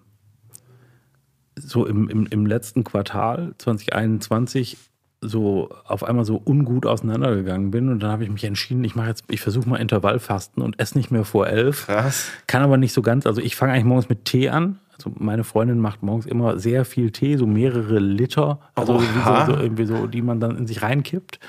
so 1.55 1.85
im, 1.85 2.09
im, 2.09 2.27
im 2.27 2.45
letzten 2.45 2.83
Quartal 2.83 3.53
2021 3.57 4.77
so 5.21 5.69
auf 5.85 6.03
einmal 6.03 6.25
so 6.25 6.41
ungut 6.43 6.85
auseinandergegangen 6.85 7.71
bin 7.71 7.89
und 7.89 8.01
dann 8.01 8.11
habe 8.11 8.23
ich 8.23 8.29
mich 8.29 8.43
entschieden, 8.43 8.83
ich 8.83 8.95
mache 8.95 9.07
jetzt, 9.07 9.23
ich 9.29 9.39
versuche 9.39 9.69
mal 9.69 9.77
Intervallfasten 9.77 10.61
und 10.61 10.79
esse 10.79 10.97
nicht 10.97 11.11
mehr 11.11 11.23
vor 11.23 11.47
elf. 11.47 11.85
Krass. 11.85 12.29
Kann 12.47 12.61
aber 12.61 12.77
nicht 12.77 12.93
so 12.93 13.01
ganz. 13.01 13.25
Also 13.25 13.41
ich 13.41 13.55
fange 13.55 13.73
eigentlich 13.73 13.85
morgens 13.85 14.09
mit 14.09 14.25
Tee 14.25 14.49
an. 14.49 14.79
Also 15.03 15.17
meine 15.19 15.43
Freundin 15.43 15.79
macht 15.79 16.01
morgens 16.01 16.25
immer 16.25 16.59
sehr 16.59 16.85
viel 16.85 17.11
Tee, 17.11 17.35
so 17.35 17.45
mehrere 17.45 17.99
Liter, 17.99 18.59
also 18.73 18.99
so, 18.99 19.05
so 19.45 19.57
irgendwie 19.57 19.85
so, 19.85 20.07
die 20.07 20.21
man 20.21 20.39
dann 20.39 20.57
in 20.57 20.65
sich 20.65 20.81
reinkippt. 20.81 21.39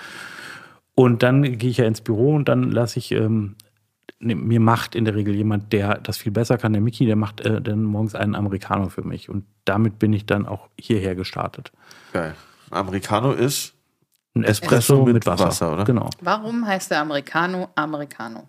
Und 0.96 1.22
dann 1.22 1.42
gehe 1.58 1.70
ich 1.70 1.76
ja 1.76 1.84
ins 1.84 2.00
Büro 2.00 2.34
und 2.34 2.48
dann 2.48 2.70
lasse 2.72 2.98
ich, 2.98 3.12
ähm, 3.12 3.54
ne, 4.18 4.34
mir 4.34 4.58
macht 4.58 4.96
in 4.96 5.04
der 5.04 5.14
Regel 5.14 5.34
jemand, 5.34 5.72
der 5.72 5.98
das 6.00 6.16
viel 6.16 6.32
besser 6.32 6.58
kann, 6.58 6.72
der 6.72 6.82
Mickey, 6.82 7.06
der 7.06 7.16
macht 7.16 7.42
äh, 7.42 7.60
dann 7.60 7.84
morgens 7.84 8.16
einen 8.16 8.34
Americano 8.34 8.88
für 8.88 9.02
mich. 9.02 9.28
Und 9.28 9.44
damit 9.64 9.98
bin 10.00 10.12
ich 10.12 10.26
dann 10.26 10.46
auch 10.46 10.68
hierher 10.78 11.14
gestartet. 11.14 11.70
Geil. 12.12 12.34
Americano 12.70 13.32
ist 13.32 13.74
Ein 14.34 14.42
Espresso, 14.42 14.94
Espresso 14.94 15.04
mit, 15.04 15.14
mit 15.14 15.26
Wasser. 15.26 15.46
Wasser, 15.46 15.72
oder? 15.72 15.84
Genau. 15.84 16.10
Warum 16.20 16.66
heißt 16.66 16.90
der 16.90 17.00
Americano 17.00 17.68
Americano? 17.76 18.48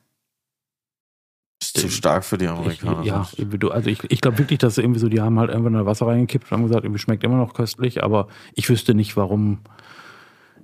Zu 1.61 1.89
stark 1.89 2.23
für 2.23 2.37
die 2.37 2.47
Amerikaner. 2.47 2.99
Ich, 3.01 3.07
ja, 3.07 3.25
du- 3.45 3.71
also 3.71 3.89
ich, 3.89 4.03
ich 4.09 4.21
glaube 4.21 4.37
wirklich, 4.37 4.59
dass 4.59 4.75
sie 4.75 4.81
irgendwie 4.81 4.99
so, 4.99 5.09
die 5.09 5.21
haben 5.21 5.39
halt 5.39 5.49
irgendwann 5.49 5.73
da 5.73 5.85
Wasser 5.85 6.07
reingekippt 6.07 6.51
und 6.51 6.57
haben 6.57 6.67
gesagt, 6.67 6.83
irgendwie 6.83 6.99
schmeckt 6.99 7.23
immer 7.23 7.37
noch 7.37 7.53
köstlich, 7.53 8.03
aber 8.03 8.27
ich 8.53 8.69
wüsste 8.69 8.93
nicht, 8.93 9.15
warum 9.17 9.59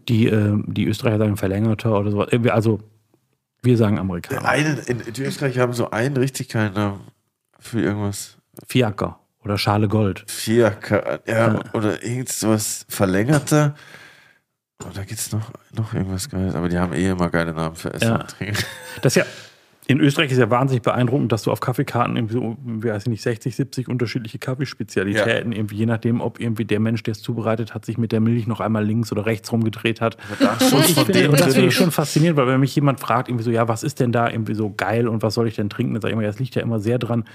die, 0.09 0.27
äh, 0.27 0.61
die 0.67 0.85
Österreicher 0.87 1.17
sagen 1.19 1.37
verlängerter 1.37 1.97
oder 1.99 2.11
so. 2.11 2.21
Irgendwie, 2.27 2.51
Also 2.51 2.79
wir 3.63 3.77
sagen 3.77 3.99
Amerikaner. 3.99 4.47
Eine, 4.47 4.79
in, 4.87 4.99
in 5.01 5.23
Österreich 5.23 5.59
haben 5.59 5.73
so 5.73 5.91
einen 5.91 6.17
richtig 6.17 6.49
keinen 6.49 6.73
Namen 6.73 7.01
für 7.59 7.81
irgendwas. 7.81 8.37
Fiaker 8.67 9.19
oder 9.43 9.57
Schale 9.57 9.87
Gold. 9.87 10.23
Vier, 10.27 10.71
Ka- 10.71 11.19
ja, 11.27 11.59
oder 11.73 12.03
irgendwas 12.03 12.85
verlängerter. 12.89 13.75
Und 14.83 14.97
da 14.97 15.03
gibt 15.03 15.19
es 15.19 15.31
noch, 15.31 15.51
noch 15.75 15.93
irgendwas 15.93 16.27
Geiles. 16.29 16.55
Aber 16.55 16.67
die 16.69 16.77
haben 16.79 16.93
eh 16.93 17.09
immer 17.09 17.29
geile 17.29 17.53
Namen 17.53 17.75
für 17.75 17.93
Essen 17.93 18.07
Ja. 18.07 18.15
und 18.21 18.27
Trinken. 18.29 18.57
Das 19.03 19.15
ist 19.15 19.23
ja, 19.23 19.31
in 19.87 19.99
Österreich 19.99 20.31
ist 20.31 20.37
ja 20.37 20.49
wahnsinnig 20.49 20.83
beeindruckend, 20.83 21.31
dass 21.31 21.43
du 21.43 21.51
auf 21.51 21.59
Kaffeekarten 21.59 22.15
irgendwie 22.15 22.37
weiß 22.87 23.03
ich 23.03 23.09
nicht, 23.09 23.21
60, 23.23 23.55
70 23.55 23.87
unterschiedliche 23.87 24.37
Kaffeespezialitäten, 24.37 25.51
irgendwie 25.51 25.75
je 25.75 25.85
nachdem, 25.87 26.21
ob 26.21 26.39
irgendwie 26.39 26.65
der 26.65 26.79
Mensch, 26.79 27.01
der 27.03 27.13
es 27.13 27.21
zubereitet 27.21 27.73
hat, 27.73 27.85
sich 27.85 27.97
mit 27.97 28.11
der 28.11 28.19
Milch 28.19 28.45
noch 28.45 28.59
einmal 28.59 28.85
links 28.85 29.11
oder 29.11 29.25
rechts 29.25 29.51
rumgedreht 29.51 29.99
hat. 29.99 30.17
Und, 30.71 30.89
ich 30.89 30.95
finde, 30.95 31.29
und 31.29 31.39
das 31.39 31.53
finde 31.53 31.61
ich 31.61 31.67
ist. 31.67 31.73
schon 31.73 31.91
faszinierend, 31.91 32.37
weil 32.37 32.47
wenn 32.47 32.59
mich 32.59 32.75
jemand 32.75 32.99
fragt, 32.99 33.27
irgendwie 33.27 33.43
so, 33.43 33.51
ja, 33.51 33.67
was 33.67 33.83
ist 33.83 33.99
denn 33.99 34.11
da 34.11 34.29
irgendwie 34.29 34.53
so 34.53 34.71
geil 34.71 35.07
und 35.07 35.23
was 35.23 35.33
soll 35.33 35.47
ich 35.47 35.55
denn 35.55 35.69
trinken, 35.69 35.93
dann 35.93 36.01
sage 36.01 36.11
ich 36.11 36.13
immer, 36.13 36.23
ja, 36.23 36.29
es 36.29 36.39
liegt 36.39 36.55
ja 36.55 36.61
immer 36.61 36.79
sehr 36.79 36.99
dran, 36.99 37.25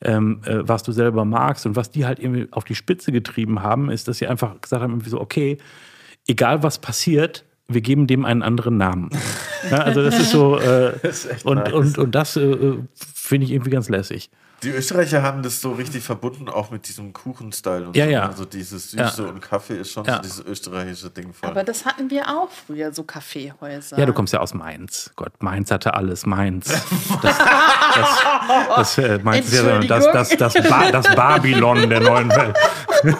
ähm, 0.00 0.40
äh, 0.44 0.58
was 0.62 0.82
du 0.82 0.92
selber 0.92 1.24
magst. 1.24 1.66
Und 1.66 1.76
was 1.76 1.90
die 1.90 2.04
halt 2.04 2.18
irgendwie 2.18 2.48
auf 2.50 2.64
die 2.64 2.74
Spitze 2.74 3.12
getrieben 3.12 3.62
haben, 3.62 3.90
ist, 3.90 4.08
dass 4.08 4.18
sie 4.18 4.26
einfach 4.26 4.60
gesagt 4.60 4.82
haben, 4.82 4.90
irgendwie 4.92 5.10
so, 5.10 5.20
okay, 5.20 5.58
egal 6.26 6.62
was 6.62 6.80
passiert, 6.80 7.44
wir 7.68 7.80
geben 7.80 8.06
dem 8.06 8.24
einen 8.24 8.42
anderen 8.42 8.76
Namen. 8.76 9.10
Ja, 9.70 9.78
also 9.78 10.02
das 10.02 10.18
ist 10.18 10.32
so, 10.32 10.58
äh, 10.58 10.92
und, 11.44 11.54
nice. 11.58 11.72
und, 11.72 11.96
und 11.96 12.14
das 12.16 12.36
äh, 12.36 12.78
finde 13.14 13.44
ich 13.46 13.52
irgendwie 13.52 13.70
ganz 13.70 13.88
lässig. 13.88 14.28
Die 14.64 14.70
Österreicher 14.70 15.22
haben 15.22 15.44
das 15.44 15.60
so 15.60 15.70
richtig 15.70 16.02
verbunden, 16.02 16.48
auch 16.48 16.72
mit 16.72 16.88
diesem 16.88 17.12
Kuchen-Style 17.12 17.86
und 17.86 17.96
Ja, 17.96 18.06
so. 18.06 18.10
ja. 18.10 18.26
Also 18.26 18.44
dieses 18.44 18.90
Süße 18.90 19.22
Ja. 19.22 19.28
und 19.28 19.40
Kaffee 19.40 19.76
ist 19.78 19.92
schon 19.92 20.04
Ja. 20.04 20.16
so 20.16 20.22
dieses 20.22 20.40
österreichische 20.44 21.10
Ding 21.10 21.32
voll. 21.32 21.48
Aber 21.48 21.62
das 21.62 21.84
hatten 21.84 22.10
wir 22.10 22.28
auch 22.28 22.48
früher, 22.50 22.92
so 22.92 23.04
Kaffeehäuser. 23.04 23.96
Ja, 24.00 24.04
du 24.04 24.12
kommst 24.12 24.32
ja 24.32 24.40
aus 24.40 24.52
Mainz. 24.52 25.12
Gott, 25.14 25.32
Mainz 25.40 25.70
hatte 25.70 25.94
alles. 25.94 26.26
Mainz. 26.26 26.68
Das, 27.22 27.38
das, 27.38 28.18
das, 28.76 28.98
äh, 28.98 29.20
Mainz 29.22 29.46
ist 29.52 29.62
ja 29.64 29.78
das, 29.78 30.10
das, 30.10 30.28
das, 30.30 30.54
ba 30.68 30.90
das 30.90 31.06
Babylon 31.14 31.88
der 31.88 32.00
neuen 32.00 32.30
Welt. 32.30 32.56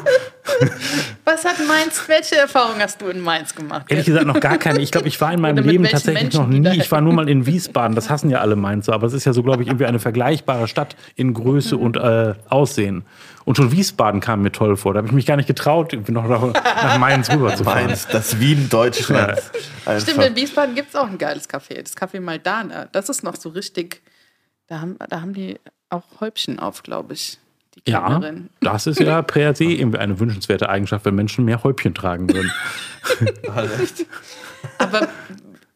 Was 1.42 1.58
hat 1.58 1.66
Mainz, 1.66 2.02
welche 2.06 2.36
Erfahrung 2.36 2.78
hast 2.78 3.00
du 3.00 3.06
in 3.08 3.20
Mainz 3.20 3.54
gemacht? 3.54 3.86
Ehrlich 3.88 4.06
gesagt 4.06 4.26
noch 4.26 4.38
gar 4.38 4.58
keine. 4.58 4.80
Ich 4.80 4.92
glaube, 4.92 5.08
ich 5.08 5.20
war 5.20 5.32
in 5.32 5.40
meinem 5.40 5.64
Leben 5.64 5.84
tatsächlich 5.84 6.22
Menschen, 6.22 6.40
noch 6.40 6.70
nie. 6.72 6.78
Ich 6.78 6.90
war 6.92 7.00
nur 7.00 7.12
mal 7.12 7.28
in 7.28 7.46
Wiesbaden. 7.46 7.96
Das 7.96 8.10
hassen 8.10 8.30
ja 8.30 8.40
alle 8.40 8.54
Mainzer. 8.54 8.92
Aber 8.92 9.06
es 9.06 9.12
ist 9.12 9.24
ja 9.24 9.32
so, 9.32 9.42
glaube 9.42 9.62
ich, 9.62 9.68
irgendwie 9.68 9.86
eine 9.86 9.98
vergleichbare 9.98 10.68
Stadt 10.68 10.94
in 11.16 11.34
Größe 11.34 11.76
und 11.76 11.96
äh, 11.96 12.34
Aussehen. 12.48 13.04
Und 13.44 13.56
schon 13.56 13.72
Wiesbaden 13.72 14.20
kam 14.20 14.42
mir 14.42 14.52
toll 14.52 14.76
vor. 14.76 14.94
Da 14.94 14.98
habe 14.98 15.08
ich 15.08 15.12
mich 15.12 15.26
gar 15.26 15.36
nicht 15.36 15.48
getraut, 15.48 15.92
irgendwie 15.92 16.12
noch 16.12 16.28
nach, 16.28 16.42
nach 16.52 16.98
Mainz 16.98 17.28
rüberzufahren. 17.30 17.86
Mainz, 17.86 18.06
das 18.06 18.38
Wien 18.38 18.68
Deutschlands. 18.68 19.50
Einfach. 19.84 20.00
Stimmt, 20.00 20.24
in 20.24 20.36
Wiesbaden 20.36 20.74
gibt 20.76 20.90
es 20.90 20.96
auch 20.96 21.08
ein 21.08 21.18
geiles 21.18 21.48
Café, 21.48 21.82
das 21.82 21.96
Café 21.96 22.20
Maldana. 22.20 22.88
Das 22.92 23.08
ist 23.08 23.24
noch 23.24 23.34
so 23.34 23.48
richtig, 23.48 24.00
da 24.68 24.80
haben, 24.80 24.96
da 25.08 25.20
haben 25.20 25.34
die 25.34 25.58
auch 25.90 26.04
Häubchen 26.20 26.60
auf, 26.60 26.84
glaube 26.84 27.14
ich, 27.14 27.38
die 27.74 27.90
Ja, 27.90 28.20
das 28.60 28.86
ist 28.86 29.00
ja 29.00 29.22
per 29.22 29.54
se 29.54 29.64
irgendwie 29.64 29.98
eine 29.98 30.18
wünschenswerte 30.18 30.68
Eigenschaft, 30.68 31.04
wenn 31.04 31.14
Menschen 31.14 31.44
mehr 31.44 31.62
Häubchen 31.62 31.94
tragen 31.94 32.28
würden. 32.28 32.52
Aber 34.78 35.08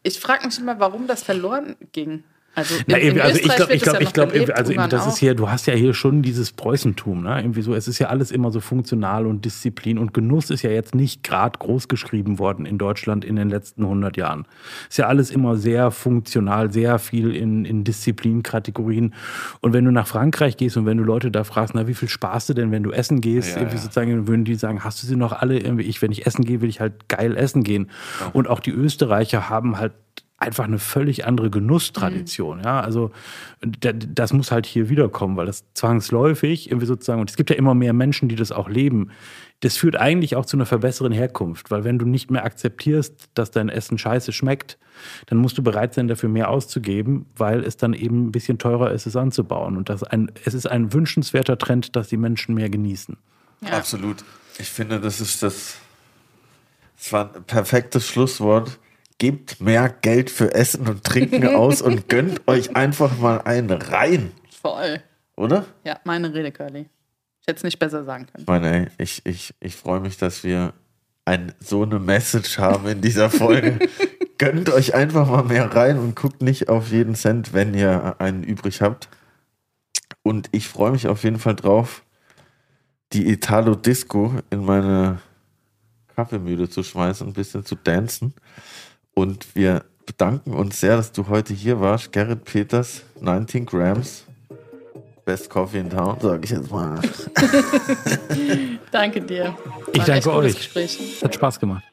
ich 0.03 0.19
frage 0.19 0.45
mich 0.45 0.57
immer, 0.59 0.79
warum 0.79 1.07
das 1.07 1.23
verloren 1.23 1.75
ging. 1.91 2.23
Also, 2.57 2.73
in, 2.73 2.83
Na, 2.87 2.97
in 2.97 3.21
also 3.21 3.39
ich 3.39 3.55
glaube, 3.55 3.73
ich 3.75 3.83
glaube, 3.83 3.97
ja 3.99 4.07
ich 4.07 4.13
glaube, 4.13 4.55
also 4.55 4.73
das 4.73 5.05
ist 5.05 5.13
auch. 5.13 5.17
hier, 5.19 5.35
du 5.35 5.47
hast 5.51 5.67
ja 5.67 5.75
hier 5.75 5.93
schon 5.93 6.23
dieses 6.23 6.51
Preußentum, 6.51 7.21
ne? 7.21 7.39
Irgendwie 7.39 7.61
so, 7.61 7.75
es 7.75 7.87
ist 7.87 7.99
ja 7.99 8.07
alles 8.07 8.31
immer 8.31 8.49
so 8.49 8.61
funktional 8.61 9.27
und 9.27 9.45
Disziplin 9.45 9.99
und 9.99 10.11
Genuss 10.11 10.49
ist 10.49 10.63
ja 10.63 10.71
jetzt 10.71 10.95
nicht 10.95 11.21
gerade 11.21 11.59
groß 11.59 11.87
geschrieben 11.87 12.39
worden 12.39 12.65
in 12.65 12.79
Deutschland 12.79 13.23
in 13.23 13.35
den 13.35 13.49
letzten 13.49 13.83
100 13.83 14.17
Jahren. 14.17 14.47
Ist 14.89 14.97
ja 14.97 15.05
alles 15.05 15.29
immer 15.29 15.55
sehr 15.55 15.91
funktional, 15.91 16.71
sehr 16.71 16.97
viel 16.97 17.35
in, 17.35 17.63
in 17.63 17.83
Disziplinkategorien. 17.83 19.13
Und 19.61 19.73
wenn 19.73 19.85
du 19.85 19.91
nach 19.91 20.07
Frankreich 20.07 20.57
gehst 20.57 20.77
und 20.77 20.87
wenn 20.87 20.97
du 20.97 21.03
Leute 21.03 21.29
da 21.29 21.43
fragst, 21.43 21.75
na, 21.75 21.87
wie 21.87 21.93
viel 21.93 22.09
sparst 22.09 22.49
du 22.49 22.55
denn, 22.55 22.71
wenn 22.71 22.81
du 22.81 22.89
essen 22.89 23.21
gehst, 23.21 23.51
Ja, 23.51 23.57
irgendwie 23.57 23.75
ja. 23.75 23.83
sozusagen, 23.83 24.27
würden 24.27 24.45
die 24.45 24.55
sagen, 24.55 24.83
hast 24.83 25.03
du 25.03 25.05
sie 25.05 25.15
noch 25.15 25.31
alle 25.31 25.59
irgendwie, 25.59 25.83
ich, 25.83 26.01
wenn 26.01 26.11
ich 26.11 26.25
essen 26.25 26.43
gehe, 26.43 26.61
will 26.61 26.69
ich 26.69 26.81
halt 26.81 27.07
geil 27.07 27.37
essen 27.37 27.63
gehen. 27.63 27.91
Und 28.33 28.47
auch 28.47 28.61
die 28.61 28.71
Österreicher 28.71 29.47
haben 29.47 29.77
halt 29.77 29.93
einfach 30.39 30.65
eine 30.65 30.77
völlig 30.79 31.25
andere 31.25 31.49
Genusstradition. 31.49 32.61
Ja, 32.63 32.79
also 32.81 33.11
da- 33.61 33.91
das 33.93 34.33
muss 34.33 34.51
halt 34.51 34.65
hier 34.67 34.87
wiederkommen, 34.89 35.35
weil 35.35 35.47
das 35.47 35.63
zwangsläufig 35.73 36.69
irgendwie 36.69 36.85
sozusagen, 36.85 37.21
und 37.21 37.29
es 37.29 37.35
gibt 37.37 37.49
ja 37.49 37.55
immer 37.55 37.73
mehr 37.73 37.93
Menschen, 37.93 38.29
die 38.29 38.35
das 38.35 38.51
auch 38.51 38.69
leben. 38.69 39.09
Das 39.61 39.77
führt 39.77 39.95
eigentlich 39.95 40.35
auch 40.35 40.45
zu 40.45 40.55
einer 40.55 40.67
verbesseren 40.67 41.11
Herkunft, 41.11 41.71
weil 41.71 41.83
wenn 41.83 41.97
du 41.97 42.05
nicht 42.05 42.29
mehr 42.29 42.45
akzeptierst, 42.45 43.29
dass 43.33 43.49
dein 43.49 43.69
Essen 43.69 43.97
scheiße 43.97 44.31
schmeckt, 44.31 44.77
dann 45.25 45.39
musst 45.39 45.57
du 45.57 45.63
bereit 45.63 45.95
sein, 45.95 46.07
dafür 46.07 46.29
mehr 46.29 46.49
auszugeben, 46.49 47.25
weil 47.35 47.63
es 47.63 47.75
dann 47.77 47.93
eben 47.93 48.27
ein 48.27 48.31
bisschen 48.31 48.59
teurer 48.59 48.91
ist, 48.91 49.07
es 49.07 49.15
anzubauen. 49.15 49.75
Und 49.75 49.89
das 49.89 50.03
ein, 50.03 50.31
es 50.45 50.53
ist 50.53 50.67
ein 50.67 50.93
wünschenswerter 50.93 51.57
Trend, 51.57 51.95
dass 51.95 52.09
die 52.09 52.17
Menschen 52.17 52.53
mehr 52.53 52.69
genießen. 52.69 53.17
Ja. 53.61 53.69
Absolut. 53.77 54.23
Ich 54.59 54.69
finde, 54.69 54.99
das 54.99 55.19
ist 55.19 55.41
das. 55.41 55.77
Das 56.97 57.13
war 57.13 57.33
ein 57.35 57.43
perfektes 57.43 58.07
Schlusswort. 58.07 58.77
Gebt 59.17 59.59
mehr 59.61 59.89
Geld 59.89 60.29
für 60.29 60.53
Essen 60.53 60.87
und 60.87 61.03
Trinken 61.03 61.47
aus 61.47 61.81
und 61.81 62.07
gönnt 62.09 62.47
euch 62.47 62.75
einfach 62.75 63.17
mal 63.17 63.41
einen 63.41 63.71
rein, 63.71 64.31
Voll. 64.61 65.01
oder? 65.35 65.65
Ja, 65.83 65.99
meine 66.03 66.33
Rede, 66.33 66.51
Curly. 66.51 66.87
Ich 67.41 67.47
hätte 67.47 67.57
es 67.57 67.63
nicht 67.63 67.79
besser 67.79 68.03
sagen 68.03 68.27
können. 68.27 68.43
Ich 68.43 68.47
meine, 68.47 68.75
ey, 68.75 68.87
ich, 68.97 69.25
ich, 69.25 69.53
ich 69.59 69.75
freue 69.75 70.01
mich, 70.01 70.17
dass 70.17 70.43
wir 70.43 70.73
ein, 71.25 71.53
so 71.59 71.83
eine 71.83 71.99
Message 71.99 72.57
haben 72.57 72.87
in 72.87 73.01
dieser 73.01 73.29
Folge. 73.29 73.79
Gönnt 74.37 74.69
euch 74.69 74.93
einfach 74.93 75.27
mal 75.27 75.43
mehr 75.43 75.73
rein 75.75 75.97
und 75.97 76.15
guckt 76.15 76.41
nicht 76.41 76.69
auf 76.69 76.91
jeden 76.91 77.15
Cent, 77.15 77.53
wenn 77.53 77.73
ihr 77.73 78.15
einen 78.19 78.43
übrig 78.43 78.81
habt. 78.81 79.09
Und 80.21 80.49
ich 80.51 80.67
freue 80.67 80.91
mich 80.91 81.07
auf 81.07 81.23
jeden 81.23 81.39
Fall 81.39 81.55
drauf, 81.55 82.03
die 83.13 83.29
Italo 83.29 83.75
Disco 83.75 84.33
in 84.49 84.63
meine 84.65 85.19
Kaffeemühle 86.15 86.69
zu 86.69 86.83
schmeißen, 86.83 87.27
ein 87.27 87.33
bisschen 87.33 87.65
zu 87.65 87.75
dancen. 87.75 88.33
Und 89.17 89.55
wir 89.55 89.83
bedanken 90.05 90.53
uns 90.53 90.79
sehr, 90.79 90.95
dass 90.95 91.11
du 91.11 91.27
heute 91.27 91.51
hier 91.51 91.79
warst. 91.79 92.11
Gerrit 92.11 92.45
Peters, 92.45 93.01
19 93.19 93.65
Grams. 93.65 94.25
Best 95.25 95.49
Coffee 95.49 95.79
in 95.79 95.89
Town, 95.89 96.19
sage 96.21 96.41
ich 96.43 96.51
jetzt 96.51 96.69
mal. 96.69 97.01
Danke 98.91 99.19
dir. 99.21 99.57
Ich 99.91 100.07
War 100.07 100.09
echt 100.09 100.27
danke 100.27 100.33
euch. 100.33 100.55
Gespräch. 100.55 101.19
Hat 101.23 101.33
Spaß 101.33 101.59
gemacht. 101.59 101.83